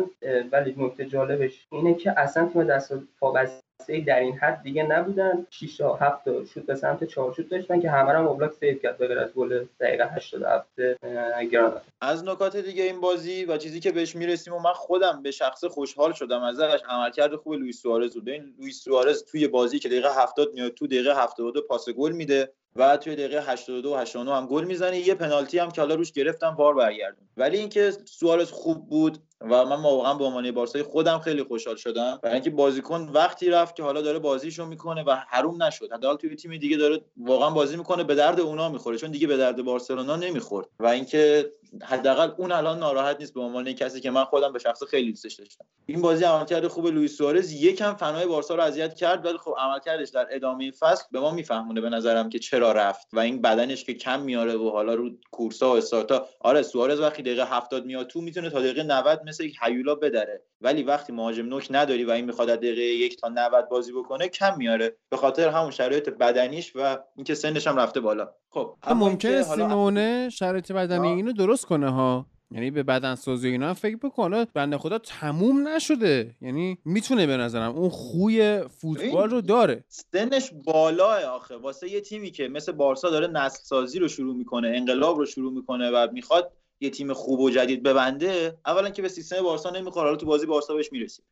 [0.52, 2.92] ولی نکته جالبش اینه که اصلا تیم دست
[3.24, 5.46] پابسته در این حد دیگه نبودن.
[5.50, 8.98] 6 تا 7 تا شوت به سمت چارچوب داشتن که همه هم اوبلاک save کرد
[8.98, 10.68] به غیر از گل دقیقه 87
[11.02, 15.22] اه، گرانادا از نکات دیگه این بازی و چیزی که بهش می‌رسیم و من خودم
[15.22, 18.28] به شخص خوشحال شدم ازش عملکرد خوب لوئیس سوارز بود.
[18.28, 22.52] این لوئیس سوارز توی بازی که دقیقه 70 میاد تو دقیقه 72 پاس گل میده
[22.76, 24.98] و توی دقیقه 82 و 89 هم گل می‌زنه.
[24.98, 27.28] یه پنالتی هم که حالا روش گرفتن VAR برگردوند.
[27.36, 32.18] ولی اینکه سوارز خوب بود و من واقعا به عنوان بارسای خودم خیلی خوشحال شدم.
[32.22, 35.92] برای اینکه بازیکن وقتی رفت که حالا داره بازیشو می‌کنه و حروم نشد.
[35.92, 38.98] حداقل توی تیم دیگه داره واقعا بازی می‌کنه به درد اونا می‌خوره.
[38.98, 40.66] چون دیگه به درد بارسلونا نمی‌خورد.
[40.78, 44.84] و اینکه حداقل اون الان ناراحت نیست به عنوان کسی که من خودم به شخص
[44.84, 45.64] خیلی دوستش داشتم.
[45.86, 50.08] این بازی عملکرد خوب لوئیس سوارز یکم فنای بارسا رو اذیت کرد ولی خب عملکردش
[50.08, 53.94] در ادامه فصل به ما میفهمونه به نظرم که چرا رفت و این بدنش که
[53.94, 56.26] کم میاره و حالا رو کورسا و استارتا.
[56.40, 60.42] آره سوارز وقتی دقیقه 70 میاد تو می‌تونه تا دقیقه 90 مثل یک هیولا بدره.
[60.60, 64.28] ولی وقتی مهاجم نوک نداری و این می‌خواد از دقیقه یک تا 90 بازی بکنه
[64.28, 64.96] کم میاره.
[65.10, 68.28] به خاطر همون شرایط بدنیش و اینکه سنش هم رفته بالا.
[68.50, 71.08] خب ممکنه حالا- سیمونه شرایط بدنی.
[71.08, 72.26] اینو درست کنه ها.
[72.50, 76.34] یعنی به بدن سازی اینا هم فکر بکنه بنده خدا تموم نشده.
[76.40, 79.84] یعنی می‌تونه به نظرم اون خوی فوتبال رو داره.
[79.88, 81.56] سنش بالاه آخه.
[81.56, 85.52] واسه یه تیمی که مثل بارسا داره نسل سازی رو شروع می‌کنه انقلاب رو شروع
[85.52, 90.04] می‌کنه و می‌خواد یه تیم خوب و جدید ببنده اولا که به سیستم بارسا نمی‌خوره.
[90.04, 91.24] حالا تو بازی بارسا بهش می‌رسیم.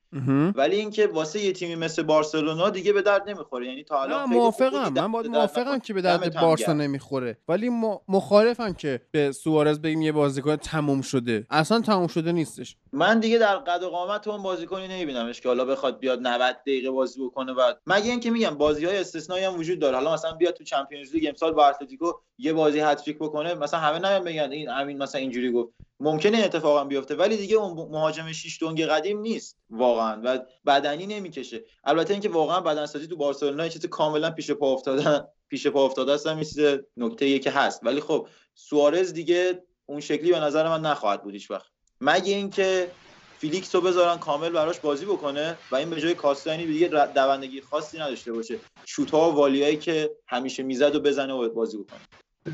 [0.56, 3.66] ولی اینکه واسه یه تیمی مثل بارسلونا دیگه به درد نمی‌خوره.
[3.66, 4.92] یعنی تا الان خوب موافقم.
[4.92, 5.78] من باید موافقم.
[5.78, 6.72] که به درد بارسا.
[6.72, 7.38] نمی‌خوره.
[7.48, 11.46] ولی م- مخالفم که به سوارز بگیم یه بازیکن تموم شده.
[11.50, 12.76] اصلا تموم شده نیستش.
[12.92, 16.90] من دیگه در قد و قامت اون بازیکنی نمیبینمش که حالا بخواد بیاد 90 دقیقه
[16.90, 19.96] بازی بکنه و مگه اینکه میگم بازی های استثنایی هم وجود داره.
[19.96, 22.12] حالا مثلا بیاد تو چمپیونز لیگ امسال با اتلتیکو
[22.42, 25.72] یه بازی هتریک بکنه مثلا همه نمیان بگن این امین مثلا اینجوری گفت.
[26.00, 30.38] ممکنه این اتفاق هم بیفته ولی دیگه اون مهاجم شیش دنگ قدیم نیست واقعا و
[30.66, 31.64] بدنی نمی‌کشه.
[31.84, 36.26] البته اینکه واقعا بدنسازی تو بارسلونا چیز کاملا پیش پا افتادن پیش پا افتاده است
[36.26, 36.60] یه چیز
[36.96, 37.80] نکته که هست.
[37.82, 41.66] ولی خب سوارز دیگه اون شکلی به نظر من نخواهد بود هیچ وقت.
[42.00, 42.90] مگه اینکه
[43.38, 47.60] فیلیکس رو بذارن کامل براش بازی بکنه و این به جای کاستا اینی دیگه دوندگی
[47.60, 48.58] خاصی نداشته باشه.
[48.84, 52.00] شوت ها و volley هایی که همیشه می‌زد و بزنه و بازی بکنه.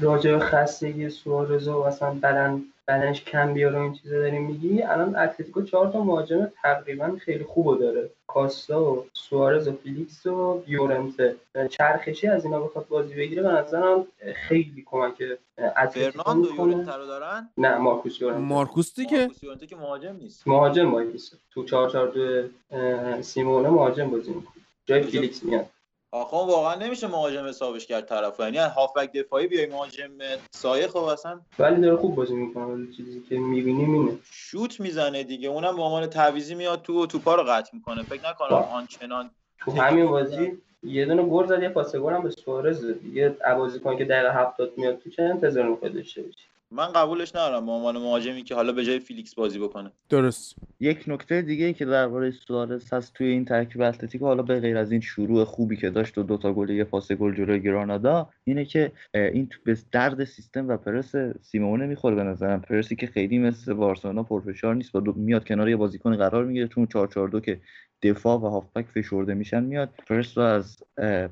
[0.00, 4.82] راجع به خستگی سوارز و مثلا بدن بدنش کم بیاره و این چیزا داریم میگی
[4.82, 8.10] الان اتلتیکو چهار تا مهاجم تقریبا خیلی خوبو داره.
[8.26, 11.36] کاستا و سوارز و فیلیکس و یورنته
[11.70, 15.22] چرخشی از اینا بخواد بازی بگیره؟ به نظرم خیلی کمک
[15.58, 16.72] اتلتیکو فرناندو می‌کنه.
[16.72, 20.48] یورنته رو دارن؟ نه مارکوس یورنته مارکوس دیگه؟ مارکوس یورنته که مهاجم نیست.
[20.48, 24.54] مهاجم وایس تو 4 4 2 سیمونه مهاجم بازی می‌کنه.
[24.86, 25.66] جای فیلیکس میاد.
[26.12, 28.42] آخه واقعا نمیشه مهاجم حسابش کرد طرفو.
[28.42, 30.10] یعنی هافبک دفاعی بیای مهاجم
[30.50, 32.92] سایه خب اصلا ولی داره خوب بازی می‌کنه.
[32.96, 34.18] چیزی که می‌بینیم اینه.
[34.30, 35.48] شوت می‌زنه دیگه.
[35.48, 38.02] اونم به عنوان تعویضی میاد تو توپا رو قطع می‌کنه.
[38.02, 38.58] فکر نکنم.
[38.58, 42.84] آنچنان تو همین بازی یه دونه گل زد یه پاس گل هم به سوارز.
[42.86, 47.66] دیگه بازیکن که دقیقه 70 میاد تو چه انتظار می‌خواد داشته باشی من قبولش ندارم
[47.66, 49.90] به عنوان مهاجمی که حالا به جای فیلیکس بازی بکنه.
[50.08, 50.54] درست.
[50.80, 54.76] یک نکته دیگه ای که درباره سوارز هست توی این ترکیب اتلتیکو حالا به غیر
[54.76, 58.28] از این شروع خوبی که داشت و دوتا گل و یه پاس گل جلوی گرانادا
[58.44, 62.60] اینه که این تو به درد سیستم و پرس سیمونه می‌خوره به نظرم.
[62.60, 66.80] پرسی که خیلی مثل بارسلونا پرفشار نیست دو- میاد کنار یه بازیکن قرار می‌گیره تو
[66.80, 67.60] اون 442 که
[68.02, 70.76] دفاع و هافبک فشرده میشن میاد پرس رو از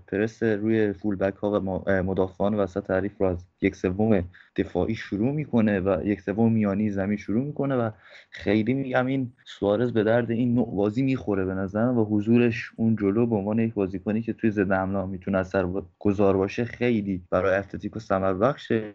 [0.06, 4.24] پرس روی فول بک ها و مدافعان وسط تعریف رو از یک سوم
[4.56, 7.90] دفاعی شروع می‌کنه و یک سوم میانی زمین شروع می‌کنه و
[8.30, 12.96] خیلی میگم این سوارز به درد این نوع بازی می‌خوره به نظرم و حضورش اون
[12.96, 15.66] جلو به عنوان یک بازیکنی که توی ضد حمله می‌تونه اثر
[15.98, 18.94] گذار باشه خیلی برای اتلتیکو ثمر بخشه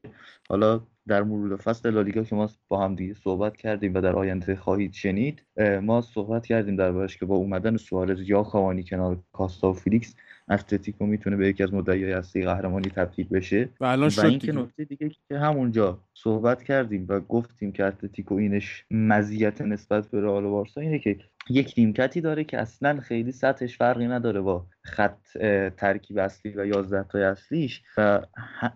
[0.50, 4.56] حالا در مرور فصل لالیگا که ما با هم دیگه صحبت کردیم و در آینده
[4.56, 5.46] خواهید شنید
[5.82, 10.16] ما صحبت کردیم دربارش که با اومدن سوارز یا کاوانی کنار کاستا و فیلیکس
[10.52, 13.70] اتلتیکو می‌تونه به یکی از مدعیای اصلی قهرمانی تبدیل بشه.
[13.80, 14.60] و الان شد اینکه دیگه.
[14.60, 20.46] نکته دیگه که همونجا صحبت کردیم و گفتیم که اتلتیکو اینش مزیت نسبت به رئال
[20.46, 21.18] و بارسا اینه که
[21.50, 25.18] یک نیمکتی داره که اصلا خیلی سطحش فرقی نداره با خط
[25.78, 28.22] ترکیب اصلی و 11 تای اصلیش و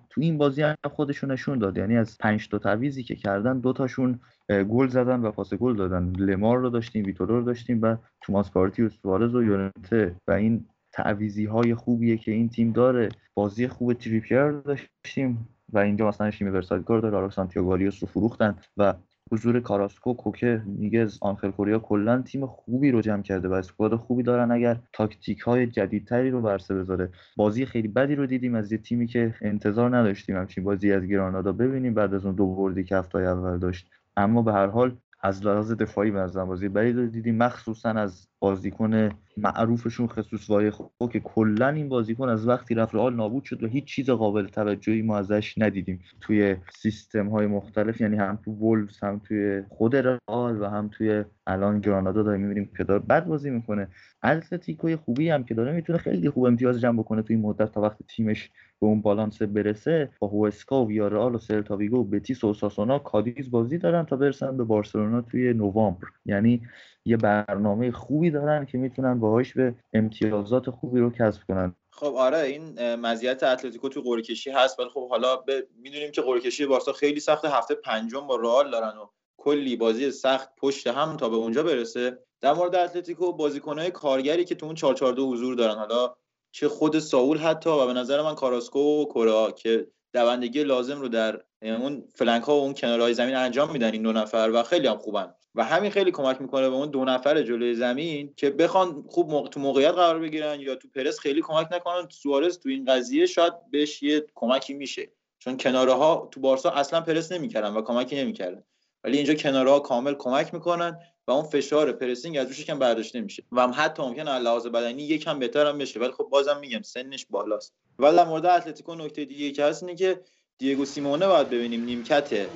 [0.10, 1.78] تو این بازی هم خودشون نشون داد.
[1.78, 6.12] یعنی از 5 تا تعویضی که کردن دو تاشون گل زدن و پاس گل دادن.
[6.18, 10.16] لمار رو داشتیم ویتورو رو داشتیم و توماس پارتی و سوارز و یورنته.
[10.28, 13.10] و این تعویضی های خوبیه که این تیم داره.
[13.34, 18.94] بازی خوب تریپیر داشتیم و اینجا مثلا شیمه ورسالکو داره آرا سانتیاگو رو فروختن و
[19.32, 24.24] حضور کاراسکو کوکه نیگز آنخل کوریا کلا تیم خوبی رو جمع کرده و squad خوبی
[24.24, 24.52] دارن.
[24.52, 27.10] اگر تاکتیک های جدیدتری رو برسه بذاره.
[27.36, 31.52] بازی خیلی بدی رو دیدیم از یه تیمی که انتظار نداشتیم همچین بازی از گرانادا
[31.52, 33.90] ببینیم بعد از اون دو بردی که هفته اول داشت.
[34.18, 37.38] اما به هر حال از لحاظ دفاعی نظرم بازی بدی رو دیدیم.
[37.38, 43.44] مخصوصا از بازیکن معروفشون خصوص وایخو که کلا این بازیکن از وقتی رفت رئال نابود
[43.44, 46.00] شد و هیچ چیز قابل توجهی ما ازش ندیدیم.
[46.22, 51.24] توی سیستم های مختلف یعنی هم تو وولفز هم توی خود رئال و هم توی
[51.48, 53.88] الان گرانادا داریم می‌بینیم که داره بد بازی می‌کنه.
[54.24, 57.82] اتلتیکوی خوبی هم که داره می‌تونه خیلی خوب امتیاز جمع بکنه توی این مدت تا
[57.82, 60.10] وقتی تیمش به اون بالانس برسه.
[60.20, 64.58] با هوسکا و ویارال و سلتاویگو و بتیس و اوساسونا کادیز بازی دارن تا برسن
[64.58, 66.08] به بارسلونا توی نوامبر.
[66.26, 66.62] یعنی
[67.06, 71.76] یه برنامه خوبی دارن که می‌تونن باهاش به امتیازات خوبی رو کسب کنن.
[71.92, 75.52] خب آره این مزیت اتلتیکو تو قرعه کشی هست ولی خب حالا ب...
[75.82, 80.12] می‌دونیم که قرعه کشی بارسا خیلی سخت هفته پنجم با رئال دارن و کلی بازی
[80.12, 82.18] سخت پشت هم تا به اونجا برسه.
[82.42, 85.76] در مورد اتلتیکو بازیکنهای کارگری که تو اون 442 حضور دارن.
[85.76, 86.16] حالا
[86.52, 91.08] چه خود ساول حتی و به نظر من کاراسکو و کوریا که دوندگی لازم رو
[91.08, 94.88] در اون flank ها و اون کنارهای زمین انجام میدن این دو نفر و خیلی
[94.88, 95.34] هم خوبن.
[95.56, 99.50] و همین خیلی کمک می‌کنه به اون دو نفر جلوی زمین که بخوان خوب موقع
[99.50, 102.08] تو موقعیت قرار بگیرن یا تو پرس خیلی کمک نکنن.
[102.10, 105.12] سوارز تو این قضیه شاید بهش یه کمکی میشه.
[105.40, 108.64] چون کناره ها تو بارسا اصلا پرس نمی‌کردن و کمکی نمی‌کردن.
[109.04, 113.22] ولی اینجا کناره ها کامل کمک می‌کنن و اون فشار پرسینگ از روش یکم برداشته
[113.22, 113.44] میشه.
[113.52, 116.00] و هم حتی ممکنه از لحاظ بدنی یکم بهتر هم بشه.
[116.00, 117.74] ولی خب بازم میگم سنش بالاست.
[118.00, 120.22] ولی در مورد اتلتیکو نکته دیگه که هست اینه که
[120.58, 121.86] دیگو سیمونه باید ببینیم.
[121.86, 122.48] نیمکت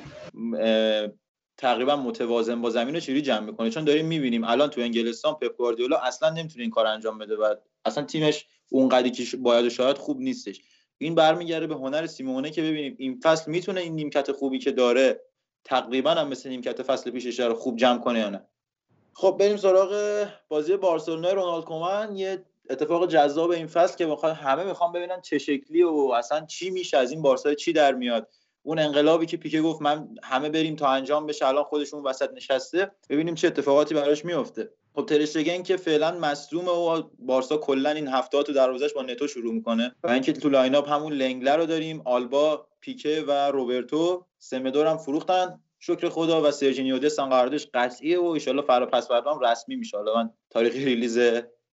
[1.60, 5.58] تقریبا متوازن با زمین رو چجوری جمع می‌کنه چون داریم می‌بینیم الان تو انگلستان پپ
[5.58, 7.56] گواردیولا اصلا نمی‌تونه این کار انجام بده و
[7.86, 10.62] اصلا تیمش اونقدری که باید و شاید خوب نیستش.
[10.98, 15.22] این برمیگرده به هنر سیمونه که ببینیم این فصل می‌تونه این نیمکت خوبی که داره
[15.64, 18.46] تقریبا هم مثل نیمکت فصل پیشش داره خوب جمع کنه یا نه؟
[19.14, 24.64] خب بریم سراغ بازی بارسلونا رونالد کومن یه اتفاق جذاب این فصل که می‌خوان همه
[24.64, 28.28] می‌خوان ببینن چه شکلی و اصلا چی میشه از این بارسا چی در میاد.
[28.64, 32.92] اون انقلابی که پیکه گفت من همه بریم تا انجام بشه الان خودشون وسط نشسته.
[33.10, 38.46] ببینیم چه اتفاقاتی براش میفته خب تراشتگن که فعلا مصدومه و بارسا کلا این هفتهات
[38.46, 39.96] تو دروازش با نتو شروع می‌کنه.
[40.04, 44.98] و اینکه تو line-up همون لنگلر رو داریم آلبا پیکه و روبرتو سمدو رو هم
[44.98, 45.62] فروختن.
[45.80, 49.98] شکر خدا و سرجینیو دست هم قراردادش قطعیه و همین فردا پس فردا رسمی میشه.
[49.98, 51.20] حالا من تاریخ release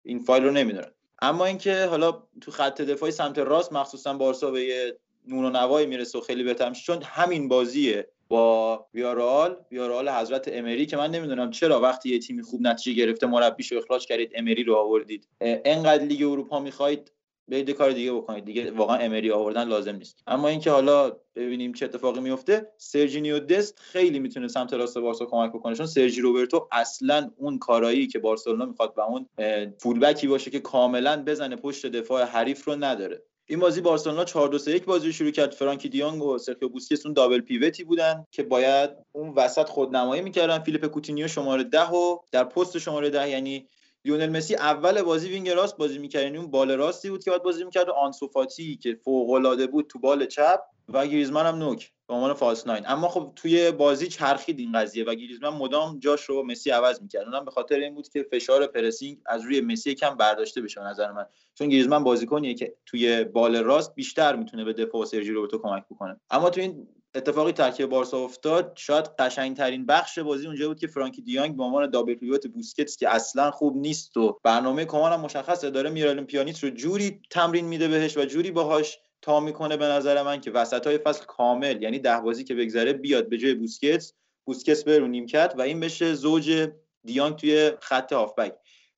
[0.03, 0.91] این فایل رو نمی‌دونم.
[1.21, 5.87] اما اینکه حالا تو خط دفاعی سمت راست مخصوصا بارسا به یه نون و نوایی
[5.87, 6.83] می‌رسه و خیلی بهتر میشه.
[6.83, 12.41] چون همین بازیه با ویارال ویارال حضرت امری که من نمی‌دونم چرا وقتی یه تیمی
[12.41, 15.27] خوب نتیجه گرفته مربیشو اخراج کردید امری رو آوردید.
[15.41, 17.11] انقدر لیگ اروپا می‌خواید
[17.47, 18.45] برید کار دیگه بکنید.
[18.45, 20.23] دیگه واقعا امری آوردن لازم نیست.
[20.27, 25.51] اما اینکه حالا ببینیم چه اتفاقی میفته سرجینیو دست خیلی می‌تونه سمت راست بارسا کمک
[25.51, 25.75] بکنه.
[25.75, 29.29] چون سرجی روبرتو اصلا اون کارایی که بارسلونا می‌خواد و اون
[29.77, 33.21] fullback ی باشه که کاملا بزنه پشت دفاع حریف رو نداره.
[33.47, 35.51] این بازی بارسلونا 4 2 1 بازی شروع کرد.
[35.51, 40.21] فرانکی دیانگ و سرخیو بوسکس اون double pivot ی بودن که باید اون وسط خودنمایی
[40.21, 40.59] می‌کردن.
[40.59, 43.67] فیلیپ کوتینیو شماره 10 و در پست شماره 10 یعنی
[44.05, 46.23] لیونل مسی اول بازی wing راست بازی می‌کرد.
[46.23, 49.87] یعنی اون بال راستی بود که باید بازی می‌کرد و آنسوفاتی که فوق العاده بود
[49.87, 50.59] تو بال چپ
[50.89, 52.83] و گریزمان هم نوک به عنوان false nine.
[52.87, 57.25] اما خب توی بازی چرخید این قضیه و گریزمان مدام جاش رو مسی عوض می‌کرد.
[57.25, 61.11] اونم به خاطر این بود که فشار pressing از روی مسی کم برداشته بشه نظر
[61.11, 61.25] من.
[61.53, 66.19] چون گریزمان بازیکنیه که توی بال راست بیشتر می‌تونه به دفاع سرجی روبرتو کمک بکنه.
[66.29, 68.73] اما تو این اتفاقی ترکیب بارسا افتاد.
[68.75, 73.09] شاید قشنگترین بخش بازی اونجا بود که فرانکی دیانگ به عنوان double pivot بوسکتس که
[73.09, 77.87] اصلا خوب نیست و برنامه کمان هم مشخصه داره میرالم پیانیچ رو جوری تمرین میده
[77.87, 81.99] بهش و جوری باهاش تا می‌کنه به نظر من که وسط های فصل کامل یعنی
[81.99, 84.13] ده بازی که بگذره بیاد به جای بوسکتس
[84.45, 86.69] بوسکتس بره رو نیمکت و این بشه زوج
[87.03, 88.55] دیانگ توی خط هافبک.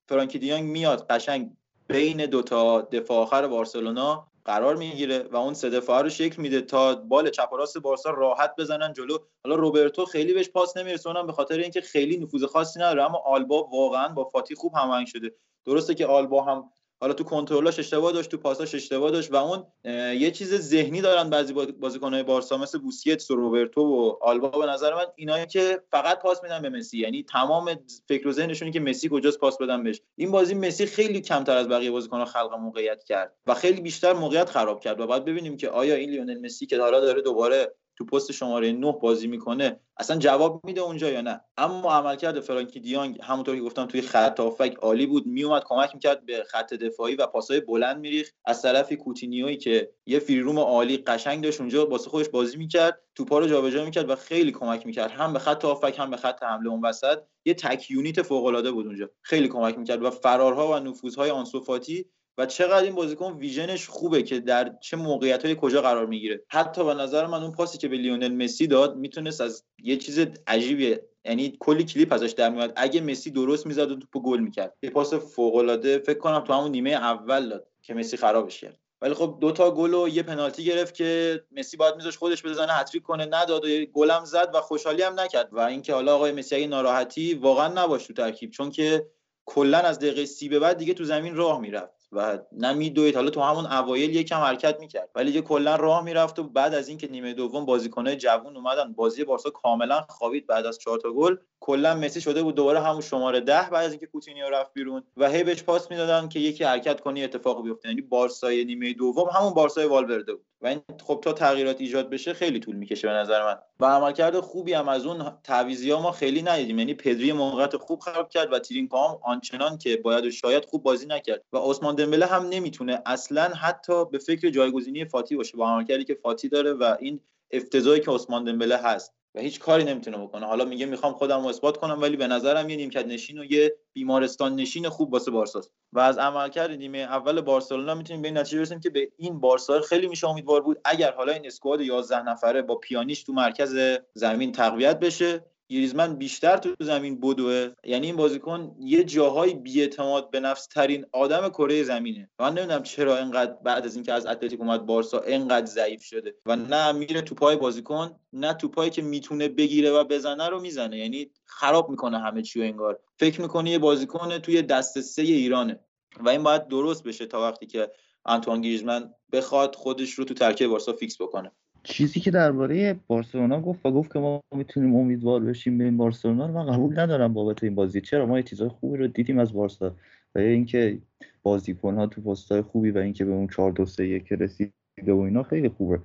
[0.08, 1.50] فرانکی دیانگ میاد قشنگ
[1.88, 7.30] بین دوتا دفاع آخر بارسلونا قرار می‌گیره و اون سه رو شکل میده تا بال
[7.30, 9.18] چپ و راست بارسا راحت بزنن جلو.
[9.44, 13.18] حالا روبرتو خیلی بهش پاس نمی‌رسه اونم به خاطر اینکه خیلی نفوذ خاصی نداره اما
[13.18, 15.34] آلبا واقعا با فاتی خوب هماهنگ شده.
[15.64, 16.70] درسته که آلبا هم
[17.00, 19.66] حالا تو کنترلاش اشتباه داشت تو پاساش اشتباه داشت و اون
[20.14, 24.94] یه چیز ذهنی دارن بعضی بازیکن‌های بارسا مثل بوسکتس و روبرتو و آلبا به نظر
[24.94, 26.98] من اینایی که فقط پاس میدن به مسی.
[26.98, 27.78] یعنی تمام
[28.08, 30.00] فکر و ذهنشون که مسی کجاست پاس بدن بهش.
[30.16, 34.50] این بازی مسی خیلی کمتر از بقیه بازیکن‌ها خلق موقعیت کرد و خیلی بیشتر موقعیت
[34.50, 38.04] خراب کرد و بعد ببینیم که آیا این لیونل مسی که حالا داره دوباره تو
[38.04, 41.40] پست شماره 9 بازی می‌کنه اصلا جواب میده اونجا یا نه.
[41.56, 46.26] اما عملکرد فرانکی دیانگ همونطور که گفتم توی خط هافک عالی بود میومد کمک می‌کرد
[46.26, 48.34] به خط دفاعی و پاسای بلند میریخت.
[48.44, 53.38] از طرفی کوتینیوی که یه فریروم عالی قشنگ داشت اونجا واسه خودش بازی می‌کرد توپا
[53.38, 55.10] رو جابجا می‌کرد و خیلی کمک می‌کرد.
[55.10, 57.18] هم به خط هافک هم به خط حمله اون وسط.
[57.44, 59.10] یه تک unit فوق العاده بود اونجا.
[59.22, 62.06] خیلی کمک می‌کرد و فرارها و نفوذهای آنسوفاتی
[62.38, 66.42] و چقدر این بازیکن vision ش خوبه که در چه موقعیت های کجا قرار می‌گیره.
[66.48, 70.26] حتی به نظر من اون پاسی که به لیونل مسی داد می‌تونست از یه چیز
[70.46, 74.74] عجیبیه یعنی کلی کلیپ ازش در میاد اگه مسی درست می‌زد و توپو گل می‌کرد.
[74.82, 78.78] یه پاس فوق العاده فکر کنم تو همون نیمه اول داد که مسی خرابش کرد.
[79.02, 83.02] ولی خب دوتا گل و یه پنالتی گرفت که مسی باید میذاشت خودش بزنه هت‌تریک
[83.02, 83.26] کنه.
[83.26, 85.48] نداد و گلم زد و خوشحالی هم نکرد.
[85.52, 88.50] و اینکه حالا آقای مسی اگه ناراحتی واقعا نباش تو ترکیب.
[88.50, 89.06] چون که
[89.44, 91.97] کلا از دقیقه سی به بعد دیگه تو زمین راه می‌رفت.
[92.12, 95.10] و نمیدوید حالا تو همون اوایل یکم حرکت می‌کرد.
[95.14, 99.24] ولی دیگه کلا راه می‌رفت و بعد از اینکه نیمه دوم بازیکنهای جوون اومدن بازی
[99.24, 101.36] بارسا کاملا خوابید بعد از چهار تا گل.
[101.60, 105.30] کلا مسی شده بود دوباره همون شماره ده بعد از اینکه کوتینیو رفت بیرون و
[105.30, 107.88] هی بهش پاس می‌دادن که یکی حرکت کنی اتفاق بیفته.
[107.88, 110.46] یعنی بارسای نیمه دوم همون بارسای والورده بود.
[110.62, 113.58] و این خب تا تغییرات ایجاد بشه خیلی طول می‌کشه به نظر من.
[113.80, 116.78] و عملکرد خوبی هم از اون تعویضی ها ما خیلی ندیدیم.
[116.78, 120.82] یعنی پدری موقعیت خوب خراب کرد و ترینکا هم آنچنان که باید و شاید خوب
[120.82, 121.42] بازی نکرد.
[121.52, 126.14] و عثمان دمبله هم نمی‌تونه اصلا حتی به فکر جایگزینی فاتی باشه با عملکردی که
[126.14, 127.20] فاتی داره و این
[127.50, 129.14] افتضاحی که عثمان دمبله هست.
[129.40, 130.46] هیچ کاری نمی‌تونه بکنه.
[130.46, 133.76] حالا میگه می‌خوام خودم رو اثبات کنم ولی به نظرم یه نیمکت نشین و یه
[133.92, 135.72] بیمارستان نشین خوب واسه بارساست.
[135.92, 139.80] و از عملکرد نیمه اول بارسلونا می‌تونیم به این نتیجه برسیم که به این بارسا
[139.80, 140.80] خیلی میشه امیدوار بود.
[140.84, 146.56] اگر حالا این اسکواد 11 نفره با پیانیش تو مرکز زمین تقویت بشه گریزمن بیشتر
[146.56, 147.68] تو زمین بدوه.
[147.84, 152.30] یعنی این بازیکن یه جاهای بیاعتماد به نفس ترین آدم کره زمینه.
[152.40, 156.34] من نمی‌دونم چرا اینقدر بعد از اینکه از اتلتیک اومد بارسا اینقدر ضعیف شده.
[156.46, 160.60] و نه میره تو پای بازیکن نه تو پایی که می‌تونه بگیره و بزنه رو
[160.60, 160.98] می‌زنه.
[160.98, 162.98] یعنی خراب می‌کنه همه چی انگار.
[163.18, 165.80] فکر می‌کنه یه بازیکن توی دست سه ایرانه.
[166.20, 167.90] و این باید درست بشه تا وقتی که
[168.24, 171.52] آنتوان گریزمن بخواد خودش رو تو ترکیب بارسا فیکس بکنه.
[171.88, 176.46] چیزی که درباره بارسلونا گفت و گفت که ما می‌تونیم امیدوار بشیم به این بارسلونا
[176.46, 178.00] رو من قبول ندارم بابت این بازی.
[178.00, 179.96] چرا؟ ما یه چیزای خوبی رو دیدیم از بارسا.
[180.34, 180.98] و اینکه
[181.42, 184.72] بازیکن ها تو پستای خوبی و اینکه به اون 4 2 3 1 رسیده
[185.06, 186.00] و اینا خیلی خوبه.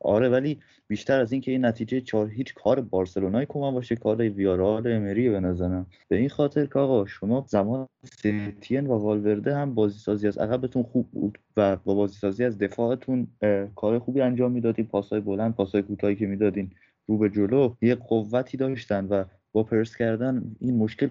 [0.00, 4.86] آره ولی بیشتر از اینکه این نتیجه چهار هیچ کار بارسلونای کومان باشه کار ویارال
[4.86, 5.86] امری به نظرم.
[6.08, 10.82] به این خاطر که آقا شما زمان ستین و والورده هم بازی سازی از عقبتون
[10.82, 13.28] خوب بود و با بازی سازی از دفاعتون
[13.74, 14.86] کار خوبی انجام می‌دادین.
[14.86, 16.70] پاسای بلند پاسای کوتاهی که می‌دادین
[17.06, 19.24] رو به جلو یه قوتی داشتن و
[19.54, 21.08] با پرس کردن این مشکل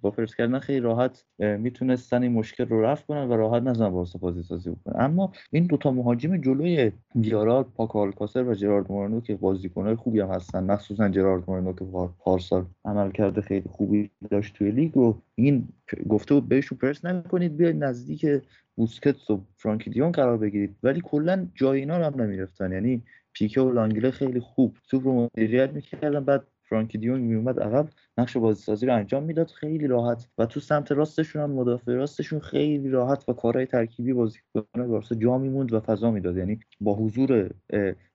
[0.00, 4.18] با پرس کردن خیلی راحت می‌تونستن این مشکل رو رفع کنن و راحت نزن بارسا
[4.18, 5.04] بازی سازی بکنن.
[5.04, 10.28] اما این دوتا مهاجم جلوی ویارال پاکو آلکاسر و جرارد مورنو که بازیکنهای خوبی هم
[10.28, 10.64] هستن.
[10.64, 11.84] مخصوصا جرارد مورنو که
[12.18, 15.68] پارسال عمل کرده خیلی خوبی داشت توی لیگ و این
[16.08, 18.26] گفته بود بهشون پرس نکنید بیاید نزدیک
[18.76, 20.76] بوسکتس و فرانکی دیون قرار بگیرید.
[20.82, 22.72] ولی کلا جای اینا رو هم نمی‌رفتن.
[22.72, 23.02] یعنی
[23.32, 24.76] پیکه و لانگله خیلی خوب.
[24.88, 29.86] توپ رو مدیریت می‌کردن بعد فرانکی دیونگ میومد عقب نقش بازیسازی رو انجام می‌داد خیلی
[29.86, 30.28] راحت.
[30.38, 35.38] و تو سمت راستشون هم مدافع راستشون خیلی راحت و کارهای ترکیبی بازیکن بارسا جا
[35.38, 36.36] میموند و فضا می‌داد.
[36.36, 37.50] یعنی با حضور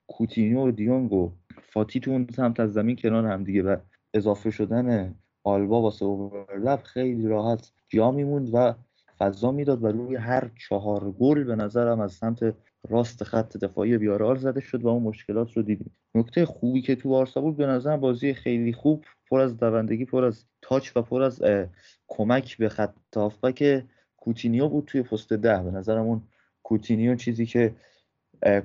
[0.08, 3.77] کوتینیو و دیونگ و فاتی تو اون سمت از زمین کنار هم دیگه و
[4.14, 8.74] اضافه شدن آلبا واسه اوورلپ خیلی راحت جا میموند و
[9.17, 12.53] فضا می‌داد و روی هر چهار گل به نظرم از سمت
[12.89, 15.91] راست خط دفاعی بیارال زده شد و اون مشکلات رو دیدیم.
[16.15, 20.23] نکته خوبی که تو بارسا بود به نظر بازی خیلی خوب پر از دوندگی پر
[20.23, 21.43] از تاچ و پر از
[22.07, 22.93] کمک به خط
[23.55, 23.83] که
[24.17, 25.64] کوتینیو بود توی پست ده.
[25.64, 26.22] به نظرم اون
[26.64, 27.75] کوتینیو چیزی که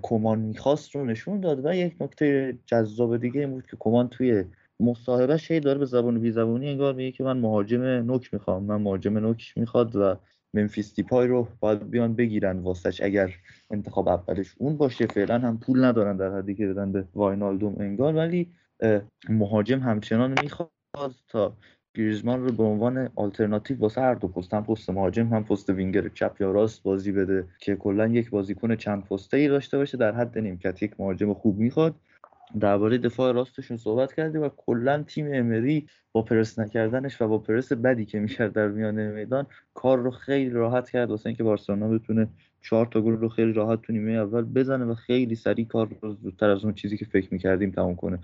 [0.02, 4.44] کمان می‌خواست رو نشون داد و یک نکته جذاب دیگه این بود که کمان توی
[4.80, 8.82] مصاحبه شی داره به زبان بی زبانی انگار میگه که من مهاجم نوک می‌خوام من
[8.82, 10.16] مهاجم نوک می‌خواد و
[10.54, 13.34] منفیس دیپای رو باید بیان بگیرن واسش اگر
[13.70, 15.06] انتخاب اولش اون باشه.
[15.06, 18.14] فعلا هم پول ندارن در حدی که دادن به واینالدوم انگار.
[18.14, 18.52] ولی
[19.28, 20.70] مهاجم همچنان می‌خواد
[21.28, 21.56] تا
[21.94, 26.08] گریزمان رو به عنوان آلترناتیو واسه هر دو پست هم پست مهاجم هم پست وینگر
[26.08, 29.98] چپ یا راست بازی بده که کلا یک بازیکن چند پسته ای داشته باشه.
[29.98, 31.94] در حد نیمکت یک مهاجم خوب می‌خواد.
[32.60, 37.72] درباره دفاع راستشون صحبت کردیم و کلا تیم امری با پرس نکردنش و با پرس
[37.72, 41.10] بدی که می‌کرد در میان میدان کار رو خیلی راحت کرد.
[41.10, 42.28] واسه اینکه بارسلونا بتونه
[42.62, 46.14] چهار تا گل رو خیلی راحت تو نیمه اول بزنه و خیلی سریع کار رو
[46.14, 48.18] زودتر از اون چیزی که فکر می‌کردیم تمام کنه.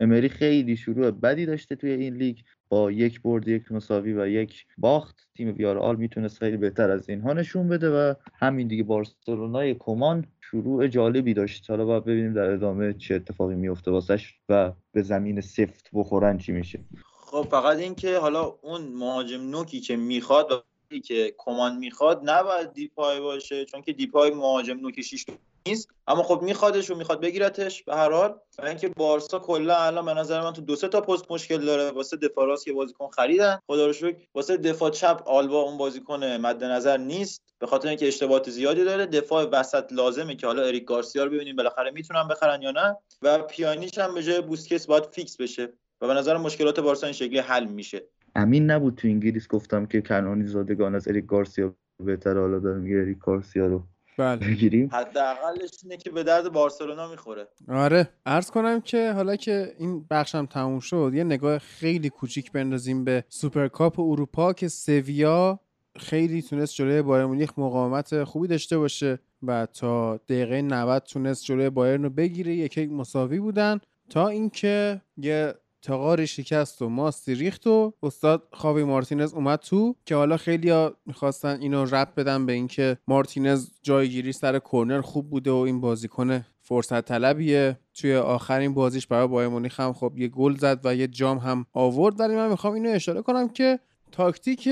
[0.00, 2.38] امری خیلی شروع بدی داشته توی این لیگ.
[2.68, 7.32] با یک برد یک مساوی و یک باخت تیم ویارال می‌تونست خیلی بهتر از اینها
[7.32, 11.70] نشون بده و همین دیگه بارسلونای کمان شروع جالبی داشت.
[11.70, 16.52] حالا باید ببینیم در ادامه چه اتفاقی میفته واسش و به زمین سفت بخورن چی
[16.52, 16.80] میشه.
[17.16, 23.20] خب فقط اینکه حالا اون مهاجم نوکی که می‌خواد و که کمان می‌خواد نباید دیپای
[23.20, 25.24] باشه چون که دیپای مهاجم نوک 6
[25.68, 25.88] نیست.
[26.06, 28.38] اما خب میخوادش و می‌خواد بگیرتش به هر حال.
[28.58, 31.90] و اینکه بارسا کلا الان به نظر من تو دو سه تا پست مشکل داره.
[31.90, 33.58] واسه دفاع راست که بازیکن خریدن.
[33.66, 37.42] خدا رو شکر واسه دفاع چپ آلبا اون بازیکن مد نظر نیست.
[37.58, 39.06] به خاطر اینکه اشتباهات زیادی داره.
[39.06, 42.96] دفاع وسط لازمه که حالا اریک گارسیا رو ببینیم بالاخره می‌تونن بخرن یا نه.
[43.22, 45.68] و پیانیچ هم به جای بوسکس باید فیکس بشه.
[46.00, 48.08] و به نظر مشکلات بارسا این شکلی حل میشه.
[48.34, 49.48] امین نبود تو انگلیس.
[49.48, 51.74] گفتم که کنانی زادگان از اریک گارسیا
[52.04, 53.82] بهتر حالا داره میگه اریک گارسیا رو.
[54.18, 54.36] بله.
[54.36, 54.88] بگیریم.
[54.92, 57.48] حداقلش اینه که به درد بارسلونا می‌خوره.
[57.68, 58.08] آره.
[58.26, 63.24] عرض کنم که حالا که این بخشم تموم شد یه نگاه خیلی کوچیک بندازیم به
[63.28, 65.60] سوپرکاپ اروپا که سویا
[65.96, 71.70] خیلی تونست جلوی بایرن مونیخ مقاومت خوبی داشته باشه و تا دقیقه 90 تونست جلوی
[71.70, 72.54] بایرن رو بگیره.
[72.54, 73.80] یک یک مساوی بودن.
[74.10, 80.14] تا اینکه یه تغاری شکست و ماستی ریخت و استاد خاوی مارتینز اومد تو که
[80.14, 85.50] حالا خیلی ها می‌خواستن اینو ربط بدن به اینکه مارتینز جایگیری سر کرنر خوب بوده
[85.50, 87.78] و این بازیکن فرصت طلبیه.
[87.94, 91.66] توی آخرین بازیش برای بایرن مونیخ هم خب یه گل زد و یه جام هم
[91.72, 92.20] آورد.
[92.20, 93.78] ولی من می‌خوام اینو اشاره کنم که
[94.12, 94.68] تاکتیک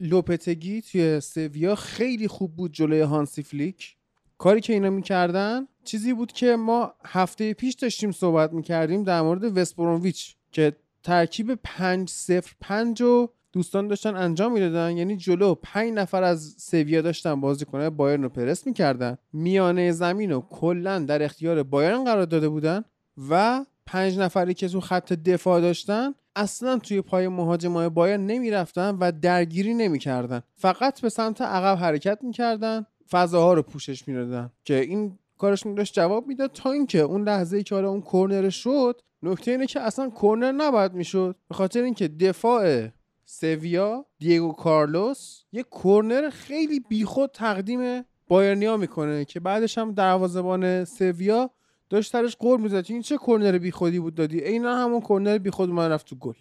[0.00, 3.96] لوپتگی توی سویا خیلی خوب بود جلوی هانسی فلیک.
[4.40, 9.58] کاری که اینا می‌کردن چیزی بود که ما هفته پیش داشتیم صحبت می‌کردیم در مورد
[9.58, 14.96] وسپرونویچ که ترکیب 5 0 5 و دوستان داشتن انجام می‌دادن.
[14.96, 19.18] یعنی جلو 5 نفر از سویا داشتن بازیکنهای بایرن رو پرس می‌کردن.
[19.32, 22.84] میانه زمین رو کلا در اختیار بایرن قرار داده بودن
[23.30, 29.12] و پنج نفری که تو خط دفاع داشتن اصلا توی پای مهاجمای بایرن نمی‌رفتن و
[29.22, 30.42] درگیری نمی‌کردن.
[30.56, 32.86] فقط به سمت عقب حرکت می‌کردن.
[33.10, 37.62] فضاها رو پوشش می‌دادن که این کارشون داشت جواب می‌داد تا اینکه اون لحظه ای
[37.62, 41.36] که حالا اون کرنر شد نکته اینه که اصلا کرنر نباید می‌شد.
[41.48, 42.88] به خاطر اینکه دفاع
[43.24, 51.50] سویا دیگو کارلوس یه کرنر خیلی بیخود تقدیم بایرنیا می‌کنه که بعدش هم دروازه‌بان سویا
[51.90, 52.84] داشت سرش غر می‌زد.
[52.88, 56.34] این چه کرنر بیخودی بود دادی؟ عینا همون کرنر بیخود من رفت تو گل.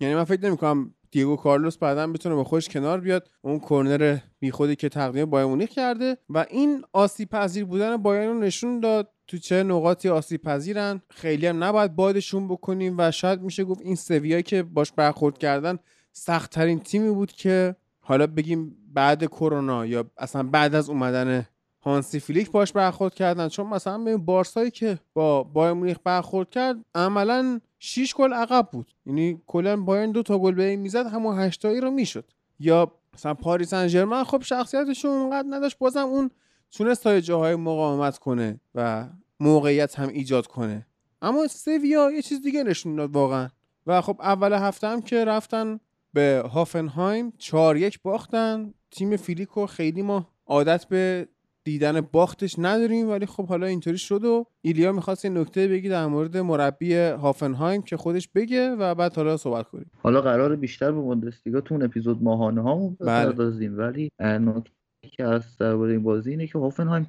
[0.00, 3.30] یعنی من فکر نمی‌کنم دیگو کارلوس بعدا بتونه با خودش کنار بیاد.
[3.42, 8.38] اون کرنر بیخودی که تقدیم بایرن مونیخ کرده و این آسیب پذیر بودن بایرن رو
[8.38, 13.64] نشون داد تو چه نقاطی آسیب پذیرن خیلی هم نباید بادشون بکنیم و شاید میشه
[13.64, 15.78] گفت این سویایی که باش برخورد کردن
[16.12, 21.46] سختترین تیمی بود که حالا بگیم بعد کرونا یا اصلا بعد از اومدن
[21.84, 23.48] هانسی فلیک باش برخورد کردن.
[23.48, 28.92] چون مثلا به بارسایی که با بایر مونیخ برخورد کرد عملا 6 گل عقب بود.
[29.06, 32.24] یعنی کلا بایرن دو تا گل به این می‌زد همون هشتایی رو می‌شد.
[32.58, 36.30] یا مثلا پاریس سن خب شخصیتشون اونقدر نداشت بازم اون
[36.70, 39.08] تونست تا جاهای مقاومت کنه و
[39.40, 40.86] موقعیت هم ایجاد کنه.
[41.22, 43.48] اما سویا یه چیز دیگه نشون داد واقعا.
[43.86, 45.80] و خب اول هفته هم که رفتن
[46.12, 48.74] به هافنهایم 4 یک باختن.
[48.90, 51.28] تیم فیلیکو خیلی ما عادت به
[51.64, 56.06] دیدن باختش نداریم ولی خب حالا اینطوری شد و ایلیا می‌خواست یه نکته بگی در
[56.06, 59.90] مورد مربی هافنهایم که خودش بگه و بعد حالا صحبت کنیم.
[59.98, 62.94] حالا قرار بیشتر به بوندسلیگا تو اون اپیزود ماهانه ها بله.
[63.00, 64.70] بپردازیم ولی نکته
[65.02, 67.08] که از درباره این بازی اینه که هافنهایم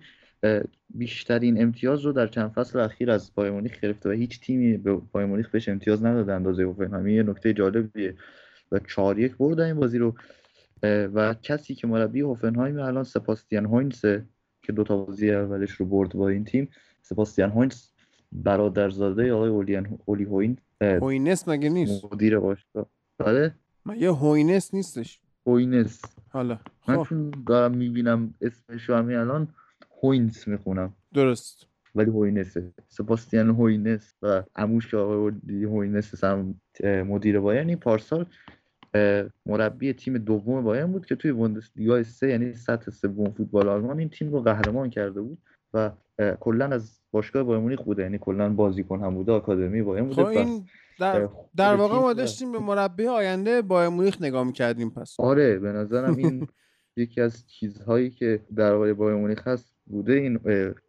[0.89, 5.01] بیشترین امتیاز رو در چند فصل اخیر از بایرن مونیخ گرفته و هیچ تیمی به
[5.11, 7.05] بایرن مونیخ بهش امتیاز نداده اندازه هوفنهایم.
[7.05, 8.15] این یه نکته جالبیه
[8.71, 10.15] و 4 یک بردن این بازی رو.
[10.83, 14.25] و کسی که مربی هوفنهایم الان سباستین هوینسه
[14.63, 16.69] که دو تا بازی اولش رو برد با این تیم
[17.01, 17.93] سباستین هوینس
[18.31, 22.89] برادرزاده آقای اولیان اولی هوین هوینس مگه نیست؟ مدیر باشگاه.
[23.17, 23.55] بله.
[23.85, 26.01] مگه هوینس نیستش؟ هوینس.
[26.29, 27.09] حالا من خب.
[27.09, 29.47] چون دارم می‌بینم اسمش رو همین الان
[30.03, 30.93] هوینس می‌خونم.
[31.13, 31.67] درست.
[31.95, 32.73] ولی هوینسه.
[32.87, 38.27] سباستین هوینس و عموش که آقای اولی هوینس هم مدیر بایرنی پارسال اه،
[39.45, 44.09] مربی تیم دوم بایرن بود که توی بوندسلیگا سه یعنی سطح سوم فوتبال آلمان این
[44.09, 45.37] تیم رو قهرمان کرده بود
[45.73, 45.91] و
[46.39, 50.23] کلا از باشگاه بایرن مونیخ بوده یعنی کلا بازیکن هم بوده آکادمی بایرن خب بوده
[50.23, 50.65] و این
[50.99, 55.19] در, در واقع تیم ما داشتیم به مربی آینده بایر مونیخ نگاه می‌کردیم پس.
[55.19, 56.47] آره به نظرم این
[56.97, 60.39] یکی از چیزهایی که درباره بایر مونیخ هست بوده این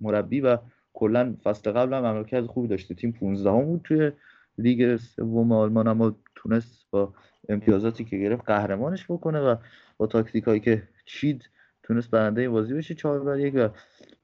[0.00, 0.58] مربی و
[0.92, 2.94] کلا فصل قبل هم عملکرد خوبی داشته.
[2.94, 4.12] تیم 15 هم بود توی
[4.58, 7.14] لیگ سوم آلمان اما تونست با
[7.48, 9.56] امتیازاتی که گرفت قهرمانش بکنه و
[9.96, 11.50] با تاکتیک هایی که چید
[11.82, 13.68] تونست برنده بازی بشه 4 بر 1 و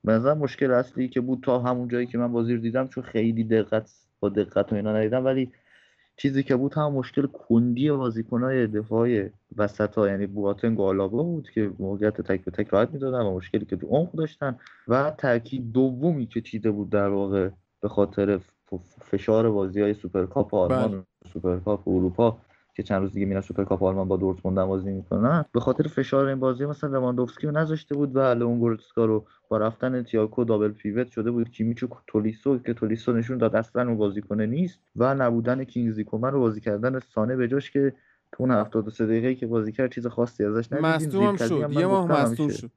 [0.04, 3.04] به نظر مشکل اصلی که بود تا همون جایی که من بازی رو دیدم چون
[3.04, 3.90] خیلی دقت
[4.20, 5.52] با دقت و اینا ندیدم ولی
[6.16, 11.50] چیزی که بود هم مشکل کندی بازیکنهای دفاعی وسط ها یعنی بواتنگ و آلابا بود
[11.50, 14.58] که موقعیت تک به تک راحت می‌دادن و مشکلی که تو عمق داشتن.
[14.88, 17.48] و ترکیب دومی که چیده بود در واقع
[17.80, 18.40] به خاطر
[19.00, 22.38] فشار بازی های سوپرکاپ آلمان و سوپرکاپ اروپا
[22.74, 26.40] که چند روز دیگه میرن سوپرکاپ آلمان با دورتموند بازی می‌کنن به خاطر فشار این
[26.40, 31.10] بازی مثلا لواندوفسکی رو نذاشته بود و لئون گورتسکا رو با رفتن تیاگو double pivot
[31.10, 35.64] شده بود کیمیچ و تولیسو که تولیسو نشون داد اصلا اون بازیکن نیست و نبودن
[35.64, 37.92] کینگزلی کومن رو بازی کردن سانه به جاش که
[38.32, 41.72] تو اون 73 دقیقه‌ای که بازی کرد چیز خاصی ازش ندیدیم هم زیرکزی شد.
[41.72, 42.48] یه ماه مصدوم.
[42.48, 42.70] شد.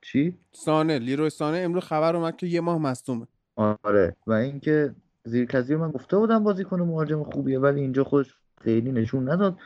[0.00, 5.74] چی سانه لیروی سانه امروز خبر اومد که یه ماه مصدومه آره و اینکه زیرکزی
[5.74, 9.58] رو من گفته بودم بازیکن مهاجم خوبیه ولی اینجا خودش خیلی نشون نداد.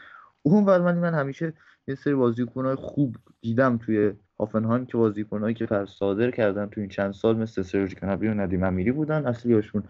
[0.42, 1.52] اون ور من من همیشه
[1.88, 6.90] یه سری بازیکنهای خوب دیدم توی هافنهایم که بازیکنهایی که پر صادر کردن توی این
[6.90, 9.82] چند سال مثل سرژ گنابری و ندیم امیری بودن اصلیاشون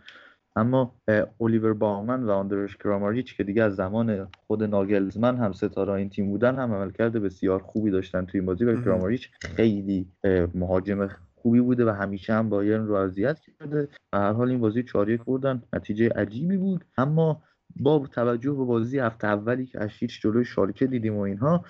[0.57, 5.93] اما اه، الیور باومن و آندرش کراماریچ که دیگه از زمان خود ناگلزمن هم ستاره
[5.93, 8.83] این تیم بودن هم عملکرد بسیار خوبی داشتن توی این بازی و.
[8.83, 10.09] کراماریچ خیلی
[10.55, 13.89] مهاجم خوبی بوده و همیشه هم بایرن رو اذیت کرده.
[14.13, 16.85] و هر حال این بازی 4 1 بردن نتیجه عجیبی بود.
[16.99, 17.43] اما
[17.77, 21.65] با توجه به بازی هفته اولی که از هیچ جلوی شالکه دیدیم و اینها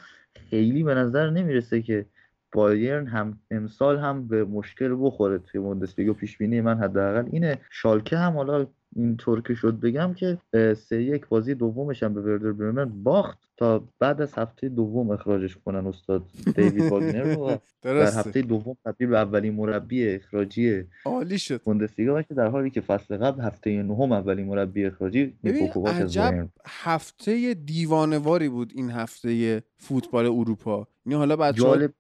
[0.50, 2.06] خیلی به نظر نمی‌رسه که
[2.52, 6.12] بایرن هم امسال هم به مشکل بخوره توی بوندسلیگا.
[6.12, 7.58] پیش بینی من حداقل اینه.
[7.70, 10.38] شالکه هم حالا اینطور که شد بگم که
[10.74, 15.56] سه یک بازی دومش هم به وردر برمن باخت تا بعد از هفته دوم اخراجش
[15.56, 16.22] کنن استاد
[16.56, 17.58] دیوید واگنر رو.
[17.82, 21.62] در هفته دوم تبدیل به اولین مربی اخراجی عالی شد.
[21.62, 25.34] بوندسلیگا بشه در حالی که فصل قبل هفته نهم اولین مربی اخراجی
[25.86, 30.88] عجب هفته دیوانواری بود این هفته فوتبال اروپا.
[31.06, 31.92] یعنی حالا بچه جالب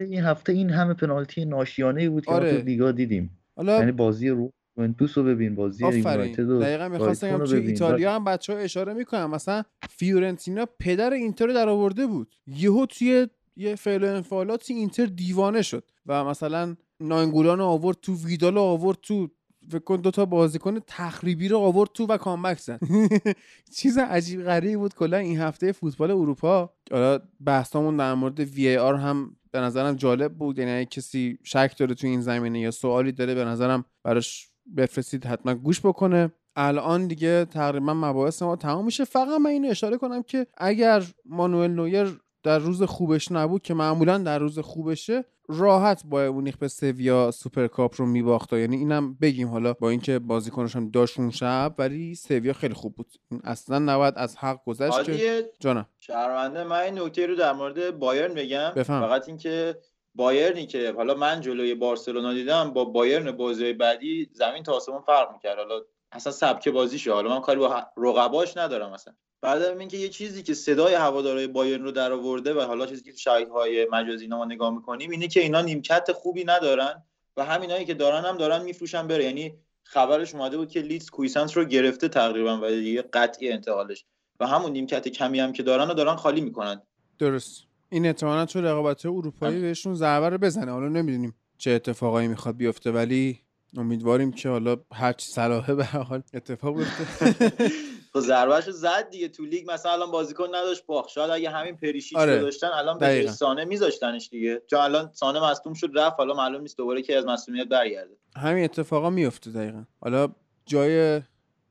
[0.00, 2.58] این هفته این همه پنالتی ناشیانه بود که ما آره.
[2.58, 3.38] تو لیگا دیدیم.
[3.56, 7.56] حالا یعنی بازی رو یوونتوس رو ببین بازی یونایتد و دقیقا می‌خواستم بگم رو.
[7.56, 12.34] ایتالیا هم بچه ها اشاره می‌کنم مثلا فیورنتینا پدر اینتر رو در آورده بود.
[12.46, 18.14] یهو توی یه فعل و انفعالاتی اینتر دیوانه شد و مثلا ناینگولان رو آورد تو
[18.14, 19.28] ویدال رو آورد تو
[19.68, 22.80] فکر کن دوتا بازیکن تخریبی رو آورد تو و comeback زد.
[23.76, 26.72] چیز عجیب غریبی بود کلا این هفته فوتبال اروپا.
[26.90, 30.58] حالا بحثامون در مورد VAR هم به نظرم جالب بود.
[30.58, 35.54] یعنی کسی شک داره تو این زمینه یا سوالی داره به نظرم براش بفرستید حتما
[35.54, 36.32] گوش بکنه.
[36.56, 39.04] الان دیگه تقریبا مباحث ما تمام میشه.
[39.04, 44.18] فقط من اینو اشاره کنم که اگر مانوئل نویر در روز خوبش نبود که معمولا
[44.18, 48.52] در روز خوبشه راحت بایرن مونیخ به سویا سوپرکاپ رو میباخت.
[48.52, 52.94] یعنی اینم بگیم حالا با اینکه بازیکنش هم داشت اون شب ولی سویا خیلی خوب
[52.94, 53.06] بود.
[53.44, 55.86] اصلا نباید از حق گذشت که جانم.
[56.00, 58.72] شهرونده من این نکته رو در مورد بایرن بگم.
[58.76, 59.00] بفهم.
[59.00, 59.76] فقط اینکه
[60.14, 65.32] بایرنی که حالا من جلوی بارسلونا دیدم با بایرن بازی بعدی زمین تا آسمون فرق
[65.32, 65.58] می‌کرد.
[65.58, 65.80] حالا
[66.12, 67.12] اصلا سبک بازیشه.
[67.12, 69.14] حالا من کاری با رقباش ندارم اصلا.
[69.40, 73.18] بعد اینکه یه چیزی که صدای هوادارهای بایرن رو در آورده و حالا چیزی که
[73.18, 77.02] شایعه های مجازی ما نگاه می‌کنیم اینه که اینا نیمکت خوبی ندارن
[77.36, 79.24] و همینایی که دارن هم دارن میفروشن بره.
[79.24, 84.04] یعنی خبرش اومده بود که لیدز کویسنت رو گرفته تقریبا و دیگه قطعی انتقالش.
[84.40, 86.82] و همون نیمکت کمی هم که دارن رو دارن خالی می‌کنن.
[87.18, 87.71] درست.
[87.92, 90.72] این احتمالا چون رقابت اروپایی بهشون ضربه رو بزنه.
[90.72, 93.40] حالا نمی‌دونیم چه اتفاقایی می‌خواد بیفته ولی
[93.76, 97.34] امیدواریم که حالا هر چی صلاحه به حال اتفاق بیفته.
[98.12, 99.28] خب ضربهش زد دیگه.
[99.28, 100.86] تو لیگ مثلا الان بازیکن نداشت.
[100.86, 102.36] باخت شاید اگه همین پریشیچ آره.
[102.36, 104.62] رو داشتن الان به سانه میذاشتنش دیگه.
[104.70, 106.16] چون الان سانه مصدوم شد رفت.
[106.18, 108.16] حالا معلوم نیست دوباره که از مصدومیت برگرده.
[108.36, 109.84] همین اتفاقا میفته دقیقا.
[110.00, 110.28] حالا
[110.66, 111.20] جای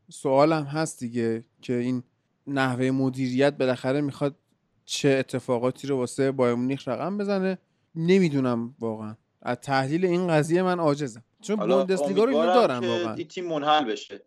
[0.10, 2.04] سوال هم هست دیگه که این
[2.48, 4.36] نحوه مدیریت بالاخره می‌خواد
[4.92, 7.58] چه اتفاقاتی رو واسه بایر مونیخ رقم بزنه
[7.96, 9.16] نمی‌دونم واقعا.
[9.42, 11.24] از تحلیل این قضیه من عاجزم.
[11.42, 13.14] چون بوندسلیگا رو امیدوارم دارن واقعا.
[13.14, 14.22] این تیم منحل بشه.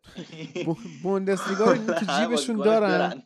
[0.64, 3.22] بو- بوندسلیگا رو تو جیبشون دارن.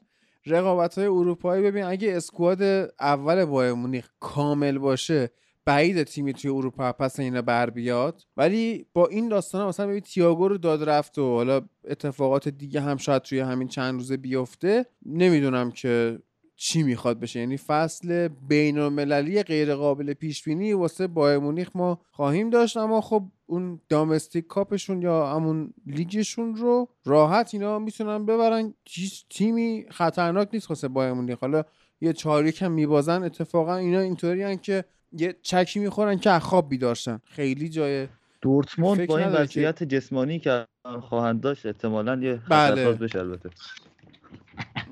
[0.47, 2.62] رقابت های اروپایی ببین اگه اسکواد
[3.00, 5.31] اول بایر مونیخ کامل باشه
[5.65, 8.23] بعید تیمی توی اروپا پس اینا بر بیاد.
[8.36, 12.97] ولی با این داستان مثلا ببین تییاگو رو داد رفت و حالا اتفاقات دیگه هم
[12.97, 14.86] شاید توی همین چند روزه بیفته.
[15.07, 16.18] نمی‌دونم که
[16.61, 22.01] چی می‌خواد بشه؟ یعنی فصل بین المللی غیر قابل پیش بینی واسه بایر مونیخ ما
[22.11, 28.75] خواهیم داشت اما خب اون دامستیک کاپشون یا همون لیگشون رو راحت اینا می‌تونن ببرن.
[28.89, 31.39] هیچ تیمی خطرناک نیست واسه بایر مونیخ.
[31.39, 31.62] حالا
[32.01, 37.69] یه چاریک هم میبازن اتفاقا اینا اینطوری که یه چکی می‌خورن که خواب بیدارشن خیلی
[37.69, 38.09] جای
[38.41, 40.67] دورتموند با این وضعیت جسمانی که
[41.01, 42.93] خواهند داشت احتمالاً یه بله.
[42.93, 43.51] بشه البته.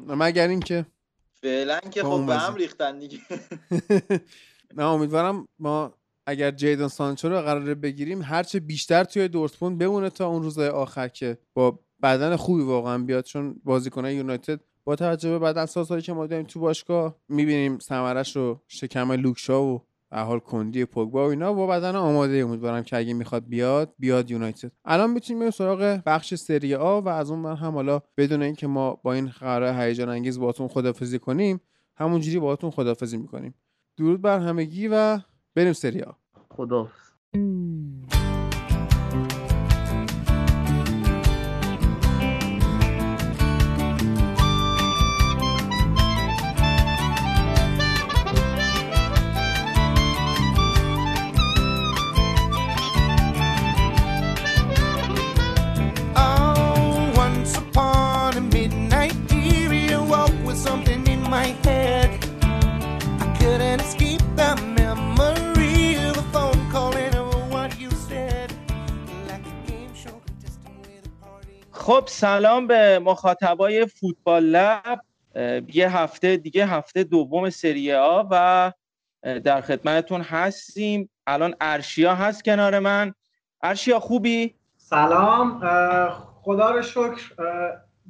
[0.08, 0.86] مگر اینکه
[1.42, 2.36] فعلا که خب به.
[2.36, 3.18] هم ریختن دیگه
[4.76, 5.94] نه امیدوارم ما
[6.26, 11.08] اگر جیدن سانچو رو قراره بگیریم هرچه بیشتر توی دورتموند بمونه تا اون روزهای آخر
[11.08, 16.12] که با بدن خوبی واقعا بیاد چون بازیکنای یونایتد با توجه به بدن سازهایی که
[16.12, 19.82] ما داریم تو باشگاه می‌بینیم ثمرش رو شکم لوکشا و
[20.16, 21.52] هر حال کندی پوگبا و اینا.
[21.52, 22.38] با بدن آماده.
[22.38, 24.72] امیدوارم که اگه می‌خواد بیاد بیاد یونایتد.
[24.84, 28.66] الان می‌تونیم بریم سراغ بخش سری آ و از اون من هم حالا بدون اینکه
[28.66, 31.60] ما با این قرار هیجان انگیز باهاتون خدافزی کنیم
[31.96, 33.54] همونجوری باهاتون خدافزی می‌کنیم.
[33.96, 35.18] درود بر همگی و
[35.54, 36.12] بریم سری آ.
[36.50, 36.88] خدا
[71.86, 75.00] خب سلام به مخاطبای فوتبال لب.
[75.74, 78.72] یه هفته دیگه هفته دوم سری آ و
[79.22, 81.10] در خدمتتون هستیم.
[81.26, 83.14] الان ارشیا هست کنار من.
[83.62, 85.60] ارشیا خوبی؟ سلام.
[86.42, 87.32] خدا رو شکر.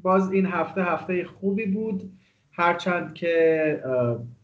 [0.02, 2.12] باز این هفته هفته خوبی بود.
[2.52, 3.82] هرچند که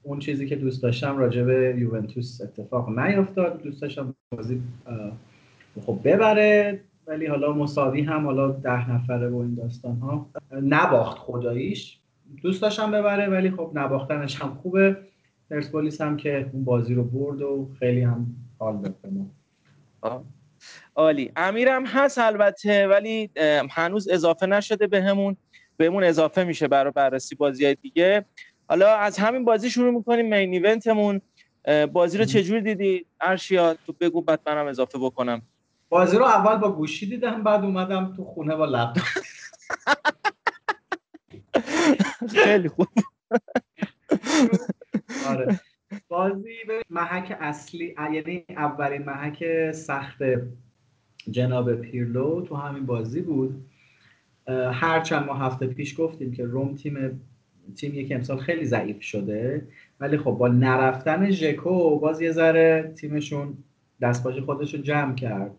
[0.03, 4.63] اون چیزی که دوست داشتم راجع به یوونتوس اتفاق نیفتاد دوست داشتم بازی
[5.87, 6.81] خب ببره.
[7.07, 11.99] ولی حالا مساوی هم حالا ده نفره و این داستان ها نباخت خداییش.
[12.43, 14.97] دوست داشتم ببره ولی خب نباختنش هم خوبه.
[15.51, 18.27] پرسپولیس هم که اون بازی رو برد و خیلی هم
[18.59, 18.97] حال داد.
[20.95, 21.33] عالی.
[21.37, 23.31] امیرم هست البته ولی
[23.71, 25.37] هنوز اضافه نشده بهمون
[25.77, 28.25] بهمون اضافه میشه برای بررسی بازی های دیگه.
[28.69, 31.21] حالا از همین بازی شروع می‌کنیم مین ایونتمون.
[31.93, 35.43] بازی رو چجوری دیدی؟ ارشیا تو بگو بعد منم اضافه بکنم.
[35.93, 39.05] بازی رو اول با گوشی دیدم بعد اومدم تو خونه با لپتاپ.
[42.45, 42.87] خیلی خوب.
[45.27, 45.61] آره.
[46.09, 50.19] بازی به محک اصلی یعنی اولین محک سخت
[51.31, 53.71] جناب پیرلو تو همین بازی بود.
[54.47, 57.21] اه، هرچند ما هفته پیش گفتیم که روم تیم
[57.77, 59.69] تیم یک امسال خیلی ضعیف شده.
[60.01, 63.57] ولی خب با نرفتن ژکو باز یه ذره تیمشون
[64.01, 65.59] دستپاچه خودش رو جمع کرد.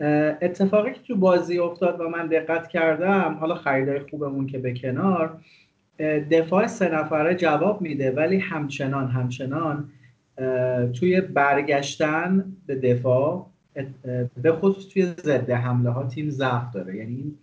[0.00, 5.38] اتفاقی که تو بازی افتاد و من دقت کردم حالا خریدای خوبمون که به کنار
[6.30, 9.88] دفاع سه نفره جواب میده ولی همچنان همچنان
[10.92, 13.46] توی برگشتن به دفاع
[14.42, 16.96] به خصوص توی ضد حمله ها تیم ضعف داره.
[16.96, 17.34] یعنی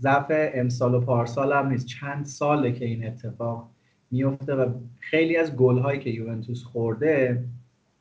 [0.00, 1.86] ضعف امسال و پارسال هم نیست.
[1.86, 3.70] چند ساله که این اتفاق
[4.10, 7.44] میفته و خیلی از گل هایی که یوونتوس خورده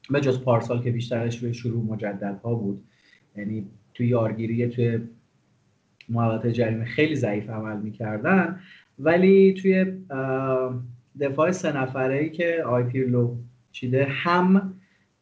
[0.09, 2.83] به جز پارسال که بیشترش روی شروع مجدد ها بود.
[3.37, 4.99] یعنی توی یارگیری توی
[6.09, 8.59] محوطه جریمه خیلی ضعیف عمل می‌کردن.
[8.99, 9.85] ولی توی
[11.19, 13.35] دفاع سه نفره ای که آی پیرلو
[13.71, 14.73] چیده هم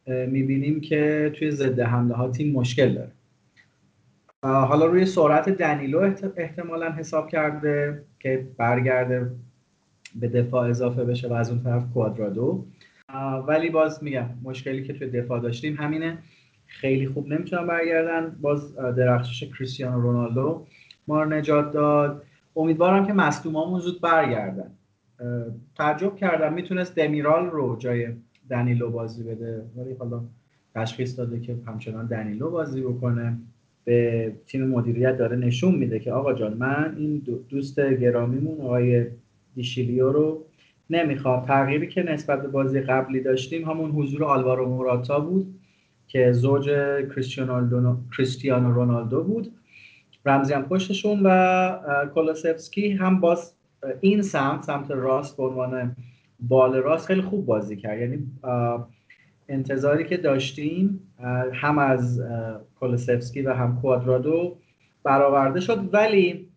[0.06, 3.12] می‌بینیم که توی ضد حمله ها تیم مشکل داره.
[4.42, 9.30] حالا روی سرعت دنیلو احت- احتمالا حساب کرده که برگرده
[10.20, 12.64] به دفاع اضافه بشه و از اون طرف کوادرادو.
[13.48, 16.18] ولی باز میگم مشکلی که توی دفاع داشتیم همینه.
[16.80, 17.28] خیلی خوب.
[17.32, 20.66] نمی‌تونن برگردن باز درخشش کریستیانو رونالدو.
[21.08, 22.22] ما رو نجات داد.
[22.56, 24.70] امیدوارم که مصدومامون زود برگردن.
[25.78, 26.52] تعجب کردم.
[26.52, 28.08] می‌تونست دمیرال رو جای
[28.50, 29.62] دنیلو بازی بده.
[29.76, 30.20] ولی حالا
[30.74, 33.38] تشخیص داده که همچنان دنیلو بازی بکنه.
[33.84, 39.06] به تیم مدیریت داره نشون میده که آقا جان من این دو- دوست گرامیمون آقای
[39.54, 40.44] دیشیلیو رو
[40.90, 41.44] نمی‌خوام.
[41.44, 45.54] تغییری که نسبت به بازی قبلی داشتیم همون حضور آلوارو موراتا بود.
[46.12, 46.70] که زوج
[48.16, 49.52] کریستیانو رونالدو بود.
[50.26, 53.54] رمزی هم پشتشون و کولوسفسکی هم باز
[54.00, 55.96] این سمت سمت راست به عنوان
[56.40, 58.00] بال راست خیلی خوب بازی کرد.
[58.00, 58.26] یعنی
[59.48, 61.00] انتظاری که داشتیم
[61.52, 62.22] هم از
[62.80, 64.56] کولوسفسکی و هم کوادرادو
[65.04, 65.94] برآورده شد.
[65.94, 66.48] ولی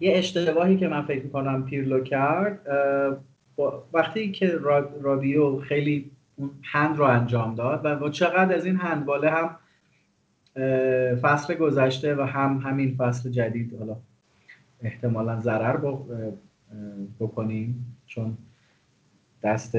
[0.00, 2.60] یه اشتباهی که من فکر می‌کنم پیرلو کرد
[3.92, 8.76] وقتی که را- رابیو خیلی اون هند رو انجام داد و با چقدر از این
[8.76, 9.56] هندباله هم
[11.22, 13.96] فصل گذشته و هم همین فصل جدید حالا
[14.80, 15.76] احتمالا ضرر
[17.20, 18.38] بکنیم چون
[19.42, 19.78] دست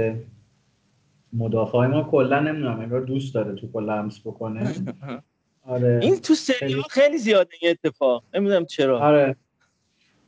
[1.34, 4.74] مدافع ما کلا نمی‌دونم انگار دوست داره توپو لمس بکنه.
[5.68, 6.00] آره.
[6.04, 8.24] این تو سری خیلی- زیاده این اتفاق.
[8.34, 9.00] نمی‌دونم چرا.
[9.00, 9.36] آره.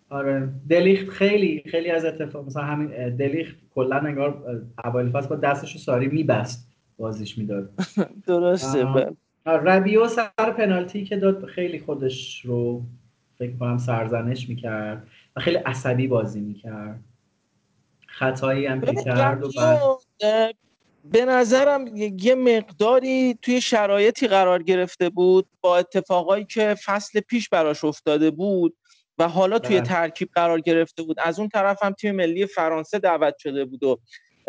[0.09, 5.77] آره دلیخت خیلی خیلی از اتفاق مثلا همین دلیخت کلا انگار اوایل فصل با دستش
[5.77, 7.69] ساری میبست بازیش می‌داد
[8.27, 8.85] درسته.
[8.85, 9.11] بله.
[9.45, 12.83] ربیو سر پنالتی که داد خیلی خودش رو
[13.39, 17.03] فکر کنم سرزنش می‌کرد و خیلی عصبی بازی می‌کرد
[18.07, 19.49] خطایی هم که کرد و
[20.21, 20.55] بعد
[21.11, 27.83] به نظرم یه مقداری توی شرایطی قرار گرفته بود با اتفاقایی که فصل پیش براش
[27.83, 28.77] افتاده بود
[29.17, 29.87] و حالا توی بله.
[29.87, 31.17] ترکیب قرار گرفته بود.
[31.19, 33.99] از اون طرف هم تیم ملی فرانسه دعوت شده بود و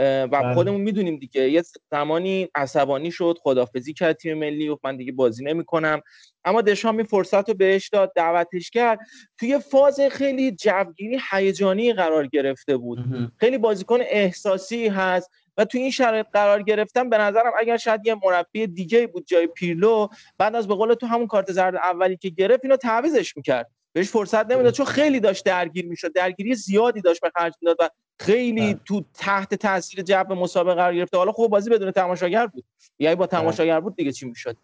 [0.00, 0.55] و بله.
[0.55, 1.50] خودمون می‌دونیم دیگه.
[1.50, 6.00] یه زمانی عصبانی شد خدافزی کرد تیم ملی و من دیگه بازی نمی‌کنم.
[6.44, 8.98] اما دشام این فرصت رو بهش داد دعوتش کرد.
[9.38, 12.98] توی فاز خیلی جوگیری هیجانی قرار گرفته بود.
[13.36, 17.10] خیلی بازیکن احساسی هست و تو این شرایط قرار گرفتن.
[17.10, 21.06] به نظرم اگر شاید یه مربی دیگه بود جای پیرلو بعد از به قول تو
[21.06, 23.70] همون کارت زرد اولی که گرفت اینو تعویزش می‌کرد.
[23.92, 26.12] بهش فرصت نمی‌داد چون خیلی داشت درگیر می‌شد.
[26.12, 28.81] درگیری زیادی داشت به خرج می‌داد و خیلی بله.
[28.84, 31.17] تو تحت تاثیر جو مسابقه قرار گرفته.
[31.17, 32.65] حالا خوب بازی بدون تماشاگر بود.
[32.99, 34.57] یعنی با تماشاگر بود دیگه چی می‌شد؟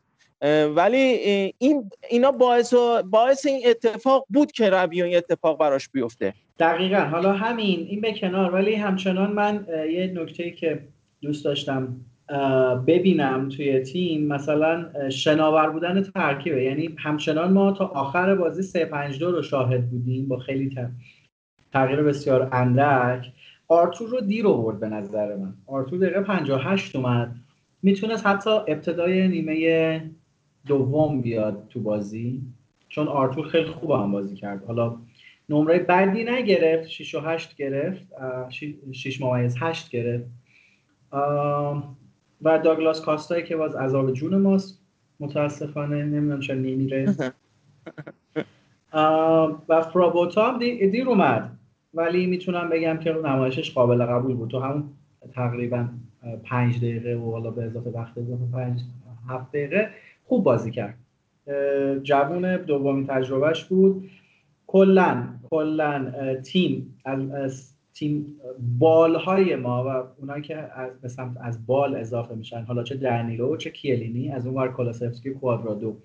[0.74, 5.88] ولی اه، این اینا باعث و- باعث این اتفاق بود که ربیون این اتفاق براش
[5.88, 6.34] بیفته.
[6.58, 7.00] دقیقا.
[7.00, 8.54] حالا همین این به کنار.
[8.54, 10.88] ولی همچنان من اه، یه نکته که
[11.22, 12.13] دوست داشتم اه،
[12.86, 16.64] ببینم توی تیم مثلا شناور بودن ترکیبه.
[16.64, 20.76] یعنی همچنان ما تا آخر بازی 3 5 2 رو شاهد بودیم با خیلی
[21.72, 23.32] تغییر بسیار اندک.
[23.68, 25.54] آرتور رو دیر آورد به نظر من.
[25.66, 27.34] آرتور دقیقه 58 اومد.
[27.82, 30.10] می‌تونست حتی ابتدای نیمه
[30.66, 32.42] دوم بیاد تو بازی.
[32.88, 34.64] چون آرتور خیلی خوب هم بازی کرد.
[34.64, 34.96] حالا
[35.48, 36.88] نمره بعدی نگرفت.
[36.88, 38.06] 6 و 8 گرفت.
[38.92, 40.24] 6 ممیز 8 گرفت.
[42.44, 44.80] و داگلاس کاستایی که باز عذاب جون ماست.
[45.20, 47.14] متاسفانه نمی‌دونم چرا نمیره
[49.68, 51.50] و فرابوتا هم دی- دیر اومد.
[51.94, 54.50] ولی می‌تونم بگم که نمایشش قابل قبول بود.
[54.50, 54.84] تو همون
[55.32, 55.88] تقریبا
[56.44, 58.80] پنج دقیقه و حالا به اضافه وقت اضافه پنج
[59.28, 59.90] هفت دقیقه
[60.24, 60.94] خوب بازی کرد.
[62.02, 64.10] جوون دومین تجربهش بود.
[64.66, 66.12] کلا کلا
[66.44, 67.00] تیم
[67.34, 68.26] از تیم
[68.78, 72.62] بالهای ما و اونایی که از به سمت از بال اضافه میشن.
[72.62, 75.96] حالا چه دنیلو چه کیلینی از اون ور کولاسفسکی کوادرادو.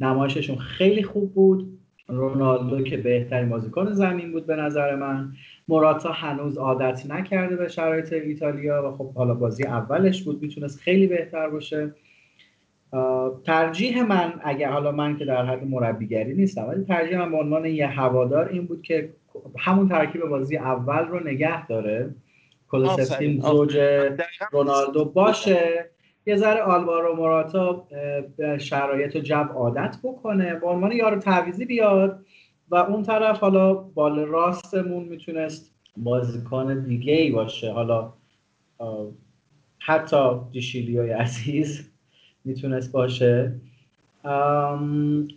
[0.00, 1.78] نمایششون خیلی خوب بود.
[2.08, 5.32] رونالدو که بهترین بازیکن زمین بود به نظر من.
[5.68, 11.06] موراتا هنوز عادت نکرده به شرایط ایتالیا و خب حالا بازی اولش بود می‌تونست خیلی
[11.06, 11.94] بهتر باشه.
[13.44, 17.64] ترجیح من اگر حالا من که در حد مربیگری نیستم ولی ترجیح من به عنوان
[17.64, 19.08] یه هوادار این بود که
[19.58, 22.14] همون ترکیب بازی اول رو نگه داره.
[22.68, 23.78] کولوسفسکی آفرین، زوج.
[24.52, 25.90] رونالدو باشه.
[26.26, 27.86] یه ذره آلوارو موراتا
[28.36, 30.54] به شرایط و جو عادت بکنه.
[30.54, 32.26] به عنوان یارو تعویزی بیاد
[32.70, 37.72] و اون طرف حالا بال راستمون می‌تونست بازیکن دیگه ای باشه.
[37.72, 38.12] حالا
[39.78, 41.90] حتی دیشیلیوی عزیز
[42.44, 43.52] می‌تونست باشه.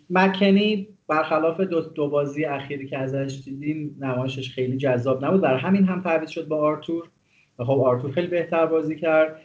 [0.09, 5.41] مکنی برخلاف دو, دو بازی اخیری که ازش دیدیم نمایشش خیلی جذاب نبود.
[5.41, 7.09] برای همین هم تعویض شد با آرتور.
[7.59, 9.41] و خب آرتور خیلی بهتر بازی کرد.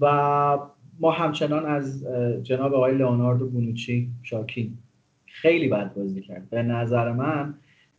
[0.00, 0.58] و
[1.00, 2.06] ما همچنان از
[2.42, 4.78] جناب آقای لئوناردو بونوچی شاکین
[5.26, 6.50] خیلی بد بازی کرد.
[6.50, 7.54] به نظر من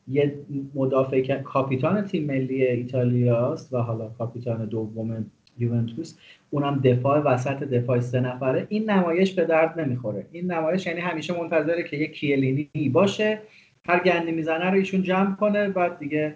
[0.07, 0.39] یه
[0.75, 5.25] مدافع کاپیتان تیم ملی ایتالیاست و حالا کاپیتان دوم
[5.57, 6.17] یوونتوس
[6.53, 8.65] اونم دفاع وسط دفاع سه نفره.
[8.69, 10.27] این نمایش به درد نمی‌خوره.
[10.31, 13.41] این نمایش یعنی همیشه منتظره که یه کیلینی باشه.
[13.85, 16.35] هر گندی می‌زنه رو ایشون جمع کنه بعد دیگه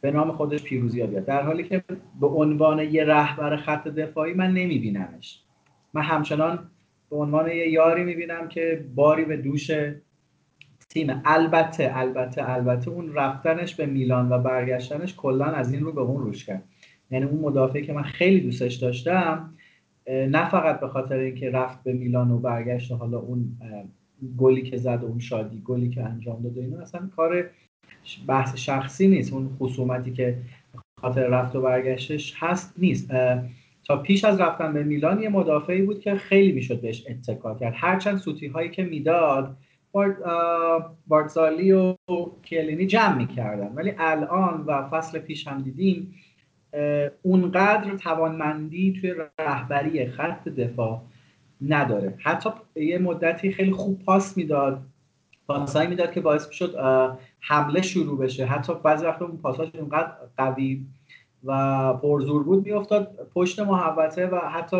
[0.00, 1.24] به نام خودش پیروزی بیاد.
[1.24, 1.82] در حالی که
[2.20, 5.42] به عنوان یه رهبر خط دفاعی من نمیبینمش.
[5.94, 6.70] من همچنان
[7.10, 9.70] به عنوان یه یاری می‌بینم که باری به دوش
[10.88, 11.22] تیم.
[11.24, 16.22] البته البته البته اون رفتنش به میلان و برگشتنش کلا از این رو به اون
[16.22, 16.62] روش کرد.
[17.12, 19.54] یعنی اون مدافعی که من خیلی دوستش داشتم
[20.08, 23.56] نه فقط به خاطر اینکه رفت به میلان و برگشت و حالا اون
[24.36, 27.50] گلی که زد و اون شادی گلی که انجام داد و اینا اصلا کار
[28.26, 29.32] بحث شخصی نیست.
[29.32, 30.38] اون خصومتی که
[31.00, 33.10] خاطر رفت و برگشتش هست نیست.
[33.84, 37.72] تا پیش از رفتن به میلان یه مدافعی بود که خیلی می‌شد بهش اتکا کرد.
[37.76, 39.56] هرچند سوتی هایی که می‌داد
[41.06, 41.94] بارتزالی و
[42.44, 43.72] کلینی جمع می‌کردن.
[43.74, 46.14] ولی الان و فصل پیش هم دیدیم
[47.22, 51.02] اونقدر توانمندی توی رهبری خط دفاع
[51.60, 52.14] نداره.
[52.18, 54.82] حتی یه مدتی خیلی خوب پاس می‌داد
[55.46, 56.76] پاسایی می‌داد که باعث می‌شد
[57.40, 58.46] حمله شروع بشه.
[58.46, 60.86] حتی بعضی وقتا اون پاساش اونقدر قوی
[61.44, 64.76] و پرزور بود میافتاد پشت محوطه و حتی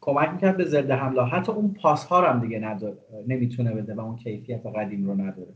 [0.00, 1.22] کمک می‌کرد به ضد حمله.
[1.24, 2.96] حتی اون پاس ها هم دیگه نداره
[3.28, 5.52] نمی‌تونه بده و اون کیفیت قدیم رو نداره.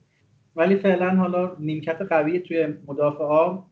[0.57, 3.67] ولی فعلا حالا نیمکت قوی توی مدافع ها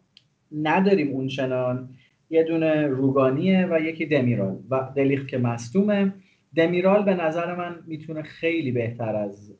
[0.53, 1.89] نداریم اون چنان.
[2.31, 4.59] یه دونه روگانیه و یکی دمیرال.
[4.71, 6.13] و دلیخت که مصدومه.
[6.57, 9.53] دمیرال به نظر من می‌تونه خیلی بهتر از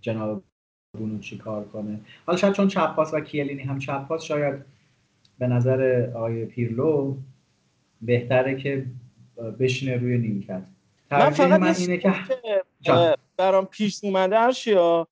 [0.00, 0.44] جناب
[0.98, 2.00] بونوچی کار کنه.
[2.26, 4.54] حالا شاید چون چپ پاس و کیلینی هم چپ پاس شاید
[5.38, 7.16] به نظر آقای پیرلو
[8.02, 8.86] بهتره که
[9.60, 10.62] بشینه روی نیمکت.
[11.10, 12.12] من فقط من اینه که
[13.36, 15.08] برام پیش اومده ارشیا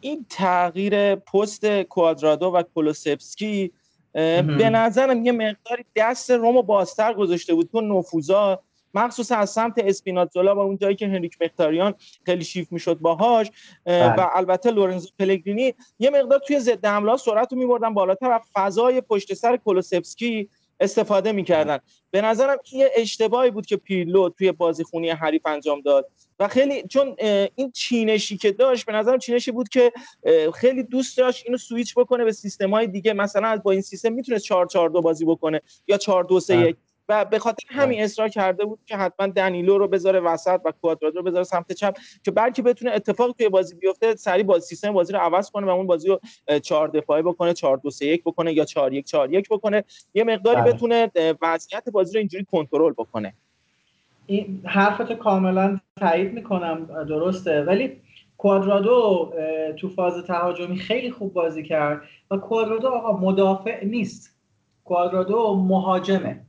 [0.00, 3.70] این تغییر پست کوادرادو و مهم.
[4.12, 8.62] به نظرم یه مقداری دست رومو بازتر گذاشته بود تو نفوذا
[8.94, 11.94] مخصوصا از سمت اسپیناتزولا و اون جایی که هنریک مختاریان
[12.26, 13.50] خیلی شیف می‌شد باهاش
[13.86, 14.22] اه، بله.
[14.22, 19.00] و البته لورنزو پلگرینی یه مقدار توی ضد حمله سرعت رو میبردن بالاتر و فضای
[19.00, 20.48] پشت سر کولوسفسکی
[20.80, 21.78] استفاده می‌کردن.
[22.10, 26.10] به نظرم این یه اشتباهی بود که پیرلو توی بازی خونی حریف انجام داد.
[26.40, 27.16] و خیلی چون
[27.54, 29.92] این چینشی که داشت به نظرم چینشی بود که
[30.54, 33.12] خیلی دوست داشت اینو سویچ بکنه به سیستم های دیگه.
[33.12, 36.76] مثلا با این سیستم می‌تونه 4 4 2 بازی بکنه یا 4 2 3 1
[37.08, 41.18] و به خاطر همین اصرار کرده بود که حتما دنیلو رو بذاره وسط و کوادرادو
[41.18, 45.12] رو بذاره سمت چپ که بلکه بتونه اتفاق توی بازی بیفته سریع با سیستم بازی
[45.12, 48.24] رو عوض کنه و اون بازی رو اه، چهار دفاعه بکنه 4 2 3 1
[48.24, 49.84] بکنه یا 4 1 4 1 بکنه.
[50.14, 50.72] یه مقداری بله.
[50.72, 51.10] بتونه
[51.42, 53.34] وضعیت بازی رو اینجوری کنترل بکنه.
[54.26, 57.62] این حرفتو کاملا تایید می‌کنم درسته.
[57.62, 58.00] ولی
[58.38, 59.32] کوادرادو
[59.76, 64.36] تو فاز تهاجمی خیلی خوب بازی کرد و کوادرادو آقا مدافع نیست.
[64.84, 66.47] کوادرادو مهاجمه.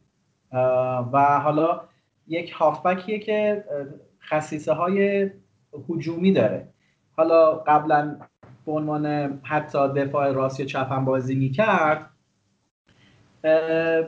[1.14, 1.82] و حالا
[2.28, 3.66] یک هافبکیه که
[4.30, 5.30] خصیصه های
[5.90, 6.68] هجومی داره.
[7.18, 8.20] حالا قبلا
[8.66, 9.06] به عنوان
[9.44, 12.10] حتی دفاع راست یا چپ هم بازی می‌کرد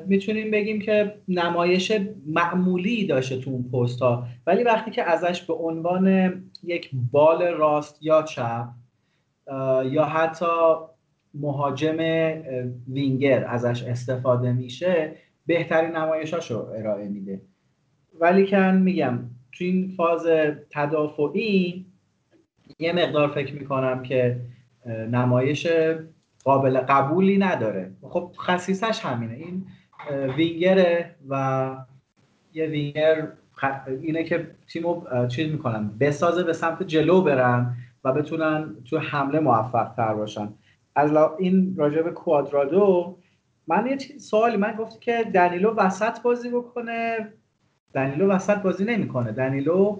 [0.07, 1.91] می‌تونیم بگیم که نمایش
[2.27, 4.27] معمولی داشته تو اون پست ها.
[4.47, 8.67] ولی وقتی که ازش به عنوان یک بال راست یا چپ
[9.85, 10.75] یا حتی
[11.33, 11.97] مهاجم
[12.87, 17.41] وینگر ازش استفاده میشه بهترین نمایشاشو ارائه میده.
[18.19, 19.19] ولی که میگم
[19.51, 20.27] تو این فاز
[20.69, 21.85] تدافعی
[22.79, 24.39] یه مقدار فکر می‌کنم که
[25.11, 25.67] نمایش
[26.43, 27.91] قابل قبولی نداره.
[28.01, 29.33] خب خصیصش همینه.
[29.33, 29.65] این
[30.37, 31.75] وینگره و
[32.53, 33.27] یه وینگر
[34.01, 39.93] اینه که تیمو چیز می‌کنن بسازه به سمت جلو برن و بتونن تو حمله موفق
[39.97, 40.49] تر باشن.
[40.95, 43.17] از این راجع به کوادرادو
[43.67, 47.33] من یه چیز- سوالی من گفتی که دنیلو وسط بازی بکنه.
[47.95, 49.31] دنیلو وسط بازی نمی‌کنه.
[49.31, 49.99] دنیلو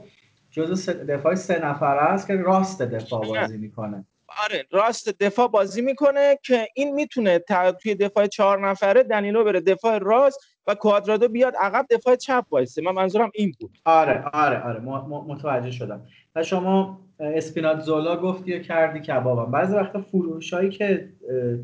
[0.52, 4.06] جزو سه- دفاع سه نفره است که راست دفاع بازی می‌کنه.
[4.44, 7.40] آره راست دفاع بازی می‌کنه که این می‌تونه
[7.82, 12.82] توی دفاع چهار نفره دنیلو بره دفاع راست و کوادرادو بیاد عقب دفاع چپ وایسه.
[12.82, 13.78] من منظورم این بود.
[13.86, 14.80] آره آره آره.
[15.28, 16.06] متوجه شدم.
[16.36, 19.52] و شما اه، اسپیناتزولا گفتی و کردی کبابم.
[19.52, 21.58] بعضی وقتا فروشایی که اه،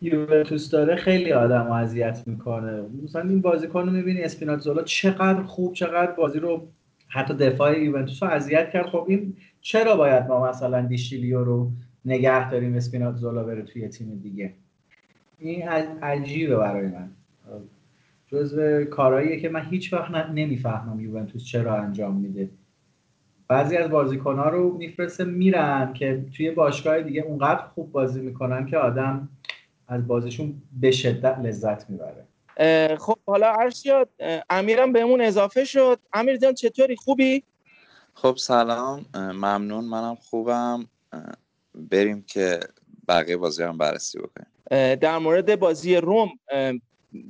[0.00, 2.82] یوونتوس داره خیلی آدم رو اذیت می‌کنه.
[3.04, 6.68] مثلا این بازیکن رو می‌بینی اسپیناتزولا چقدر خوب چقدر بازی رو
[7.08, 8.86] حتی دفاع یوونتوس رو اذیت کرد.
[8.86, 11.70] خب این چرا باید ما مثلا دیشیلیو رو
[12.04, 14.52] نگه داریم اسپیناتزولا بره توی تیم دیگه؟
[15.38, 15.68] این
[16.02, 17.10] عجیبه برای من.
[18.26, 22.50] جزو کارهاییه که من هیچ وقت نمی‌فهمم یوونتوس چرا انجام میده.
[23.48, 28.76] بعضی از بازیکنها رو میفرسته میرن که توی باشگاه دیگه اونقدر خوب بازی می‌کنن که
[28.76, 29.28] آدم
[29.90, 32.26] از بازیشون به شدت لذت می‌بره.
[32.96, 35.98] خب حالا ارشیا اه، امیرم بهمون اضافه شد.
[36.12, 37.42] امیر جان چطوری؟ خوبی؟
[38.14, 39.06] خب سلام.
[39.14, 39.84] ممنون.
[39.84, 40.86] منم خوبم.
[41.74, 42.60] بریم که
[43.08, 44.94] بقیه بازی هم بررسی بکنیم.
[44.94, 46.28] در مورد بازی روم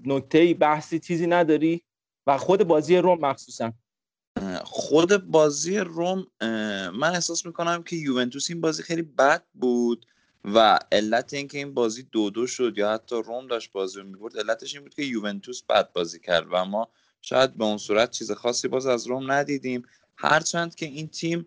[0.07, 1.83] نکته بحثی چیزی نداری؟
[2.27, 3.73] و خود بازی روم مخصوصا.
[4.65, 6.27] خود بازی روم
[6.93, 10.07] من احساس می‌کنم که یوونتوس این بازی خیلی بد بود.
[10.45, 14.39] و علت اینکه این بازی دو دو شد یا حتی روم داشت بازی رو می‌برد
[14.39, 16.89] علتش این بود که یوونتوس بد بازی کرد و ما
[17.23, 19.83] شاید به اون صورت چیز خاصی باز از روم ندیدیم.
[20.17, 21.47] هرچند که این تیم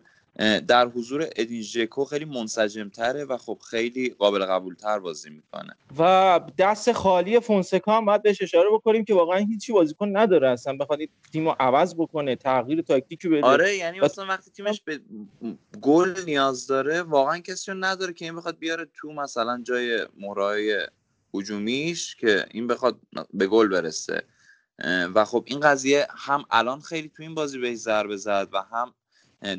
[0.68, 5.76] در حضور ادین ژکو خیلی منسجم تره و خب خیلی قابل قبول تر بازی می‌کنه.
[5.98, 10.48] و دست خالی فونسکا هم باید بهش اشاره بکنیم که واقعا هیچی بازیکن نداره.
[10.48, 13.46] اصلا بخواد این تیم رو عوض بکنه تغییر تاکتیکی بده.
[13.46, 15.00] آره یعنی و مثلا وقتی تیمش به
[15.82, 20.86] گل نیاز داره واقعا کسی رو نداره که این بخواد بیاره تو مثلا جای مهرهای
[21.34, 22.98] هجومیش که این بخواد
[23.34, 24.22] به گل برسه.
[25.14, 28.94] و خب این قضیه هم الان خیلی تو این بازی بهش ضربه زد و هم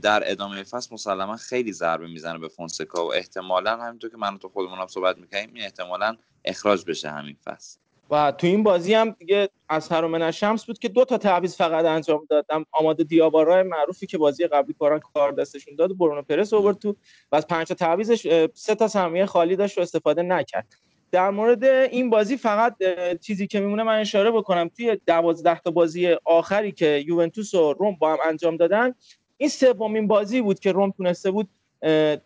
[0.02, 4.50] در ادامه فصل مسلما خیلی ضربه می‌زنه به فونسکا و احتمالا همینطور که من تو
[4.50, 7.80] خودمون هم صحبت می‌کنیم این احتمالا اخراج بشه همین فصل.
[8.10, 11.86] و تو این بازی هم دیگه از من شمس بود که دو تا تعویض فقط
[11.86, 16.80] انجام دادم آماده دیابارا معروفی که بازی قبلی کاران کار دستشون داد برونو پرس آورد
[16.80, 16.96] تو.
[17.32, 20.68] و از پنج تا تعویضش اه، سه تا سهمیه خالی داشت و استفاده نکرد.
[21.12, 22.76] در مورد این بازی فقط
[23.22, 24.70] چیزی که میمونه من اشاره بکنم.
[24.70, 28.94] توی دوازده تا بازی آخری که یوونتوس و روم با هم انجام دادن
[29.38, 31.48] این سومین بازی بود که روم تونسته بود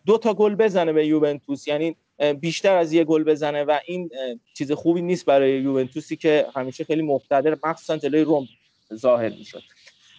[0.06, 1.68] دو تا گل بزنه به یوونتوس.
[1.68, 1.96] یعنی
[2.40, 4.10] بیشتر از یه گل بزنه و این
[4.54, 8.46] چیز خوبی نیست برای یوونتوسی که همیشه خیلی مقتدر مخصوصا جلوی روم
[8.94, 9.62] ظاهر می‌شد.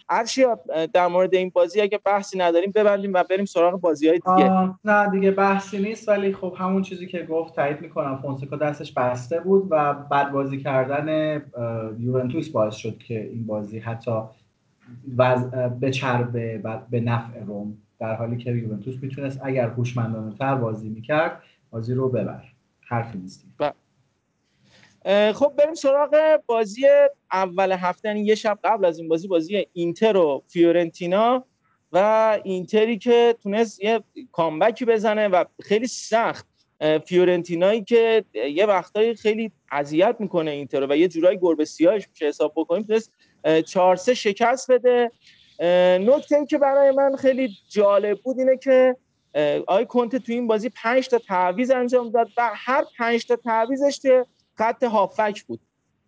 [0.10, 0.60] ارشیا
[0.94, 5.10] در مورد این بازی اگه بحثی نداریم ببندیم و بریم سراغ بازی های دیگه نه
[5.12, 8.20] دیگه بحثی نیست ولی خب همون چیزی که گفت تایید می‌کنم.
[8.22, 11.36] فونسکا دستش بسته بود و بد بازی کردن
[12.00, 14.12] یوونتوس باعث شد که این بازی حتی.
[15.80, 17.78] به چربه و به نفع روم.
[18.00, 22.44] در حالی که یوونتوس می‌تونست اگر هوشمندانه تر بازی می‌کرد بازی رو ببر.
[22.82, 23.22] حرفی
[25.06, 26.86] اه، خب بریم سراغ بازی
[27.32, 28.10] اول هفته.
[28.10, 31.46] یعنی یه شب قبل از این بازی بازی اینتر و فیورنتینا
[31.92, 36.48] و اینتری که تونست یه کامبکی بزنه و خیلی سخت.
[37.06, 42.54] فیورنتینایی که یه وقتایی خیلی اذیت می‌کنه اینتر و یه جورایی گربه سیاهش میشه حساب
[42.56, 43.12] بکنیم تونست
[43.44, 45.12] اه، چهار سه شکست بده.
[46.00, 48.96] نکته ای که برای من خیلی جالب بود اینه که
[49.68, 53.98] آقای کنته تو این بازی پنج تا تعویض انجام داد و هر پنج تا تعویضش
[53.98, 54.26] توی
[54.58, 55.60] خط هافک بود.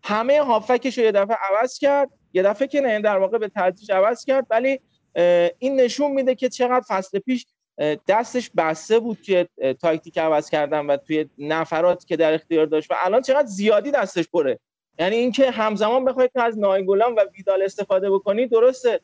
[0.03, 3.92] همه هافکش رو یه دفعه عوض کرد یه دفعه که نه در واقع به تدریج
[3.92, 4.80] عوض کرد ولی
[5.60, 7.45] این نشون میده که چقدر فصل پیش
[8.08, 12.95] دستش بسته بود توی تاکتیک عوض کردن و توی نفراتی که در اختیار داشت و
[12.98, 14.60] الان چقدر زیادی دستش پره.
[14.99, 18.99] یعنی اینکه همزمان بخواید که از نایگولان و ویدال استفاده بکنی درسته.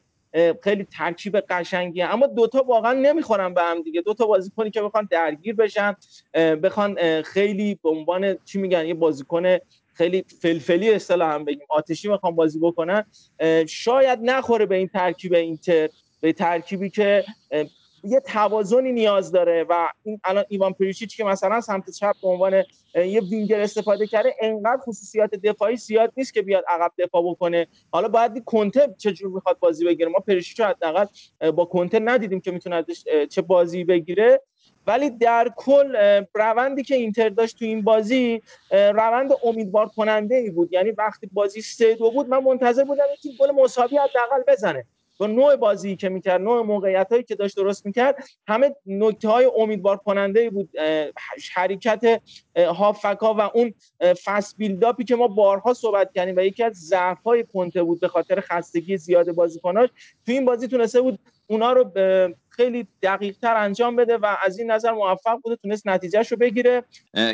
[0.63, 2.13] خیلی ترکیب قشنگیه.
[2.13, 4.01] اما دوتا واقعا نمی‌خورن به هم دیگه.
[4.01, 5.95] دوتا بازیکنی که بخوان درگیر بشن
[6.63, 9.57] بخوان خیلی به عنوان چی میگن یه بازیکن
[9.93, 13.05] خیلی فلفلی اصطلاح هم بگیم آتشی می‌خوان بازی بکنن.
[13.67, 15.89] شاید نخوره به این ترکیب اینتر
[16.21, 17.25] به ترکیبی که
[18.03, 22.63] یه توازنی نیاز داره و این الان ایوان پریشیچ که مثلا سمت چپ به عنوان
[22.95, 27.67] یه وینگر استفاده کرده انقدر خصوصیات دفاعی زیاد نیست که بیاد عقب دفاع بکنه.
[27.91, 31.05] حالا باید دید کنته چجور می‌خواد بازی بگیره؟ ما پریشیچ حداقل
[31.51, 32.85] با کنته ندیدیم که می‌تونه
[33.29, 34.41] چه بازی بگیره.
[34.87, 35.95] ولی در کل
[36.33, 40.73] روندی که اینتر داشت تو این بازی روند امیدوار کننده ای بود.
[40.73, 44.85] یعنی وقتی بازی سه دو بود من منتظر بودم این گل مساوی حداقل بزنه.
[45.19, 48.15] با نوع بازی که می‌کرد نوع موقعیت هایی که داشت درست می‌کرد
[48.47, 50.69] همه نکته های امیدوار کننده بود
[51.53, 52.21] حرکت
[52.57, 53.73] هافکا و اون
[54.23, 58.07] فست بیلداپی که ما بارها صحبت کردیم و یکی از ضعف های کنته بود به
[58.07, 59.89] خاطر خستگی زیاد بازیکناش.
[60.25, 61.91] تو این بازی تونسته بود اونا رو
[62.49, 66.83] خیلی دقیق تر انجام بده و از این نظر موفق بوده تونست نتیجهش رو بگیره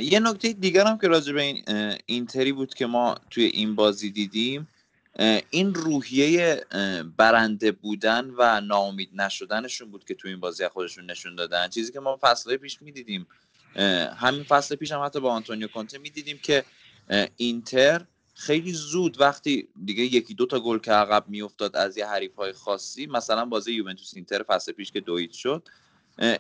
[0.02, 1.64] یه نکته دیگر هم که راجع به این
[2.06, 4.68] اینتری بود که ما توی این بازی دیدیم
[5.50, 6.66] این روحیه
[7.18, 11.68] برنده بودن و ناامید نشدنشون بود که توی این بازی از خودشون نشون دادن.
[11.68, 13.28] چیزی که ما فصل پیش می‌دیدیم
[14.16, 16.64] همین فصل پیش هم حتی با آنتونیو کونته می‌دیدیم که
[17.38, 22.36] اینتر خیلی زود وقتی دیگه یکی دو تا گل که عقب میافتاد از یه حریف
[22.36, 25.68] های خاصی مثلا بازی یوونتوس اینتر فصل پیش که دوید شد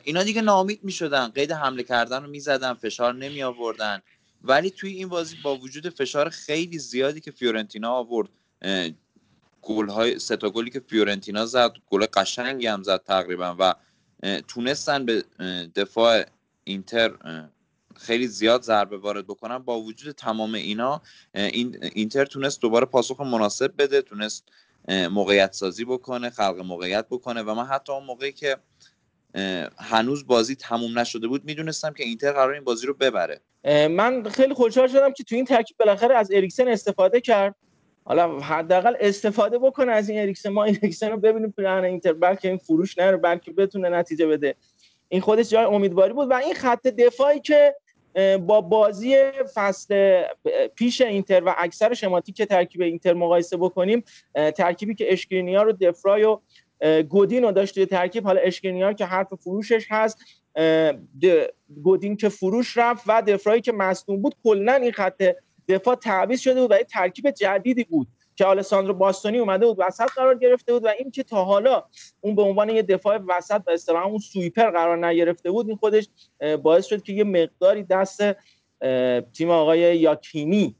[0.03, 1.27] اینا دیگه ناامید می‌شدن.
[1.27, 4.01] قید حمله کردن رو می‌زدن فشار نمی آوردن
[4.43, 8.29] ولی توی این بازی با وجود فشار خیلی زیادی که فیورنتینا آورد
[8.61, 8.90] اه،
[9.61, 13.75] گل‌های سه تا گلی که فیورنتینا زد گل قشنگی هم زد تقریبا و
[14.48, 15.24] تونستن به
[15.75, 16.24] دفاع
[16.64, 17.11] اینتر
[17.95, 19.58] خیلی زیاد ضربه وارد بکنن.
[19.58, 21.01] با وجود تمام اینا
[21.34, 24.43] این اینتر تونست دوباره پاسخ مناسب بده تونست
[24.90, 28.58] موقعیت سازی بکنه خلق موقعیت بکنه و من حتی اون موقعی که
[29.77, 33.42] هنوز بازی تموم نشده بود می‌دونستم که اینتر قرار این بازی رو ببره.
[33.88, 37.56] من خیلی خوشحال شدم که تو این ترکیب بالاخره از اریکسن استفاده کرد.
[38.08, 40.50] حالا حداقل استفاده بکنه از این اریکسن.
[40.50, 42.14] ما اریکسن رو ببینیم پلن اینتر.
[42.14, 44.56] بلکه این فروش نره بلکه بتونه نتیجه بده.
[45.09, 47.75] این خودش جای امیدواری بود و این خط دفاعی که
[48.40, 49.16] با بازی
[49.53, 50.22] فصل
[50.75, 54.03] پیش اینتر و اکثر شماتیک ترکیب اینتر مقایسه بکنیم
[54.56, 56.40] ترکیبی که اشکرینیار و دفرای و
[57.03, 58.24] گودین رو داشت توی ترکیب.
[58.24, 60.17] حالا اشکرینیا که حرف فروشش هست
[61.84, 65.35] گودین که فروش رفت و دفرایی که مصدوم بود کلا این خط
[65.67, 70.09] دفاع تعویض شده بود و یه ترکیب جدیدی بود که آلساندرو باستونی اومده بود وسط
[70.15, 71.83] قرار گرفته بود و این که تا حالا
[72.21, 76.09] اون به عنوان یه دفاع وسط به اصطلاح اون سویپر قرار نگرفته بود این خودش
[76.63, 78.21] باعث شد که یه مقداری دست
[79.33, 80.75] تیم آقای یاکینی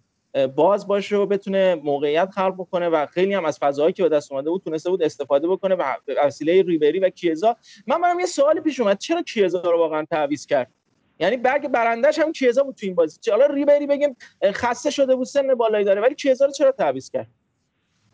[0.55, 4.31] باز باشه و بتونه موقعیت خلق بکنه و خیلی هم از فضاهایی که به دست
[4.31, 5.83] اومده بود تونسته بود استفاده بکنه و
[6.23, 7.55] وسیله ریبری و کیزا.
[7.88, 10.72] من برام یه سوالی پیش اومد چرا کیزا رو واقعا تعویض کرد؟
[11.19, 13.32] یعنی برگ برندش هم کیزا بود تو این بازی.
[13.32, 14.16] حالا ریبری بگیم
[14.53, 17.27] خسته شده بود سن بالایی داره ولی کیزا رو چرا تعویض کرد؟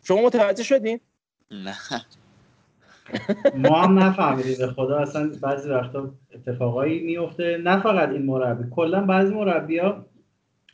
[0.04, 1.00] شما متوجه شدین؟
[1.50, 1.74] نه.
[3.54, 9.00] ما هم نفهمیدیم به خدا اصلا بعضی وقتا اتفاقایی میفته نه فقط این مربی کلا
[9.00, 10.06] بعضی مربی ها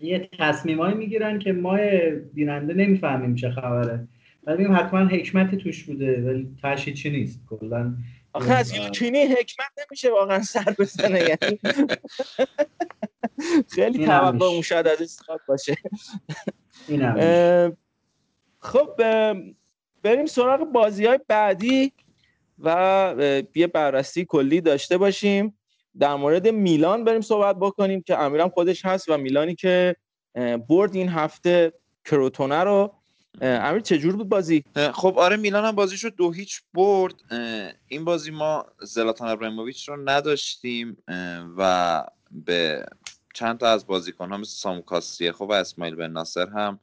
[0.00, 1.78] یه تصمیمایی می‌گیرن که ما
[2.34, 4.08] بیننده نمی‌فهمیم چه خبره.
[4.46, 7.94] میگیم حتما حکمتی توش بوده ولی تشی چی نیست؟ کلا
[8.32, 11.58] آخه از یوکینی حکمت نمیشه واقعا سر بزنه یعنی
[13.74, 14.46] خیلی توقع.
[14.46, 15.76] اون شاید ازش زیاد باشه.
[18.58, 18.90] خب
[20.02, 21.92] بریم سراغ بازی های بعدی
[22.58, 23.14] و
[23.54, 25.58] یه بررسی کلی داشته باشیم.
[25.98, 29.96] در مورد میلان بریم صحبت بکنیم که امیرم خودش هست و میلانی که
[30.68, 31.72] برد این هفته
[32.04, 32.97] کروتونه رو
[33.40, 37.14] امیر چجور بود بازی؟ خب آره میلان هم بازیشو دو هیچ برد.
[37.88, 40.96] این بازی ما زلاتان ابراهیموویچ رو نداشتیم
[41.58, 42.86] و به
[43.34, 46.80] چند تا از بازیکن ها مثل سامو کاستیخو و اسماعیل بن ناصر هم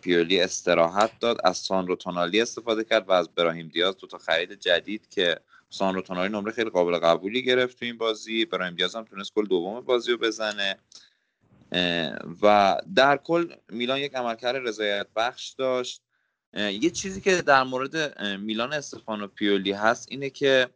[0.00, 1.40] پیولی استراحت داد.
[1.44, 6.02] از سانرو تونالی استفاده کرد و از براهیم دیاز دو تا خرید جدید که سانرو
[6.02, 8.44] تونالی نمره خیلی قابل قبولی گرفت تو این بازی.
[8.44, 10.78] براهیم دیاز هم تونست گل دوم بازی رو بزنه.
[12.42, 16.02] و در کل میلان یک عملکرد رضایت بخش داشت
[16.54, 20.68] یه چیزی که در مورد میلان استفانو پیولی هست اینه که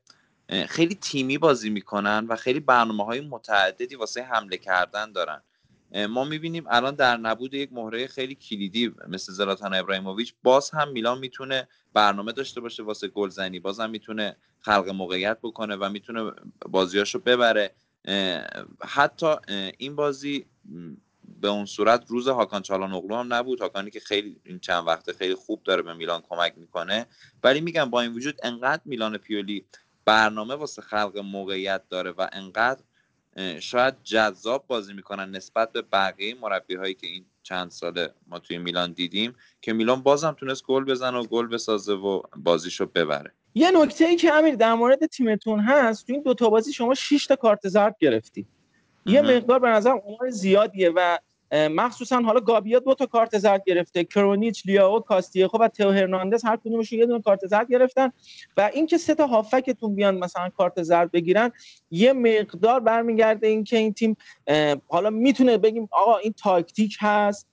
[0.69, 5.43] خیلی تیمی بازی می‌کنن و خیلی برنامه های متعددی واسه حمله کردن دارن.
[6.09, 11.19] ما می‌بینیم الان در نبود یک مهره خیلی کلیدی مثل زلاتان ابراهیموویچ باز هم میلان
[11.19, 13.61] می‌تونه برنامه داشته باشه واسه گلزنی.
[13.61, 16.33] باز هم می‌تونه خلق موقعیت بکنه و می‌تونه
[16.69, 17.75] بازیاشو ببره.
[18.81, 19.35] حتی
[19.79, 20.47] این بازی
[21.40, 23.60] به اون صورت روز هاکان چالانوغلو هم نبود.
[23.60, 27.07] هاکانی که خیلی این چند وقته خیلی خوب داره به میلان کمک می‌کنه.
[27.44, 29.65] ولی میگم با این وجود انقدر میلان پیولی
[30.05, 32.81] برنامه واسه خلق موقعیت داره و انقدر
[33.60, 38.58] شاید جذاب بازی می‌کنن نسبت به بقیه مربی هایی که این چند ساله ما توی
[38.58, 43.32] میلان دیدیم که میلان بازم تونست گل بزنه و گل بسازه و بازیشو ببره.
[43.55, 46.94] یه نکته ای که امیر در مورد تیمتون هست تو این دو تا بازی شما
[46.94, 48.47] 6 تا کارت زرد گرفتی.
[49.07, 49.23] یه.
[49.23, 51.19] مقدار به نظر آمار زیادیه و
[51.53, 56.57] مخصوصا حالا گابیا دو تا کارت زرد گرفته کرونیچ لیاو کاستیهو و تئو هرناندز هر
[56.57, 58.12] کدومشون یه دونه کارت زرد گرفتن
[58.57, 61.53] و اینکه سه تا هافکتون بیان مثلا کارت زرد بگیرن
[61.91, 64.17] یه مقدار برمیگرده اینکه این تیم
[64.89, 67.49] حالا می‌تونه بگیم آقا این تاکتیک هست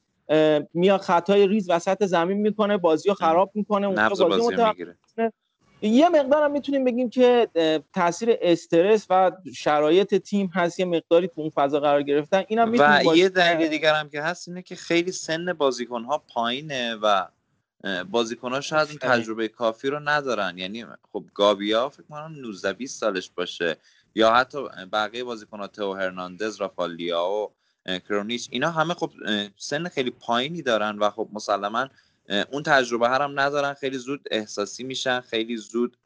[0.74, 4.98] میاد خطای ریز وسط زمین می‌کنه بازی رو خراب می‌کنه نبض بازی بازی می‌گیره
[5.82, 7.48] یه مقدار هم می‌تونیم بگیم که
[7.94, 12.72] تاثیر استرس و شرایط تیم هست یه مقداری تو اون فضا قرار گرفتن اینم و
[12.72, 17.26] می‌تونیم یه دلیل دیگر هم که هست اینه که خیلی سن بازیکن ها پایینه و
[18.12, 19.24] بازیکن ها شاید اون آفرین.
[19.24, 23.78] تجربه کافی رو ندارن یعنی خب گابیا فکر کنم 19 20 سالش باشه
[24.16, 24.58] یا حتی
[24.94, 27.52] بقیه بازیکن ها تو هرناندز رافالیا و
[28.00, 29.12] کرونیچ اینا همه خب
[29.58, 31.88] سن خیلی پایینی دارن و خب مسلما
[32.52, 35.98] اون تجربه هر هم ندارن خیلی زود احساسی میشن خیلی زود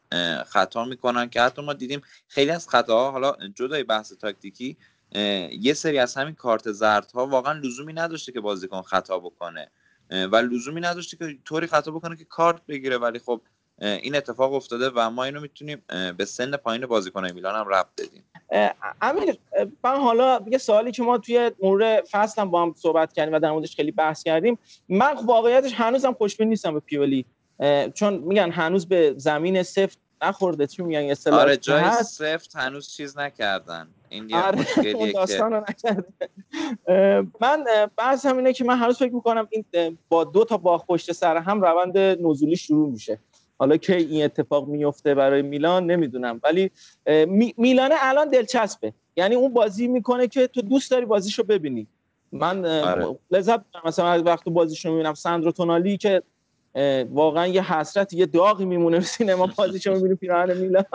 [0.45, 4.77] خطا می‌کنن که حتی ما دیدیم خیلی از خطاها حالا جدای بحث تاکتیکی
[5.51, 9.72] یه سری از همین کارت زردها واقعا لزومی نداشته که بازیکن خطا بکنه
[10.09, 13.41] و لزومی نداشته که طوری خطا بکنه که کارت بگیره ولی خب
[13.82, 15.82] این اتفاق افتاده و ما اینو می‌تونیم
[16.17, 18.24] به سن پایین بازیکن میلان هم ربط بدیم.
[19.01, 19.38] امیر
[19.83, 23.39] من حالا یه سوالی که ما توی مرور فصل هم با هم صحبت کردیم و
[23.39, 27.25] در موردش خیلی بحث کردیم من واقعیتش هنوزم خوشبین نیستم به پیولی
[27.93, 32.17] چون میگن هنوز به زمین سفت نخورده چی میگن؟ یه اصطلاحی آره جای هست.
[32.17, 33.88] سفت هنوز چیز نکردن.
[34.09, 35.65] این یه آره مشکلیه داستان
[37.41, 37.65] من
[37.97, 41.38] بحث هم اینه که من هنوز فکر می‌کنم این با دو تا باخت پشت سر
[41.38, 43.19] هم روند نزولی شروع میشه.
[43.61, 46.72] حالا که این اتفاق میفته برای میلان نمی‌دونم ولی
[47.27, 51.88] می- میلان الان دلچسبه یعنی اون بازی می‌کنه که تو دوست داری بازیشو ببینی
[52.31, 53.17] من آره.
[53.31, 53.61] لذت.
[53.85, 56.23] مثلا از وقت بازیشو می‌بینم ساندرو تونالی که
[57.09, 60.85] واقعا یه حسرت یه داغی میمونه به سینما بازیشو می‌بینی پیراهن میلان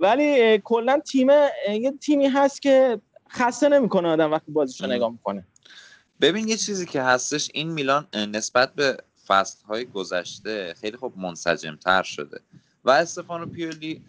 [0.00, 1.28] ولی کلا تیم
[1.70, 4.86] یه تیمی هست که خسته نمی‌کنه آدم وقتی بازیشو.
[4.86, 5.44] نگاه می‌کنه
[6.20, 8.96] ببین یه چیزی که هستش این میلان نسبت به
[9.28, 12.40] فصل های گذشته خیلی خوب منسجم تر شده.
[12.84, 14.04] و استفانو پیولی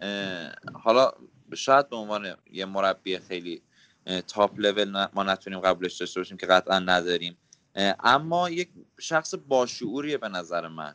[0.74, 1.12] حالا
[1.54, 3.62] شاید به عنوان یه مربی خیلی
[4.28, 7.36] تاپ لول ما نتونیم قبولش داشته باشیم که قطعا نداریم.
[8.00, 8.68] اما یک
[8.98, 10.94] شخص باشعوریه به نظر من.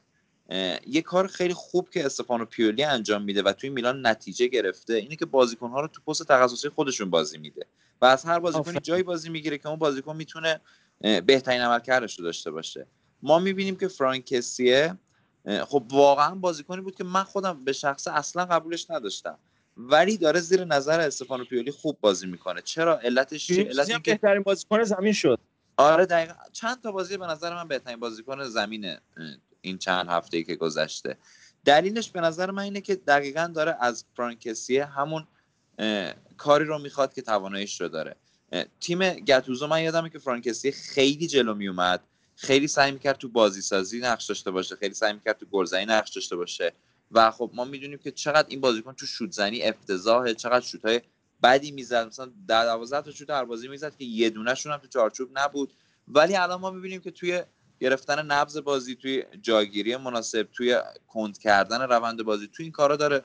[0.88, 5.16] یه کار خیلی خوب که استفانو پیولی انجام میده و توی میلان نتیجه گرفته اینه
[5.16, 7.66] که بازیکنها رو تو پست تخصصی خودشون بازی میده.
[8.02, 8.80] و از هر بازیکنی.
[8.80, 10.62] جایی بازی می‌گیره که اون بازیکن می‌تونه
[11.26, 12.88] بهترین عملکردش رو داشته باشه.
[13.24, 14.98] ما می‌بینیم که فرانکسیه.
[15.68, 19.38] خب واقعا بازیکنی بود که من خودم به شخص اصلا قبولش نداشتم.
[19.78, 22.62] ولی داره زیر نظر استفانو پیولی خوب بازی می‌کنه.
[22.62, 25.40] چرا؟ علتش چیه؟ علت اینکه بهترین بازیکن زمین شد.
[25.78, 26.34] آره دقیقا.
[26.52, 29.00] چند تا بازی به نظر من بهترین بازیکن زمینه
[29.62, 31.18] این چند هفته که گذشته.
[31.66, 35.28] دلیلش به نظر من اینه که دقیقا داره از فرانکسیه همون
[36.38, 38.16] کاری رو می‌خواد که تواناییش رو داره
[38.80, 42.04] تیم گتوزو من یادمه که فرانکسیه خیلی جلو میومد
[42.36, 46.10] خیلی سعی می‌کرد تو بازی سازی نقش داشته باشه خیلی سعی می‌کرد تو گلزنی نقش
[46.10, 46.74] داشته باشه
[47.12, 51.02] و خب ما می‌دونیم که چقدر این بازیکن تو شوت زنی افتضاحه چقدر شوت های
[51.44, 54.88] بدی می‌زد مثلا در 12 تا شوت هر بازی می‌زد که یه دونهشون هم تو
[54.88, 55.74] چارچوب نبود.
[56.08, 57.44] ولی الان ما می‌بینیم که توی
[57.80, 63.24] گرفتن نبض بازی توی جاگیری مناسب توی کند کردن روند بازی توی این کارا داره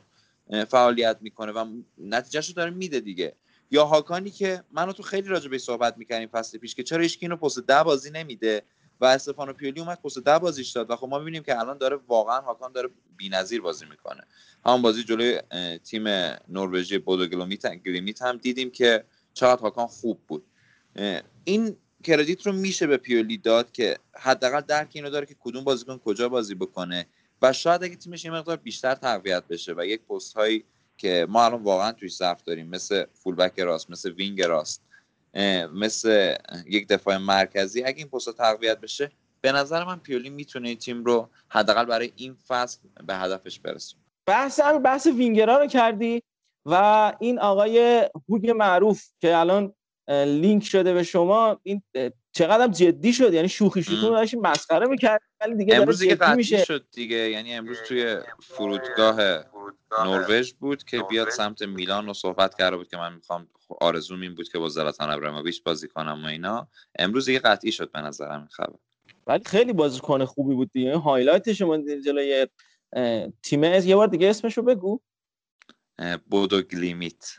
[0.69, 1.67] فعالیت می‌کنه و
[1.99, 3.37] نتیجهش رو داره میده دیگه.
[3.71, 7.27] یا هاکانی که منو تو خیلی راجع به صحبت می‌کردیم فصل پیش که چرا هیچکی
[7.27, 8.63] اینو پست ده بازی نمیده؟
[9.01, 11.97] و استفانو پیولی اومد پست ده بازیش داد و خب ما می‌بینیم که الان داره
[11.97, 14.23] واقعا هاکان داره بی‌نظیر بازی می‌کنه.
[14.67, 15.41] همون بازی جلوی
[15.79, 16.09] تیم
[16.49, 19.05] نروژی بودو گلیمت هم دیدیم که
[19.35, 20.45] چقدر هاکان خوب بود.
[21.45, 25.99] این credit رو میشه به پیولی داد که حداقل درک اینو داره که کدوم بازیکن
[25.99, 27.07] کجا بازی بکنه
[27.43, 30.65] و شاید اگه تیمش یه مقدار بیشتر تقویت بشه و یک پست هایی
[30.97, 34.83] که ما الان واقعا توش ضعف داریم مثل fullback راست مثل wing راست
[35.73, 36.35] مثل
[36.67, 37.85] یک دفاع مرکزی.
[37.85, 39.11] اگه این پست تقویت بشه
[39.41, 44.03] به نظر من پیولی می‌تونه این تیم رو حداقل برای این فصل به هدفش برسونه.
[44.27, 46.23] بحث همین بحث وینگرها رو کردی
[46.67, 49.75] و این آقای هوگ معروف که الان
[50.09, 51.83] لینک شده به شما این
[52.33, 54.13] چقدر هم جدی شد؟ یعنی شوخی شوخی ام.
[54.13, 56.65] داشتیم مسخره می‌کرد ولی دیگه امروز دیگه قطعی میشه.
[56.65, 57.17] شد دیگه.
[57.17, 59.45] یعنی امروز توی فرودگاه
[60.05, 63.49] نروژ بود که بیاد سمت میلان و صحبت کرده بود که من می‌خوام
[63.81, 66.69] آرزوم این بود که با زلاتان ابراهیموویچ بازی کنم و اینا.
[66.99, 68.77] امروز دیگه قطعی شد به نظرم این خبر.
[69.27, 70.97] ولی خیلی بازیکن خوبی بود دیگه.
[70.97, 72.47] highlight ش من جلوی
[73.43, 75.01] تیم از یه بار دیگه اسمشو بگو.
[76.31, 77.37] بودو گلیمت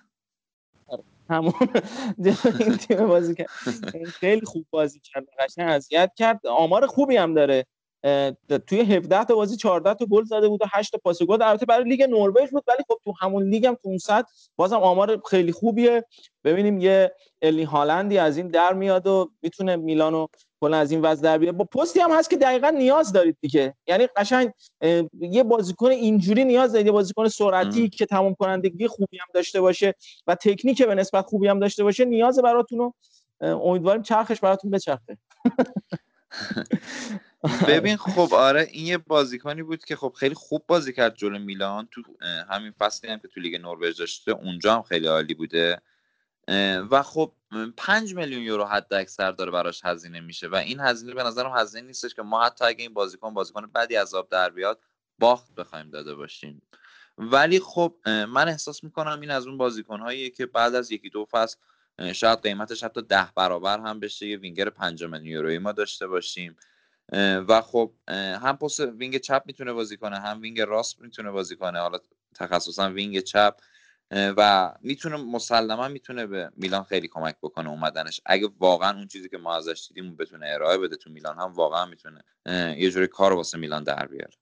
[1.29, 1.53] همون
[2.21, 3.49] جلوی این تیم بازی کرد
[4.19, 6.47] خیلی خوب بازی کرد قشنگ اذیت کرد.
[6.47, 7.65] آمار خوبی هم داره.
[8.67, 11.65] توی 17 تا بازی 14 تا گل زده بود و 8 تا پاس گل البته
[11.65, 15.21] برای لیگ نروژ بود ولی خب تو همون لیگ هم تو اون سطح بازم آمار
[15.29, 16.05] خیلی خوبیه.
[16.43, 20.27] ببینیم یه الی هالندی از این در میاد و می‌تونه میلانو
[20.61, 21.57] کلا از این وضع در بیاره.
[21.57, 23.75] با پستی هم هست که دقیقا نیاز دارید دیگه.
[23.87, 24.51] یعنی قشنگ
[25.19, 27.87] یه بازیکن اینجوری نیاز دارید یه بازیکن سرعتی ام.
[27.87, 29.93] که تمام کنندگی خوبی هم داشته باشه
[30.27, 32.93] و تکنیک به نسبت خوبی هم داشته باشه نیاز براتون
[33.41, 35.17] امیدواریم چرخش براتون بچرخه.
[37.67, 41.87] ببین خب آره این یه بازیکنی بود که خب خیلی خوب بازی کرد جلو میلان.
[41.91, 42.01] تو
[42.49, 45.81] همین فصلی هم که تو لیگ نروژ داشته اونجا هم خیلی عالی بوده.
[46.91, 47.33] و خب
[47.77, 50.47] پنج میلیون یورو حد اکثر داره براش هزینه میشه.
[50.47, 53.95] و این هزینه به نظرم هزینه نیستش که ما حتی اگه این بازیکن بازیکن بدی
[53.95, 54.79] از آب در بیاد
[55.19, 56.61] باخت بخوایم داده باشیم.
[57.17, 61.57] ولی خب من احساس می‌کنم این از اون بازیکنهاییه که بعد از یکی دو فصل
[62.13, 66.55] شاید قیمتش حتی ده برابر هم بشه یه وینگر پنج میلیون یورویی ما داشته باشیم.
[67.47, 67.91] و خب
[68.41, 71.79] هم پست wing چپ می‌تونه بازی کنه هم wing راست می‌تونه بازی کنه.
[71.79, 71.97] حالا
[72.35, 73.55] تخصصا wing چپ
[74.11, 78.21] و می‌تونه مسلما می‌تونه به میلان خیلی کمک بکنه اومدنش.
[78.25, 81.85] اگه واقعا اون چیزی که ما ازش دیدیم بتونه ارائه بده تو میلان هم واقعا
[81.85, 82.23] می‌تونه
[82.77, 84.33] یه جوری کار واسه میلان در بیاره.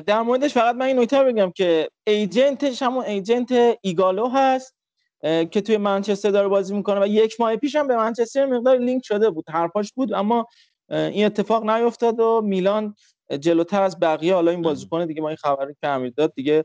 [0.00, 4.74] در موردش فقط من این نکته بگم که agent ش همون agent ایگالو هست
[5.22, 9.02] که توی منچستر داره بازی می‌کنه و یک ماه پیش هم به منچستر مقدار لینک
[9.04, 10.46] شده بود حرفاش بود اما
[10.92, 12.94] این اتفاق نیفتاد و میلان
[13.40, 16.64] جلوتر از بقیه حالا این بازیکن دیگه ما این خبری که امیر داد دیگه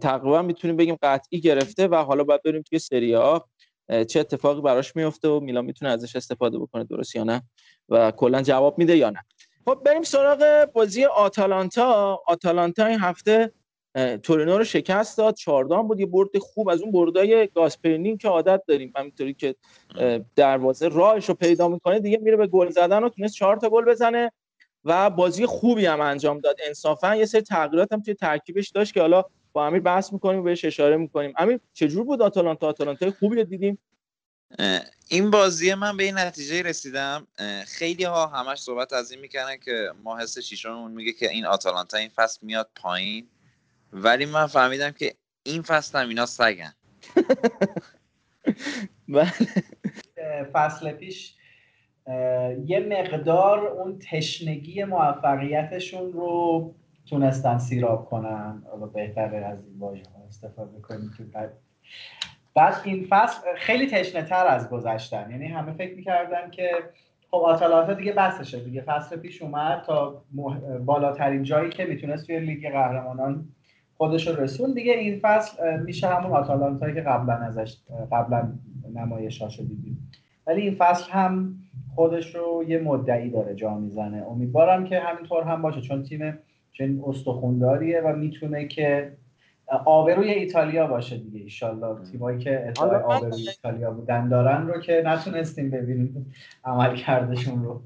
[0.00, 3.38] تقریبا می‌تونیم بگیم قطعی گرفته و حالا باید بریم توی سری آ
[3.88, 7.42] اه، چه اتفاقی براش میفته و میلان می‌تونه ازش استفاده بکنه درست یا نه
[7.88, 9.24] و کلا جواب میده یا نه.
[9.64, 12.20] خب بریم سراغ بازی آتالانتا.
[12.26, 13.52] آتالانتا این هفته
[13.94, 15.34] تورینو رو شکست داد.
[15.34, 18.92] چهاردان بود یه برد خوب از اون بردای گاسپرینی که عادت داریم.
[18.96, 19.54] همینطوری که
[20.36, 23.84] دروازه راهش رو پیدا می‌کنه دیگه میره به گل زدن و تونست چهار تا گل
[23.84, 24.32] بزنه
[24.84, 26.56] و بازی خوبی هم انجام داد.
[26.66, 30.42] انصافا یه سری تغییرات هم توی ترکیبش داشت که حالا با امیر بحث می‌کنیم و
[30.42, 31.32] بهش اشاره می‌کنیم.
[31.38, 33.78] امیر چجور بود آتالانتا؟ آتالانتا خوبی رو دیدیم؟
[35.08, 37.26] این بازی من به این نتیجه رسیدم.
[37.66, 41.96] خیلی ها همش صحبت از این می‌کنن که ما حس شیشمون میگه که این آتالانتا
[41.96, 43.28] این فصل میاد پایین.
[43.92, 46.72] ولی من فهمیدم که این فصل هم اینا سگن.
[49.08, 49.32] بله.
[50.52, 51.34] فصل پیش
[52.06, 56.74] اه، یه مقدار اون تشنگی موفقیتشون رو
[57.06, 58.62] تونستن سیراب کنن.
[58.70, 61.52] حالا بهتره از این واژه استفاده کنیم که بعد.
[62.54, 65.30] بعد این فصل خیلی تشنه تر از گذشتن.
[65.30, 66.70] یعنی همه فکر می‌کردن که
[67.30, 72.40] خب آتالانتا دیگه بسشه دیگه فصل پیش اومد تا مح- بالاترین جایی که می‌تونست توی
[72.40, 73.48] لیگ قهرمانان
[74.00, 74.74] خودش رو رسون.
[74.74, 77.76] دیگه این فصل میشه همون آتالانتایی که قبلا ازش
[78.12, 78.52] قبلا
[78.94, 80.10] نمایشاشو دیدیم.
[80.46, 81.54] ولی این فصل هم
[81.94, 84.26] خودش رو یه مدعی داره جا می‌زنه.
[84.30, 86.38] امیدوارم که همینطور هم باشه چون تیم
[86.72, 89.12] چنین استخونداریه و می‌تونه که
[89.84, 92.10] آبروی ایتالیا باشه دیگه ایشالله.
[92.12, 97.80] تیمایی که آبروی ایتالیا بودن دارن رو که نتونستیم ببینیم عمل کردشون رو.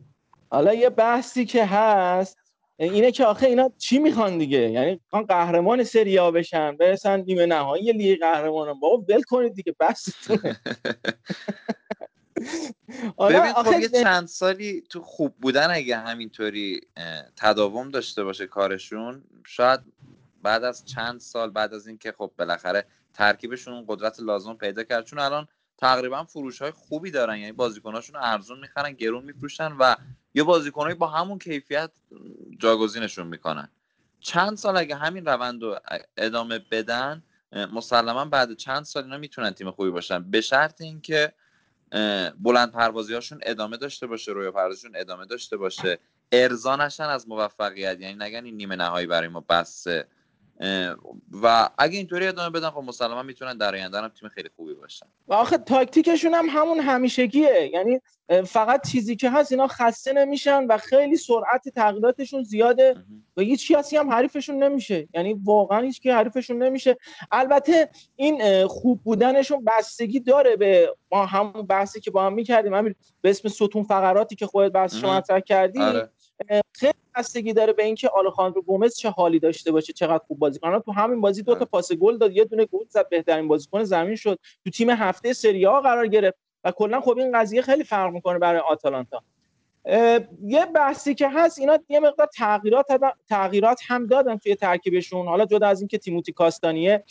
[0.51, 2.44] حالا یه بحثی که هست
[2.77, 7.47] اینه که آخه اینا چی می‌خوان دیگه؟ یعنی می‌خوان قهرمان سری آ بشن برسن نیمه
[7.47, 8.81] نهایی لیگ قهرمانان.
[8.81, 9.75] بابا ول کنید دیگه
[13.17, 16.81] آره، ببین خب یه چند سالی تو خوب بودن اگه همینطوری
[17.37, 19.81] تداوم داشته باشه کارشون شاید
[20.43, 25.05] بعد از چند سال بعد از اینکه خب بالاخره ترکیبشون اون قدرت لازم پیدا کرد.
[25.05, 29.95] چون الان تقریبا فروش های خوبی دارن یعنی بازیکناشون ارزون می‌خرن گرون میفروشن و
[30.35, 31.91] یه بازیکنایی با همون کیفیت
[32.59, 33.69] جاگزینشون می‌کنن.
[34.21, 35.79] چند سال اگه همین روند رو
[36.17, 37.23] ادامه بدن
[37.73, 40.31] مسلما بعد چند سال اینا می‌تونن تیم خوبی باشن.
[40.31, 41.33] به شرط اینکه
[42.41, 45.99] بلند پروازی هاشون ادامه داشته باشه رویا پردازشون ادامه داشته باشه.
[46.33, 50.07] ارضا نشن از موفقیت یعنی نگن این نیمه نهایی برای ما بسه.
[51.43, 55.07] و اگه اینطوری ادامه بدن خب مسلما می‌تونن در آینده هم تیم خیلی خوبی باشن.
[55.29, 57.71] و آخه تاکتیکشون هم همون همیشگیه.
[57.73, 58.01] یعنی
[58.47, 62.95] فقط چیزی که هست اینا خسته نمیشن و خیلی سرعت تغییراتشون زیاده
[63.37, 65.09] و هیچ کسی هم حریفشون نمیشه.
[65.15, 66.97] یعنی واقعا هیچ کی حریفشون نمیشه.
[67.31, 72.75] البته این خوب بودنشون بستگی داره به ما همون بحثی که با هم می‌کردیم.
[72.75, 75.17] امیر به اسم ستون فقراتی که خودت مهم.
[75.17, 75.81] مطرح کردی.
[75.81, 76.11] آره.
[76.73, 80.81] خیلی بستگی داره به اینکه آلخاندرو گومز چه حالی داشته باشه چقدر خوب بازی کنه.
[80.81, 81.65] تو همین بازی دو تا آره.
[81.65, 84.39] پاس گل داد یه دونه گل زد بهترین بازیکن زمین شد.
[84.65, 88.39] تو تیم هفته سری آ قرار گرفت و کلا خب این قضیه خیلی فرق می‌کنه
[88.39, 89.23] برای آتالانتا.
[90.43, 92.87] یه بحثی که هست اینا یه مقدار تغییرات
[93.29, 95.27] تغییرات هم دادن توی ترکیبشون.
[95.27, 97.05] حالا جدا از اینکه تیموتی کاستانیه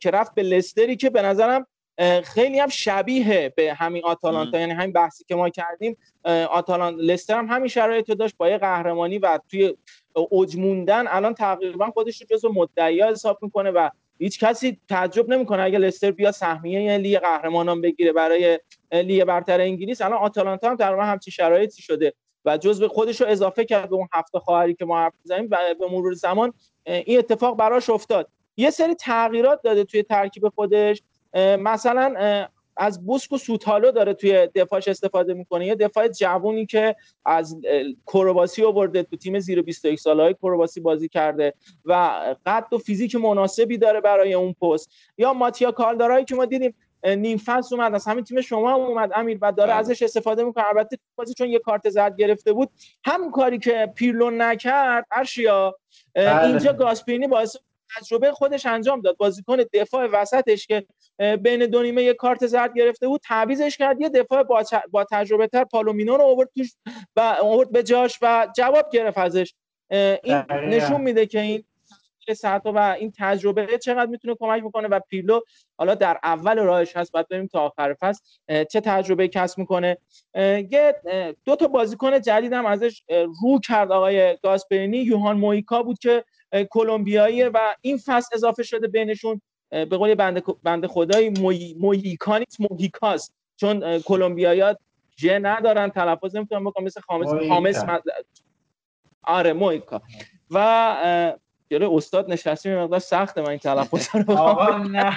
[0.00, 1.66] که رفت به لستری که به نظرم
[2.24, 4.58] خیلی هم شبیه به همین آتالانتا.
[4.58, 8.48] یعنی همین بحثی که ما کردیم اه، آتالان لستر هم همین شرایط رو داشت با
[8.48, 9.74] یه قهرمانی و توی
[10.14, 13.88] اوج موندن الان تقریبا خودش رو جزو مدعیا حساب می‌کنه و
[14.18, 18.58] هیچ کسی تعجب نمی‌کنه اگه لستر بیا سهمیه لیگ قهرمانان بگیره برای
[18.92, 20.02] لیگ برتر انگلیس.
[20.02, 22.12] الان آتالانتا هم تقریبا همچین شرایطی شده
[22.44, 25.58] و جزو خودش رو اضافه کرد به اون هفته خواهری که ما حرف می‌زنیم و
[25.80, 26.52] به مرور زمان
[26.86, 28.28] این اتفاق براش افتاد.
[28.56, 31.02] یه سری تغییرات داده توی ترکیب خودش.
[31.34, 32.46] مثلا
[32.76, 37.56] از بوسک و سوتالو داره توی دفاعش استفاده می‌کنه یه دفاع جوونی که از
[38.06, 41.54] کرواسی آورده تو تیم زیر 21 ساله های کرواسی بازی کرده
[41.84, 46.74] و قد و فیزیک مناسبی داره برای اون پست یا ماتیا کالدارایی که ما دیدیم
[47.06, 49.78] نیم فصل اومد از همین تیم شما هم اومد امیر و داره بله.
[49.78, 52.70] ازش استفاده می‌کنه البته بازی چون یه کارت زرد گرفته بود
[53.04, 55.78] همون کاری که پیرلو نکرد ارشیا
[56.14, 56.46] بله.
[56.46, 57.56] اینجا گاسپینی باعث
[57.98, 59.16] تجربه خودش انجام داد.
[59.16, 60.86] بازیکن دفاع وسطش که
[61.42, 64.00] بین دو نیمه یه کارت زرد گرفته بود تعویزش کرد.
[64.00, 66.72] یه دفاع با, چ- با تجربه تر پالومینو رو آورد توش
[67.16, 69.54] و آورد به جاش و جواب گرفت ازش.
[69.90, 70.66] این دقیقاً.
[70.66, 71.64] نشون میده که این
[72.36, 75.40] ساعت و این تجربه چقدر می‌تونه کمک بکنه و پیرلو
[75.78, 77.12] حالا در اول راهش هست.
[77.12, 78.24] باید ببینیم تا آخر فصل
[78.64, 79.98] چه تجربه کسب می‌کنه.
[80.70, 80.94] یه
[81.44, 83.02] دو تا بازیکن جدیدم ازش
[83.42, 84.98] رو کرد آقای گاسپرینی.
[84.98, 89.40] یوهان مویکا بود که اه، کلمبیاییه و این فصل اضافه شده بینشون
[89.70, 91.74] به قول بنده, بنده خدای موی،
[92.38, 94.74] نیست موهیکاست چون کلمبیایی‌ها
[95.16, 97.28] ج ندارن تلفظ نمی‌تونم بکنم مثل خامس.
[97.48, 98.02] خامس مد-
[99.22, 100.02] آره مویکا
[100.50, 101.36] و
[101.70, 105.16] جلوی استاد نشستیم یه مقدار سخته من این تلفظ رو آقا نه.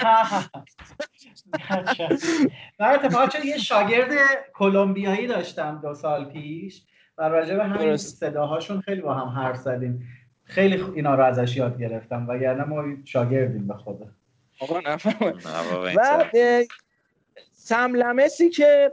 [2.80, 4.10] من اتفاقا چون یه شاگرد
[4.54, 6.82] کلمبیایی داشتم دو سال پیش
[7.18, 7.96] و راجع به همین.
[7.96, 10.08] صداهاشون خیلی با هم حرف زدیم.
[10.46, 14.06] خیلی خ- اینا رو ازش یاد گرفتم وگرنه ما شاگردیم به خدا.
[14.60, 14.80] آقا
[15.96, 16.64] و چه- اه،
[17.52, 18.92] سم لمسی که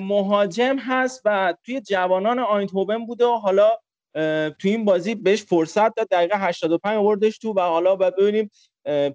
[0.00, 3.70] مهاجم هست و توی جوانان آینتهوون بوده و حالا
[4.58, 8.50] توی این بازی بهش فرصت داد دقیقه 85 آوردش تو و حالا باید ببینیم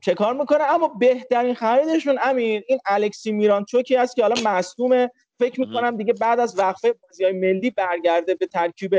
[0.02, 0.64] چه کار می‌کنه.
[0.64, 5.12] اما بهترین خریدشون امیر این الکسی میرانچوکی هست که حالا مصدومه.
[5.40, 8.95] فکر می‌کنم دیگه بعد از وقفه بازی های ملی برگرده به ترکیب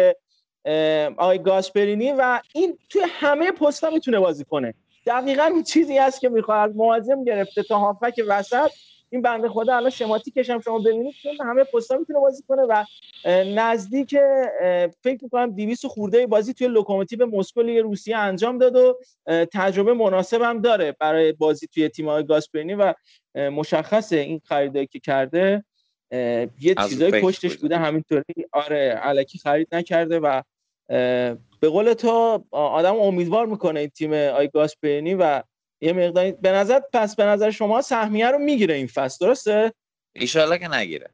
[1.16, 4.74] آقای گاسپرینی و این توی همه پستا می‌تونه بازی کنه.
[5.06, 6.72] دقیقا این چیزی هست که می‌خواد.
[6.76, 8.70] مهاجم گرفته تا هافک وسط.
[9.10, 11.14] این بنده خدا الان شماتیکش هم شما ببینید.
[11.22, 12.84] که همه پستا می‌تونه بازی کنه و
[13.54, 14.16] نزدیک
[15.02, 18.98] فکر می‌کنم 200 خورده بازی توی لوکوموتیو مسکو لیگ روسیه انجام داد و
[19.52, 22.94] تجربه مناسب هم داره برای بازی توی تیم های گاسپرینی و
[23.34, 25.64] مشخصه این خریدایی که کرده.
[26.60, 27.76] یه چیزای پشتش بوده.
[27.76, 28.24] همینطوری.
[28.52, 30.42] آره الکی خرید نکرده و
[30.88, 35.42] به قول تو آدم امیدوار می‌کنه این تیم آی گاسپرینی و
[35.80, 39.72] یه مقداری به نظر پس به نظر شما سهمیه رو می‌گیره این فصل درسته؟
[40.12, 41.10] ایشالله که نگیره.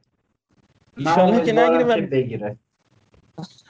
[0.97, 2.57] من ایشالله که نگیره و بگیره.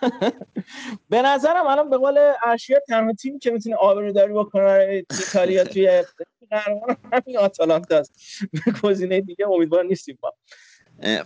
[1.10, 6.02] به نظرم الان به قول ارشیا تنها تیمی که می‌تونه آبروداری بکنه برای ایتالیا توی
[6.50, 8.12] قهرمان همین آتالانتا است.
[8.52, 10.28] به گزینه دیگه امیدوار نیستیم ما.
[10.28, 10.34] اه،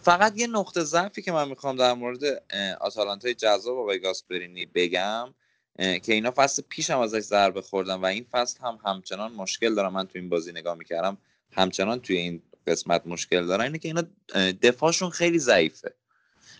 [0.02, 2.20] فقط یه نقطه ضعفی که من می‌خوام در مورد
[2.80, 5.34] آتالانتای جذاب آقای گاسپرینی بگم
[5.78, 9.92] که اینا فصل پیش هم ازش ضربه خوردن و این فصل هم همچنان مشکل دارم
[9.92, 11.18] من تو این بازی نگاه می‌کردم
[11.52, 13.64] همچنان توی این قسمت مشکل دارن.
[13.64, 14.02] اینه که اینا
[14.62, 15.94] دفاعشون خیلی ضعیفه.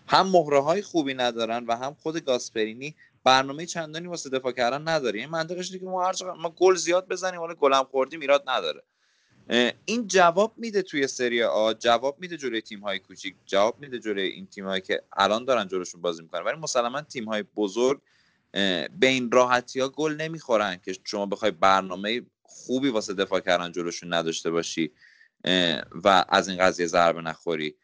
[0.07, 5.19] هم مهره های خوبی ندارن و هم خود گاسپرینی برنامه چندانی واسه دفاع کردن نداره.
[5.19, 8.83] این منطقش اینه که ما هر ما گل زیاد بزنیم حالا گلم خوردیم ایراد نداره.
[9.85, 14.27] این جواب میده توی سری آ جواب میده جلوی تیم های کوچیک جواب میده جلوی
[14.27, 16.43] این تیم هایی که الان دارن جلوشون بازی می‌کنن.
[16.43, 18.01] ولی مسلما تیم های بزرگ
[18.51, 24.13] به این راحتی ها گل نمی‌خورن که شما بخوای برنامه خوبی واسه دفاع کردن جلوشون
[24.13, 24.91] نداشته باشی
[26.03, 27.75] و از این قضیه ضربه نخوری.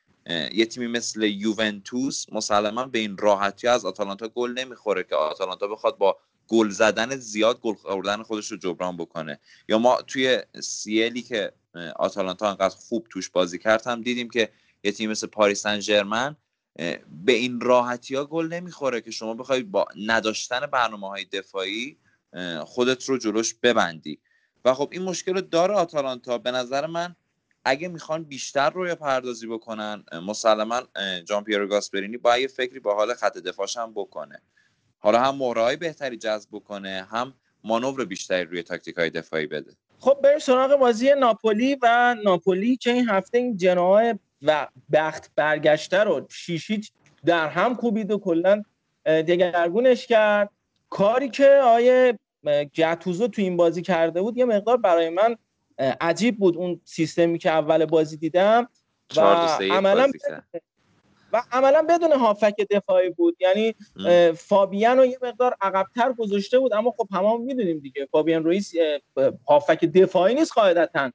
[0.54, 5.98] یه تیمی مثل یوونتوس مسلما به این راحتی از آتالانتا گل نمی‌خوره که آتالانتا بخواد
[5.98, 6.18] با
[6.48, 9.40] گل زدن زیاد گل خوردن خودش رو جبران بکنه.
[9.70, 11.52] یا ما توی سیلی که
[11.96, 14.50] آتالانتا انقدر خوب توش بازی کرد هم دیدیم که
[14.84, 16.36] یه تیم مثل پاریس سن ژرمن
[17.26, 21.98] به این راحتی ها گل نمی‌خوره که شما بخوای با نداشتن برنامه های دفاعی
[22.66, 24.20] خودت رو جلوش ببندی.
[24.66, 26.38] و خب این مشکل رو داره آتالانتا.
[26.38, 27.16] به نظر من
[27.66, 30.82] اگه می‌خوان بیشتر روی پردازی بکنن مسلما
[31.26, 34.42] جان پیرو گاسپرینی باید یه فکری با حال خط دفاعش هم بکنه.
[35.04, 37.34] حالا هم مهرهای بهتری جذب بکنه هم
[37.64, 39.72] مانور بیشتری روی تاکتیک های دفاعی بده.
[40.00, 45.98] خب بریم سراغ بازی ناپولی و ناپولی که این هفته این جناح و بخت برگشته
[45.98, 46.92] رو شیشیچ
[47.26, 48.64] در هم کوبید و کلا
[49.06, 50.50] دگرگونش کرد.
[50.90, 52.20] کاری که آیه
[52.76, 55.36] گتوزو تو این بازی کرده بود یه مقدار برای من
[56.02, 58.70] عجیب بود اون سیستمی که اول بازی دیدم.
[59.18, 59.22] و
[59.72, 60.12] عملا.
[61.34, 63.38] و عملا بدون هافک دفاعی بود.
[63.40, 63.76] یعنی
[64.34, 68.08] فابیان رو یه مقدار عقبتر گذاشته بود اما خب همه هم می‌دونیم دیگه.
[68.12, 68.74] فابیان رویس
[69.48, 71.12] هافک دفاعی نیست قاعدتا.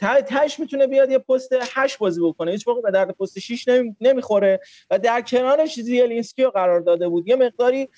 [0.00, 2.50] ته تهش می‌تونه بیاد یه پست 8 بازی بکنه.
[2.50, 4.60] هیچ موقع به درد پست 6 نمی- نمی‌خوره.
[4.90, 7.28] و در کنارش زیلینسکی رو قرار داده بود.
[7.28, 7.88] یه مقداری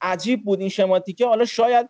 [0.00, 1.26] عجیب بود این شماتیکه.
[1.26, 1.88] حالا شاید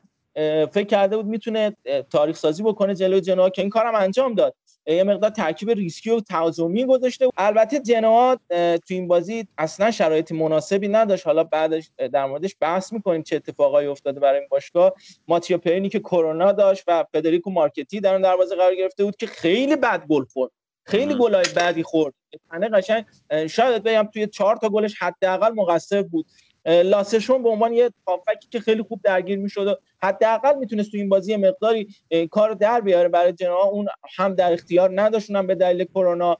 [0.73, 1.77] فکر کرده بود می‌تونه
[2.11, 4.55] تاریخ سازی بکنه جلوی جنوا که این کارم انجام داد.
[4.95, 7.29] یه مقدار ترکیب ریسکی و تهاجمی گذاشته.
[7.37, 13.23] البته جنوا تو این بازی اصلا شرایط مناسبی نداشت حالا بعدش در موردش بحث می‌کنیم
[13.23, 14.93] چه اتفاقایی افتاده برای این باشگاه
[15.29, 19.27] ماتیا پرینی که کرونا داشت و فدریکو مارکتی در اون دروازه قرار گرفته بود که
[19.27, 20.51] خیلی بد گل خورد
[20.85, 21.15] خیلی.
[21.15, 22.15] گلای بدی خورد
[22.51, 23.05] تنه قشنگ
[23.51, 26.27] شاید بگم توی چهار تا گلش حداقل مقصر بود
[26.67, 31.09] لاسه شونه به عنوان یه هافکی که خیلی خوب درگیر می‌شد حداقل می‌تونست تو این
[31.09, 31.89] بازی مقداری
[32.31, 36.37] کار در بیاره برای جنوا اون هم در اختیار نداشت اونم به دلیل کرونا.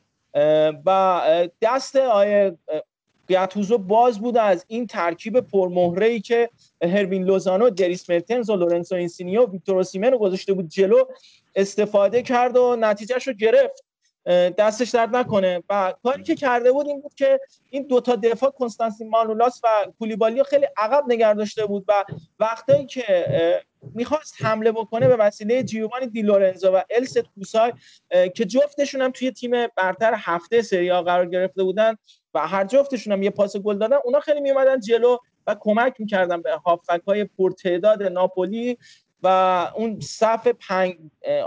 [0.87, 1.23] و
[1.63, 2.83] دست آقای اه،
[3.29, 6.51] گاتوزو باز بود از این ترکیب پرمهره ای که
[6.83, 11.05] هیروینگ لوزانو، دریس مرتنز و لورنسو اینسینیو و ویکتور اوسیمن رو گذاشته بود جلو
[11.55, 13.85] استفاده کرد و نتیجهش رو گرفت.
[14.59, 15.63] دستش درد نکنه.
[15.69, 17.41] و کاری که کرده بود این بود که
[17.71, 22.05] این دوتا دفاع کنستانتین مانولاس و کولیبالی خیلی عقب نگه داشته بود و
[22.39, 23.05] وقتایی که
[23.95, 27.73] می‌خواست حمله بکنه به وسیله جیوانی دی لورنزو و الست کوسای
[28.35, 31.97] که جفتشون هم توی تیم برتر هفته سری آ قرار گرفته بودن
[32.35, 35.17] و هر جفتشون هم یه پاس گل دادن اونا خیلی میومدن جلو
[35.47, 38.79] و کمک می‌کردن به هافک های پرتعداد ناپولی.
[39.23, 39.27] و
[39.77, 40.95] اون صف پنج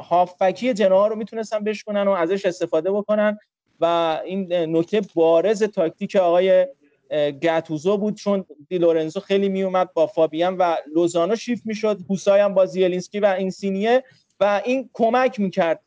[0.09, 3.39] هافکی جنوا رو می‌تونستن بشکنن و ازش استفاده بکنن
[3.79, 6.67] و این نکته بارز تاکتیک آقای
[7.09, 12.41] اه، گاتوزو بود چون دی لورنزو خیلی میومد با فابیان و لوزانو شیفت می‌شد هوسای
[12.41, 14.03] هم با زیلینسکی و اینسینیه
[14.39, 15.79] و این کمک می‌کرد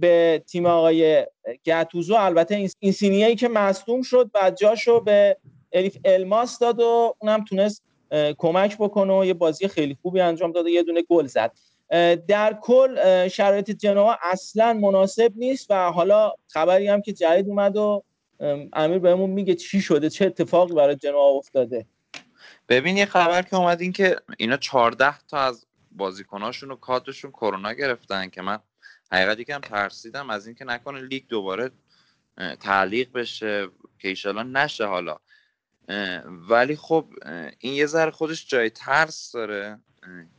[0.00, 1.26] به تیم آقای
[1.66, 2.14] گاتوزو.
[2.14, 5.36] البته این اینسینیه که مصدوم شد و جاشو به
[5.72, 7.82] الیف الماس داد و اونم تونست
[8.38, 11.52] کمک بکنه و یه بازی خیلی خوبی انجام داد و یه دونه گل زد.
[12.28, 18.04] در کل شرایط جنوا اصلا مناسب نیست و حالا خبری هم که جدید اومد و
[18.40, 21.86] ام، امیر بهمون میگه چی شده چه اتفاقی برای جنوا افتاده.
[22.68, 27.72] ببین یه خبر که اومد این که اینا 14 تا از بازیکناشون و کادرشون کرونا
[27.72, 28.58] گرفتن که من
[29.12, 31.70] حقیقت یکم ترسیدم از اینکه نکنه لیگ دوباره
[32.60, 33.68] تعلیق بشه
[33.98, 35.16] که ایشالا نشه حالا.
[36.50, 37.04] ولی خب
[37.58, 39.78] این یه ذره خودش جای ترس داره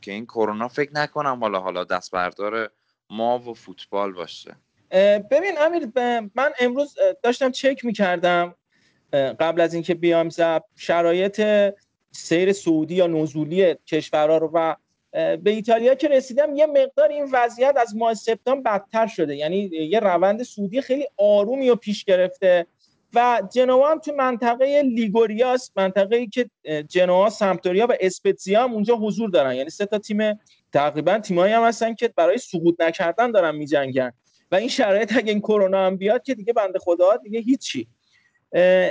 [0.02, 2.70] که این کرونا فکر نکنم حالا حالا دست بردار
[3.10, 4.56] ما و فوتبال باشه.
[5.30, 5.88] ببین امیر
[6.34, 8.54] من امروز داشتم چک می‌کردم
[9.12, 11.42] قبل از اینکه بیام زب شرایط
[12.12, 14.76] سیر سعودی یا نزولی کشورها رو و
[15.12, 19.36] به ایتالیا که رسیدم یه مقدار این وضعیت از ماه سپتامبر بدتر شده.
[19.36, 22.66] یعنی یه روند سعودی خیلی آرومی رو پیش گرفته.
[23.14, 26.50] و جنوا هم تو منطقه لیگوریاس منطقه ای که
[26.88, 29.54] جنوا سمپدوریا و اسپتزیا هم اونجا حضور دارن.
[29.54, 30.40] یعنی سه تا تیم
[30.72, 34.12] تقریبا تیمایی هم هستن که برای سقوط نکردن دارن میجنگن.
[34.52, 37.88] و این شرایط اگه این کرونا هم بیاد که دیگه بنده خدا دیگه هیچی.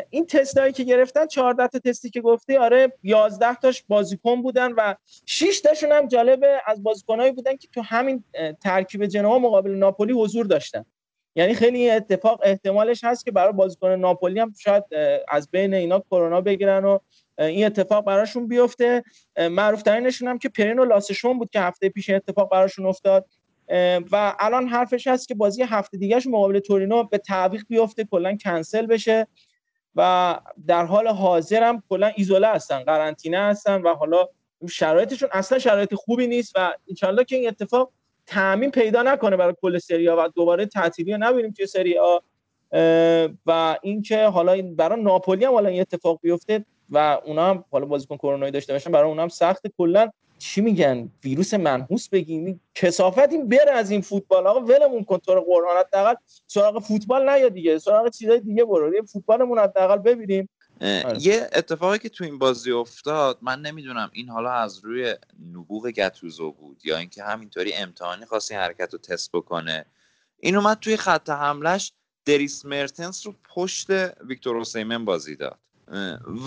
[0.10, 4.96] این تستایی که گرفتن 14 تا تستی که گفتی آره 11 تاش بازیکن بودن و
[5.26, 8.24] 6 تاشون هم جالبه از بازیکنایی بودن که تو همین
[8.64, 10.86] ترکیب جنوا مقابل ناپولی حضور داشتن.
[11.36, 14.84] یعنی خیلی اتفاق احتمالش هست که برای بازیکن ناپولی هم شاید
[15.30, 17.00] از بین اینا کرونا بگیرن و
[17.40, 19.04] این اتفاق براشون بیفته.
[19.52, 23.26] معروف ترینشون هم که پرینو لاسشون بود که هفته پیش اتفاق براشون افتاد.
[24.12, 28.86] و الان حرفش هست که بازی هفته دیگهش مقابل تورینو به تعویق بیفته کلا کنسل
[28.86, 29.28] بشه
[29.96, 34.28] و در حال حاضر هم کلا ایزوله هستن قرنطینه هستن و حالا
[34.70, 37.92] شرایطشون اصلا شرایط خوبی نیست و انشالله که این اتفاق
[38.28, 42.18] تعمین پیدا نکنه برای کل سری و دوباره تعطیلی نبینیم توی سری آ
[43.46, 47.86] و اینکه حالا این برای ناپولی هم حالا این اتفاق بیفته و اونا هم حالا
[47.86, 52.62] بازیکن کرونایی داشته باشن برای اونا هم سخت کلا چی میگن؟ ویروس منحوس بگیم.
[52.76, 54.48] کسافت این بره از این فوتبال.
[54.48, 56.16] آقا ولمون کن تو قرآن حداقل
[56.48, 57.78] سراغ فوتبال نیا دیگه.
[57.78, 59.06] سراغ چیزای دیگه برو.
[59.06, 60.50] فوتبالمون حداقل ببینیم.
[61.20, 65.16] یه اتفاقی که تو این بازی افتاد من نمی‌دونم این حالا از روی
[65.54, 69.86] نبوغ گتوزو بود یا اینکه همینطوری امتحانی خواست این حرکت رو تست بکنه.
[70.40, 71.92] این اومد توی خط حملش
[72.26, 73.88] دریس مرتنس رو پشت
[74.28, 75.60] ویکتور اوسیمن بازی داد.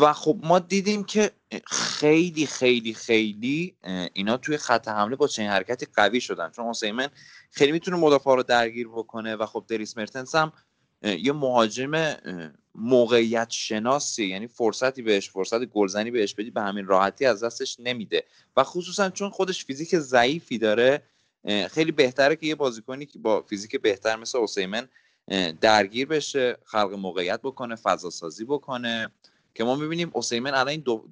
[0.00, 1.30] و خب ما دیدیم که
[1.66, 3.76] خیلی خیلی خیلی
[4.12, 6.50] اینا توی خط حمله با چنین حرکتی قوی شدن.
[6.50, 7.08] چون اوسیمن
[7.50, 10.52] خیلی می‌تونه مدافع رو درگیر بکنه و خب دریس مرتنس هم
[11.02, 12.14] یه مهاجم
[12.80, 18.24] موقعیت شناسی یعنی فرصتی بهش فرصت گلزنی بهش بدی به همین راحتی از دستش نمیده.
[18.56, 21.02] و خصوصا چون خودش فیزیک ضعیفی داره
[21.70, 24.88] خیلی بهتره که یه بازیکنی که با فیزیک بهتر مثل اوسیمن
[25.60, 29.10] درگیر بشه خلق موقعیت بکنه فضا سازی بکنه.
[29.54, 31.08] که ما می‌بینیم اوسیمن الان این دو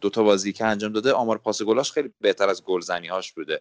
[0.00, 3.60] دو تا بازی که انجام داده آمار پاس گلاش خیلی بهتر از گلزنی هاش بوده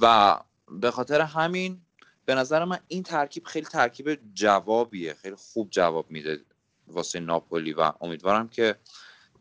[0.00, 0.36] و
[0.80, 1.80] به خاطر همین
[2.26, 6.40] به نظر من این ترکیب خیلی ترکیب جوابیه خیلی خوب جواب میده
[6.86, 8.74] واسه ناپولی و امیدوارم که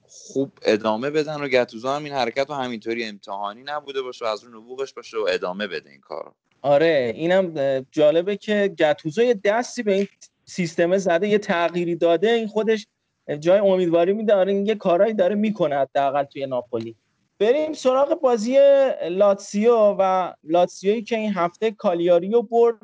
[0.01, 4.43] خوب ادامه بدن و گتوزو هم این حرکت رو همینطوری امتحانی نبوده باشه و از
[4.43, 7.53] رو نبوغش باشه و ادامه بده این کار آره اینم
[7.91, 10.07] جالبه که گتوزو یه دستی به این
[10.45, 12.87] سیستم زده یه تغییری داده این خودش
[13.39, 16.95] جای امیدواری میده آره این یه کارایی داره می‌کنه حداقل توی ناپولی.
[17.43, 18.57] بریم سراغ بازی
[19.09, 22.75] لاتسیو و لاتسیویی که این هفته کالیاریو برد.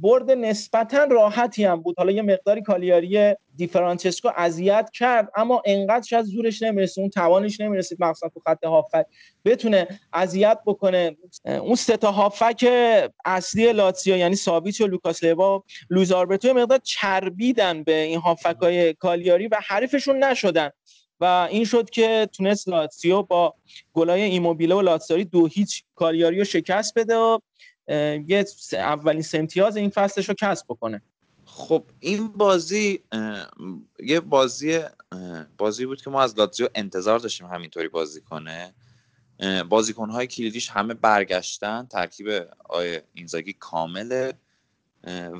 [0.00, 1.94] برد نسبتا راحتی هم بود.
[1.98, 7.60] حالا یه مقداری کالیاری دی فرانچسکو اذیت کرد اما انقدر شاید زورش نمی‌رسید اون توانش
[7.60, 9.06] نمی‌رسید مخصوصا تو خط هافک
[9.44, 11.16] بتونه اذیت بکنه.
[11.44, 12.66] اون سه تا هافبک
[13.24, 18.18] اصلی لاتسیو یعنی ساویچ و لوکاس لیوا و لوئیس آلبرتو یه مقدار چربیدن به این
[18.18, 20.70] هافبکای کالیاری و حریفشون نشدن.
[21.20, 23.54] و این شد که تونست لاتسیو با
[23.92, 27.38] گلای ایموبیله و لاتساری دو هیچ کالیاری رو شکست بده و
[28.28, 31.02] یه اولین سه امتیاز این فصلش رو کسب بکنه.
[31.44, 33.02] خب این بازی
[34.04, 34.80] یه بازی
[35.58, 38.74] بازی بود که ما از لاتزیو انتظار داشتیم همینطوری بازی کنه.
[39.68, 42.28] بازیکنهای کلیدیش همه برگشتن ترکیب
[42.68, 44.32] آیه اینزاگی کامله.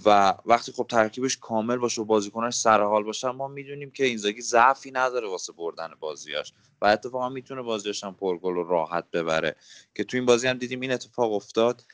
[0.05, 4.41] و وقتی خب ترکیبش کامل باشه و بازیکناش سر حال باشن ما می‌دونیم که اینزاگی
[4.41, 9.57] ضعفی نداره واسه بردن بازیاش و اتفاقا می‌تونه بازیاش هم پرگل و راحت ببره
[9.95, 11.85] که تو این بازی هم دیدیم این اتفاق افتاد.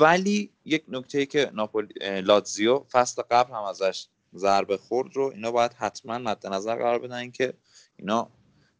[0.00, 5.72] ولی یک نکته که ناپولی لاتزیو فصل قبل هم ازش ضربه خورد رو اینا باید
[5.72, 7.54] حتما مد نظر قرار بدن که
[7.96, 8.30] اینا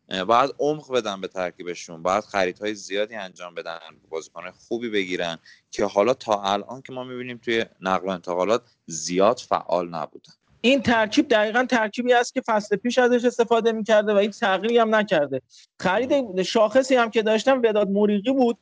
[0.08, 3.78] باید عمق بدن به ترکیبشون باید خریدهای زیادی انجام بدن
[4.08, 5.38] بازیکنهای خوبی بگیرن
[5.70, 10.32] که حالا تا الان که ما می‌بینیم توی نقل و انتقالات زیاد فعال نبودن.
[10.60, 14.94] این ترکیب دقیقا ترکیبی است که فصل پیش ازش استفاده می‌کرده و هیچ تغییری هم
[14.94, 15.42] نکرده.
[15.80, 18.58] خرید شاخصی هم که داشتم وداد موریقی بود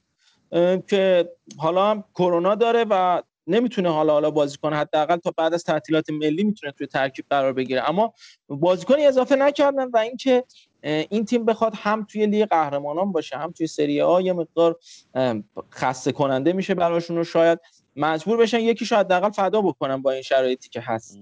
[0.87, 6.11] که حالا هم کرونا داره و نمی‌تونه حالا حالا بازیکن حداقل تا بعد از تعطیلات
[6.11, 7.89] ملی می‌تونه توی ترکیب قرار بگیره.
[7.89, 8.15] اما
[8.49, 10.45] بازیکنی اضافه نکردن و اینکه
[10.83, 14.77] این تیم بخواد هم توی لیگ قهرمانان باشه هم توی سری آ یه مقدار
[15.73, 17.59] خسته کننده میشه براشون و شاید
[17.97, 21.19] مجبور بشن یکی شاید حداقل فدا بکنن با این شرایطی که هست.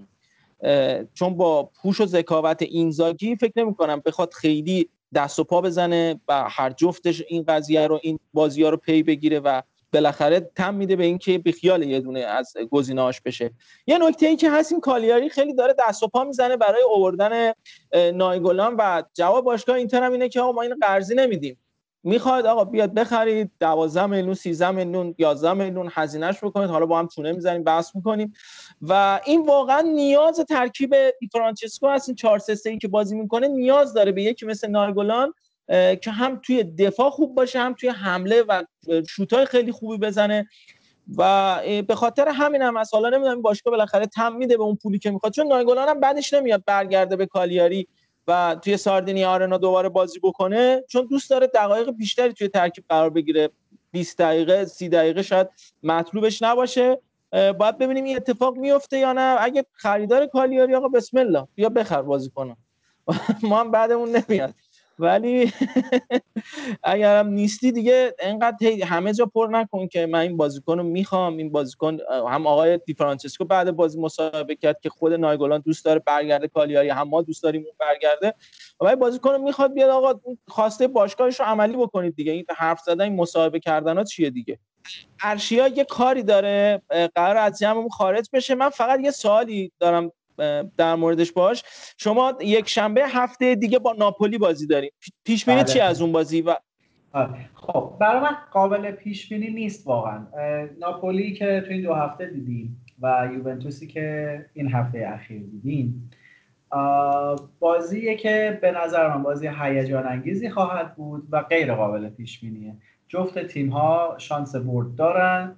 [1.15, 6.21] چون با پوش و ذکاوت اینزاگی فکر نمی کنم بخواد خیلی دست و پا بزنه
[6.29, 9.63] و هر جفتش این قضیه رو این بازی ها رو پی بگیره و
[9.95, 13.51] بالاخره تم میده به اینکه بیخیال یه دونه از گزینه‌هاش بشه.
[13.87, 17.53] یه نکته ای که هست این کالیاری خیلی داره دست و پا می‌زنه برای آوردن
[17.93, 21.59] اه، نایگلان و جواب باشگاه اینتر هم اینه که آقا ما این قرضی نمیدیم.
[22.03, 26.71] می‌خواد آقا بیاد بخرید 12 میلیون 13 میلیون 11 میلیون هزینهش بکنید.
[26.71, 28.33] حالا با هم چونه می‌زنیم بحث می‌کنیم.
[28.83, 30.95] و این واقعا نیاز ترکیب
[31.33, 32.09] فرانچسکو هست.
[32.09, 35.35] این 4 3 3 که بازی می‌کنه نیاز داره به یکی مثل نایگولان
[36.03, 38.65] که هم توی دفاع خوب باشه هم توی حمله و
[39.09, 40.49] شوتای خیلی خوبی بزنه.
[41.19, 44.99] و به خاطر همین هم از حالا نمی‌دونم باشگاه بالاخره تم میده به اون پولی
[44.99, 45.33] که می‌خواد.
[45.33, 47.89] چون نایگولان هم بعدش نمیاد برگرده به کالیاری
[48.29, 50.83] و توی ساردینی آرنا دوباره بازی بکنه.
[50.89, 53.51] چون دوست داره دقایق بیشتری توی ترکیب قرار بگیره.
[53.91, 55.49] 20 دقیقه 30 دقیقه شاید
[55.83, 57.01] مطلوبش نباشه.
[57.33, 59.37] باید ببینیم این اتفاق میفته یا نه.
[59.41, 62.57] اگه خریدار کالیاری آقا بسم الله بیا بخر بازی کنم
[63.43, 64.55] ما هم بعدمون نمیاد.
[64.99, 65.53] ولی
[66.83, 71.37] اگرم نیستی دیگه انقدر همه جا پر نکن که من این بازیکن رو می‌خوام.
[71.37, 71.99] این بازیکن
[72.29, 76.89] هم آقای دی فرانچسکو بعد بازی مصاحبه کرد که خود نایگولان دوست داره برگرده کالیاری
[76.89, 78.35] هم ما دوست داریم اون برگرده.
[78.81, 82.33] و بازیکن رو می‌خواد بیاد آقا خواسته باشگاهش رو عملی بکنید دیگه.
[82.33, 84.59] این حرف زدن این مصاحبه کردن ها چیه دیگه؟
[85.23, 86.83] ارشیا یه کاری داره
[87.15, 88.55] قرار از جمعمون خارج بشه.
[88.55, 90.13] من فقط یه سوالی دارم
[90.77, 91.63] در موردش باش.
[91.99, 94.91] شما یک شنبه هفته دیگه با ناپولی بازی داریم.
[95.25, 95.73] پیش بینی بله.
[95.73, 96.55] چی از اون بازی و
[97.13, 97.51] آره.
[97.55, 100.27] خب برای من قابل پیش بینی نیست واقعا.
[100.81, 106.11] ناپولی که تو این دو هفته دیدیم و یوونتوسی که این هفته اخیر دیدیم.
[107.59, 112.77] بازیه که به نظر من بازی هیجان انگیزی خواهد بود و غیر قابل پیش بینیه.
[113.09, 115.57] جفت تیم ها شانس برد دارن.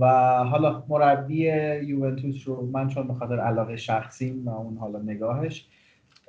[0.00, 0.06] و
[0.50, 1.42] حالا مربی
[1.84, 5.68] یوونتوس رو من چون به خاطر علاقه شخصیم و اون حالا نگاهش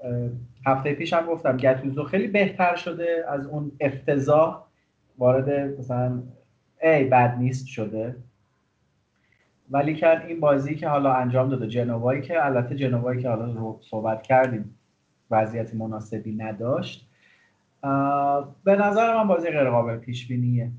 [0.03, 0.30] اه،
[0.66, 4.64] هفته پیش هم گفتم گتوزو خیلی بهتر شده از اون افتضاح
[5.17, 6.24] وارد مثلا
[6.82, 8.16] ای بد نیست شده.
[9.72, 13.80] ولی که این بازی که حالا انجام داده جنوایی که البته جنوایی که حالا رو
[13.82, 14.77] صحبت کردیم
[15.32, 17.09] وضعیت مناسبی نداشت.
[18.64, 20.72] به نظر من بازی غیر قابل پیش بینیه.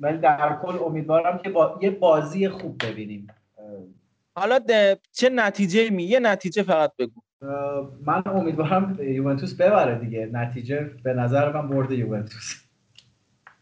[0.00, 3.26] ولی در کل امیدوارم که با یه بازی خوب ببینیم.
[4.36, 4.60] حالا
[5.12, 7.20] چه نتیجه می؟ یه نتیجه فقط بگو.
[8.06, 10.26] من امیدوارم یوونتوس ببره دیگه.
[10.32, 12.54] نتیجه به نظر من برد یوونتوس.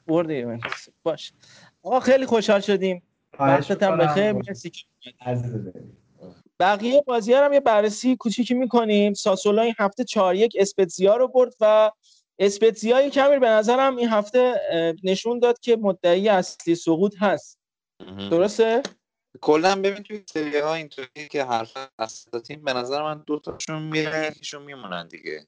[0.07, 0.89] برد یوونتوس.
[1.03, 1.33] باش.
[1.83, 3.03] آقا خیلی خوشحال شدیم.
[3.41, 3.99] وقتت هم.
[3.99, 4.33] بخیر.
[4.33, 4.73] مرسی.
[6.61, 9.15] بقیه بازی هم یه بررسی کوچیکی می‌کنیم.
[9.15, 11.91] ساسولا این هفته 4 یک اسپتزیا رو برد و
[12.39, 14.61] اسپتزیا کمی به نظرم این هفته
[15.05, 17.59] نشون داد که مدعی اصلی سقوط هست.
[18.31, 18.83] درسته؟
[19.41, 23.83] کلا ببین توی سری آ اینطوری که هر اصلا تیم به نظر من دو تاشون
[23.83, 25.47] میره یکیشون میمونن دیگه.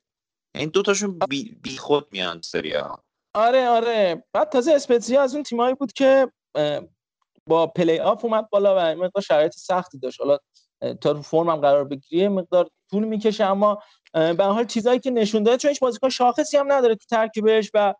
[0.54, 4.24] این دو تاشون بی, بی خود میان سری آ آره آره.
[4.32, 6.32] بعد تازه اسپتزیا از اون تیمایی بود که
[7.46, 10.20] با پلی آف اومد بالا و این مقدار شرایط سختی داشت.
[10.20, 10.38] حالا
[11.00, 13.82] تا رو فرم هم قرار بگیره مقدار طول می‌کشه اما
[14.16, 17.94] به حال چیزایی که نشون داده چون هیچ بازیکن شاخصی هم نداره تو ترکیبش و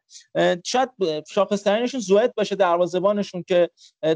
[0.65, 0.91] شاید
[1.31, 3.71] شاخص ترینشون زوت باشه دروازه‌بانشون که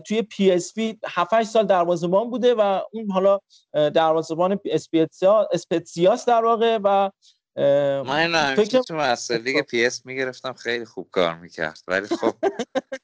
[0.06, 3.38] توی پی اس وی 7 8 سال دروازه‌بان بوده و اون حالا
[3.72, 7.10] دروازه‌بان اسپتزیا اسپتزیاس در واقع و
[7.56, 11.82] من همیشه تو Master League PES می‌گرفتم خیلی خوب کار می‌کرد.
[11.88, 12.34] ولی خب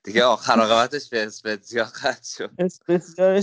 [0.04, 2.50] دیگه آخر عاقبتش به اسپتزیا ختم شد.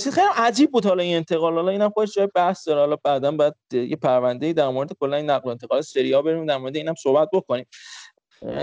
[0.09, 1.53] خیلی عجیب بود حالا این انتقال.
[1.53, 2.79] حالا اینم خودش جای بحث داره.
[2.79, 6.45] حالا بعدا بعد یه پرونده در مورد کلا این نقل و انتقال سری آ بریم
[6.45, 7.65] در مورد اینم صحبت بکنیم.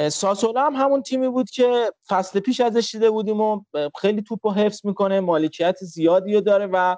[0.09, 3.65] ساسولا هم همون تیمی بود که فصل پیش ازش دیده بودیم و
[4.01, 5.21] خیلی توپ رو حفظ می‌کنه.
[5.21, 6.97] مالکیت زیادی رو داره و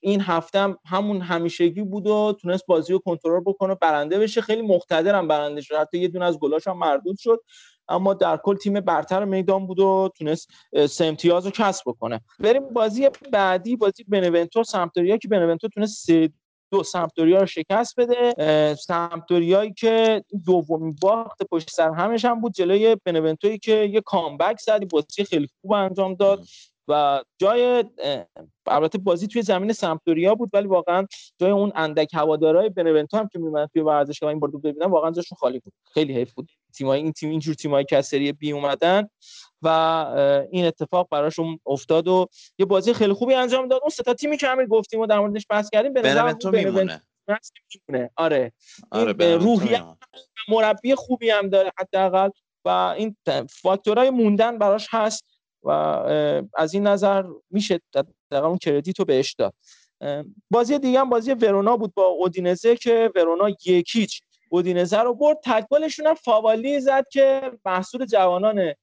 [0.00, 4.40] این هفته هم همون همیشگی بود و تونست بازی رو کنترل بکنه برنده بشه.
[4.40, 5.74] خیلی مقتدرم برنده شد.
[5.74, 7.40] حتی یه دونه از گلاش هم مردود شد.
[7.88, 10.50] اما در کل تیم برتر میدان بود و تونست
[10.88, 12.20] سه رو کسب بکنه.
[12.38, 13.76] بریم بازی بعدی.
[13.76, 16.30] بازی بنونتو سمپدوریا که بنونتو تونست سه
[16.72, 18.34] دو سمپدوریا رو شکست بده.
[18.38, 22.52] اه، سمپدوریایی که دومین باخت پشت سر همش هم بود.
[22.52, 24.88] جلوی بنونتویی که یه کامبک زد.
[24.88, 26.46] بازی خیلی خوب انجام داد.
[26.90, 27.84] و جای
[28.66, 31.06] البته بازی توی زمین سمپدوریا بود ولی واقعا
[31.38, 35.36] جای اون اندک هوادارهای بنونتو هم که میمدن توی ورزشگاه این بار ببینن واقعا جاشون
[35.38, 35.72] خالی بود.
[35.94, 36.50] خیلی حیف بود.
[36.74, 37.56] تیمای این تیم اینجور
[37.92, 39.08] از سری بی اومدن
[39.62, 39.68] و
[40.50, 42.26] این اتفاق براشون افتاد و
[42.58, 43.80] یه بازی خیلی خوبی انجام داد.
[43.82, 47.02] اون سه تا تیمی که همین گفتیم و در موردش بحث کردیم به بنونتو میمونه.
[48.16, 48.52] آره.
[48.90, 49.82] آره روحیه
[50.48, 52.30] مربی خوبی هم داره حداقل
[52.64, 53.16] و این
[53.50, 55.29] فاکتورهای موندن براش هست.
[55.62, 55.70] و
[56.56, 59.54] از این نظر میشه حداقل اون کردیت رو بهش داد.
[60.50, 65.36] بازی دیگه هم بازی ورونا بود با اودینزه که ورونا یکیچ اودینزه رو برد.
[65.44, 68.74] تکبالشون هم فاوالی زد که محصول جوانان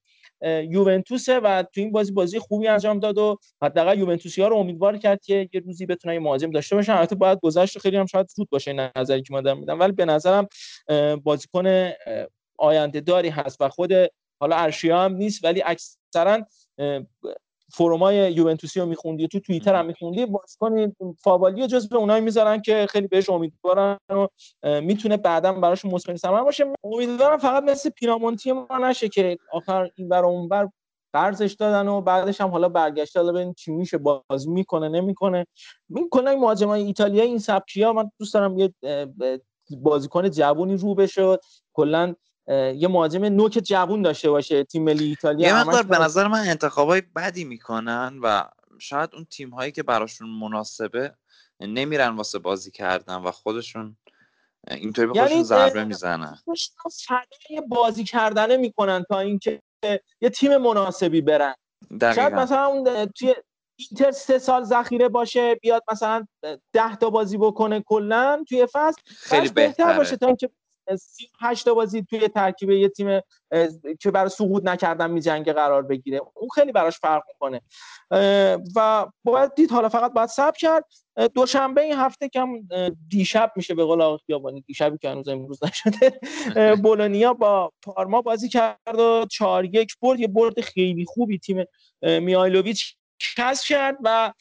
[0.42, 4.96] یوونتوسه و تو این بازی بازی خوبی انجام داد و حداقل یوونتوسی ها رو امیدوار
[4.96, 6.92] کرد که یه روزی بتونن یه مهاجم داشته باشن.
[6.92, 9.80] البته باید گذشت خیلی هم شاید زود باشه نظری که من دارم میدم.
[9.80, 10.48] ولی به نظرم
[11.22, 11.92] بازیکن
[12.58, 13.92] آینده داری هست و خود
[14.40, 16.46] حالا ارشیا هم نیست ولی اکثرا
[17.72, 23.06] فرومای یوونتوسی رو میخوندی تو توییتر هم میخوندی بازیکن فابالی جزو اونایی می‌ذارن که خیلی
[23.06, 24.26] بهش امیدوارن و
[24.62, 26.64] می‌تونه بعدا براشون مثمر ثمر باشه.
[26.84, 30.70] امیدوارم فقط مثل پینامونتی ما نشه که آخر این ور اون ور
[31.12, 33.20] قرضش دادن و بعدش هم حالا برگشته.
[33.20, 35.46] حالا ببین چی میشه بازی می‌کنه نمی‌کنه.
[35.96, 38.74] این کلا این مهاجمای ایتالیایی این سبکیا من دوست دارم یه
[39.82, 41.38] بازیکن جوونی رو بشه
[41.72, 42.14] کلا
[42.48, 47.00] یه مهاجم نوک جوون داشته باشه تیم ملی ایتالیا یه مقدار به نظر من انتخابای
[47.00, 48.44] بدی می‌کنن و
[48.78, 51.14] شاید اون تیم هایی که براشون مناسبه
[51.60, 53.96] نمیرن واسه بازی کردن و خودشون
[54.70, 56.38] اینطوری به خودشون یعنی ضربه اه، می‌زنن
[57.06, 59.62] فدای بازی کردنه می‌کنن تا اینکه
[60.20, 61.54] یه تیم مناسبی برن.
[61.90, 62.42] شاید دقیقا.
[62.42, 63.34] مثلا اون توی
[63.76, 66.26] اینتر سه سال ذخیره باشه بیاد مثلا
[66.72, 69.96] ده تا بازی بکنه کلا توی فصل خیلی بهتر.
[69.96, 70.50] باشه تا اینکه
[70.96, 73.20] سی هشت تا بازی توی ترکیب یه تیم
[74.00, 76.20] که برای سقوط نکردن میجنگه قرار بگیره.
[76.34, 77.60] اون خیلی براش فرق می‌کنه.
[78.76, 80.84] و باید دید حالا فقط باید صبر کرد.
[81.34, 82.48] دوشنبه این هفته کم
[83.08, 86.20] دیشب میشه به قول آقای خیابانی دیشبی که هنوز امروز نشده
[86.76, 90.20] بولونیا با پارما بازی کرد و چهار یک برد.
[90.20, 91.64] یه برد خیلی خوبی تیم
[92.02, 92.94] میهایلوویچ
[93.36, 94.32] کسب کرد و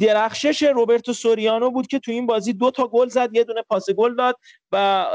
[0.00, 3.90] درخشش روبرتو سوریانو بود که تو این بازی دو تا گل زد یه دونه پاس
[3.90, 4.36] گل داد
[4.72, 5.06] و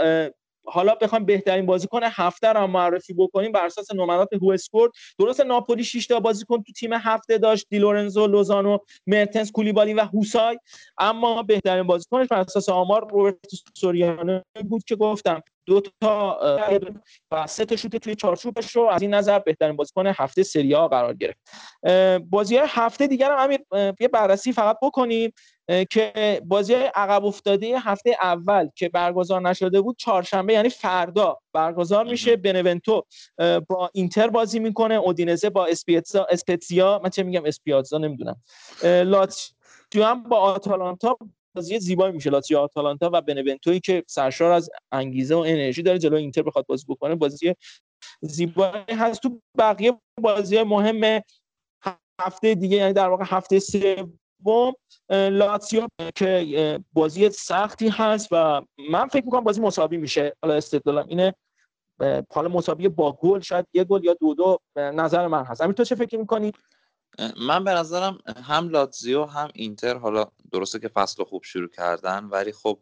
[0.65, 6.07] حالا بخوایم بهترین بازیکن هفته رو معرفی بکنیم بر اساس نمرات WhoScored درست ناپولی 6
[6.07, 10.59] تا بازیکن تو تیم هفته داشت دی لورنزو لوزانو مرتنس کولیبالی و هوسای.
[10.97, 15.41] اما بهترین بازیکنش بر اساس آمار روبرتو سوریانو بود که گفتم
[15.71, 16.39] دو تا
[17.31, 20.87] و سه تا شوت توی چارچوبش رو از این نظر بهترین بازیکن هفته سری آ
[20.87, 21.39] قرار گرفت.
[22.29, 23.59] بازی های هفته دیگر هم امیر
[23.99, 25.33] یه بررسی فقط بکنیم
[25.89, 32.05] که بازی های عقب افتاده هفته اول که برگزار نشده بود چهارشنبه یعنی فردا برگزار
[32.05, 32.35] میشه.
[32.35, 33.03] بنونتو
[33.69, 38.35] با اینتر بازی می‌کنه اودینزه با اسپیتزا اسپتزیا من چه میگم اسپیاتزا نمی‌دونم.
[38.83, 41.17] لاتزیو هم با آتالانتا
[41.55, 46.15] بازی زیبایی میشه لاتزیو آتالانتا و بنونتویی که سرشار از انگیزه و انرژی داره جلو
[46.15, 47.15] اینتر بخواد بازی بکنه.
[47.15, 47.55] بازی
[48.21, 49.21] زیبایی هست.
[49.21, 51.21] تو بقیه بازی مهم
[52.21, 54.73] هفته دیگه یعنی در واقع هفته سوم
[55.09, 60.33] اه، لاتسیو که بازی سختی هست و من فکر می‌کنم بازی مساوی میشه.
[60.41, 61.33] حالا استدلالم اینه
[62.33, 65.61] حالا مساوی با گل شاید یه گل یا دو دو نظر من هست.
[65.61, 66.51] امیر تو چه فکر می‌کنی؟
[67.47, 72.51] من به نظرم هم لاتزیو هم اینتر حالا درسته که فصل خوب شروع کردن ولی
[72.51, 72.79] خب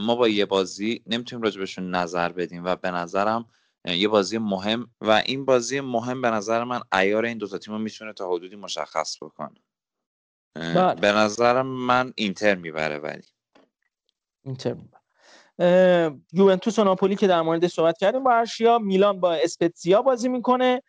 [0.00, 3.46] ما با یه بازی نمی‌تونیم راجبشون نظر بدیم و به نظرم
[3.84, 7.80] یه بازی مهم و این بازی مهم به نظر من ایار این دوتا تیم رو
[7.80, 9.60] می‌تونه تا حدودی مشخص بکنه.
[10.54, 10.94] بله.
[10.94, 13.22] به نظرم من اینتر می‌بره ولی.
[14.44, 15.05] اینتر اه،
[16.32, 20.82] یوونتوس و ناپولی که در موردش صحبت کردیم با ارشیا میلان با اسپتزیا بازی می‌کنه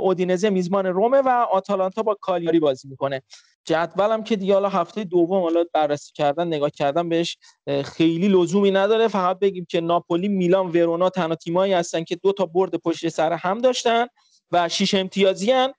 [0.00, 3.22] اودینزه میزبان رومه و آتالانتا با کالیاری بازی می‌کنه
[3.64, 7.38] جدولم که دیگه حالا هفته دوم حالا بررسی کردن نگاه کردن بهش
[7.84, 12.46] خیلی لزومی نداره فقط بگیم که ناپولی میلان ورونا تنها تیمایی هستن که دو تا
[12.46, 14.06] برد پشت سر هم داشتن
[14.52, 15.72] و شیش امتیازی هن.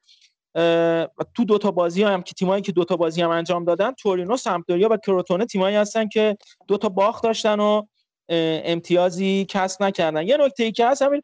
[1.36, 4.38] تو دو تا بازی هم که تیمایی که دو تا بازی هم انجام دادن تورینو
[4.38, 7.82] سمپدوریا و کروتونه تیمایی هستن که دو تا باخت داشتن و
[8.30, 10.28] امتیازی کسب نکردن.
[10.28, 11.22] یه نکته ای که هست همین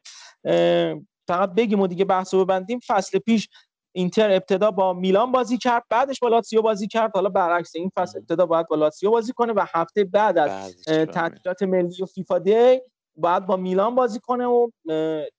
[1.28, 2.80] فقط بگیم و دیگه بحث رو ببندیم.
[2.86, 3.48] فصل پیش
[3.96, 7.10] اینتر ابتدا با میلان بازی کرد بعدش با لاتسیو بازی کرد.
[7.14, 11.62] حالا برعکس این فصل ابتدا باید با لاتسیو بازی کنه و هفته بعد از تعطیلات
[11.62, 12.80] ملی و فیفا دی
[13.16, 14.70] باید با میلان بازی کنه و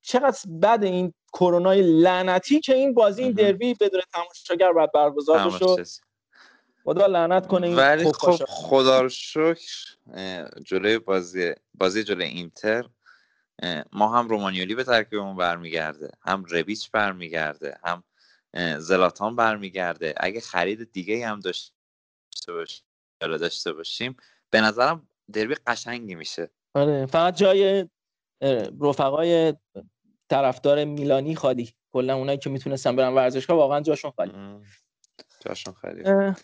[0.02, 3.32] چقدر بعد این کرونای لعنتی که این بازی این.
[3.32, 5.84] دربی بدون تماشاگر باید برگزار بشه.
[6.86, 9.98] خدا لعنت کنه این ولی خب خدا رو شکر
[10.64, 12.90] جلوی بازی بازی جلوی اینتر
[13.92, 18.04] ما هم رومانیولی به ترکیبمون برمیگرده هم ربیچ برمیگرده هم
[18.80, 20.14] زلاتان برمیگرده.
[20.18, 21.74] اگه خرید دیگه هم داشته
[22.48, 22.86] باشیم
[23.22, 24.18] داشته باشیم
[24.50, 26.50] به نظرم دربی قشنگی میشه.
[26.76, 27.90] آره فقط جای
[28.82, 29.54] رفقای
[30.30, 31.74] طرفدار میلانی خالی.
[31.94, 34.32] کلا اونایی که می‌تونستن برن ورزشگاه واقعا جاشون خالی.
[35.40, 36.38] جاشون اه،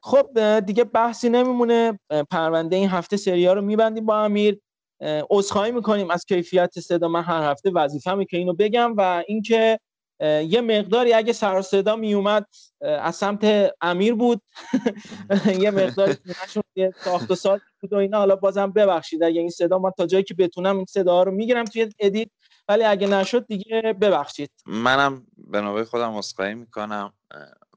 [0.00, 1.98] خب دیگه بحثی نمیمونه.
[2.30, 4.58] پرونده این هفته سریا رو میبندیم با امیر.
[5.00, 7.08] اه، عذرخواهی می‌کنیم از کیفیت صدا.
[7.08, 9.78] من هر هفته وظیفه‌مه که اینو بگم و اینکه
[10.20, 12.46] یه مقداری اگه سر صدا میومد
[12.80, 14.42] از سمت امیر بود.
[15.62, 18.18] یه مقداری خونه‌شون یه ساخت و ساز بود و اینا.
[18.18, 21.64] حالا بازم ببخشید اگه این صدا من تا جایی که بتونم این صدا رو می‌گیرم
[21.64, 22.28] توی ادیت.
[22.68, 24.50] ولی اگه نشد دیگه ببخشید.
[24.66, 27.12] منم به نوبه خودم عذرخواهی می‌کنم.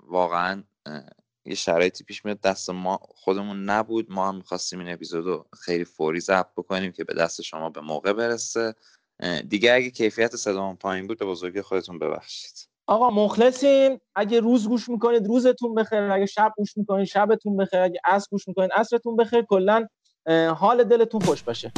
[0.07, 0.63] واقعا
[1.45, 4.11] یه شرایطی پیش میاد دست ما خودمون نبود.
[4.11, 8.13] ما هم می‌خواستیم این اپیزودو خیلی فوری ضبط بکنیم که به دست شما به موقع
[8.13, 8.75] برسه.
[9.49, 12.69] دیگه اگه کیفیت صدامون پایین بود به بزرگی خودتون ببخشید.
[12.87, 14.01] آقا مخلصیم.
[14.15, 16.01] اگه روز گوش می‌کنید روزتون بخیر.
[16.01, 17.79] اگه شب گوش می‌کنید شبتون بخیر.
[17.79, 19.41] اگه عصر گوش می‌کنید عصرتون بخیر.
[19.41, 19.87] کلا
[20.57, 21.71] حال دلتون خوش باشه.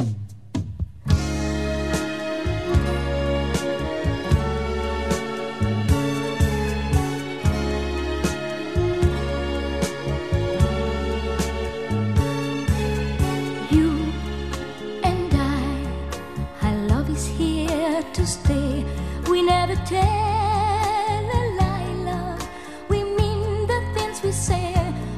[18.24, 18.84] to stay.
[19.28, 22.48] We never tell a lie, love.
[22.88, 24.74] We mean the things we say.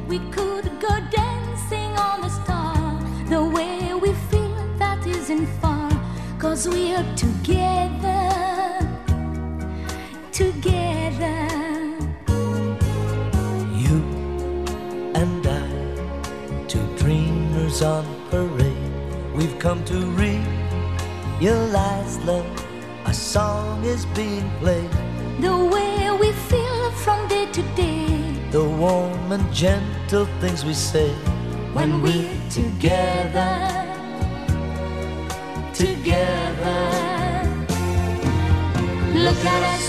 [0.09, 2.77] We could go dancing on the star.
[3.29, 5.91] The way we feel that isn't far.
[6.39, 8.23] Cause we are together.
[10.33, 11.39] Together.
[13.85, 13.99] You
[15.15, 15.69] and I,
[16.67, 18.93] two dreamers on parade.
[19.33, 19.99] We've come to
[21.39, 22.66] realize love
[23.37, 24.91] Song is being played.
[25.41, 28.33] The way we feel from day to day.
[28.51, 31.11] The warm and gentle things we say
[31.75, 33.53] When we're together,
[35.75, 36.85] together.
[39.27, 39.87] Look at us,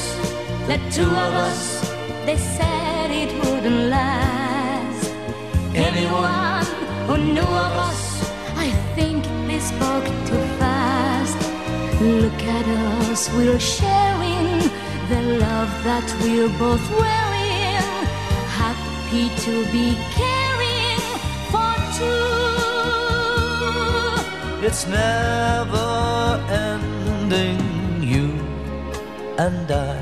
[0.68, 1.62] the two of us.
[2.26, 5.10] They said it wouldn't last.
[5.74, 6.66] Anyone
[7.08, 8.02] who knew of us,
[8.58, 11.57] I think they spoke too fast.
[12.00, 12.68] Look at
[13.10, 14.60] us, we're sharing
[15.10, 17.82] the love that we're both wearing.
[18.54, 21.02] Happy to be caring
[21.50, 22.28] for two.
[24.64, 28.30] It's never ending, you
[29.40, 29.98] and I,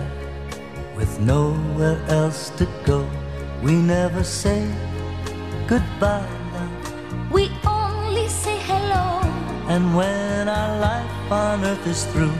[0.97, 3.09] with nowhere else to go.
[3.63, 4.67] We never say
[5.65, 6.34] goodbye
[9.67, 12.31] And when our life on earth is through,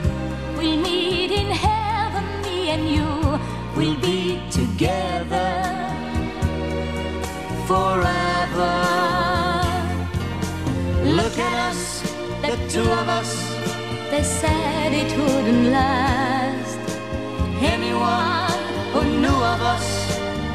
[0.56, 3.40] We'll meet in heaven, me and you.
[3.76, 5.52] We'll be together
[7.66, 8.74] forever.
[11.18, 12.00] Look at us,
[12.42, 13.32] the two of us.
[14.10, 16.78] They said it wouldn't last.
[17.60, 19.86] Anyone who knew of us,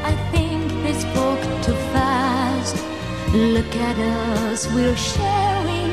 [0.04, 2.76] I think they spoke too fast.
[3.34, 5.92] Look at us, we're sharing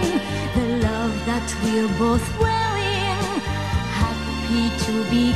[1.40, 3.42] that we're both wearing.
[3.96, 5.34] Happy to be